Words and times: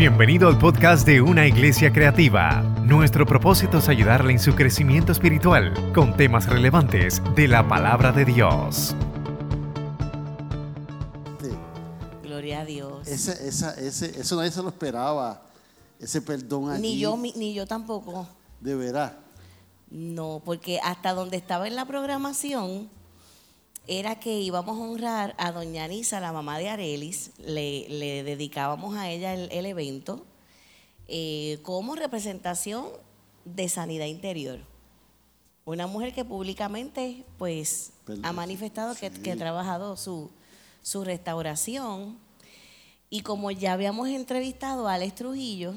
Bienvenido 0.00 0.48
al 0.48 0.56
podcast 0.56 1.06
de 1.06 1.20
Una 1.20 1.46
Iglesia 1.46 1.92
Creativa. 1.92 2.62
Nuestro 2.86 3.26
propósito 3.26 3.76
es 3.76 3.88
ayudarle 3.90 4.32
en 4.32 4.38
su 4.38 4.54
crecimiento 4.54 5.12
espiritual 5.12 5.74
con 5.92 6.16
temas 6.16 6.46
relevantes 6.48 7.20
de 7.36 7.46
la 7.46 7.68
palabra 7.68 8.10
de 8.10 8.24
Dios. 8.24 8.96
Gloria 12.22 12.60
a 12.60 12.64
Dios. 12.64 13.06
Ese, 13.06 13.46
esa, 13.46 13.74
ese, 13.78 14.18
eso 14.18 14.36
nadie 14.36 14.50
se 14.50 14.62
lo 14.62 14.70
esperaba. 14.70 15.42
Ese 15.98 16.22
perdón 16.22 16.70
allí. 16.70 16.80
Ni 16.80 16.98
yo, 16.98 17.18
mi- 17.18 17.34
ni 17.36 17.52
yo 17.52 17.66
tampoco. 17.66 18.26
De 18.58 18.74
veras. 18.74 19.12
No, 19.90 20.40
porque 20.46 20.80
hasta 20.82 21.12
donde 21.12 21.36
estaba 21.36 21.68
en 21.68 21.76
la 21.76 21.84
programación 21.84 22.88
era 23.90 24.20
que 24.20 24.40
íbamos 24.40 24.78
a 24.78 24.82
honrar 24.82 25.34
a 25.36 25.50
doña 25.50 25.82
Anisa, 25.82 26.20
la 26.20 26.32
mamá 26.32 26.58
de 26.58 26.68
Arelis, 26.68 27.32
le, 27.38 27.88
le 27.88 28.22
dedicábamos 28.22 28.96
a 28.96 29.10
ella 29.10 29.34
el, 29.34 29.50
el 29.50 29.66
evento 29.66 30.24
eh, 31.08 31.58
como 31.62 31.96
representación 31.96 32.86
de 33.44 33.68
sanidad 33.68 34.06
interior. 34.06 34.60
Una 35.64 35.88
mujer 35.88 36.14
que 36.14 36.24
públicamente 36.24 37.24
pues 37.36 37.92
Perdón. 38.04 38.26
ha 38.26 38.32
manifestado 38.32 38.94
que, 38.94 39.10
que 39.10 39.32
ha 39.32 39.36
trabajado 39.36 39.96
su, 39.96 40.30
su 40.82 41.02
restauración 41.02 42.16
y 43.10 43.22
como 43.22 43.50
ya 43.50 43.72
habíamos 43.72 44.08
entrevistado 44.08 44.86
a 44.86 44.94
Alex 44.94 45.16
Trujillo, 45.16 45.74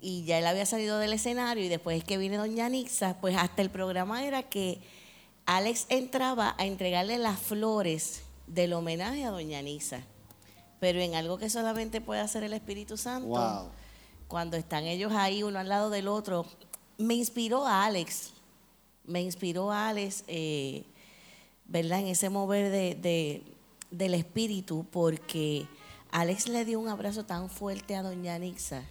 y 0.00 0.24
ya 0.24 0.38
él 0.38 0.46
había 0.46 0.66
salido 0.66 0.98
del 0.98 1.12
escenario 1.12 1.62
y 1.64 1.68
después 1.68 1.98
es 1.98 2.04
que 2.04 2.18
viene 2.18 2.36
doña 2.36 2.68
Nixa, 2.68 3.20
pues 3.20 3.36
hasta 3.36 3.62
el 3.62 3.70
programa 3.70 4.24
era 4.24 4.42
que 4.42 4.80
Alex 5.50 5.86
entraba 5.88 6.54
a 6.58 6.64
entregarle 6.66 7.18
las 7.18 7.38
flores 7.40 8.22
del 8.46 8.72
homenaje 8.72 9.24
a 9.24 9.30
doña 9.30 9.60
Nixa, 9.62 10.02
pero 10.78 11.00
en 11.00 11.16
algo 11.16 11.38
que 11.38 11.50
solamente 11.50 12.00
puede 12.00 12.20
hacer 12.20 12.44
el 12.44 12.52
Espíritu 12.52 12.96
Santo, 12.96 13.26
Wow. 13.28 13.68
cuando 14.28 14.56
están 14.56 14.84
ellos 14.84 15.12
ahí 15.12 15.42
uno 15.42 15.58
al 15.58 15.68
lado 15.68 15.90
del 15.90 16.06
otro, 16.06 16.46
me 16.98 17.14
inspiró 17.14 17.66
a 17.66 17.84
Alex, 17.84 18.30
me 19.04 19.22
inspiró 19.22 19.72
a 19.72 19.88
Alex, 19.88 20.22
eh, 20.28 20.84
¿verdad? 21.66 21.98
En 21.98 22.06
ese 22.06 22.30
mover 22.30 22.70
de, 22.70 22.94
de- 22.94 23.42
del 23.90 24.14
espíritu, 24.14 24.86
porque 24.92 25.66
Alex 26.12 26.46
le 26.48 26.64
dio 26.64 26.78
un 26.78 26.88
abrazo 26.88 27.24
tan 27.24 27.50
fuerte 27.50 27.96
a 27.96 28.02
doña 28.02 28.38
Nixa 28.38 28.84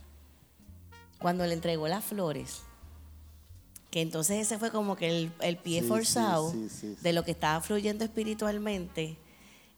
cuando 1.22 1.46
le 1.46 1.54
entregó 1.54 1.88
las 1.88 2.04
flores, 2.04 2.64
que 3.92 4.02
entonces 4.02 4.38
ese 4.46 4.58
fue 4.60 4.72
como 4.72 4.96
que 4.96 5.08
el, 5.10 5.32
el 5.42 5.58
pie 5.58 5.82
Sí, 5.82 5.88
forzado 5.88 6.52
sí, 6.52 6.70
sí, 6.70 6.94
sí. 6.96 6.98
de 7.02 7.14
lo 7.14 7.24
que 7.24 7.32
estaba 7.32 7.60
fluyendo 7.62 8.04
espiritualmente, 8.06 9.18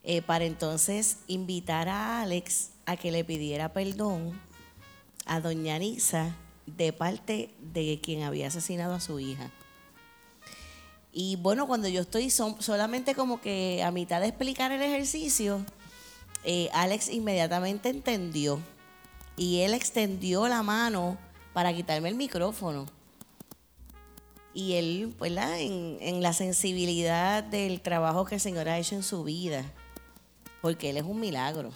eh, 0.03 0.21
para 0.21 0.45
entonces 0.45 1.17
invitar 1.27 1.87
a 1.89 2.21
Alex 2.21 2.71
a 2.85 2.97
que 2.97 3.11
le 3.11 3.23
pidiera 3.23 3.71
perdón 3.71 4.39
a 5.25 5.39
doña 5.39 5.77
Nisa 5.79 6.35
de 6.65 6.91
parte 6.93 7.51
de 7.59 7.99
quien 8.01 8.23
había 8.23 8.47
asesinado 8.47 8.93
a 8.95 8.99
su 8.99 9.19
hija. 9.19 9.49
Y 11.13 11.35
bueno, 11.37 11.67
cuando 11.67 11.87
yo 11.87 12.01
estoy 12.01 12.29
son- 12.29 12.61
solamente 12.61 13.15
como 13.15 13.41
que 13.41 13.83
a 13.83 13.91
mitad 13.91 14.21
de 14.21 14.27
explicar 14.27 14.71
el 14.71 14.81
ejercicio, 14.81 15.63
eh, 16.43 16.69
Alex 16.73 17.09
inmediatamente 17.09 17.89
entendió 17.89 18.59
y 19.37 19.59
él 19.61 19.73
extendió 19.73 20.47
la 20.47 20.63
mano 20.63 21.17
para 21.53 21.73
quitarme 21.73 22.09
el 22.09 22.15
micrófono. 22.15 22.85
Y 24.53 24.73
él, 24.73 25.15
¿verdad? 25.19 25.59
En, 25.59 25.97
en 26.01 26.21
la 26.21 26.33
sensibilidad 26.33 27.43
del 27.43 27.81
trabajo 27.81 28.25
que 28.25 28.35
el 28.35 28.41
Señor 28.41 28.67
ha 28.67 28.77
hecho 28.77 28.95
en 28.95 29.03
su 29.03 29.23
vida, 29.23 29.71
porque 30.61 30.89
Él 30.89 30.97
es 30.97 31.03
un 31.03 31.19
milagro. 31.19 31.71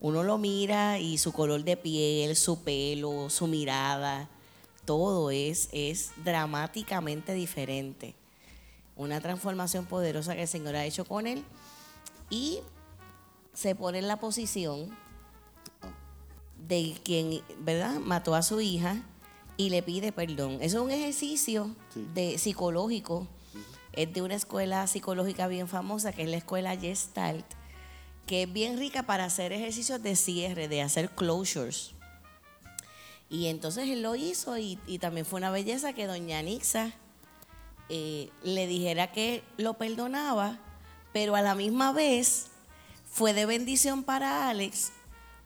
Uno 0.00 0.22
lo 0.22 0.38
mira 0.38 0.98
y 0.98 1.18
su 1.18 1.32
color 1.32 1.64
de 1.64 1.76
piel, 1.76 2.36
su 2.36 2.62
pelo, 2.62 3.30
su 3.30 3.46
mirada, 3.46 4.28
todo 4.84 5.30
es, 5.30 5.68
es 5.72 6.12
dramáticamente 6.24 7.34
diferente. 7.34 8.14
Una 8.94 9.20
transformación 9.20 9.84
poderosa 9.84 10.34
que 10.34 10.42
el 10.42 10.48
Señor 10.48 10.76
ha 10.76 10.84
hecho 10.84 11.04
con 11.04 11.26
Él 11.26 11.44
y 12.30 12.60
se 13.52 13.74
pone 13.74 13.98
en 13.98 14.08
la 14.08 14.18
posición 14.18 14.96
de 16.68 16.94
quien, 17.02 17.42
¿verdad? 17.60 17.98
Mató 18.00 18.34
a 18.34 18.42
su 18.42 18.60
hija 18.60 19.02
y 19.56 19.70
le 19.70 19.82
pide 19.82 20.12
perdón. 20.12 20.58
Eso 20.60 20.78
es 20.78 20.82
un 20.84 20.90
ejercicio 20.90 21.74
Sí. 21.94 22.06
de 22.14 22.38
psicológico. 22.38 23.26
Es 23.92 24.12
de 24.12 24.20
una 24.22 24.34
escuela 24.34 24.86
psicológica 24.86 25.46
bien 25.48 25.68
famosa, 25.68 26.12
que 26.12 26.22
es 26.22 26.28
la 26.28 26.36
escuela 26.36 26.76
Gestalt, 26.76 27.46
que 28.26 28.42
es 28.42 28.52
bien 28.52 28.78
rica 28.78 29.04
para 29.04 29.24
hacer 29.24 29.52
ejercicios 29.52 30.02
de 30.02 30.16
cierre, 30.16 30.68
de 30.68 30.82
hacer 30.82 31.10
closures. 31.10 31.94
Y 33.30 33.46
entonces 33.46 33.88
él 33.88 34.02
lo 34.02 34.14
hizo 34.14 34.56
y, 34.58 34.78
y 34.86 34.98
también 34.98 35.24
fue 35.26 35.38
una 35.38 35.50
belleza 35.50 35.92
que 35.94 36.06
doña 36.06 36.42
Nixa 36.42 36.92
eh, 37.88 38.30
le 38.44 38.66
dijera 38.66 39.10
que 39.12 39.42
lo 39.56 39.74
perdonaba, 39.74 40.58
pero 41.12 41.34
a 41.34 41.42
la 41.42 41.54
misma 41.54 41.92
vez 41.92 42.48
fue 43.10 43.32
de 43.32 43.46
bendición 43.46 44.02
para 44.04 44.48
Alex 44.50 44.92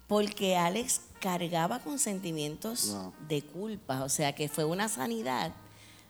porque 0.08 0.56
Alex 0.56 1.02
cargaba 1.20 1.78
con 1.80 1.98
sentimientos 1.98 2.88
Wow. 2.90 3.12
de 3.28 3.42
culpa, 3.42 4.02
o 4.04 4.08
sea 4.08 4.34
que 4.34 4.48
fue 4.48 4.64
una 4.64 4.88
sanidad 4.88 5.52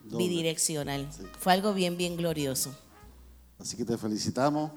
bidireccional. 0.05 1.09
Sí. 1.13 1.23
Fue 1.39 1.53
algo 1.53 1.75
bien, 1.75 1.97
bien 1.97 2.17
glorioso. 2.17 2.75
Así 3.59 3.77
que 3.77 3.85
te 3.85 3.99
felicitamos. 3.99 4.71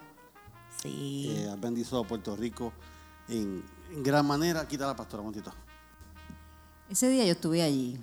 Sí. 0.82 1.34
Eh, 1.38 1.48
has 1.50 1.60
bendecido 1.60 2.00
a 2.02 2.08
Puerto 2.08 2.36
Rico 2.36 2.74
en, 3.30 3.64
en 3.92 4.04
gran 4.04 4.26
manera. 4.26 4.68
Quita 4.68 4.86
la 4.88 4.96
pastora, 4.96 5.22
un 5.22 5.28
momentito. 5.30 5.54
Ese 6.90 7.08
día 7.10 7.26
yo 7.26 7.32
estuve 7.32 7.62
allí. 7.64 7.98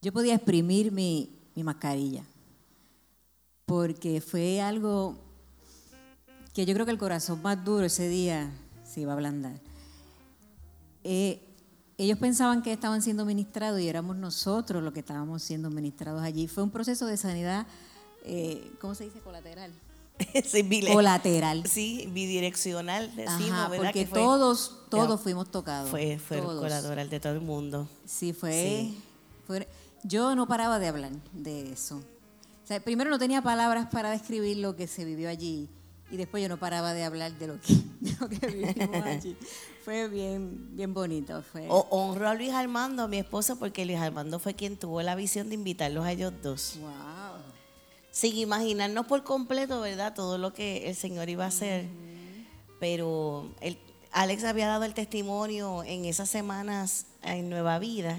Yo 0.00 0.12
podía 0.12 0.34
exprimir 0.34 0.90
mi, 0.90 1.38
mi 1.54 1.62
mascarilla, 1.62 2.24
porque 3.66 4.20
fue 4.20 4.60
algo 4.60 5.16
que 6.54 6.64
yo 6.66 6.74
creo 6.74 6.84
que 6.86 6.92
el 6.92 6.98
corazón 6.98 7.40
más 7.42 7.62
duro 7.64 7.84
ese 7.86 8.08
día 8.08 8.50
se 8.84 9.00
iba 9.02 9.12
a 9.12 9.14
ablandar. 9.14 9.60
Eh, 11.04 11.40
ellos 11.98 12.18
pensaban 12.18 12.62
que 12.62 12.72
estaban 12.72 13.02
siendo 13.02 13.24
ministrados 13.24 13.80
y 13.80 13.88
éramos 13.88 14.16
nosotros 14.16 14.82
los 14.82 14.92
que 14.92 15.00
estábamos 15.00 15.42
siendo 15.42 15.70
ministrados 15.70 16.22
allí. 16.22 16.48
Fue 16.48 16.62
un 16.62 16.70
proceso 16.70 17.06
de 17.06 17.16
sanidad, 17.16 17.66
eh, 18.24 18.70
¿cómo 18.80 18.94
se 18.94 19.04
dice? 19.04 19.20
Colateral. 19.20 19.72
Sí, 20.44 20.68
Colateral. 20.92 21.66
Sí, 21.66 22.08
bidireccional, 22.12 23.14
decimos, 23.16 23.50
Ajá, 23.52 23.68
¿verdad? 23.68 23.86
porque 23.86 24.00
que 24.04 24.06
fue- 24.06 24.18
todos, 24.20 24.78
todos 24.88 25.18
Ya. 25.18 25.22
fuimos 25.22 25.50
tocados. 25.50 25.90
Fue, 25.90 26.18
fue 26.18 26.38
todos. 26.38 26.60
colateral 26.60 27.08
de 27.10 27.18
todo 27.20 27.32
el 27.32 27.40
mundo. 27.40 27.88
Sí, 28.04 28.32
fue, 28.32 28.52
Sí. 28.52 29.00
fue- 29.46 29.68
Yo 30.04 30.34
no 30.36 30.46
paraba 30.46 30.78
de 30.78 30.88
hablar 30.88 31.12
de 31.32 31.72
eso. 31.72 31.96
O 31.96 32.66
sea, 32.66 32.80
primero 32.82 33.10
no 33.10 33.18
tenía 33.18 33.42
palabras 33.42 33.86
para 33.90 34.10
describir 34.10 34.56
lo 34.58 34.74
que 34.76 34.86
se 34.86 35.04
vivió 35.04 35.28
allí 35.28 35.68
y 36.12 36.16
después 36.16 36.40
yo 36.42 36.48
no 36.48 36.58
paraba 36.58 36.92
de 36.94 37.02
hablar 37.02 37.32
de 37.38 37.46
lo 37.48 37.60
que, 37.60 37.74
de 38.00 38.16
lo 38.20 38.28
que 38.28 38.46
vivimos 38.46 39.04
allí. 39.04 39.36
Fue 39.84 40.06
bien, 40.08 40.76
bien 40.76 40.94
bonito. 40.94 41.42
Fue. 41.42 41.66
O- 41.68 41.88
honro 41.90 42.28
a 42.28 42.34
Luis 42.34 42.52
Armando, 42.52 43.02
a 43.02 43.08
mi 43.08 43.18
esposo, 43.18 43.58
porque 43.58 43.84
Luis 43.84 43.98
Armando 43.98 44.38
fue 44.38 44.54
quien 44.54 44.76
tuvo 44.76 45.02
la 45.02 45.16
visión 45.16 45.48
de 45.48 45.56
invitarlos 45.56 46.04
a 46.04 46.12
ellos 46.12 46.32
dos. 46.40 46.76
Wow. 46.80 46.90
Sin 48.12 48.36
imaginarnos 48.36 49.06
por 49.06 49.24
completo, 49.24 49.80
¿verdad? 49.80 50.14
Todo 50.14 50.38
lo 50.38 50.52
que 50.52 50.88
el 50.88 50.94
Señor 50.94 51.28
iba 51.30 51.44
a 51.46 51.48
hacer. 51.48 51.86
Pero 52.78 53.52
el- 53.60 53.78
Alex 54.12 54.44
había 54.44 54.66
dado 54.68 54.84
el 54.84 54.94
testimonio 54.94 55.82
en 55.84 56.04
esas 56.04 56.28
semanas 56.28 57.06
en 57.22 57.48
Nueva 57.48 57.78
Vida. 57.80 58.18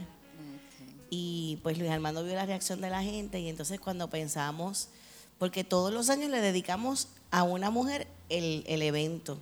Y 1.10 1.60
pues 1.62 1.78
Luis 1.78 1.92
Armando 1.92 2.24
vio 2.24 2.34
la 2.34 2.46
reacción 2.46 2.82
de 2.82 2.90
la 2.90 3.04
gente 3.04 3.40
y 3.40 3.48
entonces 3.48 3.80
cuando 3.80 4.10
pensamos, 4.10 4.90
porque 5.38 5.64
todos 5.64 5.94
los 5.94 6.10
años 6.10 6.30
le 6.30 6.42
dedicamos 6.42 7.08
a 7.32 7.44
una 7.44 7.70
mujer 7.70 8.08
el, 8.30 8.64
el 8.68 8.82
evento. 8.82 9.40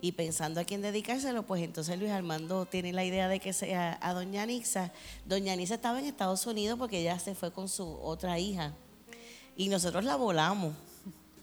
Y 0.00 0.12
pensando 0.12 0.60
a 0.60 0.64
quién 0.64 0.80
dedicárselo, 0.80 1.42
pues 1.42 1.62
entonces 1.62 1.98
Luis 1.98 2.12
Armando 2.12 2.66
tiene 2.66 2.92
la 2.92 3.04
idea 3.04 3.26
de 3.26 3.40
que 3.40 3.52
sea 3.52 3.98
a 4.00 4.14
Doña 4.14 4.46
Nixa. 4.46 4.92
Doña 5.26 5.56
Nixa 5.56 5.74
estaba 5.74 5.98
en 5.98 6.04
Estados 6.04 6.46
Unidos 6.46 6.78
porque 6.78 7.00
ella 7.00 7.18
se 7.18 7.34
fue 7.34 7.50
con 7.50 7.68
su 7.68 7.84
otra 8.00 8.38
hija. 8.38 8.74
Y 9.56 9.68
nosotros 9.68 10.04
la 10.04 10.14
volamos 10.14 10.74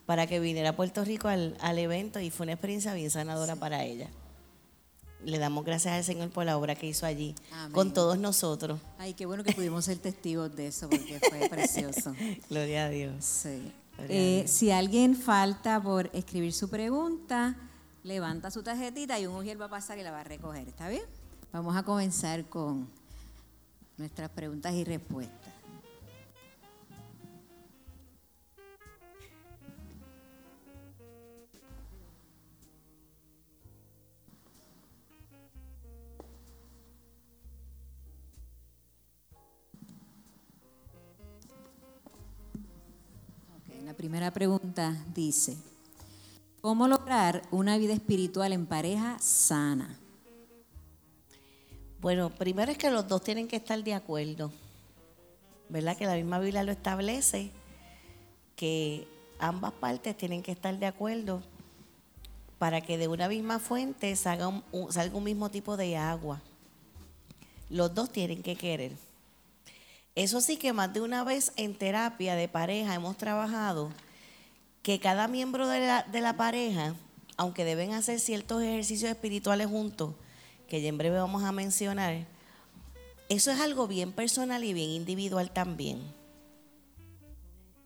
para 0.06 0.26
que 0.26 0.40
viniera 0.40 0.70
a 0.70 0.76
Puerto 0.76 1.04
Rico 1.04 1.28
al, 1.28 1.58
al 1.60 1.80
evento 1.80 2.20
y 2.22 2.30
fue 2.30 2.46
una 2.46 2.54
experiencia 2.54 2.94
bien 2.94 3.12
sanadora 3.12 3.58
para 3.58 3.84
ella. 3.84 4.10
Le 5.26 5.40
damos 5.40 5.66
gracias 5.66 5.94
al 5.96 6.04
Señor 6.04 6.30
por 6.30 6.46
la 6.46 6.58
obra 6.58 6.76
que 6.76 6.88
hizo 6.88 7.06
allí 7.06 7.34
Amén. 7.52 7.72
con 7.74 7.94
todos 7.94 8.18
nosotros. 8.20 8.80
Ay, 9.00 9.14
qué 9.16 9.26
bueno 9.26 9.44
que 9.44 9.54
pudimos 9.54 9.86
ser 9.86 9.98
testigos 9.98 10.56
de 10.56 10.68
eso 10.68 10.88
porque 10.90 11.20
fue 11.30 11.50
precioso. 11.50 12.14
Gloria 12.50 12.86
a 12.86 12.90
Dios. 12.90 13.26
Sí. 13.26 13.72
Gloria 13.98 14.16
a 14.16 14.18
Eh, 14.20 14.36
Dios. 14.42 14.52
si 14.52 14.70
alguien 14.72 15.16
falta 15.16 15.82
por 15.82 16.10
escribir 16.14 16.54
su 16.54 16.70
pregunta, 16.70 17.56
levanta 18.04 18.52
su 18.52 18.62
tarjetita 18.62 19.20
y 19.20 19.26
un 19.26 19.34
mujer 19.34 19.60
va 19.60 19.66
a 19.66 19.70
pasar 19.70 19.98
y 19.98 20.04
la 20.04 20.12
va 20.12 20.22
a 20.22 20.24
recoger. 20.24 20.68
¿Está 20.68 20.90
bien? 20.90 21.04
Vamos 21.52 21.76
a 21.76 21.82
comenzar 21.84 22.46
con 22.46 22.88
nuestras 23.98 24.30
preguntas 24.30 24.74
y 24.74 24.84
respuestas. 24.84 25.45
Primera 44.06 44.30
pregunta 44.30 45.04
dice, 45.16 45.58
¿cómo 46.62 46.88
lograr 46.88 47.42
una 47.50 47.76
vida 47.80 47.94
espiritual 47.94 48.54
en 48.54 48.68
pareja 48.68 49.18
sana? 49.18 49.98
Bueno, 52.02 52.30
primero 52.30 52.72
es 52.72 52.78
que 52.78 52.92
los 52.92 53.08
dos 53.08 53.24
tienen 53.24 53.48
que 53.48 53.56
estar 53.56 53.84
de 53.84 53.96
acuerdo, 53.96 54.52
¿verdad? 55.70 55.98
Que 55.98 56.06
la 56.06 56.14
misma 56.14 56.38
Biblia 56.38 56.62
lo 56.62 56.72
establece, 56.72 57.50
que 58.56 59.08
ambas 59.40 59.72
partes 59.72 60.16
tienen 60.16 60.44
que 60.44 60.52
estar 60.52 60.78
de 60.78 60.86
acuerdo 60.86 61.42
para 62.60 62.82
que 62.82 63.00
de 63.00 63.08
una 63.08 63.28
misma 63.28 63.58
fuente 63.58 64.16
salga 64.16 64.50
un, 64.50 64.94
salga 64.94 65.18
un 65.18 65.24
mismo 65.24 65.50
tipo 65.50 65.78
de 65.78 65.98
agua. 65.98 66.44
Los 67.72 67.96
dos 67.96 68.12
tienen 68.12 68.44
que 68.44 68.56
querer. 68.56 68.92
Eso 70.16 70.40
sí 70.40 70.56
que 70.56 70.72
más 70.72 70.94
de 70.94 71.02
una 71.02 71.24
vez 71.24 71.52
en 71.58 71.76
terapia 71.76 72.36
de 72.36 72.48
pareja 72.48 72.96
hemos 72.96 73.18
trabajado 73.18 73.92
que 74.82 75.00
cada 75.00 75.28
miembro 75.28 75.68
de 75.68 75.82
la, 75.82 76.04
de 76.04 76.22
la 76.22 76.38
pareja, 76.38 76.96
aunque 77.36 77.66
deben 77.66 77.94
hacer 77.94 78.20
ciertos 78.20 78.64
ejercicios 78.64 79.12
espirituales 79.12 79.68
juntos, 79.68 80.14
que 80.70 80.82
ya 80.82 80.88
en 80.88 80.98
breve 80.98 81.18
vamos 81.18 81.44
a 81.44 81.52
mencionar, 81.52 82.26
eso 83.28 83.52
es 83.52 83.60
algo 83.60 83.88
bien 83.88 84.14
personal 84.14 84.64
y 84.64 84.74
bien 84.74 84.92
individual 84.92 85.52
también. 85.52 86.00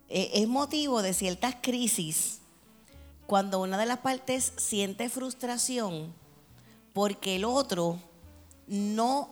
Eh, 0.09 0.31
Es 0.33 0.47
motivo 0.47 1.01
de 1.01 1.13
ciertas 1.13 1.55
crisis 1.61 2.39
cuando 3.25 3.61
una 3.61 3.77
de 3.77 3.85
las 3.85 3.99
partes 3.99 4.53
siente 4.57 5.07
frustración 5.09 6.13
porque 6.93 7.37
el 7.37 7.45
otro 7.45 7.99
no 8.67 9.29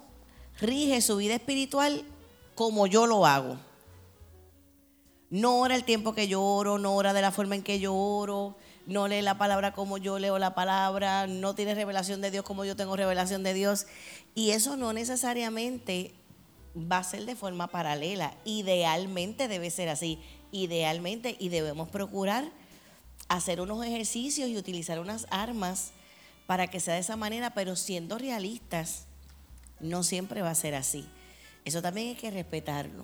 rige 0.59 1.01
su 1.01 1.17
vida 1.17 1.35
espiritual 1.35 2.05
como 2.57 2.87
yo 2.87 3.05
lo 3.05 3.27
hago. 3.27 3.59
No 5.29 5.59
ora 5.59 5.75
el 5.75 5.83
tiempo 5.83 6.15
que 6.15 6.27
yo 6.27 6.41
oro, 6.41 6.79
no 6.79 6.95
ora 6.95 7.13
de 7.13 7.21
la 7.21 7.31
forma 7.31 7.53
en 7.53 7.61
que 7.61 7.79
yo 7.79 7.93
oro, 7.93 8.57
no 8.87 9.07
lee 9.07 9.21
la 9.21 9.37
palabra 9.37 9.73
como 9.73 9.99
yo 9.99 10.17
leo 10.17 10.39
la 10.39 10.55
palabra, 10.55 11.27
no 11.27 11.53
tiene 11.53 11.75
revelación 11.75 12.19
de 12.19 12.31
Dios 12.31 12.43
como 12.43 12.65
yo 12.65 12.75
tengo 12.75 12.95
revelación 12.95 13.43
de 13.43 13.53
Dios. 13.53 13.85
Y 14.33 14.51
eso 14.51 14.75
no 14.75 14.91
necesariamente 14.91 16.15
va 16.75 16.97
a 16.97 17.03
ser 17.03 17.25
de 17.25 17.35
forma 17.35 17.67
paralela. 17.67 18.33
Idealmente 18.43 19.47
debe 19.47 19.69
ser 19.69 19.89
así. 19.89 20.19
Idealmente 20.51 21.35
y 21.39 21.49
debemos 21.49 21.89
procurar 21.89 22.51
hacer 23.27 23.61
unos 23.61 23.85
ejercicios 23.85 24.49
y 24.49 24.57
utilizar 24.57 24.99
unas 24.99 25.27
armas 25.29 25.91
para 26.47 26.67
que 26.67 26.79
sea 26.79 26.95
de 26.95 27.01
esa 27.01 27.17
manera, 27.17 27.51
pero 27.51 27.75
siendo 27.75 28.17
realistas, 28.17 29.05
no 29.79 30.01
siempre 30.01 30.41
va 30.41 30.49
a 30.49 30.55
ser 30.55 30.73
así. 30.73 31.07
Eso 31.67 31.81
también 31.81 32.07
hay 32.07 32.15
que 32.15 32.31
respetarlo. 32.31 33.03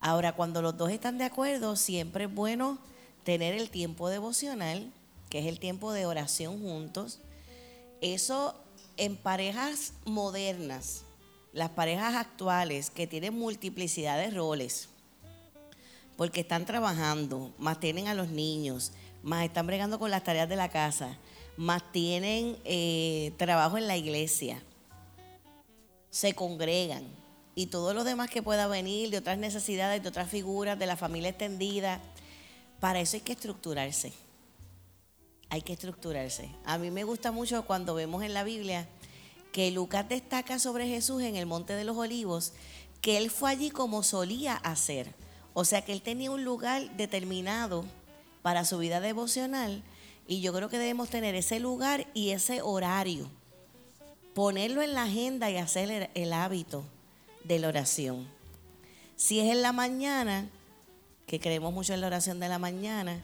Ahora, 0.00 0.32
cuando 0.32 0.62
los 0.62 0.78
dos 0.78 0.90
están 0.90 1.18
de 1.18 1.24
acuerdo, 1.24 1.76
siempre 1.76 2.24
es 2.24 2.34
bueno 2.34 2.78
tener 3.24 3.54
el 3.54 3.68
tiempo 3.68 4.08
devocional, 4.08 4.90
que 5.28 5.40
es 5.40 5.44
el 5.44 5.60
tiempo 5.60 5.92
de 5.92 6.06
oración 6.06 6.62
juntos. 6.62 7.20
Eso 8.00 8.54
en 8.96 9.18
parejas 9.18 9.92
modernas, 10.06 11.02
las 11.52 11.68
parejas 11.68 12.14
actuales 12.14 12.88
que 12.88 13.06
tienen 13.06 13.38
multiplicidad 13.38 14.16
de 14.16 14.30
roles, 14.30 14.88
porque 16.16 16.40
están 16.40 16.64
trabajando, 16.64 17.52
más 17.58 17.80
tienen 17.80 18.08
a 18.08 18.14
los 18.14 18.30
niños, 18.30 18.92
más 19.22 19.44
están 19.44 19.66
bregando 19.66 19.98
con 19.98 20.10
las 20.10 20.24
tareas 20.24 20.48
de 20.48 20.56
la 20.56 20.70
casa, 20.70 21.18
más 21.58 21.92
tienen 21.92 22.56
eh, 22.64 23.34
trabajo 23.36 23.76
en 23.76 23.86
la 23.86 23.98
iglesia, 23.98 24.62
se 26.08 26.32
congregan 26.32 27.27
y 27.58 27.66
todo 27.66 27.92
lo 27.92 28.04
demás 28.04 28.30
que 28.30 28.40
pueda 28.40 28.68
venir 28.68 29.10
de 29.10 29.18
otras 29.18 29.36
necesidades, 29.36 30.00
de 30.00 30.08
otras 30.08 30.30
figuras, 30.30 30.78
de 30.78 30.86
la 30.86 30.96
familia 30.96 31.30
extendida, 31.30 32.00
para 32.78 33.00
eso 33.00 33.16
hay 33.16 33.22
que 33.22 33.32
estructurarse. 33.32 34.12
Hay 35.48 35.62
que 35.62 35.72
estructurarse. 35.72 36.50
A 36.64 36.78
mí 36.78 36.92
me 36.92 37.02
gusta 37.02 37.32
mucho 37.32 37.66
cuando 37.66 37.96
vemos 37.96 38.22
en 38.22 38.32
la 38.32 38.44
Biblia 38.44 38.88
que 39.50 39.72
Lucas 39.72 40.08
destaca 40.08 40.60
sobre 40.60 40.86
Jesús 40.86 41.20
en 41.22 41.34
el 41.34 41.46
Monte 41.46 41.72
de 41.72 41.82
los 41.82 41.96
Olivos, 41.96 42.52
que 43.00 43.16
él 43.18 43.28
fue 43.28 43.50
allí 43.50 43.70
como 43.70 44.04
solía 44.04 44.54
hacer. 44.54 45.12
O 45.52 45.64
sea 45.64 45.82
que 45.84 45.92
él 45.92 46.00
tenía 46.00 46.30
un 46.30 46.44
lugar 46.44 46.96
determinado 46.96 47.84
para 48.40 48.64
su 48.64 48.78
vida 48.78 49.00
devocional 49.00 49.82
y 50.28 50.42
yo 50.42 50.52
creo 50.52 50.68
que 50.68 50.78
debemos 50.78 51.10
tener 51.10 51.34
ese 51.34 51.58
lugar 51.58 52.06
y 52.14 52.30
ese 52.30 52.62
horario 52.62 53.28
ponerlo 54.32 54.80
en 54.80 54.94
la 54.94 55.02
agenda 55.02 55.50
y 55.50 55.56
hacer 55.56 55.90
el, 55.90 56.10
el 56.14 56.32
hábito 56.32 56.84
de 57.48 57.58
la 57.58 57.68
oración. 57.68 58.28
Si 59.16 59.40
es 59.40 59.50
en 59.50 59.62
la 59.62 59.72
mañana, 59.72 60.48
que 61.26 61.40
creemos 61.40 61.72
mucho 61.72 61.94
en 61.94 62.00
la 62.00 62.06
oración 62.06 62.38
de 62.38 62.48
la 62.48 62.58
mañana, 62.58 63.22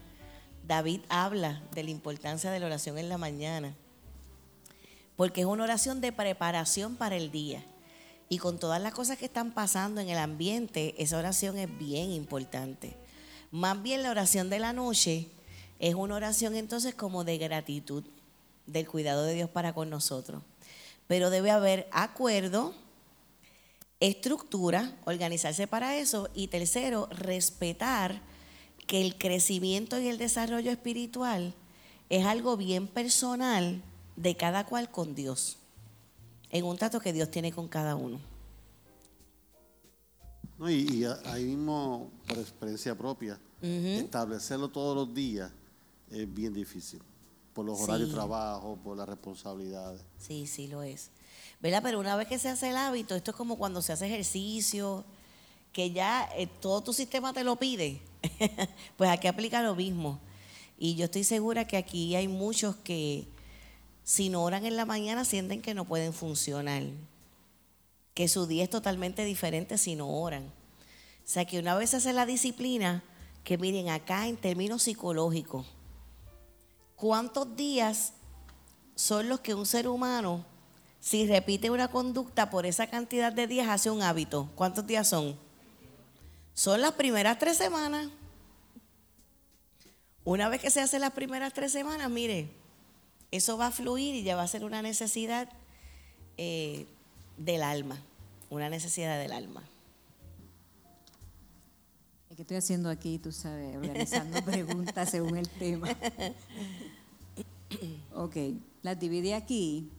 David 0.67 1.03
habla 1.09 1.63
de 1.73 1.85
la 1.85 1.91
importancia 1.91 2.51
de 2.51 2.59
la 2.59 2.67
oración 2.67 2.99
en 2.99 3.09
la 3.09 3.19
mañana, 3.19 3.75
porque 5.17 5.43
es 5.43 5.47
una 5.47 5.65
oración 5.65 6.01
de 6.01 6.11
preparación 6.11 6.97
para 6.97 7.17
el 7.17 7.31
día. 7.31 7.63
Y 8.29 8.39
con 8.39 8.59
todas 8.59 8.81
las 8.81 8.95
cosas 8.95 9.19
que 9.19 9.27
están 9.27 9.53
pasando 9.53 10.01
en 10.01 10.09
el 10.09 10.19
ambiente, 10.19 10.95
esa 10.99 11.19
oración 11.19 11.59
es 11.59 11.79
bien 11.79 12.11
importante. 12.11 12.97
Más 13.53 13.81
bien 13.81 14.03
la 14.03 14.11
oración 14.11 14.51
de 14.51 14.59
la 14.59 14.73
noche 14.73 15.29
es 15.79 15.95
una 15.95 16.17
oración 16.17 16.57
entonces 16.57 16.95
como 16.95 17.23
de 17.23 17.39
gratitud 17.39 18.03
del 18.67 18.89
cuidado 18.89 19.25
de 19.25 19.35
Dios 19.35 19.51
para 19.51 19.75
con 19.75 19.91
nosotros 19.91 20.43
pero 21.07 21.31
debe 21.31 21.51
haber 21.51 21.89
acuerdo, 21.93 22.75
estructura, 24.07 24.97
organizarse 25.05 25.67
para 25.67 25.97
eso 25.97 26.29
y 26.35 26.49
tercero, 26.49 27.09
respetar 27.11 28.21
que 28.87 29.01
el 29.01 29.17
crecimiento 29.17 29.99
y 29.99 30.09
el 30.09 30.19
desarrollo 30.19 30.71
espiritual 30.71 31.55
es 32.11 32.27
algo 32.27 32.57
bien 32.57 32.87
personal 32.87 33.83
de 34.17 34.37
cada 34.37 34.67
cual 34.67 34.91
con 34.91 35.15
Dios, 35.15 35.57
en 36.51 36.65
un 36.65 36.77
trato 36.77 37.01
que 37.01 37.13
Dios 37.13 37.31
tiene 37.31 37.51
con 37.51 37.67
cada 37.67 37.97
uno. 37.97 38.21
No, 40.59 40.71
y, 40.71 41.05
ahí 41.25 41.45
mismo, 41.45 42.11
por 42.29 42.39
experiencia 42.39 42.97
propia, 42.97 43.41
establecerlo 43.61 44.69
todos 44.69 44.95
los 44.95 45.15
días 45.15 45.51
es 46.11 46.33
bien 46.33 46.53
difícil. 46.53 47.01
Por 47.55 47.65
los 47.65 47.81
horarios 47.81 48.09
Sí. 48.09 48.13
de 48.13 48.17
trabajo, 48.17 48.79
por 48.83 48.97
las 48.97 49.09
responsabilidades. 49.09 50.03
Sí, 50.19 50.47
sí 50.47 50.67
lo 50.67 50.83
es. 50.83 51.11
¿Verdad? 51.65 51.81
Pero 51.83 51.99
una 51.99 52.15
vez 52.15 52.29
que 52.29 52.39
se 52.39 52.51
hace 52.51 52.69
el 52.69 52.77
hábito, 52.77 53.15
esto 53.15 53.31
es 53.31 53.37
como 53.39 53.57
cuando 53.57 53.81
se 53.81 53.95
hace 53.95 54.05
ejercicio, 54.05 55.03
que 55.73 55.93
ya 55.93 56.29
eh, 56.37 56.47
todo 56.47 56.83
tu 56.83 56.93
sistema 56.93 57.33
te 57.33 57.43
lo 57.43 57.57
pide. 57.57 58.03
pues 58.99 59.09
aquí 59.09 59.29
aplica 59.29 59.63
lo 59.63 59.75
mismo. 59.75 60.21
Y 60.77 60.95
yo 60.95 61.07
estoy 61.07 61.25
segura 61.25 61.67
que 61.67 61.79
aquí 61.79 62.15
hay 62.17 62.29
muchos 62.29 62.77
que 62.77 63.27
si 64.03 64.29
no 64.29 64.45
oran 64.45 64.67
en 64.67 64.77
la 64.77 64.85
mañana 64.85 65.25
sienten 65.25 65.63
que 65.63 65.73
no 65.73 65.87
pueden 65.87 66.13
funcionar. 66.13 66.83
Que 68.13 68.29
su 68.29 68.47
día 68.47 68.65
es 68.65 68.69
totalmente 68.69 69.25
diferente 69.25 69.79
si 69.79 69.97
no 69.97 70.21
oran. 70.21 70.45
O 70.45 70.51
sea 71.25 71.47
que 71.47 71.61
una 71.61 71.75
vez 71.77 71.89
se 71.89 71.97
hace 71.97 72.13
la 72.13 72.27
disciplina, 72.27 73.03
que 73.43 73.57
miren 73.57 73.89
acá 73.89 74.29
en 74.29 74.37
términos 74.37 74.83
psicológicos, 74.83 75.65
¿cuántos 76.95 77.57
días 77.57 78.13
son 78.97 79.31
los 79.31 79.41
que 79.41 79.55
un 79.55 79.65
ser 79.65 79.89
humano, 79.89 80.45
si 81.05 81.27
repite 81.27 81.69
una 81.69 81.89
conducta 81.89 82.49
por 82.49 82.65
esa 82.65 82.87
cantidad 82.87 83.31
de 83.31 83.47
días, 83.47 83.69
hace 83.69 83.91
un 83.91 84.01
hábito. 84.01 84.51
¿Cuántos 84.55 84.87
días 84.87 85.07
son? 85.07 85.37
Son 86.55 86.81
las 86.81 86.93
primeras 86.93 87.39
tres 87.39 87.59
semanas. 87.59 88.09
Una 90.25 90.49
vez 90.49 90.63
que 90.63 90.71
se 90.71 90.81
hace 90.81 90.99
las 90.99 91.13
primeras 91.13 91.53
tres 91.53 91.73
semanas, 91.73 92.09
mire, 92.09 92.49
eso 93.31 93.59
va 93.59 93.67
a 93.67 93.71
fluir 93.71 94.15
y 94.15 94.23
ya 94.23 94.35
va 94.35 94.45
a 94.45 94.49
ser 94.49 94.65
una 94.65 94.81
necesidad 94.81 95.51
eh, 96.39 96.87
del 97.37 97.63
alma, 97.65 98.01
una 98.49 98.71
necesidad 98.71 99.19
del 99.19 99.33
alma. 99.33 99.63
¿Qué 102.35 102.41
estoy 102.41 102.57
haciendo 102.57 102.89
aquí? 102.89 103.19
Tú 103.19 103.31
sabes, 103.31 103.77
organizando 103.77 104.43
preguntas 104.47 105.11
según 105.11 105.37
el 105.37 105.51
tema. 105.51 105.87
Ok, 108.15 108.37
las 108.81 108.99
dividí 108.99 109.33
aquí. 109.33 109.91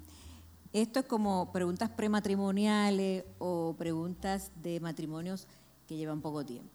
Esto 0.76 1.00
es 1.00 1.06
como 1.06 1.54
preguntas 1.54 1.90
prematrimoniales 1.90 3.24
o 3.40 3.76
preguntas 3.78 4.52
de 4.62 4.82
matrimonios 4.82 5.48
que 5.88 5.96
llevan 5.96 6.20
poco 6.20 6.46
tiempo. 6.46 6.70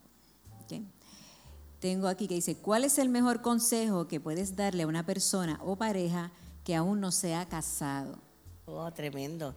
Tengo 1.81 2.09
aquí 2.09 2.27
que 2.27 2.37
dice, 2.37 2.57
¿cuál 2.57 2.85
es 2.85 2.97
el 2.97 3.11
mejor 3.11 3.43
consejo 3.43 4.09
que 4.09 4.19
puedes 4.19 4.57
darle 4.57 4.85
a 4.85 4.87
una 4.87 5.05
persona 5.05 5.61
o 5.63 5.77
pareja 5.77 6.33
que 6.65 6.75
aún 6.75 7.03
no 7.03 7.13
se 7.13 7.35
ha 7.35 7.45
casado? 7.45 8.17
Oh, 8.65 8.91
tremendo. 8.91 9.55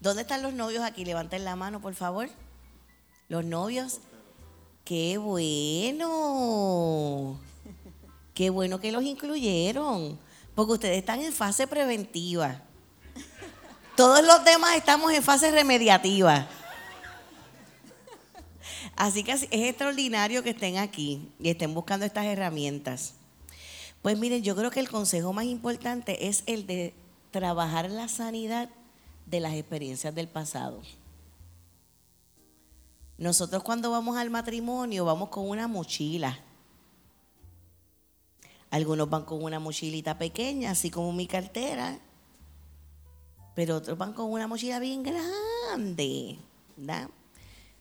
¿Dónde 0.00 0.22
están 0.22 0.40
los 0.40 0.54
novios 0.54 0.84
aquí? 0.84 1.04
Levanten 1.04 1.44
la 1.44 1.54
mano, 1.54 1.82
por 1.82 1.92
favor. 1.92 2.30
Los 3.28 3.44
novios. 3.44 4.00
¡Qué 4.86 5.18
bueno! 5.18 7.38
¡Qué 8.32 8.48
bueno 8.48 8.80
que 8.80 8.90
los 8.90 9.02
incluyeron! 9.02 10.18
Porque 10.54 10.72
ustedes 10.72 10.96
están 10.96 11.20
en 11.20 11.34
fase 11.34 11.66
preventiva. 11.66 12.62
Todos 13.96 14.24
los 14.24 14.44
demás 14.44 14.76
estamos 14.76 15.12
en 15.12 15.22
fase 15.22 15.50
remediativa. 15.50 16.46
Así 18.96 19.22
que 19.22 19.32
es 19.32 19.48
extraordinario 19.50 20.42
que 20.42 20.50
estén 20.50 20.78
aquí 20.78 21.30
y 21.38 21.50
estén 21.50 21.74
buscando 21.74 22.06
estas 22.06 22.26
herramientas. 22.26 23.14
Pues 24.00 24.18
miren, 24.18 24.42
yo 24.42 24.56
creo 24.56 24.70
que 24.70 24.80
el 24.80 24.88
consejo 24.88 25.32
más 25.32 25.44
importante 25.44 26.28
es 26.28 26.42
el 26.46 26.66
de 26.66 26.94
trabajar 27.30 27.90
la 27.90 28.08
sanidad 28.08 28.68
de 29.26 29.40
las 29.40 29.54
experiencias 29.54 30.14
del 30.14 30.28
pasado. 30.28 30.82
Nosotros 33.18 33.62
cuando 33.62 33.90
vamos 33.90 34.16
al 34.16 34.30
matrimonio 34.30 35.04
vamos 35.04 35.28
con 35.28 35.48
una 35.48 35.68
mochila. 35.68 36.38
Algunos 38.70 39.08
van 39.08 39.24
con 39.24 39.42
una 39.44 39.60
mochilita 39.60 40.18
pequeña, 40.18 40.70
así 40.70 40.90
como 40.90 41.12
mi 41.12 41.26
cartera, 41.26 41.98
pero 43.54 43.76
otros 43.76 43.98
van 43.98 44.12
con 44.12 44.30
una 44.30 44.46
mochila 44.46 44.78
bien 44.78 45.02
grande. 45.02 46.38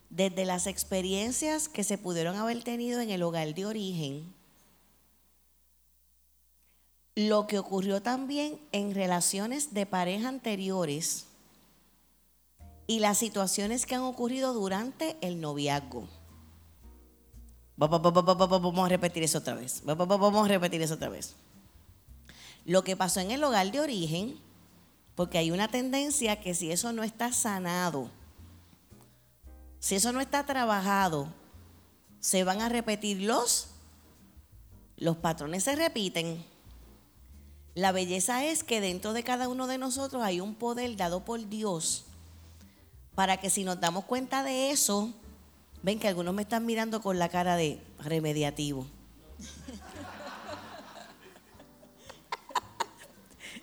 Desde 0.09 0.45
las 0.45 0.67
experiencias 0.67 1.69
que 1.69 1.83
se 1.83 1.97
pudieron 1.97 2.35
haber 2.35 2.63
tenido 2.63 2.99
en 2.99 3.09
el 3.09 3.23
hogar 3.23 3.53
de 3.53 3.65
origen, 3.65 4.33
lo 7.15 7.47
que 7.47 7.59
ocurrió 7.59 8.01
también 8.01 8.59
en 8.71 8.93
relaciones 8.93 9.73
de 9.73 9.85
pareja 9.85 10.29
anteriores 10.29 11.27
y 12.87 12.99
las 12.99 13.17
situaciones 13.17 13.85
que 13.85 13.95
han 13.95 14.01
ocurrido 14.01 14.53
durante 14.53 15.17
el 15.21 15.39
noviazgo. 15.39 16.07
Vamos 17.77 18.85
a 18.85 18.89
repetir 18.89 19.23
eso 19.23 19.37
otra 19.39 19.55
vez. 19.55 19.81
Vamos 19.85 20.45
a 20.45 20.47
repetir 20.47 20.81
eso 20.81 20.95
otra 20.95 21.09
vez. 21.09 21.35
Lo 22.65 22.83
que 22.83 22.95
pasó 22.95 23.21
en 23.21 23.31
el 23.31 23.43
hogar 23.43 23.71
de 23.71 23.79
origen, 23.79 24.37
porque 25.15 25.37
hay 25.37 25.51
una 25.51 25.67
tendencia 25.67 26.39
que 26.39 26.53
si 26.53 26.71
eso 26.71 26.93
no 26.93 27.03
está 27.03 27.31
sanado, 27.33 28.09
si 29.79 29.95
eso 29.95 30.11
no 30.11 30.21
está 30.21 30.45
trabajado, 30.45 31.27
se 32.19 32.43
van 32.43 32.61
a 32.61 32.69
repetir 32.69 33.21
los, 33.21 33.67
los 34.97 35.17
patrones 35.17 35.63
se 35.63 35.75
repiten. 35.75 36.45
La 37.73 37.91
belleza 37.91 38.45
es 38.45 38.63
que 38.63 38.81
dentro 38.81 39.13
de 39.13 39.23
cada 39.23 39.47
uno 39.49 39.65
de 39.65 39.77
nosotros 39.77 40.23
hay 40.23 40.39
un 40.39 40.55
poder 40.55 40.95
dado 40.97 41.25
por 41.25 41.47
Dios 41.49 42.05
para 43.15 43.37
que 43.37 43.49
si 43.49 43.63
nos 43.63 43.79
damos 43.79 44.05
cuenta 44.05 44.43
de 44.43 44.71
eso, 44.71 45.13
ven 45.83 45.99
que 45.99 46.07
algunos 46.07 46.33
me 46.33 46.43
están 46.43 46.65
mirando 46.65 47.01
con 47.01 47.17
la 47.19 47.29
cara 47.29 47.55
de 47.55 47.81
remediativo. 47.99 48.85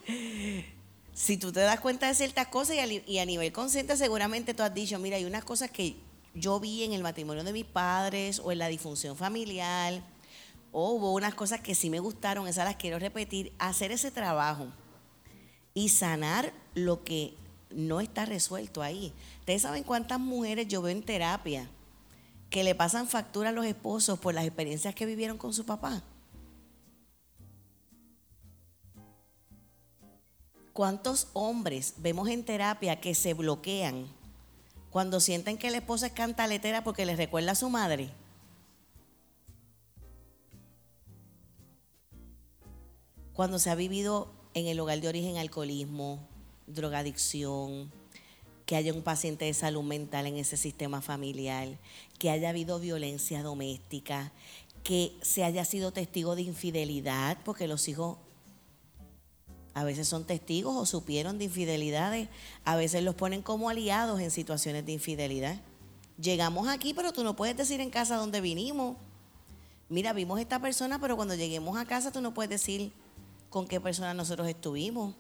si 1.19 1.37
tú 1.37 1.51
te 1.51 1.59
das 1.59 1.81
cuenta 1.81 2.07
de 2.07 2.15
ciertas 2.15 2.47
cosas 2.47 2.77
y 2.77 3.19
a, 3.19 3.27
nivel 3.27 3.51
consciente 3.51 3.97
seguramente 3.97 4.55
tú 4.55 4.63
has 4.63 4.73
dicho, 4.73 5.01
mira, 5.01 5.17
hay 5.17 5.25
unas 5.25 5.43
cosas 5.43 5.69
que 5.69 5.97
yo 6.33 6.61
vi 6.61 6.85
en 6.85 6.93
el 6.93 7.03
matrimonio 7.03 7.43
de 7.43 7.53
mis 7.53 7.65
padres 7.65 8.39
o 8.39 8.53
en 8.53 8.59
la 8.59 8.69
disfunción 8.69 9.17
familiar, 9.17 10.01
o 10.71 10.93
hubo 10.93 11.13
unas 11.13 11.35
cosas 11.35 11.61
que 11.61 11.75
sí 11.75 11.91
me 11.91 11.99
gustaron, 11.99 12.47
esas 12.47 12.67
las 12.67 12.77
quiero 12.77 13.01
repetir, 13.01 13.53
hacer 13.59 13.91
ese 13.91 14.13
trabajo 14.13 14.69
y 15.75 15.89
sanar 15.89 16.53
lo 16.75 17.03
que 17.03 17.35
no 17.71 18.01
está 18.01 18.25
resuelto 18.25 18.81
ahí. 18.81 19.13
Ustedes 19.41 19.63
saben 19.63 19.83
cuántas 19.83 20.21
mujeres 20.21 20.69
yo 20.69 20.83
veo 20.83 20.97
en 20.97 21.03
terapia 21.03 21.69
que 22.49 22.63
le 22.63 22.77
pasan 22.77 23.09
factura 23.09 23.49
a 23.49 23.53
los 23.53 23.67
esposos 23.67 24.21
por 24.21 24.35
las 24.35 24.45
experiencias 24.45 24.95
que 24.95 25.05
vivieron 25.05 25.37
con 25.37 25.53
su 25.53 25.67
papá. 25.67 26.01
¿Cuántos 30.79 31.27
hombres 31.33 31.95
vemos 31.97 32.29
en 32.29 32.45
terapia 32.45 33.01
que 33.01 33.13
se 33.17 33.35
bloquean 33.35 34.07
cuando 34.91 35.19
sienten 35.19 35.59
que 35.59 35.73
la 35.73 35.79
esposa 35.79 36.07
es 36.07 36.13
cantaletera 36.13 36.85
porque 36.85 37.05
les 37.05 37.17
recuerda 37.17 37.51
a 37.51 37.57
su 37.57 37.69
madre? 37.69 38.11
Cuando 43.33 43.59
se 43.59 43.71
ha 43.71 43.75
vivido 43.75 44.31
en 44.55 44.69
el 44.69 44.79
hogar 44.79 45.01
de 45.01 45.09
origen 45.09 45.37
alcoholismo, 45.37 46.21
drogadicción, 46.69 47.91
que 48.65 48.77
haya 48.77 48.93
un 48.93 49.03
paciente 49.03 49.47
de 49.47 49.55
salud 49.55 49.83
mental 49.83 50.29
en 50.29 50.37
ese 50.37 50.57
sistema 50.57 51.03
familiar, 51.03 51.77
que 52.21 52.31
haya 52.31 52.51
habido 52.51 52.79
violencia 52.79 53.43
doméstica, 53.43 54.31
que 54.85 55.19
se 55.23 55.43
haya 55.43 55.65
sido 55.65 55.91
testigo 55.91 56.37
de 56.37 56.43
infidelidad, 56.43 57.37
porque 57.45 57.67
los 57.67 57.89
hijos 57.89 58.19
a 59.79 59.85
veces 59.85 60.09
son 60.09 60.25
testigos 60.25 60.75
o 60.77 60.87
supieron 60.87 61.39
de 61.39 61.45
infidelidades, 61.45 62.29
a 62.65 62.75
veces 62.75 63.05
los 63.05 63.15
ponen 63.15 63.43
como 63.43 63.71
aliados 63.71 64.21
en 64.21 64.33
situaciones 64.33 64.85
de 64.85 64.91
infidelidad. 64.91 65.61
Llegamos 66.21 66.67
aquí, 66.67 66.95
pero 66.95 67.13
tú 67.13 67.23
no 67.23 67.37
puedes 67.37 67.57
decir 67.57 67.81
en 67.81 67.91
casa 67.91 68.17
dónde 68.17 68.41
vinimos. 68.41 68.97
Mira, 69.89 70.13
vimos 70.13 70.41
esta 70.41 70.59
persona, 70.59 71.01
pero 71.01 71.15
cuando 71.15 71.37
lleguemos 71.37 71.79
a 71.79 71.85
casa 71.85 72.11
tú 72.11 72.21
no 72.21 72.35
puedes 72.35 72.51
decir 72.51 72.93
con 73.51 73.69
qué 73.69 73.81
persona 73.81 74.15
nosotros 74.15 74.49
estuvimos. 74.49 75.15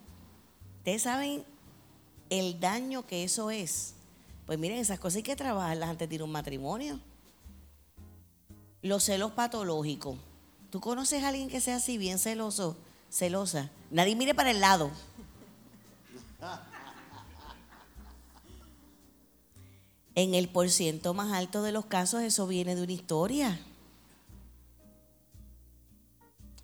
Ustedes 0.78 1.02
saben 1.02 1.44
el 2.28 2.58
daño 2.58 3.06
que 3.06 3.22
eso 3.22 3.52
es. 3.52 3.94
Pues 4.44 4.58
miren, 4.58 4.78
esas 4.78 4.98
cosas 4.98 5.18
hay 5.18 5.22
que 5.22 5.36
trabajarlas 5.36 5.88
antes 5.88 6.08
de 6.08 6.16
ir 6.16 6.20
a 6.22 6.24
un 6.24 6.32
matrimonio. 6.32 6.98
Los 8.82 9.04
celos 9.04 9.30
patológicos. 9.30 10.16
¿Tú 10.70 10.80
conoces 10.80 11.22
a 11.22 11.28
alguien 11.28 11.48
que 11.48 11.60
sea 11.60 11.76
así, 11.76 11.96
bien 11.96 12.18
celoso, 12.18 12.76
celosa? 13.10 13.70
Nadie 13.90 14.16
mire 14.16 14.34
para 14.34 14.50
el 14.50 14.60
lado. 14.60 14.90
En 20.14 20.34
el 20.34 20.48
porciento 20.48 21.14
más 21.14 21.32
alto 21.32 21.62
de 21.62 21.70
los 21.70 21.86
casos 21.86 22.22
eso 22.22 22.46
viene 22.46 22.74
de 22.74 22.82
una 22.82 22.92
historia. 22.92 23.60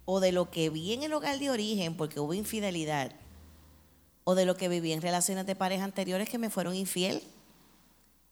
O 0.06 0.20
de 0.20 0.32
lo 0.32 0.50
que 0.50 0.70
vi 0.70 0.92
en 0.92 1.02
el 1.04 1.12
hogar 1.12 1.38
de 1.38 1.50
origen 1.50 1.96
porque 1.96 2.20
hubo 2.20 2.34
infidelidad 2.34 3.12
o 4.24 4.34
de 4.34 4.46
lo 4.46 4.56
que 4.56 4.68
viví 4.68 4.92
en 4.92 5.02
relaciones 5.02 5.46
de 5.46 5.54
pareja 5.54 5.84
anteriores 5.84 6.28
que 6.28 6.38
me 6.38 6.50
fueron 6.50 6.74
infiel. 6.74 7.22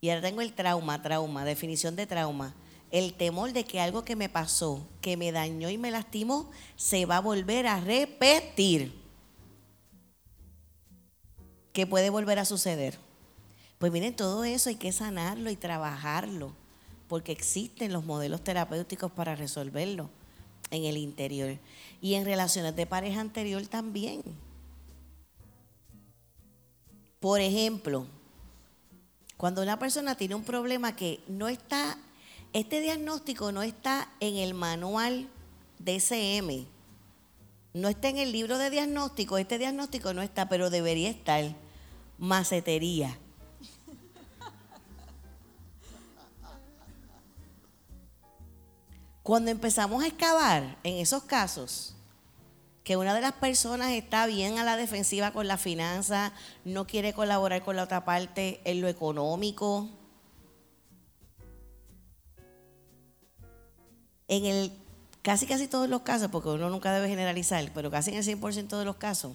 Y 0.01 0.09
ahora 0.09 0.23
tengo 0.23 0.41
el 0.41 0.55
trauma, 0.55 1.01
trauma, 1.03 1.45
definición 1.45 1.95
de 1.95 2.07
trauma. 2.07 2.55
El 2.93 3.15
temor 3.15 3.53
de 3.53 3.65
que 3.65 3.81
algo 3.81 4.05
que 4.05 4.15
me 4.15 4.29
pasó, 4.29 4.87
que 5.01 5.17
me 5.17 5.33
dañó 5.33 5.71
y 5.71 5.79
me 5.79 5.91
lastimó, 5.91 6.51
se 6.77 7.07
va 7.07 7.17
a 7.17 7.21
volver 7.21 7.67
a 7.67 7.81
repetir. 7.81 8.95
Que 11.73 11.87
puede 11.87 12.11
volver 12.11 12.39
a 12.39 12.45
suceder. 12.45 12.99
Pues 13.79 13.91
miren, 13.91 14.15
todo 14.15 14.45
eso 14.45 14.69
hay 14.69 14.77
que 14.77 14.93
sanarlo 14.93 15.51
y 15.51 15.57
trabajarlo, 15.57 16.55
porque 17.09 17.33
existen 17.33 17.93
los 17.93 18.05
modelos 18.05 18.45
terapéuticos 18.45 19.11
para 19.11 19.35
resolverlo 19.35 20.11
en 20.71 20.85
el 20.85 20.97
interior. 20.99 21.59
Y 22.01 22.15
en 22.15 22.25
relaciones 22.25 22.77
de 22.77 22.87
pareja 22.87 23.21
anterior 23.21 23.67
también. 23.67 24.23
Por 27.21 27.41
ejemplo, 27.41 28.07
cuando 29.39 29.63
una 29.63 29.79
persona 29.79 30.15
tiene 30.15 30.35
un 30.35 30.45
problema 30.45 30.95
que 30.95 31.21
no 31.27 31.49
está, 31.49 31.99
este 32.53 32.81
diagnóstico 32.81 33.53
no 33.53 33.63
está 33.63 34.09
en 34.21 34.37
el 34.37 34.55
manual 34.55 35.29
DCM, 35.79 36.67
no 37.75 37.89
está 37.89 38.09
en 38.09 38.19
el 38.19 38.33
libro 38.33 38.59
de 38.59 38.71
diagnóstico, 38.71 39.39
este 39.39 39.59
diagnóstico 39.59 40.13
no 40.13 40.23
está, 40.23 40.49
pero 40.49 40.69
debería 40.69 41.11
estar, 41.11 41.55
macetería. 42.19 43.19
Cuando 49.23 49.51
empezamos 49.51 50.03
a 50.03 50.09
excavar 50.09 50.77
en 50.83 50.97
esos 50.97 51.23
casos, 51.23 51.95
que 52.85 52.97
una 52.97 53.15
de 53.15 53.21
las 53.21 53.33
personas 53.35 53.93
está 53.93 54.27
bien 54.27 54.59
a 54.59 54.65
la 54.65 54.77
defensiva 54.77 55.31
con 55.31 55.47
la 55.47 55.57
finanza, 55.57 56.33
no 56.65 56.87
quiere 56.87 57.13
colaborar 57.13 57.63
con 57.63 57.77
la 57.77 57.85
otra 57.85 58.05
parte 58.05 58.61
en 58.65 58.81
lo 58.81 58.89
económico. 58.89 59.89
En 64.29 64.45
el 64.45 64.73
casi 65.23 65.47
casi 65.47 65.69
todos 65.69 65.89
los 65.89 66.03
casos, 66.03 66.29
porque 66.31 66.49
uno 66.49 66.71
nunca 66.71 66.93
debe 66.93 67.09
generalizar, 67.09 67.71
pero 67.75 67.91
casi 67.91 68.11
en 68.11 68.17
el 68.19 68.25
100% 68.25 68.79
de 68.79 68.85
los 68.85 68.97
casos, 68.97 69.33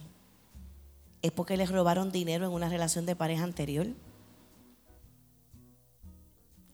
es 1.21 1.31
porque 1.31 1.57
les 1.57 1.71
robaron 1.71 2.11
dinero 2.11 2.45
en 2.45 2.51
una 2.51 2.69
relación 2.69 3.05
de 3.05 3.15
pareja 3.15 3.43
anterior 3.43 3.87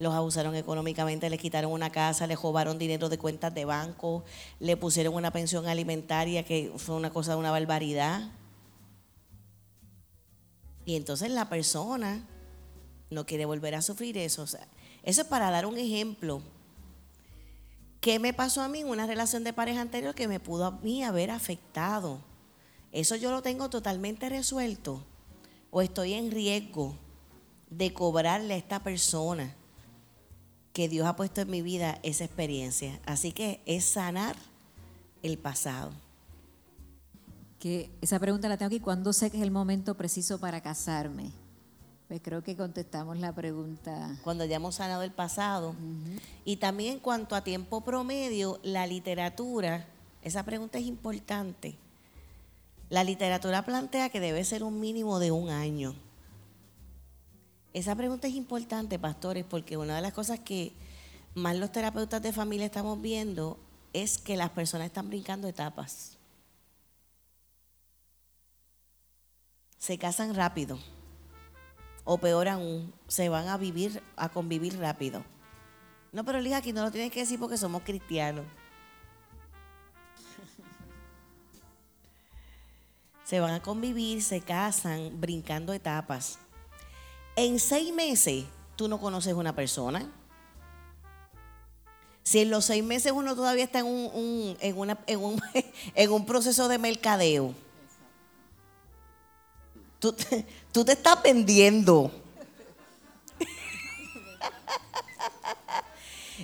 los 0.04 0.14
abusaron 0.14 0.56
económicamente, 0.56 1.30
les 1.30 1.40
quitaron 1.40 1.72
una 1.72 1.90
casa, 1.90 2.28
les 2.28 2.40
robaron 2.40 2.78
dinero 2.78 3.10
de 3.10 3.18
cuentas 3.18 3.54
de 3.54 3.66
banco, 3.66 4.24
le 4.60 4.78
pusieron 4.78 5.16
una 5.16 5.32
pensión 5.32 5.66
alimentaria 5.66 6.44
que 6.44 6.72
fue 6.78 6.96
una 6.96 7.10
cosa 7.10 7.32
de 7.32 7.38
una 7.38 7.50
barbaridad. 7.50 8.30
Y 10.86 10.96
entonces 10.96 11.32
la 11.32 11.50
persona 11.50 12.28
no 13.10 13.26
quiere 13.26 13.46
volver 13.46 13.74
a 13.76 13.82
sufrir 13.82 14.18
eso. 14.18 14.44
eso 14.44 14.58
es 15.04 15.24
para 15.24 15.50
dar 15.50 15.66
un 15.66 15.78
ejemplo. 15.78 16.42
¿Qué 18.04 18.20
me 18.20 18.34
pasó 18.34 18.62
a 18.62 18.68
mí 18.68 18.82
en 18.82 18.90
una 18.90 19.08
relación 19.08 19.44
de 19.44 19.54
pareja 19.54 19.82
anterior 19.82 20.14
que 20.14 20.28
me 20.28 20.40
pudo 20.40 20.66
a 20.66 20.72
mí 20.72 21.04
haber 21.04 21.32
afectado? 21.32 22.20
¿Eso 22.92 23.16
yo 23.16 23.32
lo 23.32 23.42
tengo 23.42 23.72
totalmente 23.72 24.30
resuelto? 24.30 25.04
¿O 25.72 25.82
estoy 25.82 26.14
en 26.14 26.30
riesgo 26.30 26.96
de 27.72 27.94
cobrarle 27.94 28.54
a 28.54 28.58
esta 28.58 28.84
persona? 28.84 29.56
que 30.74 30.90
Dios 30.90 31.08
ha 31.08 31.16
puesto 31.16 31.42
en 31.42 31.52
mi 31.52 31.62
vida 31.62 32.00
esa 32.04 32.26
experiencia. 32.26 33.00
Así 33.06 33.32
que 33.32 33.62
es 33.66 33.86
sanar 33.86 34.36
el 35.22 35.38
pasado. 35.38 35.92
Que 37.60 37.92
esa 38.02 38.20
pregunta 38.20 38.50
la 38.50 38.58
tengo 38.58 38.68
aquí, 38.68 38.80
¿cuándo 38.80 39.14
sé 39.14 39.30
que 39.30 39.38
es 39.38 39.44
el 39.44 39.52
momento 39.52 39.96
preciso 39.96 40.40
para 40.40 40.62
casarme? 40.62 41.32
Pues 42.14 42.22
creo 42.22 42.44
que 42.44 42.56
contestamos 42.56 43.18
la 43.18 43.34
pregunta. 43.34 44.16
Cuando 44.24 44.46
ya 44.46 44.58
hemos 44.58 44.76
sanado 44.76 45.02
el 45.02 45.10
pasado. 45.10 45.74
Y 46.46 46.58
también 46.58 46.94
en 46.94 47.00
cuanto 47.00 47.36
a 47.36 47.44
tiempo 47.44 47.82
promedio, 47.82 48.60
la 48.62 48.86
literatura, 48.86 49.88
esa 50.22 50.44
pregunta 50.44 50.78
es 50.78 50.86
importante. 50.86 51.76
La 52.92 53.04
literatura 53.04 53.66
plantea 53.66 54.10
que 54.10 54.20
debe 54.20 54.44
ser 54.44 54.64
un 54.64 54.80
mínimo 54.80 55.18
de 55.18 55.32
un 55.32 55.50
año. 55.50 55.96
Esa 57.74 57.96
pregunta 57.96 58.28
es 58.28 58.36
importante, 58.36 59.00
pastores, 59.00 59.44
porque 59.44 59.78
una 59.78 59.96
de 59.96 60.04
las 60.04 60.14
cosas 60.14 60.40
que 60.40 60.72
más 61.34 61.58
los 61.58 61.72
terapeutas 61.72 62.22
de 62.22 62.32
familia 62.32 62.68
estamos 62.68 63.02
viendo 63.02 63.58
es 63.92 64.20
que 64.20 64.38
las 64.38 64.52
personas 64.52 64.86
están 64.86 65.10
brincando 65.10 65.48
etapas. 65.48 66.20
Se 69.80 69.98
casan 69.98 70.36
rápido. 70.36 70.78
O 72.06 72.18
peor 72.18 72.50
aún, 72.50 72.94
se 73.08 73.30
van 73.30 73.48
a 73.48 73.58
vivir, 73.58 74.04
a 74.18 74.30
convivir 74.30 74.78
rápido. 74.78 75.24
No, 76.12 76.24
pero 76.24 76.40
Lija, 76.40 76.58
aquí 76.58 76.74
no 76.74 76.84
lo 76.84 76.92
tienes 76.92 77.12
que 77.12 77.22
decir 77.22 77.40
porque 77.40 77.58
somos 77.58 77.82
cristianos. 77.84 78.46
Se 83.26 83.40
van 83.40 83.54
a 83.54 83.62
convivir, 83.62 84.22
se 84.22 84.42
casan, 84.42 85.20
brincando 85.20 85.74
etapas. 85.74 86.38
En 87.36 87.60
seis 87.60 87.94
meses 87.94 88.46
tú 88.76 88.88
no 88.88 89.00
conoces 89.00 89.34
una 89.34 89.56
persona. 89.56 90.12
Si 92.22 92.40
en 92.40 92.52
los 92.52 92.66
seis 92.66 92.84
meses 92.84 93.12
uno 93.12 93.36
todavía 93.36 93.64
está 93.64 93.80
en 93.80 93.88
un, 93.88 94.58
en 94.60 94.78
una, 94.78 95.00
en 95.08 95.20
un, 95.20 95.42
en 95.96 96.12
un 96.12 96.26
proceso 96.26 96.68
de 96.68 96.78
mercadeo, 96.78 97.56
tú, 100.12 100.16
tú 100.72 100.84
te 100.84 100.92
estás 100.92 101.22
vendiendo. 101.24 102.12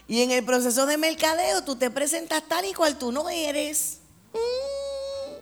Y 0.08 0.22
en 0.22 0.32
el 0.32 0.44
proceso 0.46 0.86
de 0.86 0.98
mercadeo 0.98 1.64
tú 1.64 1.76
te 1.76 1.90
presentas 1.92 2.42
tal 2.48 2.66
y 2.66 2.74
cual 2.74 2.98
tú 2.98 3.12
no 3.12 3.30
eres. 3.30 4.00
Mm. 4.34 5.36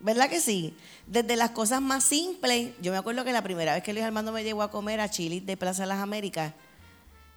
¿Verdad 0.00 0.30
que 0.30 0.40
sí? 0.40 0.74
Desde 1.06 1.36
las 1.36 1.50
cosas 1.50 1.80
más 1.82 2.04
simples. 2.04 2.72
Yo 2.80 2.92
me 2.92 2.98
acuerdo 2.98 3.24
que 3.24 3.32
la 3.32 3.42
primera 3.42 3.74
vez 3.74 3.82
que 3.82 3.92
Luis 3.92 4.04
Armando 4.04 4.32
me 4.32 4.42
llevó 4.42 4.62
a 4.62 4.70
comer 4.70 5.00
a 5.00 5.10
Chile 5.10 5.40
de 5.40 5.56
Plaza 5.56 5.82
de 5.82 5.88
las 5.88 5.98
Américas, 5.98 6.54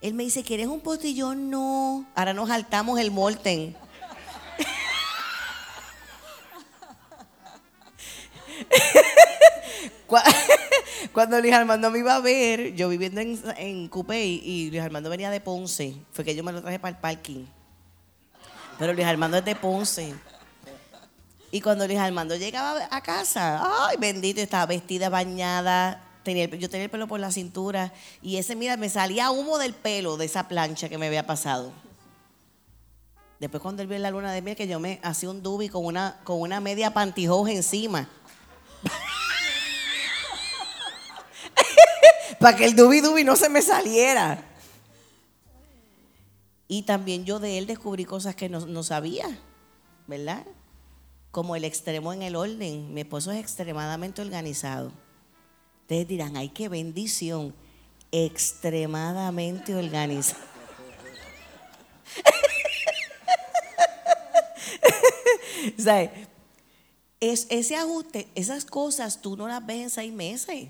él 0.02 0.14
me 0.14 0.24
dice, 0.24 0.44
¿quieres 0.44 0.68
un 0.68 0.80
postillón? 0.80 1.50
No. 1.50 2.08
Ahora 2.16 2.34
nos 2.34 2.48
saltamos 2.50 3.00
el 3.00 3.12
molten. 3.12 3.76
Cua- 10.12 10.24
Cuando 11.14 11.40
Luis 11.40 11.54
Armando 11.54 11.90
me 11.90 12.00
iba 12.00 12.16
a 12.16 12.20
ver, 12.20 12.76
yo 12.76 12.90
viviendo 12.90 13.22
en, 13.22 13.42
en 13.56 13.90
y 14.10 14.70
Luis 14.70 14.82
Armando 14.82 15.10
venía 15.10 15.30
de 15.30 15.40
Ponce, 15.40 15.96
fue 16.12 16.26
que 16.26 16.36
yo 16.36 16.44
me 16.44 16.52
lo 16.52 16.62
traje 16.62 16.80
para 16.80 16.94
el 16.96 17.02
parking. 17.02 17.46
Pero 18.78 18.92
Luis 18.94 19.08
Armando 19.08 19.38
es 19.38 19.46
de 19.46 19.56
Ponce. 19.56 20.14
Y 21.50 21.62
cuando 21.62 21.88
Luis 21.88 21.98
Armando 21.98 22.36
llegaba 22.36 22.90
a 22.92 23.02
casa, 23.02 23.62
ay, 23.88 23.96
bendito, 23.98 24.42
estaba 24.42 24.66
vestida, 24.66 25.08
bañada. 25.08 26.04
Tenía 26.24 26.46
yo 26.48 26.70
tenía 26.70 26.86
el 26.86 26.92
pelo 26.92 27.08
por 27.08 27.22
la 27.22 27.32
cintura. 27.32 27.94
Y 28.22 28.36
ese, 28.36 28.58
mira, 28.58 28.76
me 28.76 28.90
salía 28.90 29.32
humo 29.32 29.58
del 29.60 29.74
pelo 29.74 30.18
de 30.18 30.26
esa 30.26 30.50
plancha 30.50 30.90
que 30.90 30.98
me 30.98 31.08
había 31.08 31.26
pasado. 31.26 31.72
Después 33.40 33.64
cuando 33.64 33.82
él 33.82 33.88
vio 33.88 33.98
la 33.98 34.12
luna 34.12 34.34
de 34.34 34.42
miel, 34.42 34.58
que 34.58 34.68
yo 34.68 34.78
me 34.80 35.00
hacía 35.04 35.30
un 35.30 35.42
dubi 35.42 35.70
con 35.70 35.86
una, 35.86 36.20
con 36.26 36.42
una 36.42 36.60
media 36.60 36.94
pantyhose 36.94 37.56
encima. 37.56 38.10
Para 42.42 42.58
que 42.58 42.66
el 42.66 42.76
dubi 42.76 43.02
dubi 43.02 43.24
no 43.24 43.36
se 43.36 43.50
me 43.50 43.62
saliera. 43.62 44.44
Y 46.68 46.82
también 46.84 47.24
yo 47.24 47.40
de 47.40 47.60
él 47.60 47.68
descubrí 47.68 48.04
cosas 48.04 48.34
que 48.34 48.50
no, 48.50 48.66
no 48.66 48.82
sabía, 48.82 49.28
¿verdad? 50.08 50.44
Como 51.30 51.56
el 51.56 51.66
extremo 51.66 52.14
en 52.14 52.24
el 52.24 52.36
orden. 52.36 52.96
Mi 52.96 53.02
esposo 53.02 53.32
es 53.32 53.40
extremadamente 53.40 54.24
organizado. 54.24 54.92
Ustedes 55.82 56.08
dirán, 56.08 56.36
ay, 56.36 56.50
qué 56.50 56.68
bendición. 56.68 57.54
Extremadamente 58.12 59.76
organizado. 59.76 60.42
¿Sabes? 65.78 66.10
Es, 67.20 67.46
ese 67.52 67.76
ajuste, 67.76 68.28
esas 68.34 68.66
cosas 68.66 69.22
tú 69.22 69.38
no 69.38 69.48
las 69.48 69.64
ves 69.64 69.84
en 69.84 69.90
seis 69.92 70.12
meses. 70.12 70.70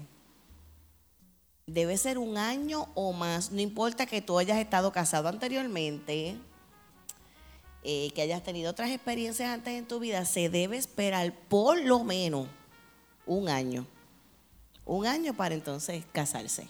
Debe 1.72 1.98
ser 1.98 2.18
un 2.18 2.38
año 2.38 2.90
o 2.96 3.14
más. 3.14 3.54
No 3.54 3.62
importa 3.62 4.06
que 4.06 4.22
tú 4.22 4.38
hayas 4.38 4.58
estado 4.58 4.92
casado 4.92 5.30
anteriormente, 5.30 6.36
eh, 7.84 8.12
que 8.14 8.22
hayas 8.22 8.44
tenido 8.44 8.72
otras 8.72 8.90
experiencias 8.90 9.50
antes 9.50 9.76
en 9.76 9.88
tu 9.88 10.00
vida, 10.02 10.26
se 10.26 10.50
debe 10.50 10.76
esperar 10.76 11.34
por 11.48 11.82
lo 11.82 12.04
menos 12.04 12.50
un 13.26 13.48
año. 13.48 13.88
Un 14.84 15.06
año 15.06 15.34
para 15.34 15.56
entonces 15.56 16.04
casarse. 16.12 16.68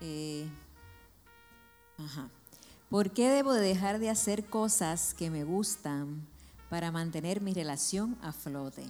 Eh, 0.00 0.44
ajá. 1.98 2.28
¿Por 2.90 3.12
qué 3.12 3.30
debo 3.30 3.52
de 3.52 3.60
dejar 3.60 4.00
de 4.00 4.10
hacer 4.10 4.44
cosas 4.44 5.14
que 5.14 5.30
me 5.30 5.44
gustan 5.44 6.26
para 6.68 6.90
mantener 6.90 7.40
mi 7.40 7.54
relación 7.54 8.18
a 8.22 8.32
flote? 8.32 8.82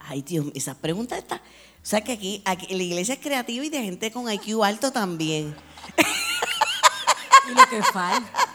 Ay, 0.00 0.22
Dios, 0.22 0.46
mío, 0.46 0.52
esa 0.56 0.74
pregunta 0.74 1.16
está. 1.16 1.36
O 1.36 1.86
sea 1.86 2.00
que 2.00 2.12
aquí, 2.12 2.42
aquí 2.44 2.74
la 2.74 2.82
iglesia 2.82 3.14
es 3.14 3.20
creativa 3.20 3.64
y 3.64 3.68
de 3.68 3.82
gente 3.82 4.10
con 4.10 4.30
IQ 4.30 4.62
alto 4.64 4.90
también. 4.90 5.54
Y 7.48 7.54
lo 7.54 7.66
que 7.68 7.82
falta. 7.82 8.48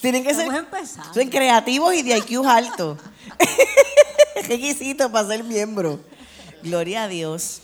Tienen 0.00 0.22
que 0.22 0.34
ser. 0.34 0.46
Estamos 0.46 0.64
empezando. 0.64 1.14
Son 1.14 1.28
creativos 1.28 1.94
y 1.94 2.02
de 2.02 2.18
IQ 2.18 2.46
alto. 2.46 2.98
Requisito 4.48 5.10
para 5.10 5.28
ser 5.28 5.44
miembro. 5.44 6.00
Gloria 6.62 7.04
a 7.04 7.08
Dios. 7.08 7.60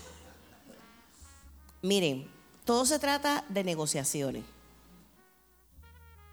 Miren, 1.83 2.31
todo 2.65 2.85
se 2.85 2.99
trata 2.99 3.45
de 3.49 3.65
negociaciones. 3.65 4.45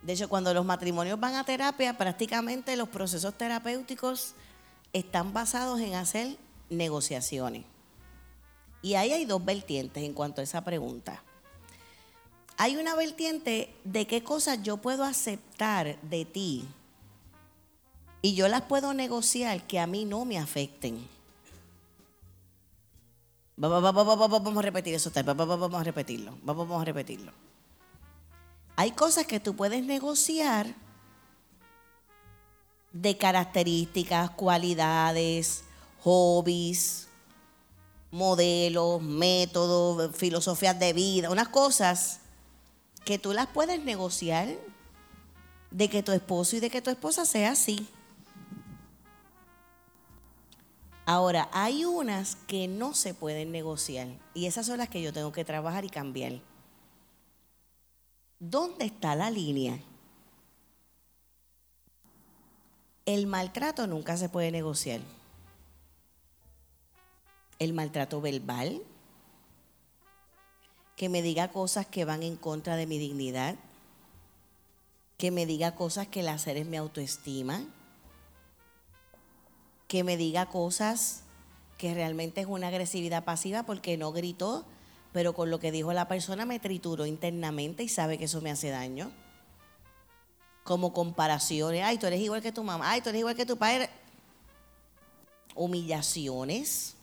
De 0.02 0.14
hecho, 0.14 0.30
cuando 0.30 0.54
los 0.54 0.66
matrimonios 0.66 1.20
van 1.20 1.36
a 1.36 1.44
terapia, 1.44 1.98
prácticamente 1.98 2.76
los 2.76 2.90
procesos 2.90 3.38
terapéuticos 3.38 4.36
están 4.94 5.34
basados 5.34 5.80
en 5.80 5.96
hacer 5.96 6.38
negociaciones. 6.70 7.66
Y 8.82 8.96
ahí 8.96 9.12
hay 9.12 9.26
dos 9.26 9.44
vertientes 9.44 10.04
en 10.04 10.14
cuanto 10.14 10.42
a 10.42 10.44
esa 10.44 10.64
pregunta. 10.64 11.22
Hay 12.58 12.76
una 12.78 12.96
vertiente 12.96 13.74
de 13.84 14.08
qué 14.08 14.24
cosas 14.24 14.64
yo 14.64 14.78
puedo 14.78 15.04
aceptar 15.04 16.00
de 16.02 16.26
ti 16.26 16.66
y 18.22 18.34
yo 18.34 18.48
las 18.48 18.64
puedo 18.64 18.94
negociar 18.94 19.66
que 19.68 19.80
a 19.80 19.88
mí 19.88 20.06
no 20.06 20.26
me 20.26 20.40
afecten. 20.40 21.08
Va- 23.64 23.68
va- 23.68 23.80
va- 23.80 23.92
va- 23.92 24.04
va- 24.04 24.28
va- 24.28 24.40
Vamos 24.40 24.58
a 24.58 24.62
repetir 24.62 24.94
eso, 24.94 25.12
vamos 25.24 25.74
a 25.74 25.84
repetirlo, 25.84 26.32
va- 26.48 26.54
vamos 26.54 26.82
a 26.82 26.86
repetirlo. 26.86 27.32
Hay 28.76 28.92
cosas 28.92 29.26
que 29.26 29.40
tú 29.40 29.56
puedes 29.56 29.84
negociar 29.84 30.68
de 32.94 33.18
características, 33.18 34.32
cualidades, 34.32 35.64
hobbies, 36.04 37.08
modelos, 38.12 39.02
métodos, 39.02 40.16
filosofías 40.16 40.80
de 40.80 40.94
vida, 40.94 41.30
unas 41.30 41.50
cosas 41.50 42.20
que 43.06 43.20
tú 43.20 43.34
las 43.34 43.48
puedes 43.48 43.84
negociar 43.84 44.50
de 45.72 45.90
que 45.90 46.04
tu 46.04 46.12
esposo 46.12 46.56
y 46.56 46.60
de 46.60 46.70
que 46.70 46.82
tu 46.82 46.90
esposa 46.90 47.26
sea 47.26 47.52
así. 47.52 47.88
Ahora, 51.06 51.50
hay 51.54 51.86
unas 51.86 52.36
que 52.36 52.68
no 52.68 52.94
se 52.94 53.14
pueden 53.14 53.52
negociar 53.52 54.08
y 54.34 54.46
esas 54.46 54.66
son 54.66 54.80
las 54.80 54.90
que 54.90 55.02
yo 55.02 55.14
tengo 55.14 55.32
que 55.32 55.46
trabajar 55.46 55.86
y 55.86 55.90
cambiar. 55.90 56.34
¿Dónde 58.40 58.86
está 58.86 59.16
la 59.16 59.32
línea? 59.32 59.80
El 63.06 63.26
maltrato 63.26 63.88
nunca 63.88 64.18
se 64.18 64.28
puede 64.28 64.52
negociar. 64.52 65.00
El 67.60 67.74
maltrato 67.74 68.22
verbal, 68.22 68.82
que 70.96 71.10
me 71.10 71.22
diga 71.22 71.50
cosas 71.50 71.86
que 71.86 72.06
van 72.06 72.24
en 72.24 72.36
contra 72.36 72.76
de 72.76 72.88
mi 72.88 72.98
dignidad, 72.98 73.56
que 75.18 75.32
me 75.32 75.46
diga 75.46 75.76
cosas 75.76 76.08
que 76.08 76.24
laceren 76.24 76.70
mi 76.70 76.78
autoestima, 76.78 77.64
que 79.88 80.04
me 80.04 80.18
diga 80.18 80.48
cosas 80.48 81.24
que 81.78 81.94
realmente 81.94 82.42
es 82.42 82.48
una 82.48 82.68
agresividad 82.68 83.24
pasiva 83.24 83.64
porque 83.64 83.98
no 83.98 84.12
gritó, 84.12 84.66
pero 85.14 85.34
con 85.34 85.50
lo 85.50 85.60
que 85.60 85.72
dijo 85.72 85.94
la 85.94 86.08
persona 86.08 86.46
me 86.46 86.60
trituró 86.60 87.06
internamente 87.06 87.84
y 87.84 87.90
sabe 87.90 88.18
que 88.18 88.26
eso 88.26 88.42
me 88.42 88.52
hace 88.52 88.70
daño. 88.70 89.12
Como 90.64 90.92
comparaciones, 90.92 91.84
ay, 91.84 91.98
tú 91.98 92.08
eres 92.08 92.20
igual 92.20 92.42
que 92.42 92.52
tu 92.52 92.64
mamá, 92.64 92.92
ay, 92.92 93.02
tú 93.02 93.10
eres 93.10 93.20
igual 93.20 93.36
que 93.36 93.46
tu 93.46 93.58
padre. 93.58 93.90
Humillaciones. 95.56 96.97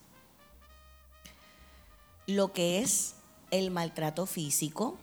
Lo 2.26 2.52
que 2.52 2.80
es 2.80 3.14
el 3.50 3.70
maltrato 3.70 4.26
físico. 4.26 4.96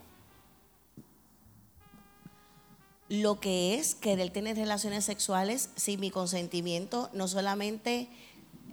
Lo 3.07 3.39
que 3.39 3.75
es 3.75 3.95
querer 3.95 4.31
tener 4.31 4.55
relaciones 4.55 5.05
sexuales 5.05 5.69
sin 5.75 5.99
mi 5.99 6.11
consentimiento, 6.11 7.09
no 7.13 7.27
solamente 7.27 8.09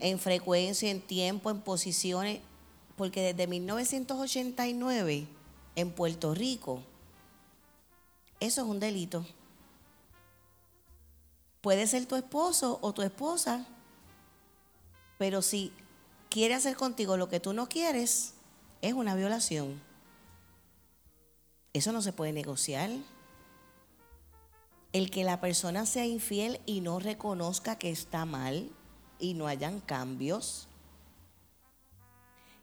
en 0.00 0.18
frecuencia, 0.18 0.90
en 0.90 1.00
tiempo, 1.00 1.50
en 1.50 1.60
posiciones, 1.60 2.40
porque 2.96 3.20
desde 3.20 3.46
1989 3.46 5.28
en 5.76 5.90
Puerto 5.92 6.34
Rico, 6.34 6.82
eso 8.40 8.62
es 8.62 8.68
un 8.68 8.80
delito. 8.80 9.24
Puede 11.60 11.86
ser 11.86 12.06
tu 12.06 12.16
esposo 12.16 12.78
o 12.80 12.92
tu 12.92 13.02
esposa, 13.02 13.66
pero 15.18 15.42
si 15.42 15.72
quiere 16.30 16.54
hacer 16.54 16.76
contigo 16.76 17.16
lo 17.16 17.28
que 17.28 17.40
tú 17.40 17.52
no 17.52 17.68
quieres, 17.68 18.34
es 18.82 18.92
una 18.94 19.14
violación. 19.14 19.80
Eso 21.72 21.92
no 21.92 22.02
se 22.02 22.12
puede 22.12 22.32
negociar. 22.32 22.90
El 24.92 25.10
que 25.10 25.24
la 25.24 25.40
persona 25.40 25.86
sea 25.86 26.06
infiel 26.06 26.60
y 26.66 26.80
no 26.80 26.98
reconozca 26.98 27.76
que 27.76 27.90
está 27.90 28.24
mal 28.24 28.70
y 29.18 29.34
no 29.34 29.46
hayan 29.46 29.80
cambios, 29.80 30.68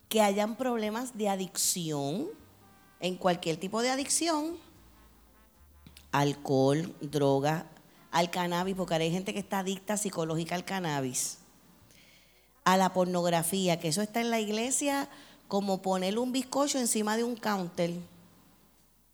que 0.09 0.21
hayan 0.21 0.55
problemas 0.55 1.17
de 1.17 1.29
adicción, 1.29 2.29
en 2.99 3.17
cualquier 3.17 3.57
tipo 3.57 3.81
de 3.81 3.89
adicción, 3.89 4.57
alcohol, 6.11 6.95
droga, 7.01 7.67
al 8.11 8.31
cannabis, 8.31 8.75
porque 8.75 8.95
hay 8.95 9.11
gente 9.11 9.33
que 9.33 9.39
está 9.39 9.59
adicta 9.59 9.97
psicológica 9.97 10.55
al 10.55 10.65
cannabis, 10.65 11.39
a 12.63 12.77
la 12.77 12.93
pornografía, 12.93 13.79
que 13.79 13.89
eso 13.89 14.01
está 14.01 14.21
en 14.21 14.31
la 14.31 14.39
iglesia 14.39 15.09
como 15.47 15.81
ponerle 15.81 16.19
un 16.19 16.31
bizcocho 16.31 16.79
encima 16.79 17.17
de 17.17 17.23
un 17.23 17.35
counter 17.35 17.93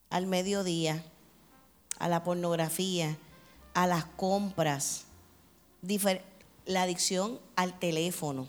al 0.10 0.28
mediodía, 0.28 1.04
a 2.00 2.08
la 2.08 2.24
pornografía, 2.24 3.18
a 3.74 3.88
las 3.88 4.06
compras, 4.06 5.06
la 6.66 6.82
adicción 6.84 7.40
al 7.56 7.78
teléfono 7.80 8.48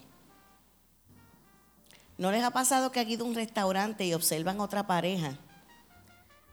¿No 2.23 2.31
les 2.31 2.45
ha 2.45 2.53
pasado 2.53 2.93
que 2.93 3.01
aquí 3.01 3.17
de 3.17 3.25
un 3.25 3.35
restaurante 3.35 4.05
y 4.07 4.15
observan 4.15 4.61
otra 4.61 4.87
pareja? 4.87 5.37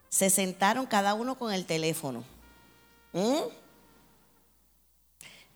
Se 0.09 0.31
sentaron 0.31 0.87
cada 0.87 1.13
uno 1.13 1.37
con 1.37 1.53
el 1.53 1.65
teléfono. 1.65 2.23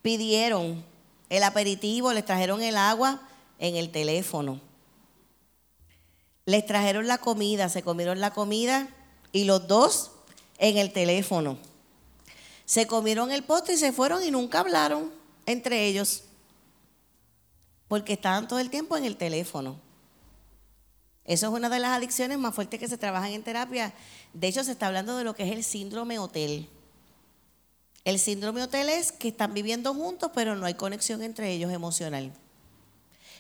Pidieron 0.04 0.86
el 1.30 1.42
aperitivo, 1.42 2.14
les 2.14 2.26
trajeron 2.26 2.62
el 2.62 2.78
agua 2.78 3.22
en 3.58 3.76
el 3.76 3.92
teléfono. 3.92 4.60
Les 6.46 6.66
trajeron 6.66 7.08
la 7.08 7.18
comida, 7.18 7.70
se 7.70 7.84
comieron 7.84 8.20
la 8.20 8.32
comida 8.32 8.90
y 9.32 9.46
los 9.46 9.68
dos 9.68 10.12
en 10.58 10.78
el 10.78 10.92
teléfono. 10.92 11.58
Se 12.66 12.88
comieron 12.88 13.32
el 13.32 13.44
postre 13.44 13.76
y 13.76 13.78
se 13.78 13.92
fueron 13.92 14.24
y 14.24 14.32
nunca 14.32 14.60
hablaron 14.60 15.12
entre 15.46 15.86
ellos 15.86 16.24
porque 17.88 18.14
estaban 18.14 18.48
todo 18.48 18.60
el 18.60 18.70
tiempo 18.70 18.98
en 18.98 19.06
el 19.06 19.18
teléfono. 19.18 19.80
Eso 21.26 21.48
es 21.48 21.54
una 21.54 21.70
de 21.70 21.80
las 21.80 21.92
adicciones 21.92 22.38
más 22.38 22.54
fuertes 22.54 22.80
que 22.80 22.88
se 22.88 22.98
trabajan 22.98 23.32
en 23.32 23.44
terapia. 23.44 23.94
De 24.34 24.48
hecho, 24.48 24.64
se 24.64 24.72
está 24.72 24.88
hablando 24.88 25.18
de 25.18 25.24
lo 25.24 25.36
que 25.36 25.44
es 25.44 25.52
el 25.52 25.64
síndrome 25.64 26.20
hotel. 26.20 26.68
El 28.04 28.20
síndrome 28.20 28.62
hotel 28.62 28.90
es 28.90 29.14
que 29.14 29.30
están 29.30 29.54
viviendo 29.54 29.94
juntos, 29.94 30.32
pero 30.34 30.56
no 30.56 30.66
hay 30.66 30.74
conexión 30.74 31.24
entre 31.24 31.52
ellos 31.54 31.72
emocional. 31.72 32.34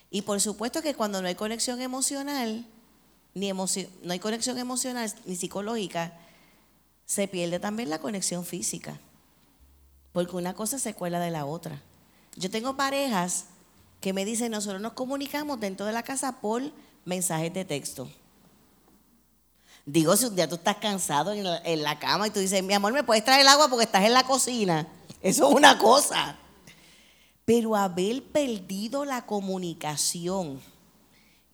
Y 0.10 0.22
por 0.22 0.40
supuesto 0.40 0.82
que 0.82 0.96
cuando 0.96 1.22
no 1.22 1.28
hay 1.28 1.36
conexión 1.36 1.82
emocional, 1.82 2.66
ni 3.34 3.52
no 3.52 3.66
hay 4.10 4.20
conexión 4.20 4.58
emocional 4.58 5.12
ni 5.26 5.36
psicológica, 5.36 6.14
se 7.06 7.28
pierde 7.28 7.60
también 7.60 7.90
la 7.90 8.00
conexión 8.00 8.46
física. 8.46 9.00
Porque 10.12 10.36
una 10.36 10.54
cosa 10.54 10.78
se 10.78 10.94
cuela 10.94 11.20
de 11.20 11.32
la 11.32 11.46
otra. 11.46 11.82
Yo 12.36 12.50
tengo 12.50 12.76
parejas 12.76 13.46
que 14.00 14.14
me 14.14 14.26
dicen, 14.26 14.52
nosotros 14.52 14.82
nos 14.82 14.94
comunicamos 14.94 15.60
dentro 15.60 15.86
de 15.86 15.94
la 15.94 16.04
casa 16.04 16.40
por 16.40 16.62
mensajes 17.06 17.54
de 17.54 17.66
texto. 17.66 18.10
Digo, 19.86 20.16
si 20.16 20.26
un 20.26 20.36
día 20.36 20.48
tú 20.48 20.56
estás 20.56 20.78
cansado 20.78 21.34
en 21.34 21.84
la, 21.84 22.00
cama 22.00 22.28
y 22.28 22.30
tú 22.30 22.40
dices, 22.40 22.64
mi 22.64 22.74
amor, 22.74 22.94
¿me 22.94 23.04
puedes 23.04 23.24
traer 23.26 23.42
el 23.42 23.48
agua 23.48 23.68
porque 23.68 23.86
estás 23.86 24.06
en 24.06 24.14
la 24.14 24.24
cocina? 24.24 24.88
Eso 25.22 25.50
es 25.50 25.56
una 25.56 25.78
cosa. 25.78 26.38
Pero 27.44 27.76
haber 27.76 28.24
perdido 28.24 29.04
la 29.04 29.26
comunicación, 29.26 30.62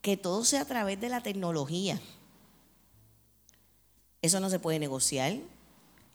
que 0.02 0.18
todo 0.18 0.46
sea 0.46 0.62
a 0.62 0.66
través 0.66 1.00
de 1.00 1.10
la 1.10 1.22
tecnología, 1.22 2.00
eso 4.22 4.40
no 4.40 4.50
se 4.50 4.60
puede 4.60 4.80
negociar. 4.80 5.38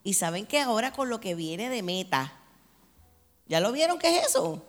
Y 0.03 0.13
saben 0.13 0.45
que 0.45 0.59
ahora 0.59 0.91
con 0.91 1.09
lo 1.09 1.19
que 1.19 1.33
viene 1.33 1.69
de 1.69 1.81
meta, 1.81 2.33
¿ya 3.47 3.59
lo 3.59 3.71
vieron 3.71 3.97
qué 3.97 4.19
es 4.19 4.27
eso? 4.27 4.63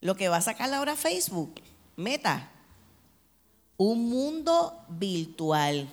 Lo 0.00 0.14
que 0.14 0.28
va 0.28 0.36
a 0.36 0.42
sacar 0.42 0.72
ahora 0.72 0.94
Facebook, 0.94 1.54
meta 1.96 2.50
un 3.76 4.08
mundo 4.08 4.84
virtual. 4.88 5.88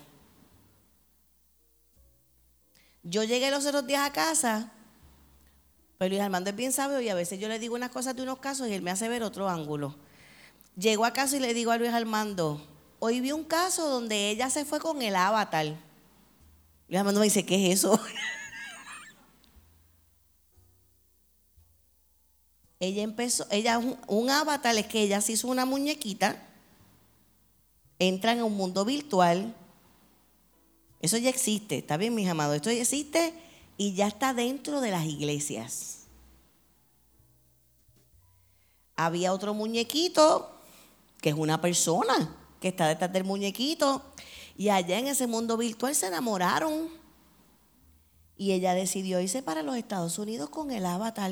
Yo 3.03 3.23
llegué 3.23 3.51
los 3.51 3.65
otros 3.65 3.85
días 3.85 4.07
a 4.07 4.13
casa, 4.13 4.71
pero 5.97 6.09
Luis 6.09 6.21
Armando 6.21 6.49
es 6.49 6.55
bien 6.55 6.71
sabio 6.71 7.01
y 7.01 7.09
a 7.09 7.15
veces 7.15 7.39
yo 7.39 7.49
le 7.49 7.59
digo 7.59 7.75
unas 7.75 7.91
cosas 7.91 8.15
de 8.15 8.23
unos 8.23 8.39
casos 8.39 8.67
y 8.67 8.73
él 8.73 8.81
me 8.81 8.91
hace 8.91 9.09
ver 9.09 9.23
otro 9.23 9.49
ángulo. 9.49 9.95
Llego 10.75 11.05
a 11.05 11.13
casa 11.13 11.37
y 11.37 11.39
le 11.39 11.53
digo 11.53 11.71
a 11.71 11.77
Luis 11.77 11.91
Armando, 11.91 12.65
hoy 12.99 13.21
vi 13.21 13.31
un 13.31 13.43
caso 13.43 13.87
donde 13.87 14.29
ella 14.29 14.49
se 14.49 14.65
fue 14.65 14.79
con 14.79 15.01
el 15.01 15.15
avatar. 15.15 15.67
Luis 16.87 16.99
Armando 16.99 17.19
me 17.19 17.25
dice, 17.25 17.45
¿qué 17.45 17.71
es 17.71 17.79
eso? 17.79 17.99
ella 22.79 23.03
empezó, 23.03 23.45
ella, 23.51 23.77
un 23.77 24.29
avatar 24.29 24.75
es 24.77 24.87
que 24.87 25.01
ella 25.01 25.21
se 25.21 25.33
hizo 25.33 25.47
una 25.47 25.65
muñequita 25.65 26.49
entran 28.07 28.39
a 28.39 28.45
un 28.45 28.55
mundo 28.55 28.85
virtual. 28.85 29.55
Eso 31.01 31.17
ya 31.17 31.29
existe, 31.29 31.79
está 31.79 31.97
bien, 31.97 32.15
mis 32.15 32.29
amados, 32.29 32.55
esto 32.55 32.71
ya 32.71 32.81
existe 32.81 33.33
y 33.77 33.93
ya 33.93 34.07
está 34.07 34.33
dentro 34.33 34.81
de 34.81 34.91
las 34.91 35.05
iglesias. 35.05 36.05
Había 38.95 39.33
otro 39.33 39.53
muñequito, 39.53 40.52
que 41.23 41.29
es 41.29 41.35
una 41.35 41.61
persona 41.61 42.35
que 42.59 42.67
está 42.67 42.85
detrás 42.89 43.13
del 43.13 43.23
muñequito, 43.23 44.01
y 44.57 44.67
allá 44.67 44.99
en 44.99 45.07
ese 45.07 45.25
mundo 45.25 45.55
virtual 45.55 45.95
se 45.95 46.07
enamoraron. 46.07 46.89
Y 48.35 48.51
ella 48.51 48.73
decidió 48.73 49.21
irse 49.21 49.41
para 49.41 49.63
los 49.63 49.77
Estados 49.77 50.19
Unidos 50.19 50.49
con 50.49 50.69
el 50.71 50.85
avatar. 50.85 51.31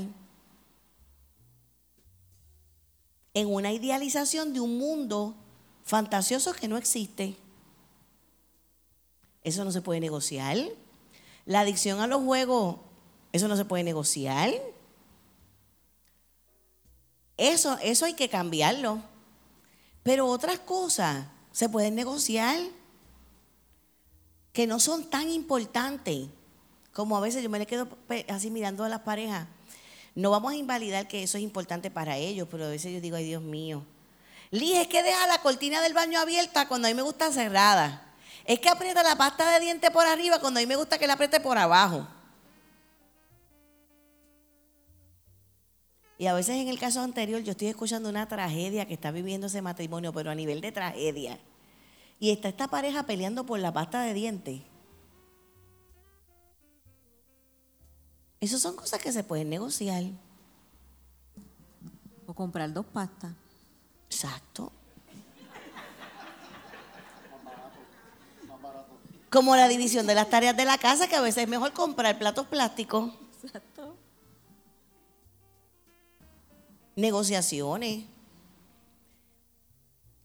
En 3.34 3.54
una 3.54 3.73
idealización 3.73 4.54
de 4.54 4.62
un 4.62 4.77
mundo 4.77 5.36
fantasioso 5.84 6.54
que 6.54 6.69
no 6.69 6.77
existe. 6.77 7.36
Eso 9.43 9.65
no 9.65 9.73
se 9.73 9.82
puede 9.82 9.99
negociar. 9.99 10.58
La 11.45 11.60
adicción 11.60 11.99
a 11.99 12.08
los 12.08 12.23
juegos, 12.23 12.77
eso 13.34 13.49
no 13.49 13.58
se 13.58 13.65
puede 13.65 13.84
negociar. 13.84 14.54
Eso, 17.36 17.77
eso 17.82 18.06
hay 18.06 18.13
que 18.13 18.30
cambiarlo. 18.30 19.11
Pero 20.04 20.28
otras 20.28 20.60
cosas 20.60 21.26
se 21.52 21.70
pueden 21.70 21.96
negociar 21.96 22.58
que 24.54 24.68
no 24.68 24.80
son 24.80 25.10
tan 25.10 25.30
importantes 25.30 26.28
como 26.94 27.16
a 27.16 27.22
veces 27.22 27.42
yo 27.42 27.50
me 27.50 27.60
le 27.60 27.66
quedo 27.66 27.88
así 28.28 28.50
mirando 28.50 28.84
a 28.84 28.90
las 28.90 29.02
parejas. 29.02 29.48
No 30.14 30.30
vamos 30.32 30.52
a 30.52 30.58
invalidar 30.58 31.08
que 31.08 31.24
eso 31.24 31.38
es 31.38 31.44
importante 31.44 31.90
para 31.90 32.18
ellos, 32.18 32.48
pero 32.52 32.66
a 32.66 32.70
veces 32.70 32.94
yo 32.94 33.00
digo, 33.00 33.16
ay 33.16 33.26
Dios 33.26 33.42
mío, 33.42 33.86
Liz, 34.52 34.76
es 34.76 34.88
que 34.88 35.02
deja 35.02 35.26
la 35.28 35.38
cortina 35.38 35.82
del 35.82 35.94
baño 35.94 36.20
abierta 36.20 36.68
cuando 36.68 36.88
a 36.88 36.92
mí 36.92 36.96
me 36.96 37.02
gusta 37.02 37.32
cerrada. 37.32 38.06
Es 38.44 38.60
que 38.60 38.68
aprieta 38.68 39.02
la 39.02 39.16
pasta 39.16 39.50
de 39.54 39.62
diente 39.62 39.90
por 39.92 40.06
arriba 40.06 40.40
cuando 40.40 40.60
a 40.60 40.62
mí 40.62 40.68
me 40.68 40.76
gusta 40.76 40.98
que 40.98 41.08
la 41.08 41.14
apriete 41.14 41.40
por 41.40 41.58
abajo. 41.58 42.06
Y 46.21 46.27
a 46.27 46.36
veces 46.36 46.57
en 46.57 46.67
el 46.67 46.77
caso 46.77 47.01
anterior 47.01 47.41
yo 47.41 47.53
estoy 47.53 47.69
escuchando 47.69 48.07
una 48.07 48.27
tragedia 48.27 48.86
que 48.86 48.93
está 48.93 49.10
viviendo 49.10 49.47
ese 49.47 49.63
matrimonio, 49.63 50.13
pero 50.13 50.29
a 50.29 50.36
nivel 50.36 50.62
de 50.62 50.71
tragedia. 50.71 51.39
Y 52.19 52.29
está 52.29 52.49
esta 52.49 52.67
pareja 52.67 53.07
peleando 53.07 53.43
por 53.43 53.57
la 53.57 53.73
pasta 53.73 54.03
de 54.03 54.13
diente. 54.13 54.63
Esas 58.39 58.62
son 58.62 58.75
cosas 58.75 59.01
que 59.01 59.12
se 59.12 59.23
pueden 59.23 59.49
negociar. 59.49 60.03
O 62.27 62.36
comprar 62.36 62.71
dos 62.71 62.86
pastas. 62.86 63.34
Exacto. 64.05 64.71
Como 69.31 69.55
la 69.55 69.67
división 69.67 70.05
de 70.05 70.13
las 70.13 70.29
tareas 70.29 70.55
de 70.55 70.65
la 70.65 70.77
casa, 70.77 71.07
que 71.07 71.15
a 71.15 71.21
veces 71.21 71.45
es 71.45 71.49
mejor 71.49 71.73
comprar 71.73 72.19
platos 72.19 72.45
plásticos. 72.45 73.12
Negociaciones. 77.02 78.06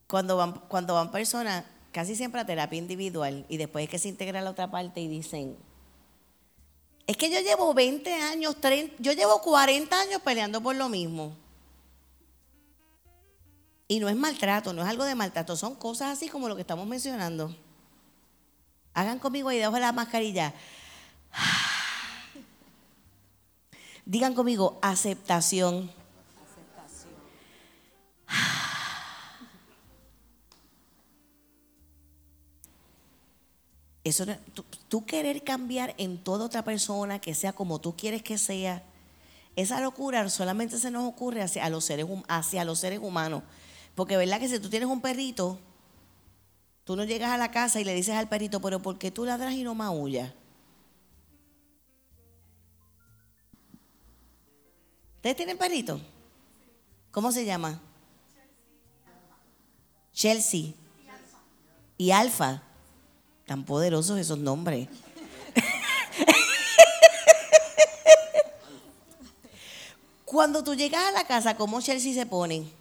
Cuando 0.07 0.37
van, 0.37 0.53
cuando 0.67 0.93
van 0.93 1.11
personas, 1.11 1.65
casi 1.91 2.15
siempre 2.15 2.39
a 2.39 2.45
terapia 2.45 2.77
individual, 2.77 3.47
y 3.49 3.57
después 3.57 3.85
es 3.85 3.89
que 3.89 3.97
se 3.97 4.09
integra 4.09 4.41
la 4.41 4.51
otra 4.51 4.69
parte 4.69 5.01
y 5.01 5.07
dicen, 5.07 5.57
es 7.07 7.17
que 7.17 7.31
yo 7.31 7.39
llevo 7.39 7.73
20 7.73 8.13
años, 8.13 8.61
30, 8.61 8.95
yo 8.99 9.13
llevo 9.13 9.41
40 9.41 9.99
años 9.99 10.21
peleando 10.21 10.61
por 10.61 10.75
lo 10.75 10.87
mismo. 10.87 11.35
Y 13.87 13.99
no 13.99 14.07
es 14.07 14.15
maltrato, 14.15 14.71
no 14.71 14.83
es 14.83 14.87
algo 14.87 15.03
de 15.03 15.15
maltrato, 15.15 15.57
son 15.57 15.73
cosas 15.73 16.11
así 16.11 16.29
como 16.29 16.47
lo 16.47 16.55
que 16.55 16.61
estamos 16.61 16.85
mencionando. 16.85 17.55
Hagan 18.93 19.17
conmigo 19.17 19.49
ahí 19.49 19.57
debajo 19.57 19.75
de 19.75 19.81
la 19.81 19.93
mascarilla. 19.93 20.53
Digan 24.05 24.35
conmigo, 24.35 24.77
aceptación. 24.83 25.96
Eso, 34.07 34.25
tú, 34.87 35.05
querer 35.05 35.43
cambiar 35.43 35.93
en 35.97 36.17
toda 36.17 36.45
otra 36.45 36.63
persona 36.63 37.19
que 37.19 37.35
sea 37.35 37.51
como 37.51 37.81
tú 37.81 37.95
quieres 37.97 38.23
que 38.23 38.37
sea, 38.37 38.83
esa 39.55 39.81
locura 39.81 40.29
solamente 40.29 40.77
se 40.77 40.91
nos 40.91 41.03
ocurre 41.05 41.41
hacia 41.41 41.69
los 41.69 41.83
seres, 41.83 42.05
hacia 42.27 42.63
los 42.63 42.79
seres 42.79 42.99
humanos. 42.99 43.43
Porque 43.95 44.15
verdad 44.15 44.39
que 44.39 44.47
si 44.47 44.59
tú 44.59 44.69
tienes 44.69 44.87
un 44.87 45.01
perrito, 45.01 45.59
tú 46.85 46.95
no 46.95 47.03
llegas 47.03 47.31
a 47.31 47.37
la 47.37 47.51
casa 47.51 47.81
y 47.81 47.83
le 47.83 47.93
dices 47.93 48.15
al 48.15 48.29
perrito, 48.29 48.61
pero 48.61 48.81
¿por 48.81 48.97
qué 48.97 49.11
tú 49.11 49.25
ladras 49.25 49.53
y 49.53 49.63
no 49.63 49.75
maullas? 49.75 50.31
¿Ustedes 55.15 55.35
tienen 55.35 55.57
perrito? 55.57 55.99
¿Cómo 57.11 57.31
se 57.31 57.43
llama? 57.43 57.81
Chelsea. 60.13 60.73
Y 61.97 62.11
Alfa. 62.11 62.66
Tan 63.47 63.65
poderosos 63.65 64.19
esos 64.19 64.37
nombres. 64.37 64.87
Cuando 70.25 70.63
tú 70.63 70.75
llegas 70.75 71.03
a 71.05 71.11
la 71.11 71.25
casa, 71.25 71.57
¿cómo 71.57 71.81
Chelsea 71.81 72.13
se 72.13 72.27
pone? 72.27 72.77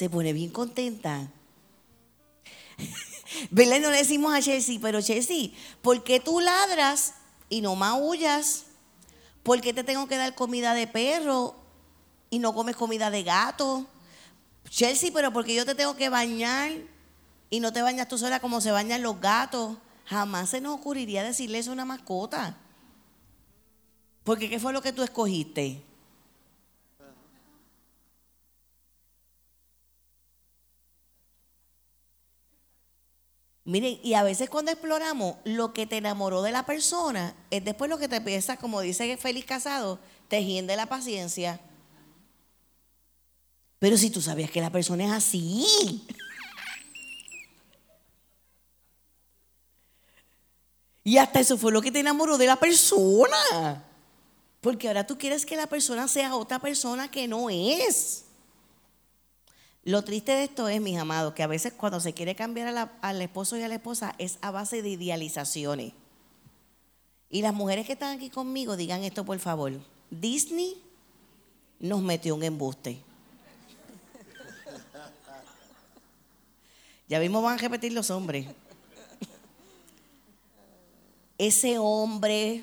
se 0.00 0.08
pone 0.08 0.32
bien 0.32 0.48
contenta. 0.48 1.28
¿Verdad? 3.50 3.80
No 3.80 3.90
le 3.90 3.98
decimos 3.98 4.32
a 4.32 4.40
Chelsea, 4.40 4.78
pero 4.80 5.02
Chelsea, 5.02 5.50
¿por 5.82 6.02
qué 6.02 6.20
tú 6.20 6.40
ladras 6.40 7.12
y 7.50 7.60
no 7.60 7.76
maullas? 7.76 8.64
¿Por 9.42 9.60
qué 9.60 9.74
te 9.74 9.84
tengo 9.84 10.08
que 10.08 10.16
dar 10.16 10.34
comida 10.34 10.72
de 10.72 10.86
perro 10.86 11.54
y 12.30 12.38
no 12.38 12.54
comes 12.54 12.76
comida 12.76 13.10
de 13.10 13.24
gato? 13.24 13.86
Chelsea, 14.70 15.10
pero 15.12 15.32
¿por 15.32 15.44
qué 15.44 15.54
yo 15.54 15.66
te 15.66 15.74
tengo 15.74 15.96
que 15.96 16.08
bañar 16.08 16.70
y 17.50 17.60
no 17.60 17.72
te 17.72 17.82
bañas 17.82 18.08
tú 18.08 18.16
sola 18.16 18.38
como 18.38 18.60
se 18.60 18.70
bañan 18.70 19.02
los 19.02 19.20
gatos? 19.20 19.76
Jamás 20.06 20.50
se 20.50 20.60
nos 20.60 20.74
ocurriría 20.74 21.24
decirle 21.24 21.58
eso 21.58 21.70
a 21.70 21.74
una 21.74 21.84
mascota. 21.84 22.56
Porque 24.22 24.48
¿qué 24.48 24.60
fue 24.60 24.72
lo 24.72 24.80
que 24.80 24.92
tú 24.92 25.02
escogiste? 25.02 25.82
Miren, 33.64 33.98
y 34.02 34.14
a 34.14 34.22
veces 34.22 34.48
cuando 34.48 34.70
exploramos 34.70 35.36
lo 35.44 35.72
que 35.72 35.86
te 35.86 35.96
enamoró 35.96 36.42
de 36.42 36.52
la 36.52 36.64
persona, 36.64 37.34
es 37.50 37.64
después 37.64 37.90
lo 37.90 37.98
que 37.98 38.08
te 38.08 38.16
empieza, 38.16 38.56
como 38.56 38.80
dice 38.80 39.16
Félix 39.16 39.46
Casado, 39.46 39.98
te 40.28 40.44
hiende 40.44 40.76
la 40.76 40.86
paciencia. 40.86 41.60
Pero 43.80 43.96
si 43.96 44.10
tú 44.10 44.20
sabías 44.20 44.50
que 44.50 44.60
la 44.60 44.70
persona 44.70 45.06
es 45.06 45.10
así. 45.10 46.04
Y 51.02 51.16
hasta 51.16 51.40
eso 51.40 51.56
fue 51.56 51.72
lo 51.72 51.80
que 51.80 51.90
te 51.90 51.98
enamoró 51.98 52.38
de 52.38 52.46
la 52.46 52.56
persona. 52.56 53.82
Porque 54.60 54.86
ahora 54.86 55.06
tú 55.06 55.16
quieres 55.16 55.46
que 55.46 55.56
la 55.56 55.66
persona 55.66 56.06
sea 56.08 56.36
otra 56.36 56.58
persona 56.58 57.10
que 57.10 57.26
no 57.26 57.48
es. 57.48 58.26
Lo 59.82 60.04
triste 60.04 60.32
de 60.32 60.44
esto 60.44 60.68
es, 60.68 60.78
mis 60.82 60.98
amados, 60.98 61.32
que 61.32 61.42
a 61.42 61.46
veces 61.46 61.72
cuando 61.72 62.00
se 62.00 62.12
quiere 62.12 62.34
cambiar 62.34 62.92
al 63.00 63.22
esposo 63.22 63.56
y 63.56 63.62
a 63.62 63.68
la 63.68 63.76
esposa 63.76 64.14
es 64.18 64.38
a 64.42 64.50
base 64.50 64.82
de 64.82 64.90
idealizaciones. 64.90 65.94
Y 67.30 67.40
las 67.40 67.54
mujeres 67.54 67.86
que 67.86 67.94
están 67.94 68.14
aquí 68.14 68.28
conmigo, 68.28 68.76
digan 68.76 69.04
esto 69.04 69.24
por 69.24 69.38
favor. 69.38 69.72
Disney 70.10 70.82
nos 71.78 72.02
metió 72.02 72.34
un 72.34 72.42
embuste. 72.42 73.02
Ya 77.10 77.18
mismo 77.18 77.42
van 77.42 77.54
a 77.54 77.60
repetir 77.60 77.92
los 77.92 78.08
hombres. 78.10 78.46
Ese 81.38 81.76
hombre, 81.76 82.62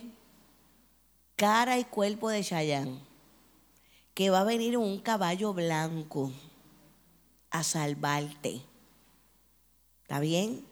cara 1.36 1.78
y 1.78 1.84
cuerpo 1.84 2.30
de 2.30 2.46
Chayán, 2.46 2.98
que 4.14 4.30
va 4.30 4.40
a 4.40 4.46
venir 4.46 4.76
en 4.76 4.80
un 4.80 5.00
caballo 5.00 5.54
blanco 5.54 6.32
a 7.50 7.62
salvarte. 7.62 8.62
¿Está 10.04 10.22
bien? 10.22 10.64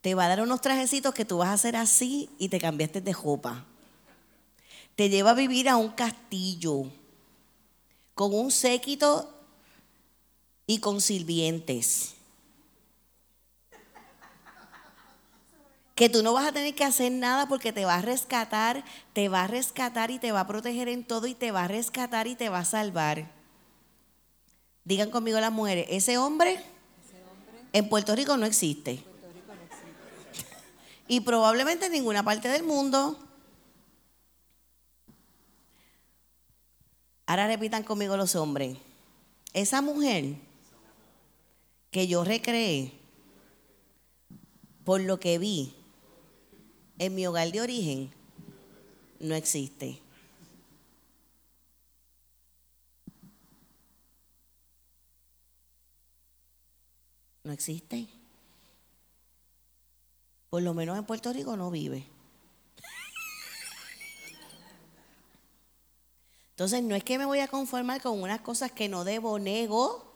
Te 0.00 0.16
va 0.16 0.24
a 0.24 0.28
dar 0.28 0.42
unos 0.42 0.60
trajecitos 0.60 1.14
que 1.14 1.24
tú 1.24 1.38
vas 1.38 1.50
a 1.50 1.52
hacer 1.52 1.76
así 1.76 2.30
y 2.36 2.48
te 2.48 2.58
cambiaste 2.58 3.00
de 3.00 3.12
jopa. 3.12 3.64
Te 4.96 5.08
lleva 5.08 5.30
a 5.30 5.34
vivir 5.34 5.68
a 5.68 5.76
un 5.76 5.90
castillo 5.90 6.86
con 8.16 8.34
un 8.34 8.50
séquito 8.50 9.32
y 10.66 10.80
con 10.80 11.00
sirvientes. 11.00 12.16
Que 16.00 16.08
tú 16.08 16.22
no 16.22 16.32
vas 16.32 16.46
a 16.46 16.52
tener 16.52 16.74
que 16.74 16.82
hacer 16.82 17.12
nada 17.12 17.46
porque 17.46 17.74
te 17.74 17.84
va 17.84 17.96
a 17.96 18.00
rescatar, 18.00 18.82
te 19.12 19.28
va 19.28 19.44
a 19.44 19.46
rescatar 19.46 20.10
y 20.10 20.18
te 20.18 20.32
va 20.32 20.40
a 20.40 20.46
proteger 20.46 20.88
en 20.88 21.04
todo 21.04 21.26
y 21.26 21.34
te 21.34 21.50
va 21.50 21.64
a 21.64 21.68
rescatar 21.68 22.26
y 22.26 22.36
te 22.36 22.48
va 22.48 22.60
a 22.60 22.64
salvar. 22.64 23.30
Digan 24.82 25.10
conmigo 25.10 25.38
las 25.40 25.52
mujeres, 25.52 25.84
ese 25.90 26.16
hombre, 26.16 26.64
en 27.74 27.86
Puerto 27.90 28.16
Rico 28.16 28.34
no 28.38 28.46
existe. 28.46 29.04
y 31.06 31.20
probablemente 31.20 31.84
en 31.84 31.92
ninguna 31.92 32.22
parte 32.22 32.48
del 32.48 32.62
mundo. 32.62 33.18
Ahora 37.26 37.46
repitan 37.46 37.82
conmigo 37.82 38.16
los 38.16 38.36
hombres. 38.36 38.78
Esa 39.52 39.82
mujer 39.82 40.36
que 41.90 42.08
yo 42.08 42.24
recreé 42.24 42.90
por 44.82 45.02
lo 45.02 45.20
que 45.20 45.36
vi 45.38 45.74
en 47.00 47.14
mi 47.14 47.26
hogar 47.26 47.50
de 47.50 47.62
origen 47.62 48.12
no 49.20 49.34
existe. 49.34 49.98
No 57.42 57.52
existe. 57.52 58.06
Por 60.50 60.62
lo 60.62 60.74
menos 60.74 60.98
en 60.98 61.06
Puerto 61.06 61.32
Rico 61.32 61.56
no 61.56 61.70
vive. 61.70 62.06
Entonces, 66.50 66.82
no 66.82 66.94
es 66.94 67.02
que 67.02 67.16
me 67.16 67.24
voy 67.24 67.38
a 67.38 67.48
conformar 67.48 68.02
con 68.02 68.20
unas 68.20 68.42
cosas 68.42 68.72
que 68.72 68.90
no 68.90 69.04
debo, 69.04 69.38
nego. 69.38 70.12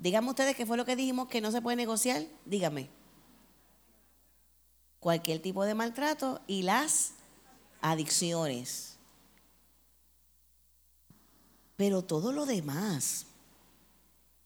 Díganme 0.00 0.30
ustedes 0.30 0.56
qué 0.56 0.66
fue 0.66 0.76
lo 0.76 0.84
que 0.84 0.96
dijimos 0.96 1.28
que 1.28 1.40
no 1.40 1.52
se 1.52 1.62
puede 1.62 1.76
negociar. 1.76 2.24
Dígame. 2.44 3.03
Cualquier 5.04 5.42
tipo 5.42 5.66
de 5.66 5.74
maltrato 5.74 6.40
y 6.46 6.62
las 6.62 7.12
adicciones. 7.82 8.96
Pero 11.76 12.00
todo 12.00 12.32
lo 12.32 12.46
demás 12.46 13.26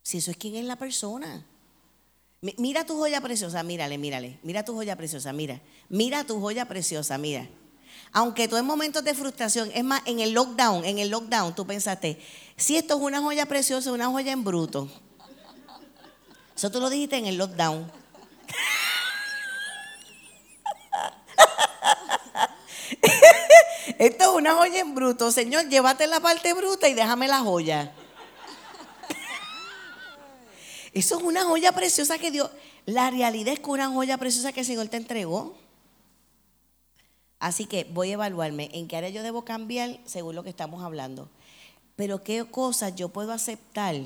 si 0.03 0.18
eso 0.18 0.33
es 0.33 0.37
quién 0.37 0.57
es 0.57 0.64
la 0.64 0.75
persona. 0.75 1.44
Mira 2.40 2.85
tu 2.85 2.97
joya 2.97 3.21
preciosa, 3.21 3.62
mírale, 3.62 3.99
mírale. 3.99 4.40
Mira 4.42 4.64
tu 4.64 4.75
joya 4.75 4.97
preciosa, 4.97 5.33
mira. 5.33 5.61
Mira 5.88 6.25
tu 6.25 6.40
joya 6.40 6.66
preciosa, 6.66 7.18
mira. 7.18 7.49
Aunque 8.11 8.49
tú 8.49 8.57
en 8.57 8.66
momentos 8.66 9.05
de 9.05 9.14
frustración, 9.14 9.71
es 9.73 9.85
más, 9.85 10.03
en 10.07 10.18
el 10.18 10.33
lockdown, 10.33 10.85
en 10.85 10.99
el 10.99 11.11
lockdown, 11.11 11.55
tú 11.55 11.68
pensaste, 11.68 12.21
si 12.57 12.77
esto 12.77 12.97
es 12.97 13.01
una 13.01 13.21
joya 13.21 13.47
preciosa, 13.47 13.92
una 13.92 14.09
joya 14.09 14.33
en 14.33 14.42
bruto. 14.42 14.88
Eso 16.57 16.68
tú 16.73 16.81
lo 16.81 16.90
dijiste 16.90 17.16
en 17.16 17.27
el 17.27 17.37
lockdown. 17.37 17.92
Esto 23.99 24.31
es 24.31 24.31
una 24.31 24.55
joya 24.55 24.81
en 24.81 24.95
bruto. 24.95 25.33
Señor, 25.33 25.69
llévate 25.69 26.07
la 26.07 26.21
parte 26.21 26.55
bruta 26.55 26.89
y 26.89 26.95
déjame 26.95 27.27
la 27.27 27.41
joya. 27.41 27.93
Eso 30.93 31.19
es 31.19 31.23
una 31.23 31.45
joya 31.45 31.73
preciosa 31.73 32.17
que 32.17 32.31
Dios, 32.31 32.49
la 32.87 33.11
realidad 33.11 33.53
es 33.53 33.61
que 33.61 33.71
una 33.71 33.89
joya 33.89 34.17
preciosa 34.17 34.53
que 34.53 34.61
el 34.61 34.67
Señor 34.67 34.89
te 34.89 34.97
entregó. 34.97 35.57
Así 37.41 37.67
que 37.67 37.85
voy 37.85 38.11
a 38.11 38.15
evaluarme 38.15 38.71
en 38.73 38.87
qué 38.87 38.97
área 38.97 39.11
yo 39.11 39.23
debo 39.23 39.45
cambiar 39.45 39.99
según 40.07 40.37
lo 40.37 40.45
que 40.45 40.51
estamos 40.51 40.83
hablando. 40.83 41.29
Pero 41.97 42.23
qué 42.23 42.45
cosas 42.45 42.95
yo 42.95 43.09
puedo 43.09 43.33
aceptar 43.33 43.97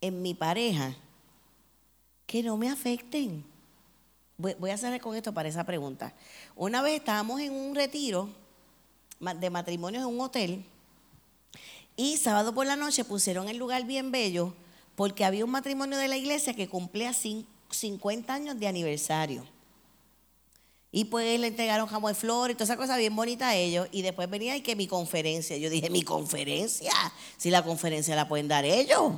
en 0.00 0.22
mi 0.22 0.34
pareja 0.34 0.96
que 2.26 2.42
no 2.42 2.56
me 2.56 2.68
afecten. 2.68 3.44
Voy, 4.38 4.70
a 4.70 4.74
hacer 4.74 5.00
con 5.00 5.16
esto 5.16 5.32
para 5.32 5.48
esa 5.48 5.64
pregunta. 5.64 6.14
Una 6.54 6.82
vez 6.82 6.98
estábamos 6.98 7.40
en 7.40 7.52
un 7.52 7.74
retiro 7.74 8.28
de 9.18 9.50
matrimonios 9.50 10.02
en 10.02 10.08
un 10.08 10.20
hotel 10.20 10.64
y 11.96 12.18
sábado 12.18 12.54
por 12.54 12.66
la 12.66 12.76
noche 12.76 13.04
pusieron 13.04 13.48
el 13.48 13.56
lugar 13.56 13.84
bien 13.84 14.10
bello 14.10 14.52
porque 14.94 15.24
había 15.24 15.44
un 15.44 15.50
matrimonio 15.50 15.96
de 15.96 16.08
la 16.08 16.18
iglesia 16.18 16.54
que 16.54 16.68
cumplía 16.68 17.14
50 17.14 18.32
años 18.32 18.60
de 18.60 18.66
aniversario. 18.66 19.46
Y 20.92 21.06
pues 21.06 21.38
le 21.40 21.48
entregaron 21.48 21.86
jamón 21.86 22.12
de 22.12 22.18
flor 22.18 22.50
y 22.50 22.54
toda 22.54 22.64
esa 22.64 22.76
cosa 22.76 22.96
bien 22.96 23.14
bonita 23.14 23.48
a 23.48 23.54
ellos. 23.54 23.88
Y 23.92 24.02
después 24.02 24.30
venía 24.30 24.56
y 24.56 24.62
que 24.62 24.76
mi 24.76 24.86
conferencia. 24.86 25.56
Yo 25.58 25.68
dije, 25.68 25.90
¿mi 25.90 26.02
conferencia? 26.02 26.92
Si 27.36 27.50
la 27.50 27.62
conferencia 27.62 28.16
la 28.16 28.28
pueden 28.28 28.48
dar 28.48 28.64
ellos. 28.64 29.12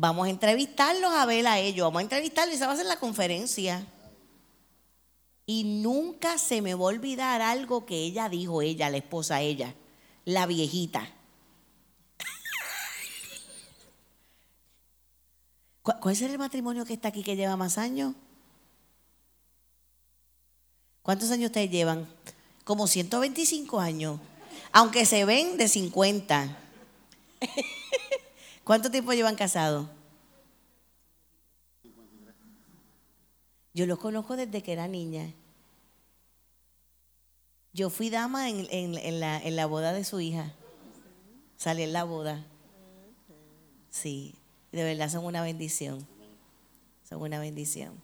Vamos 0.00 0.28
a 0.28 0.30
entrevistarlos 0.30 1.12
a 1.12 1.26
ver 1.26 1.44
a 1.48 1.58
ellos. 1.58 1.84
Vamos 1.84 1.98
a 1.98 2.02
entrevistarlos 2.02 2.56
se 2.56 2.64
va 2.64 2.70
a 2.70 2.74
hacer 2.74 2.86
la 2.86 3.00
conferencia. 3.00 3.84
Y 5.44 5.64
nunca 5.64 6.38
se 6.38 6.62
me 6.62 6.74
va 6.74 6.82
a 6.82 6.84
olvidar 6.84 7.42
algo 7.42 7.84
que 7.84 7.96
ella 7.96 8.28
dijo, 8.28 8.62
ella, 8.62 8.90
la 8.90 8.98
esposa, 8.98 9.40
ella, 9.40 9.74
la 10.24 10.46
viejita. 10.46 11.10
¿Cuál 15.82 16.14
es 16.14 16.22
el 16.22 16.38
matrimonio 16.38 16.84
que 16.84 16.92
está 16.92 17.08
aquí 17.08 17.24
que 17.24 17.34
lleva 17.34 17.56
más 17.56 17.76
años? 17.76 18.14
¿Cuántos 21.02 21.32
años 21.32 21.46
ustedes 21.46 21.72
llevan? 21.72 22.06
Como 22.62 22.86
125 22.86 23.80
años. 23.80 24.20
Aunque 24.70 25.04
se 25.06 25.24
ven 25.24 25.56
de 25.56 25.66
50. 25.66 26.56
¿Cuánto 28.68 28.90
tiempo 28.90 29.14
llevan 29.14 29.34
casados? 29.34 29.88
Yo 33.72 33.86
los 33.86 33.98
conozco 33.98 34.36
desde 34.36 34.62
que 34.62 34.74
era 34.74 34.86
niña. 34.86 35.32
Yo 37.72 37.88
fui 37.88 38.10
dama 38.10 38.50
en, 38.50 39.20
la, 39.20 39.38
en 39.38 39.56
la 39.56 39.64
boda 39.64 39.94
de 39.94 40.04
su 40.04 40.20
hija. 40.20 40.52
Salí 41.56 41.82
en 41.82 41.94
la 41.94 42.04
boda. 42.04 42.44
Sí, 43.88 44.34
de 44.70 44.84
verdad 44.84 45.08
son 45.08 45.24
una 45.24 45.40
bendición. 45.40 46.06
Son 47.08 47.22
una 47.22 47.38
bendición. 47.38 47.94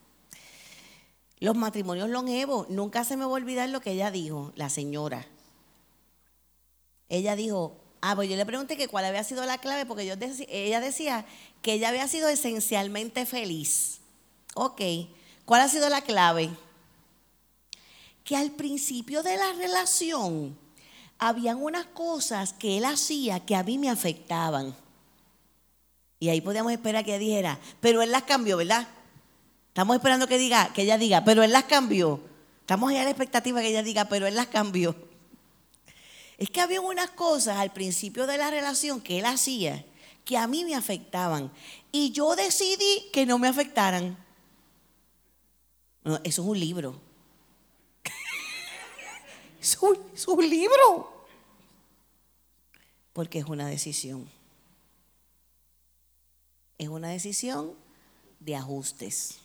Los 1.41 1.57
matrimonios 1.57 2.09
longevos, 2.09 2.71
nunca 2.71 3.05
se 3.05 3.19
me 3.19 3.27
va 3.27 3.33
a 3.33 3.35
olvidar 3.35 3.69
lo 3.69 3.83
que 3.83 3.91
ella 3.91 4.11
dijo, 4.11 4.51
la 4.57 4.71
señora. 4.71 5.27
Ella 7.11 7.37
dijo, 7.37 7.84
ah, 8.11 8.15
pues 8.15 8.29
yo 8.29 8.37
le 8.37 8.45
pregunté 8.45 8.77
que 8.77 8.87
cuál 8.87 9.07
había 9.07 9.25
sido 9.25 9.47
la 9.47 9.57
clave, 9.57 9.87
porque 9.87 10.05
yo 10.05 10.15
ella 10.49 10.81
decía 10.81 11.25
que 11.63 11.73
ella 11.73 11.89
había 11.89 12.07
sido 12.07 12.29
esencialmente 12.29 13.25
feliz. 13.25 14.01
Ok, 14.55 14.83
¿cuál 15.47 15.63
ha 15.63 15.69
sido 15.69 15.89
la 15.89 16.03
clave? 16.03 16.51
Que 18.23 18.37
al 18.37 18.51
principio 18.51 19.23
de 19.23 19.39
la 19.39 19.55
relación 19.55 20.57
habían 21.19 21.63
unas 21.63 21.87
cosas 21.87 22.53
que 22.53 22.77
él 22.77 22.85
hacía 22.85 23.41
que 23.41 23.57
a 23.57 23.63
mí 23.63 23.79
me 23.79 23.89
afectaban. 23.89 24.77
Y 26.21 26.29
ahí 26.29 26.43
podíamos 26.43 26.73
esperar 26.73 27.07
que 27.07 27.19
dijera, 27.19 27.59
pero 27.81 28.03
él 28.03 28.11
las 28.11 28.25
cambió, 28.25 28.59
¿verdad? 28.59 28.87
Estamos 29.69 29.97
esperando 29.97 30.27
que 30.27 30.37
diga, 30.37 30.73
que 30.75 30.83
ella 30.83 30.99
diga, 30.99 31.25
pero 31.25 31.43
él 31.43 31.53
las 31.53 31.65
cambió. 31.65 32.21
Estamos 32.61 32.91
ahí 32.91 32.99
a 32.99 33.05
la 33.05 33.11
expectativa 33.11 33.63
que 33.63 33.69
ella 33.69 33.83
diga, 33.83 34.05
pero 34.07 34.27
él 34.27 34.35
las 34.35 34.49
cambió. 34.49 34.95
Es 36.39 36.51
que 36.51 36.61
había 36.61 36.81
unas 36.81 37.11
cosas 37.11 37.59
al 37.59 37.73
principio 37.73 38.27
de 38.27 38.39
la 38.39 38.51
relación 38.51 39.01
que 39.01 39.19
él 39.19 39.27
hacía 39.27 39.85
que 40.25 40.39
a 40.39 40.47
mí 40.47 40.65
me 40.65 40.75
afectaban. 40.75 41.53
Y 41.93 42.13
yo 42.13 42.35
decidí 42.35 43.11
que 43.13 43.27
no 43.27 43.39
me 43.39 43.49
afectaran. 43.49 44.17
eso 46.05 46.19
es 46.25 46.39
un 46.39 46.59
libro. 46.59 47.01
es 49.61 49.79
un 50.27 50.49
libro. 50.49 51.27
Porque 53.13 53.39
es 53.39 53.45
una 53.45 53.69
decisión. 53.69 54.29
Es 56.79 56.89
una 56.89 57.11
decisión 57.11 57.75
de 58.41 58.57
ajustes 58.57 59.39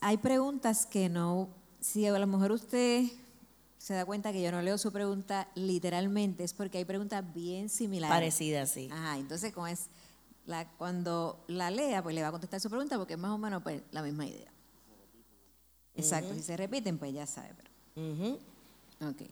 hay 0.00 0.16
preguntas 0.18 0.86
que 0.86 1.08
no, 1.08 1.48
si 1.80 2.06
a 2.06 2.18
lo 2.18 2.26
mejor 2.26 2.52
usted 2.52 3.04
se 3.78 3.92
da 3.92 4.06
cuenta 4.06 4.32
que 4.32 4.42
yo 4.42 4.50
no 4.50 4.62
leo 4.62 4.78
su 4.78 4.92
pregunta 4.92 5.48
literalmente, 5.54 6.42
es 6.44 6.54
porque 6.54 6.78
hay 6.78 6.84
preguntas 6.84 7.22
bien 7.34 7.68
similares. 7.68 8.14
Parecidas, 8.14 8.70
sí. 8.70 8.88
Ajá, 8.90 9.18
entonces 9.18 9.52
como 9.52 9.66
es, 9.66 9.88
la, 10.46 10.68
cuando 10.76 11.44
la 11.48 11.70
lea, 11.70 12.02
pues 12.02 12.14
le 12.14 12.22
va 12.22 12.28
a 12.28 12.30
contestar 12.30 12.60
su 12.60 12.70
pregunta 12.70 12.96
porque 12.96 13.14
es 13.14 13.18
más 13.18 13.32
o 13.32 13.38
menos 13.38 13.62
pues, 13.62 13.82
la 13.90 14.02
misma 14.02 14.26
idea. 14.26 14.50
Exacto, 15.94 16.34
si 16.34 16.42
se 16.42 16.56
repiten, 16.56 16.98
pues 16.98 17.12
ya 17.12 17.26
sabe. 17.26 17.54
Pero. 17.94 18.38
Ok. 19.10 19.22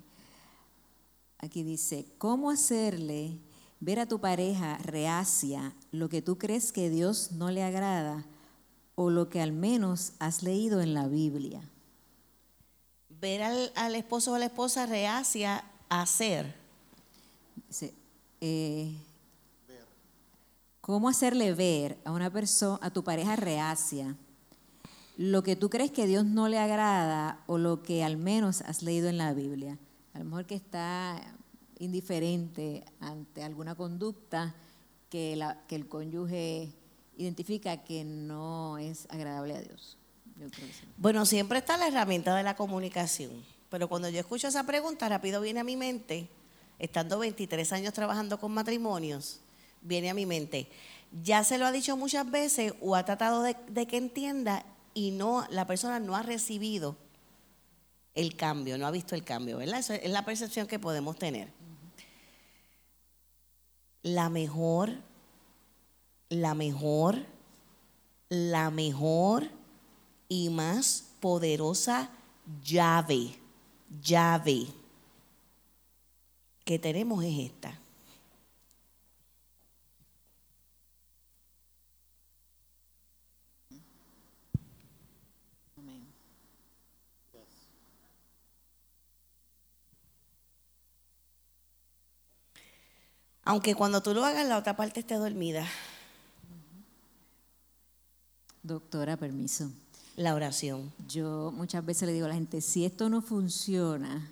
Aquí 1.39 1.63
dice, 1.63 2.07
¿cómo 2.19 2.51
hacerle 2.51 3.39
ver 3.81 3.99
a 3.99 4.07
tu 4.07 4.21
pareja 4.21 4.79
reacia 4.79 5.75
lo 5.91 6.09
que 6.09 6.23
tú 6.23 6.39
crees 6.39 6.73
que 6.73 6.89
Dios 6.89 7.33
no 7.33 7.51
le 7.51 7.65
agrada 7.65 8.25
o 8.95 9.11
lo 9.11 9.29
que 9.29 9.41
al 9.41 9.53
menos 9.53 10.13
has 10.19 10.43
leído 10.43 10.81
en 10.81 10.95
la 10.95 11.09
Biblia. 11.09 11.63
Ver 13.21 13.43
al, 13.43 13.95
esposo 13.95 14.33
o 14.33 14.35
a 14.35 14.39
la 14.39 14.47
esposa 14.47 14.87
reacia 14.87 15.65
a 15.89 16.03
hacer. 16.03 16.55
Eh, 18.41 18.95
¿Cómo 20.81 21.09
hacerle 21.09 21.55
ver 21.55 21.97
a 22.05 22.11
una 22.11 22.31
persona, 22.31 22.79
a 22.83 22.91
tu 22.91 23.05
pareja 23.05 23.37
reacia, 23.37 24.17
lo 25.17 25.45
que 25.45 25.55
tú 25.55 25.71
crees 25.71 25.93
que 25.93 26.09
Dios 26.09 26.25
no 26.25 26.49
le 26.49 26.59
agrada 26.59 27.45
o 27.47 27.57
lo 27.57 27.83
que 27.83 28.03
al 28.03 28.17
menos 28.17 28.63
has 28.63 28.83
leído 28.83 29.09
en 29.09 29.17
la 29.17 29.33
Biblia? 29.33 29.79
A 30.13 30.19
lo 30.19 30.25
mejor 30.25 30.47
que 30.47 30.57
está 30.57 31.23
indiferente 31.79 32.85
ante 32.99 33.45
alguna 33.45 33.77
conducta 33.77 34.55
que, 35.09 35.37
la, 35.37 35.63
que 35.69 35.77
el 35.77 35.89
cónyuge 35.89 36.73
identifica 37.17 37.77
que 37.79 38.05
no 38.05 38.79
es 38.79 39.07
agradable 39.11 39.57
a 39.57 39.61
Dios. 39.61 39.97
Bueno, 40.97 41.27
siempre 41.27 41.59
está 41.59 41.77
la 41.77 41.89
herramienta 41.89 42.35
de 42.35 42.43
la 42.43 42.57
comunicación, 42.57 43.31
pero 43.71 43.89
cuando 43.89 44.09
yo 44.09 44.19
escucho 44.21 44.49
esa 44.49 44.65
pregunta, 44.65 45.09
rápido 45.09 45.41
viene 45.41 45.61
a 45.61 45.65
mi 45.65 45.77
mente, 45.77 46.29
estando 46.79 47.19
23 47.19 47.73
años 47.73 47.93
trabajando 47.93 48.41
con 48.41 48.53
matrimonios, 48.53 49.41
viene 49.83 50.11
a 50.11 50.15
mi 50.15 50.27
mente, 50.27 50.69
ya 51.23 51.45
se 51.45 51.59
lo 51.59 51.67
ha 51.67 51.73
dicho 51.73 51.97
muchas 51.97 52.29
veces 52.31 52.75
o 52.81 52.97
ha 52.97 53.05
tratado 53.05 53.43
de, 53.43 53.57
de 53.69 53.87
que 53.87 53.99
entienda 53.99 54.65
y 54.95 55.11
no 55.11 55.47
la 55.51 55.67
persona 55.67 56.01
no 56.01 56.17
ha 56.17 56.23
recibido 56.23 56.97
el 58.15 58.37
cambio, 58.37 58.79
no 58.79 58.87
ha 58.87 58.91
visto 58.91 59.15
el 59.15 59.23
cambio, 59.23 59.59
¿verdad? 59.59 59.79
Esa 59.79 59.97
es 59.97 60.11
la 60.11 60.25
percepción 60.25 60.67
que 60.67 60.79
podemos 60.79 61.17
tener 61.17 61.49
la 64.03 64.29
mejor, 64.29 64.91
la 66.33 66.55
mejor, 66.55 67.19
la 68.31 68.71
mejor 68.71 69.51
y 70.29 70.49
más 70.49 71.05
poderosa 71.21 72.11
llave, 72.65 73.39
llave 74.03 74.67
que 76.65 76.79
tenemos 76.79 77.23
es 77.23 77.51
esta. 77.51 77.79
Aunque 93.45 93.75
cuando 93.75 94.03
tú 94.03 94.15
lo 94.15 94.25
hagas, 94.25 94.47
la 94.47 94.57
otra 94.57 94.77
parte 94.77 95.01
esté 95.01 95.17
dormida. 95.17 95.67
Doctora, 98.63 99.17
permiso. 99.17 99.71
La 100.17 100.35
oración. 100.35 100.93
Yo 101.09 101.53
muchas 101.55 101.85
veces 101.85 102.07
le 102.07 102.13
digo 102.13 102.27
a 102.27 102.29
la 102.29 102.35
gente, 102.35 102.61
si 102.61 102.85
esto 102.85 103.09
no 103.09 103.23
funciona, 103.23 104.31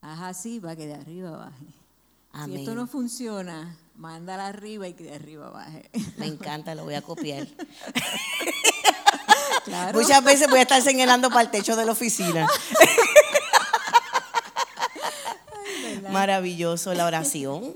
haz 0.00 0.20
así 0.22 0.60
para 0.60 0.76
que 0.76 0.86
de 0.86 0.94
arriba 0.94 1.36
baje. 1.36 1.66
Si 2.46 2.56
esto 2.56 2.74
no 2.74 2.86
funciona, 2.86 3.76
mándala 3.96 4.46
arriba 4.46 4.88
y 4.88 4.94
que 4.94 5.04
de 5.04 5.14
arriba 5.14 5.50
baje. 5.50 5.90
Me 6.16 6.26
encanta, 6.26 6.74
lo 6.74 6.84
voy 6.84 6.94
a 6.94 7.02
copiar. 7.02 7.46
Muchas 9.92 10.24
veces 10.24 10.48
voy 10.48 10.60
a 10.60 10.62
estar 10.62 10.80
señalando 10.80 11.28
para 11.28 11.42
el 11.42 11.50
techo 11.50 11.76
de 11.76 11.84
la 11.84 11.92
oficina. 11.92 12.48
Maravilloso, 16.10 16.94
la 16.94 17.04
oración. 17.06 17.74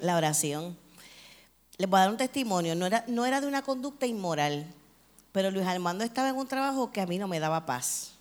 La 0.00 0.16
oración. 0.16 0.76
Les 1.76 1.88
voy 1.88 1.98
a 1.98 2.02
dar 2.02 2.10
un 2.10 2.16
testimonio. 2.16 2.74
No 2.74 2.86
era, 2.86 3.04
no 3.08 3.26
era 3.26 3.40
de 3.40 3.46
una 3.46 3.62
conducta 3.62 4.06
inmoral, 4.06 4.66
pero 5.32 5.50
Luis 5.50 5.66
Armando 5.66 6.04
estaba 6.04 6.28
en 6.28 6.36
un 6.36 6.46
trabajo 6.46 6.92
que 6.92 7.00
a 7.00 7.06
mí 7.06 7.18
no 7.18 7.28
me 7.28 7.40
daba 7.40 7.66
paz. 7.66 8.12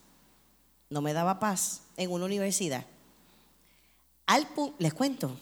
No 0.90 1.02
me 1.02 1.14
daba 1.14 1.40
paz 1.40 1.82
en 1.98 2.12
una 2.12 2.26
universidad. 2.26 2.86
Al 4.26 4.48
les 4.80 4.94
cuento. 4.94 5.38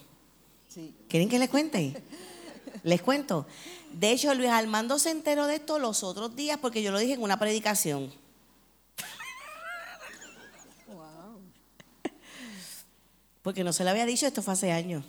¿Quieren 1.08 1.28
que 1.28 1.38
les 1.38 1.50
cuente? 1.50 2.02
Les 2.84 3.00
cuento. 3.00 3.46
De 3.92 4.10
hecho, 4.10 4.34
Luis 4.34 4.48
Armando 4.48 4.98
se 4.98 5.10
enteró 5.10 5.46
de 5.46 5.56
esto 5.56 5.78
los 5.78 6.02
otros 6.02 6.34
días 6.34 6.58
porque 6.60 6.82
yo 6.82 6.90
lo 6.90 6.98
dije 6.98 7.12
en 7.12 7.22
una 7.22 7.38
predicación. 7.38 8.10
Porque 13.42 13.64
no 13.64 13.72
se 13.72 13.84
le 13.84 13.90
había 13.90 14.06
dicho, 14.06 14.26
esto 14.26 14.42
fue 14.42 14.54
hace 14.54 14.72
años. 14.72 15.04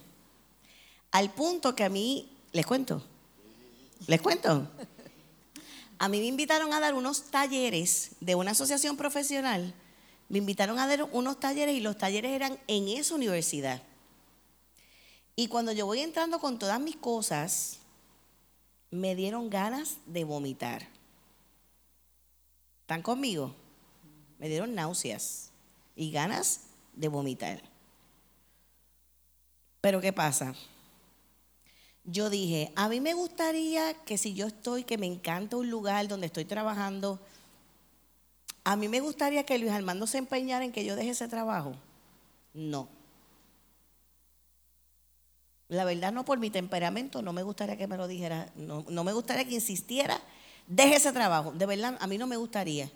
Al 1.12 1.32
punto 1.32 1.76
que 1.76 1.84
a 1.84 1.89
mí, 1.89 2.33
les 2.54 2.66
cuento, 2.66 3.04
les 4.08 4.22
cuento. 4.22 4.70
A 5.97 6.08
mí 6.08 6.20
me 6.20 6.26
invitaron 6.26 6.74
a 6.74 6.80
dar 6.80 6.93
unos 6.93 7.32
talleres 7.32 8.12
de 8.20 8.36
una 8.36 8.51
asociación 8.51 8.95
profesional. 8.95 9.74
Me 10.30 10.38
invitaron 10.38 10.80
a 10.80 10.88
dar 10.88 11.04
unos 11.12 11.39
talleres 11.39 11.76
y 11.76 11.80
los 11.80 11.97
talleres 11.97 12.32
eran 12.32 12.60
en 12.68 12.88
esa 12.88 13.16
universidad. 13.16 13.82
Y 15.36 15.47
cuando 15.47 15.72
yo 15.72 15.86
voy 15.86 15.99
entrando 15.99 16.39
con 16.39 16.60
todas 16.60 16.80
mis 16.80 16.95
cosas, 16.95 17.80
me 18.91 19.16
dieron 19.16 19.49
ganas 19.49 19.97
de 20.06 20.24
vomitar. 20.24 20.88
¿Están 22.82 23.01
conmigo? 23.01 23.56
Me 24.38 24.49
dieron 24.49 24.76
náuseas 24.76 25.49
y 25.95 26.12
ganas 26.12 26.62
de 26.93 27.08
vomitar. 27.08 27.64
Pero 29.82 30.01
¿qué 30.01 30.14
pasa? 30.14 30.54
Yo 32.06 32.30
dije, 32.30 32.72
a 32.76 32.89
mí 32.89 32.99
me 32.99 33.14
gustaría 33.14 33.93
que 33.93 34.18
si 34.18 34.34
yo 34.34 34.47
estoy, 34.47 34.84
que 34.84 34.97
me 34.97 35.06
encanta 35.06 35.56
un 35.56 35.70
lugar 35.70 36.08
donde 36.08 36.28
estoy 36.28 36.43
trabajando, 36.43 37.20
a 38.66 38.76
mí 38.76 38.88
me 38.88 38.99
gustaría 38.99 39.45
que 39.45 39.58
Luis 39.58 39.72
Armando 39.72 40.06
se 40.08 40.18
empeñara 40.18 40.66
en 40.66 40.72
que 40.72 40.86
yo 40.86 40.95
deje 40.95 41.12
ese 41.12 41.28
trabajo. 41.28 41.76
No. 42.54 42.88
La 45.70 45.86
verdad 45.86 46.12
no 46.12 46.26
por 46.26 46.39
mi 46.39 46.49
temperamento, 46.49 47.22
no 47.22 47.34
me 47.34 47.43
gustaría 47.43 47.78
que 47.78 47.88
me 47.88 47.97
lo 47.97 48.08
dijera, 48.08 48.51
no, 48.56 48.86
no 48.89 49.04
me 49.04 49.14
gustaría 49.14 49.45
que 49.45 49.56
insistiera, 49.56 50.22
deje 50.68 50.95
ese 50.95 51.12
trabajo. 51.14 51.51
De 51.51 51.66
verdad, 51.66 51.97
a 51.99 52.08
mí 52.08 52.18
no 52.18 52.28
me 52.28 52.38
gustaría. 52.38 52.91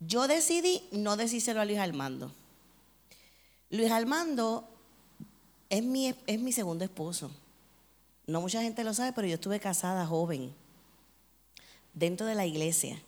Yo 0.00 0.28
decidí 0.28 0.82
no 0.90 1.16
decírselo 1.16 1.60
a 1.60 1.64
Luis 1.64 1.78
Armando. 1.78 2.32
Luis 3.70 3.90
Armando 3.90 4.68
es 5.70 5.82
mi, 5.82 6.14
es 6.26 6.40
mi 6.40 6.52
segundo 6.52 6.84
esposo. 6.84 7.30
No 8.26 8.40
mucha 8.40 8.62
gente 8.62 8.84
lo 8.84 8.92
sabe, 8.92 9.12
pero 9.12 9.28
yo 9.28 9.34
estuve 9.34 9.60
casada 9.60 10.06
joven, 10.06 10.52
dentro 11.94 12.26
de 12.26 12.34
la 12.34 12.46
iglesia. 12.46 13.00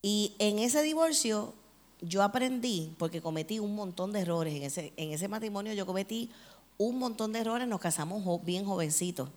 Y 0.00 0.34
en 0.38 0.58
ese 0.58 0.82
divorcio 0.82 1.54
yo 2.00 2.22
aprendí, 2.22 2.94
porque 2.98 3.20
cometí 3.20 3.58
un 3.58 3.74
montón 3.74 4.12
de 4.12 4.20
errores, 4.20 4.54
en 4.54 4.62
ese, 4.62 4.92
en 4.96 5.12
ese 5.12 5.28
matrimonio 5.28 5.72
yo 5.74 5.86
cometí 5.86 6.30
un 6.78 6.98
montón 6.98 7.32
de 7.32 7.40
errores, 7.40 7.68
nos 7.68 7.80
casamos 7.80 8.44
bien 8.44 8.64
jovencitos. 8.64 9.28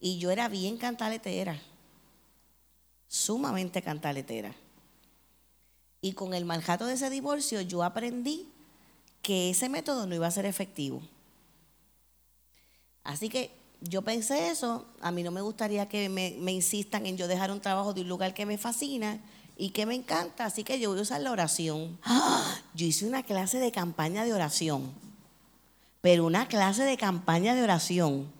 Y 0.00 0.18
yo 0.18 0.30
era 0.30 0.48
bien 0.48 0.76
cantaletera, 0.76 1.60
sumamente 3.08 3.82
cantaletera. 3.82 4.54
Y 6.00 6.12
con 6.12 6.32
el 6.32 6.44
maljato 6.44 6.86
de 6.86 6.94
ese 6.94 7.10
divorcio 7.10 7.60
yo 7.60 7.82
aprendí 7.82 8.48
que 9.22 9.50
ese 9.50 9.68
método 9.68 10.06
no 10.06 10.14
iba 10.14 10.26
a 10.26 10.30
ser 10.30 10.46
efectivo. 10.46 11.02
Así 13.04 13.28
que 13.28 13.50
yo 13.80 14.02
pensé 14.02 14.50
eso, 14.50 14.84
a 15.00 15.10
mí 15.10 15.22
no 15.22 15.30
me 15.30 15.40
gustaría 15.40 15.88
que 15.88 16.08
me, 16.08 16.52
insistan 16.52 17.06
en 17.06 17.16
yo 17.16 17.28
dejar 17.28 17.50
un 17.50 17.60
trabajo 17.60 17.94
de 17.94 18.02
un 18.02 18.08
lugar 18.08 18.34
que 18.34 18.46
me 18.46 18.58
fascina 18.58 19.18
y 19.56 19.70
que 19.70 19.86
me 19.86 19.94
encanta, 19.94 20.44
así 20.44 20.64
que 20.64 20.78
yo 20.78 20.90
voy 20.90 20.98
a 20.98 21.02
usar 21.02 21.20
la 21.20 21.32
oración. 21.32 21.98
Yo 22.74 22.86
hice 22.86 23.06
una 23.06 23.22
clase 23.22 23.58
de 23.58 23.72
campaña 23.72 24.24
de 24.24 24.32
oración, 24.32 24.92
pero 26.00 26.24
una 26.24 26.46
clase 26.46 26.84
de 26.84 26.96
campaña 26.96 27.54
de 27.54 27.62
oración, 27.62 28.30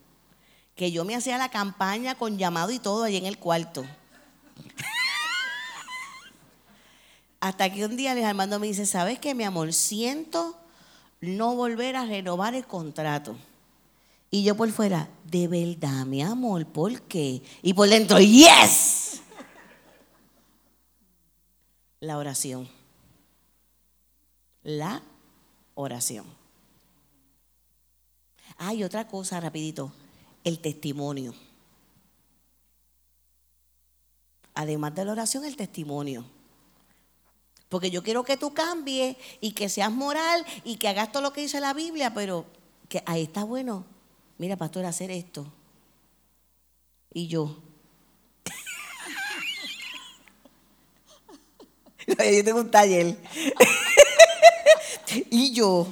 que 0.76 0.92
yo 0.92 1.04
me 1.04 1.14
hacía 1.14 1.36
la 1.36 1.50
campaña 1.50 2.14
con 2.14 2.38
llamado 2.38 2.70
y 2.70 2.78
todo 2.78 3.02
allí 3.02 3.16
en 3.16 3.26
el 3.26 3.38
cuarto. 3.38 3.84
Hasta 7.40 7.70
que 7.70 7.84
un 7.84 7.96
día 7.96 8.14
les 8.14 8.24
Armando 8.24 8.58
me 8.58 8.68
dice, 8.68 8.86
¿sabes 8.86 9.18
qué, 9.18 9.34
mi 9.34 9.44
amor? 9.44 9.74
Siento 9.74 10.56
no 11.20 11.54
volver 11.54 11.96
a 11.96 12.06
renovar 12.06 12.54
el 12.54 12.66
contrato. 12.66 13.36
Y 14.30 14.44
yo 14.44 14.56
por 14.56 14.70
fuera, 14.70 15.08
de 15.24 15.48
verdad, 15.48 16.06
mi 16.06 16.22
amor, 16.22 16.64
¿por 16.66 17.02
qué? 17.02 17.42
Y 17.62 17.74
por 17.74 17.88
dentro, 17.88 18.20
yes. 18.20 19.20
La 21.98 22.16
oración. 22.16 22.68
La 24.62 25.02
oración. 25.74 26.24
Hay 28.56 28.84
otra 28.84 29.08
cosa, 29.08 29.40
rapidito, 29.40 29.92
el 30.44 30.60
testimonio. 30.60 31.34
Además 34.54 34.94
de 34.94 35.04
la 35.04 35.12
oración, 35.12 35.44
el 35.44 35.56
testimonio. 35.56 36.24
Porque 37.68 37.90
yo 37.90 38.02
quiero 38.02 38.22
que 38.24 38.36
tú 38.36 38.52
cambies 38.52 39.16
y 39.40 39.52
que 39.52 39.68
seas 39.68 39.90
moral 39.90 40.44
y 40.64 40.76
que 40.76 40.88
hagas 40.88 41.10
todo 41.10 41.22
lo 41.22 41.32
que 41.32 41.40
dice 41.40 41.60
la 41.60 41.72
Biblia, 41.72 42.12
pero 42.14 42.44
que 42.88 43.02
ahí 43.06 43.22
está 43.22 43.44
bueno. 43.44 43.84
Mira, 44.40 44.56
pastor, 44.56 44.86
hacer 44.86 45.10
esto. 45.10 45.46
Y 47.12 47.26
yo. 47.26 47.58
yo 52.06 52.42
tengo 52.42 52.60
un 52.60 52.70
taller. 52.70 53.18
y 55.30 55.52
yo. 55.52 55.86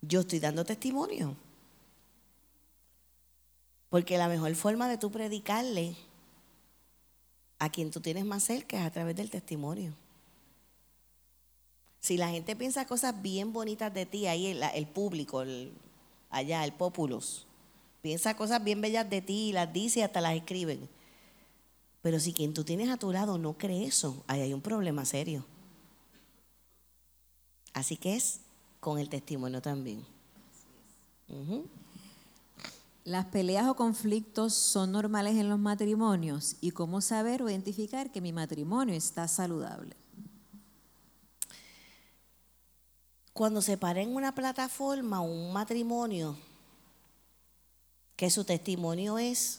Yo 0.00 0.20
estoy 0.20 0.38
dando 0.38 0.64
testimonio. 0.64 1.34
Porque 3.90 4.16
la 4.16 4.28
mejor 4.28 4.54
forma 4.54 4.88
de 4.88 4.96
tú 4.96 5.10
predicarle 5.10 5.96
a 7.58 7.68
quien 7.68 7.90
tú 7.90 8.00
tienes 8.00 8.24
más 8.26 8.44
cerca 8.44 8.78
es 8.78 8.86
a 8.86 8.92
través 8.92 9.16
del 9.16 9.28
testimonio. 9.28 9.92
Si 11.98 12.16
la 12.16 12.28
gente 12.28 12.54
piensa 12.54 12.86
cosas 12.86 13.20
bien 13.20 13.52
bonitas 13.52 13.92
de 13.92 14.06
ti, 14.06 14.28
ahí 14.28 14.46
el, 14.46 14.86
público, 14.86 15.42
allá, 16.34 16.64
el 16.64 16.72
populus, 16.72 17.46
piensa 18.02 18.36
cosas 18.36 18.62
bien 18.62 18.80
bellas 18.80 19.08
de 19.08 19.22
ti 19.22 19.52
las 19.52 19.72
dice 19.72 20.00
y 20.00 20.02
hasta 20.02 20.20
las 20.20 20.34
escriben. 20.34 20.88
Pero 22.02 22.20
si 22.20 22.34
quien 22.34 22.52
tú 22.52 22.64
tienes 22.64 22.90
a 22.90 22.98
tu 22.98 23.12
lado 23.12 23.38
no 23.38 23.54
cree 23.54 23.86
eso, 23.86 24.22
ahí 24.26 24.42
hay 24.42 24.52
un 24.52 24.60
problema 24.60 25.04
serio. 25.04 25.46
Así 27.72 27.96
que 27.96 28.14
es 28.14 28.40
con 28.80 28.98
el 28.98 29.08
testimonio 29.08 29.62
también. 29.62 30.04
Las 33.04 33.26
peleas 33.26 33.68
o 33.68 33.74
conflictos 33.74 34.54
son 34.54 34.92
normales 34.92 35.36
en 35.36 35.48
los 35.48 35.58
matrimonios 35.58 36.56
y 36.60 36.72
cómo 36.72 37.00
saber 37.00 37.42
o 37.42 37.48
identificar 37.48 38.12
que 38.12 38.20
mi 38.20 38.32
matrimonio 38.32 38.94
está 38.94 39.26
saludable. 39.28 39.96
Cuando 43.34 43.60
se 43.60 43.76
para 43.76 44.00
en 44.00 44.14
una 44.14 44.32
plataforma 44.32 45.20
un 45.20 45.52
matrimonio, 45.52 46.36
que 48.14 48.30
su 48.30 48.44
testimonio 48.44 49.18
es, 49.18 49.58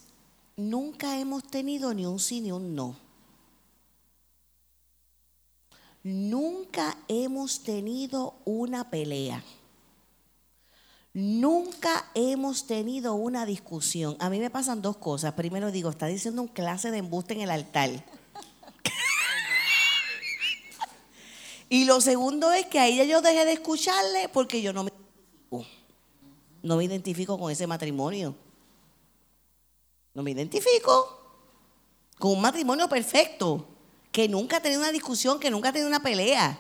nunca 0.56 1.20
hemos 1.20 1.44
tenido 1.44 1.94
ni 1.94 2.06
un 2.06 2.18
sí 2.18 2.40
ni 2.40 2.54
un 2.54 2.74
no. 2.74 2.96
Nunca 6.04 6.98
hemos 7.10 7.64
tenido 7.64 8.36
una 8.46 8.90
pelea. 8.90 9.44
Nunca 11.14 12.06
hemos 12.14 12.68
tenido 12.68 13.16
una 13.16 13.46
discusión. 13.46 14.16
A 14.20 14.30
mí 14.30 14.40
me 14.40 14.50
pasan 14.50 14.82
dos 14.82 14.96
cosas. 14.96 15.34
Primero 15.34 15.72
digo, 15.72 15.90
está 15.90 16.06
diciendo 16.06 16.42
un 16.42 16.48
clase 16.48 16.92
de 16.92 17.00
embuste 17.00 17.34
en 17.34 17.42
el 17.42 17.50
altar. 17.50 17.90
Y 21.70 21.86
lo 21.86 22.02
segundo 22.02 22.52
es 22.52 22.66
que 22.66 22.80
a 22.80 22.88
ella 22.88 23.04
yo 23.04 23.22
dejé 23.22 23.46
de 23.46 23.54
escucharle 23.54 24.30
porque 24.30 24.62
yo 24.62 24.74
no 24.74 24.84
me 24.84 24.92
no 26.66 26.78
me 26.78 26.84
identifico 26.84 27.38
con 27.38 27.52
ese 27.52 27.68
matrimonio. 27.68 28.36
No 30.16 30.24
me 30.24 30.32
identifico 30.32 31.22
con 32.18 32.32
un 32.32 32.42
matrimonio 32.42 32.90
perfecto, 32.90 33.68
que 34.12 34.28
nunca 34.28 34.58
ha 34.58 34.62
tenido 34.62 34.82
una 34.82 34.92
discusión, 34.92 35.40
que 35.40 35.52
nunca 35.52 35.70
ha 35.70 35.74
tenido 35.74 35.88
una 35.88 36.02
pelea 36.02 36.60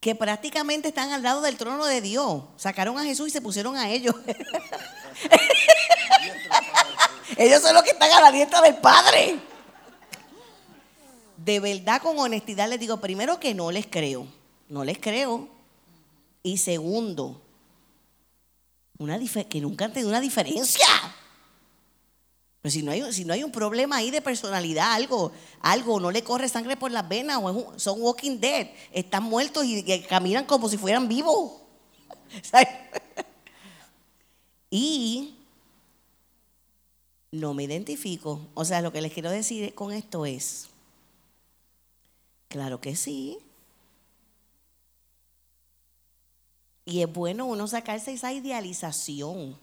que 0.00 0.14
prácticamente 0.14 0.88
están 0.88 1.12
al 1.12 1.22
lado 1.22 1.42
del 1.42 1.58
trono 1.58 1.84
de 1.84 2.00
Dios. 2.00 2.44
Sacaron 2.56 2.98
a 2.98 3.04
Jesús 3.04 3.28
y 3.28 3.30
se 3.30 3.42
pusieron 3.42 3.76
a 3.76 3.90
ellos. 3.90 4.14
ellos 7.36 7.60
son 7.60 7.74
los 7.74 7.82
que 7.82 7.90
están 7.90 8.10
a 8.12 8.22
la 8.22 8.30
diestra 8.30 8.62
del 8.62 8.76
Padre. 8.76 9.38
De 11.44 11.60
verdad, 11.60 12.02
con 12.02 12.18
honestidad 12.18 12.68
les 12.68 12.80
digo, 12.80 13.00
primero 13.00 13.38
que 13.38 13.54
no 13.54 13.70
les 13.70 13.86
creo. 13.86 14.26
No 14.68 14.84
les 14.84 14.98
creo. 14.98 15.48
Y 16.42 16.58
segundo, 16.58 17.40
una 18.98 19.18
que 19.48 19.60
nunca 19.60 19.84
han 19.84 19.92
tenido 19.92 20.08
una 20.08 20.20
diferencia. 20.20 20.86
Pero 22.60 22.72
si 22.72 22.82
no, 22.82 22.90
hay, 22.90 23.12
si 23.12 23.24
no 23.24 23.32
hay 23.32 23.44
un 23.44 23.52
problema 23.52 23.96
ahí 23.96 24.10
de 24.10 24.20
personalidad, 24.20 24.92
algo, 24.92 25.30
algo, 25.60 26.00
no 26.00 26.10
le 26.10 26.24
corre 26.24 26.48
sangre 26.48 26.76
por 26.76 26.90
las 26.90 27.08
venas, 27.08 27.38
o 27.40 27.78
son 27.78 28.02
walking 28.02 28.40
dead, 28.40 28.68
están 28.92 29.22
muertos 29.22 29.64
y, 29.64 29.78
y 29.78 30.00
caminan 30.02 30.44
como 30.44 30.68
si 30.68 30.76
fueran 30.76 31.06
vivos. 31.08 31.52
y 34.70 35.36
no 37.30 37.54
me 37.54 37.64
identifico. 37.64 38.40
O 38.54 38.64
sea, 38.64 38.80
lo 38.80 38.92
que 38.92 39.00
les 39.00 39.12
quiero 39.12 39.30
decir 39.30 39.72
con 39.74 39.92
esto 39.92 40.26
es, 40.26 40.68
claro 42.48 42.80
que 42.80 42.96
sí. 42.96 43.38
Y 46.84 47.02
es 47.02 47.12
bueno 47.12 47.46
uno 47.46 47.66
sacarse 47.68 48.12
esa 48.12 48.32
idealización 48.32 49.56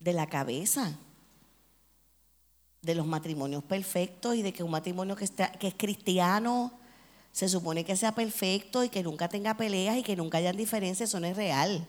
de 0.00 0.12
la 0.12 0.28
cabeza 0.28 0.98
de 2.84 2.94
los 2.94 3.06
matrimonios 3.06 3.64
perfectos 3.64 4.34
y 4.34 4.42
de 4.42 4.52
que 4.52 4.62
un 4.62 4.70
matrimonio 4.70 5.16
que, 5.16 5.24
está, 5.24 5.52
es 5.60 5.74
cristiano 5.74 6.72
se 7.32 7.48
supone 7.48 7.84
que 7.84 7.96
sea 7.96 8.12
perfecto 8.12 8.84
y 8.84 8.88
que 8.88 9.02
nunca 9.02 9.28
tenga 9.28 9.56
peleas 9.56 9.96
y 9.96 10.02
que 10.02 10.16
nunca 10.16 10.38
hayan 10.38 10.56
diferencias. 10.56 11.10
Eso 11.10 11.18
no 11.18 11.26
es 11.26 11.36
real. 11.36 11.86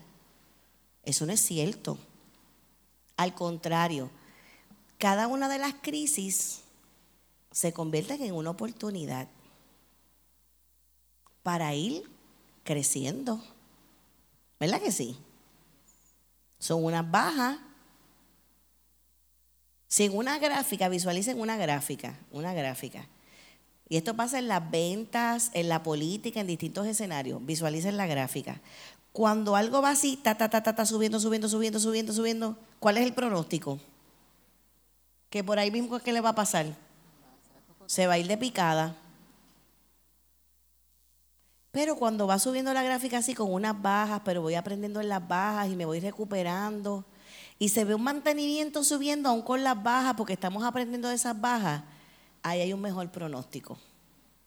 Eso 1.03 1.25
no 1.25 1.33
es 1.33 1.41
cierto. 1.41 1.97
Al 3.15 3.35
contrario, 3.35 4.09
cada 4.97 5.27
una 5.27 5.47
de 5.47 5.59
las 5.59 5.75
crisis 5.75 6.61
se 7.51 7.73
convierten 7.73 8.23
en 8.23 8.33
una 8.33 8.49
oportunidad 8.49 9.27
para 11.45 11.75
ir 11.75 12.09
creciendo. 12.63 13.39
¿Verdad 14.59 14.81
que 14.81 14.91
sí? 14.91 15.15
Son 16.57 16.83
unas 16.83 17.09
bajas. 17.11 17.59
Si 19.87 20.05
en 20.05 20.17
una 20.17 20.39
gráfica, 20.39 20.89
visualicen 20.89 21.39
una 21.39 21.55
gráfica, 21.55 22.17
una 22.31 22.55
gráfica. 22.55 23.07
Y 23.87 23.97
esto 23.97 24.15
pasa 24.15 24.39
en 24.39 24.47
las 24.47 24.71
ventas, 24.71 25.51
en 25.53 25.69
la 25.69 25.83
política, 25.83 26.39
en 26.39 26.47
distintos 26.47 26.87
escenarios. 26.87 27.45
Visualicen 27.45 27.95
la 27.95 28.07
gráfica. 28.07 28.59
Cuando 29.11 29.55
algo 29.55 29.83
va 29.83 29.91
así, 29.91 30.17
ta, 30.17 30.35
ta, 30.35 30.49
ta, 30.49 30.63
ta, 30.63 30.73
ta, 30.73 30.83
subiendo, 30.83 31.19
subiendo, 31.19 31.47
subiendo, 31.47 31.79
subiendo, 31.79 32.11
subiendo, 32.11 32.57
¿cuál 32.79 32.97
es 32.97 33.05
el 33.05 33.13
pronóstico? 33.13 33.79
Que 35.29 35.43
por 35.43 35.59
ahí 35.59 35.69
mismo, 35.69 35.99
¿qué 35.99 36.11
le 36.11 36.21
va 36.21 36.29
a 36.29 36.35
pasar? 36.35 36.75
Se 37.85 38.07
va 38.07 38.13
a 38.13 38.17
ir 38.17 38.25
de 38.25 38.35
picada. 38.35 38.97
Pero 41.75 41.97
cuando 41.97 42.25
va 42.25 42.39
subiendo 42.39 42.73
la 42.73 42.83
gráfica 42.83 43.17
así 43.17 43.33
con 43.33 43.51
unas 43.51 43.81
bajas, 43.81 44.21
pero 44.23 44.41
voy 44.41 44.55
aprendiendo 44.55 45.01
en 45.01 45.09
las 45.09 45.27
bajas 45.27 45.67
y 45.67 45.75
me 45.75 45.83
voy 45.83 45.99
recuperando, 45.99 47.03
y 47.59 47.67
se 47.67 47.83
ve 47.83 47.93
un 47.93 48.01
mantenimiento 48.01 48.81
subiendo 48.81 49.27
aún 49.27 49.41
con 49.41 49.61
las 49.61 49.83
bajas, 49.83 50.13
porque 50.13 50.31
estamos 50.31 50.63
aprendiendo 50.63 51.09
de 51.09 51.15
esas 51.15 51.37
bajas, 51.41 51.83
ahí 52.43 52.61
hay 52.61 52.71
un 52.71 52.79
mejor 52.79 53.11
pronóstico. 53.11 53.77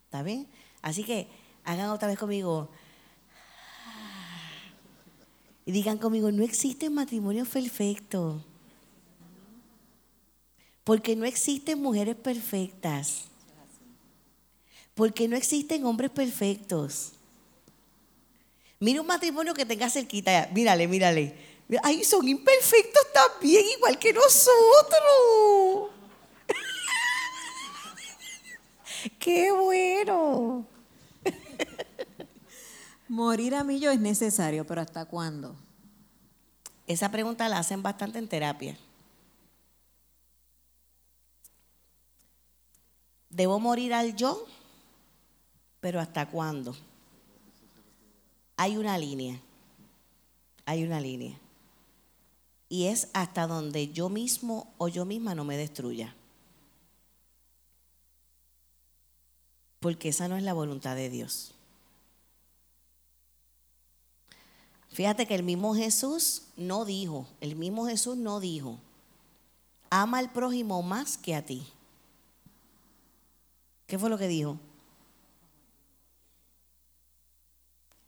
¿Está 0.06 0.22
bien? 0.22 0.48
Así 0.80 1.04
que 1.04 1.28
hagan 1.64 1.90
otra 1.90 2.08
vez 2.08 2.18
conmigo. 2.18 2.70
Y 5.66 5.72
digan 5.72 5.98
conmigo, 5.98 6.32
no 6.32 6.42
existe 6.42 6.88
matrimonio 6.88 7.44
perfecto. 7.44 8.42
Porque 10.82 11.14
no 11.14 11.26
existen 11.26 11.82
mujeres 11.82 12.16
perfectas. 12.16 13.24
Porque 14.94 15.28
no 15.28 15.36
existen 15.36 15.84
hombres 15.84 16.10
perfectos. 16.10 17.16
Mira 18.80 19.00
un 19.00 19.06
matrimonio 19.06 19.54
que 19.54 19.66
tenga 19.66 19.90
cerquita. 19.90 20.48
Mírale, 20.52 20.86
mírale. 20.86 21.34
Ay, 21.82 22.04
son 22.04 22.26
imperfectos 22.28 23.02
también, 23.12 23.64
igual 23.76 23.98
que 23.98 24.12
nosotros. 24.12 25.90
¡Qué 29.18 29.52
bueno! 29.52 30.66
Morir 33.08 33.54
a 33.54 33.64
mí 33.64 33.80
yo 33.80 33.90
es 33.90 34.00
necesario, 34.00 34.66
pero 34.66 34.80
¿hasta 34.80 35.04
cuándo? 35.04 35.56
Esa 36.86 37.10
pregunta 37.10 37.48
la 37.48 37.58
hacen 37.58 37.82
bastante 37.82 38.18
en 38.18 38.28
terapia. 38.28 38.78
¿Debo 43.28 43.60
morir 43.60 43.92
al 43.92 44.16
yo? 44.16 44.46
Pero 45.80 46.00
¿hasta 46.00 46.26
cuándo? 46.26 46.74
Hay 48.58 48.76
una 48.76 48.98
línea, 48.98 49.40
hay 50.66 50.82
una 50.84 51.00
línea. 51.00 51.38
Y 52.68 52.86
es 52.86 53.08
hasta 53.14 53.46
donde 53.46 53.92
yo 53.92 54.08
mismo 54.08 54.74
o 54.78 54.88
yo 54.88 55.04
misma 55.04 55.36
no 55.36 55.44
me 55.44 55.56
destruya. 55.56 56.14
Porque 59.78 60.08
esa 60.08 60.26
no 60.26 60.36
es 60.36 60.42
la 60.42 60.52
voluntad 60.52 60.96
de 60.96 61.08
Dios. 61.08 61.54
Fíjate 64.90 65.26
que 65.26 65.36
el 65.36 65.44
mismo 65.44 65.76
Jesús 65.76 66.42
no 66.56 66.84
dijo, 66.84 67.28
el 67.40 67.54
mismo 67.54 67.86
Jesús 67.86 68.16
no 68.16 68.40
dijo, 68.40 68.80
ama 69.88 70.18
al 70.18 70.32
prójimo 70.32 70.82
más 70.82 71.16
que 71.16 71.36
a 71.36 71.46
ti. 71.46 71.64
¿Qué 73.86 74.00
fue 74.00 74.10
lo 74.10 74.18
que 74.18 74.26
dijo? 74.26 74.58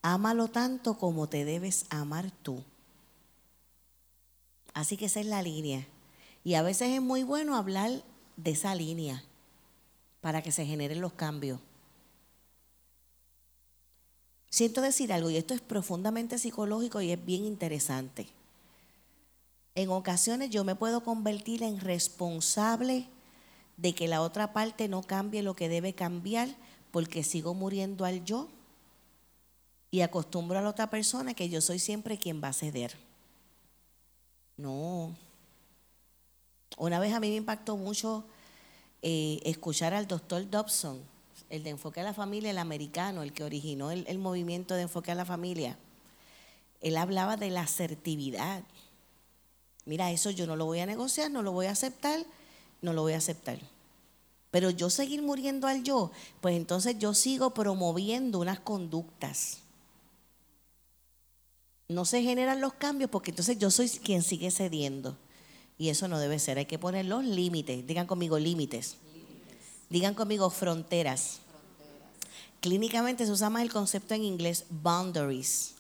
Ámalo 0.03 0.49
tanto 0.49 0.97
como 0.97 1.29
te 1.29 1.45
debes 1.45 1.85
amar 1.91 2.31
tú. 2.43 2.63
Así 4.73 4.97
que 4.97 5.07
esa 5.07 5.21
es 5.21 5.27
la 5.27 5.43
línea. 5.43 5.87
Y 6.45 6.55
a 6.55 6.63
veces 6.63 6.89
es 6.89 7.03
muy 7.03 7.23
bueno 7.23 7.57
hablar 7.57 8.03
de 8.37 8.51
esa 8.53 8.75
línea 8.75 9.23
para 10.21 10.43
que 10.43 10.53
se 10.53 10.65
generen 10.65 11.01
los 11.01 11.13
cambios. 11.13 11.61
Siento 14.49 14.81
decir 14.81 15.13
algo, 15.13 15.31
y 15.31 15.37
esto 15.37 15.55
es 15.55 15.61
profundamente 15.61 16.39
psicológico 16.39 17.01
y 17.01 17.13
es 17.13 17.25
bien 17.25 17.45
interesante. 17.45 18.27
En 19.75 19.91
ocasiones 19.91 20.51
yo 20.51 20.65
me 20.65 20.75
puedo 20.75 21.05
convertir 21.05 21.63
en 21.63 21.79
responsable 21.79 23.07
de 23.77 23.95
que 23.95 24.09
la 24.09 24.21
otra 24.23 24.53
parte 24.53 24.89
no 24.89 25.03
cambie 25.03 25.43
lo 25.43 25.55
que 25.55 25.69
debe 25.69 25.95
cambiar 25.95 26.49
porque 26.91 27.23
sigo 27.23 27.55
muriendo 27.55 28.05
al 28.05 28.25
yo 28.25 28.49
y 29.91 30.03
acostumbro 30.03 30.59
a 30.59 30.63
la 30.63 30.69
otra 30.69 30.89
persona 30.89 31.35
que 31.35 31.49
yo 31.49 31.61
soy 31.61 31.79
siempre 31.79 32.19
quien 32.19 32.43
va 32.43 32.49
a 32.49 32.53
ceder. 32.53 32.97
No. 34.57 35.17
Una 36.77 37.01
vez 37.01 37.13
a 37.13 37.21
mí 37.21 37.31
me 37.31 37.37
impactó 37.37 37.77
mucho 37.77 38.25
eh, 39.03 39.41
escuchar 39.45 39.93
al 39.93 40.07
doctor 40.07 40.49
Dobson, 40.49 41.03
el 41.49 41.65
de 41.65 41.71
Enfoque 41.71 42.01
a 42.01 42.05
la 42.05 42.15
Familia, 42.15 42.51
el 42.51 42.59
americano, 42.59 43.23
el 43.23 43.33
que 43.33 43.43
originó 43.43 43.91
el, 43.91 44.05
el 44.07 44.19
movimiento 44.19 44.75
de 44.75 44.83
Enfoque 44.83 45.11
a 45.11 45.17
la 45.17 45.25
Familia. 45.25 45.77
Él 46.81 46.97
hablaba 46.97 47.37
de 47.37 47.51
la 47.51 47.63
asertividad. 47.63 48.63
Mira, 49.87 50.13
eso 50.13 50.31
yo 50.31 50.47
no 50.47 50.55
lo 50.55 50.67
voy 50.67 50.79
a 50.81 50.87
negociar, 50.87 51.31
no 51.31 51.43
lo 51.43 51.53
voy 51.53 51.67
a 51.67 51.73
aceptar, 51.73 52.25
no 52.81 52.93
lo 52.93 53.03
voy 53.03 53.15
a 53.15 53.19
aceptar. 53.19 53.59
Pero 54.53 54.71
yo 54.71 54.89
seguir 54.91 55.23
muriendo 55.23 55.67
al 55.67 55.83
yo, 55.83 56.13
pues 56.41 56.57
entonces 56.57 56.99
yo 56.99 57.15
sigo 57.15 57.51
promoviendo 57.51 58.39
unas 58.39 58.61
conductas 58.61 59.61
no 61.91 62.05
se 62.05 62.23
generan 62.23 62.61
los 62.61 62.75
cambios 62.75 63.11
porque 63.11 63.33
entonces 63.33 63.59
yo 63.59 63.69
soy 63.69 63.89
quien 63.89 64.23
sigue 64.23 64.53
cediendo. 64.53 65.17
Y 65.77 65.89
eso 65.89 66.07
no 66.07 66.21
debe 66.21 66.39
ser. 66.39 66.57
Hay 66.59 66.67
que 66.67 66.79
poner 66.79 67.05
los 67.07 67.25
límites. 67.25 67.85
Digan 67.85 68.07
conmigo 68.07 68.39
límites. 68.39 68.95
Digan 69.89 70.15
conmigo 70.15 70.51
fronteras. 70.51 71.41
Clínicamente 72.61 73.27
se 73.27 73.33
usa 73.33 73.51
más 73.51 73.63
el 73.63 73.73
concepto 73.73 74.15
en 74.15 74.23
inglés 74.23 74.67
boundaries. 74.71 75.75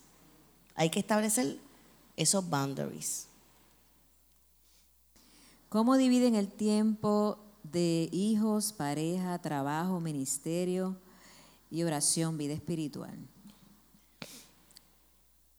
Hay 0.75 0.91
que 0.91 0.99
establecer 0.99 1.59
esos 2.17 2.49
boundaries. 2.49 3.27
¿Cómo 5.69 5.97
dividen 5.97 6.35
el 6.35 6.49
tiempo 6.49 7.39
de 7.63 8.09
hijos, 8.11 8.73
pareja, 8.73 9.39
trabajo, 9.39 10.01
ministerio 10.01 10.97
y 11.71 11.85
oración, 11.85 12.37
vida 12.37 12.55
espiritual? 12.55 13.17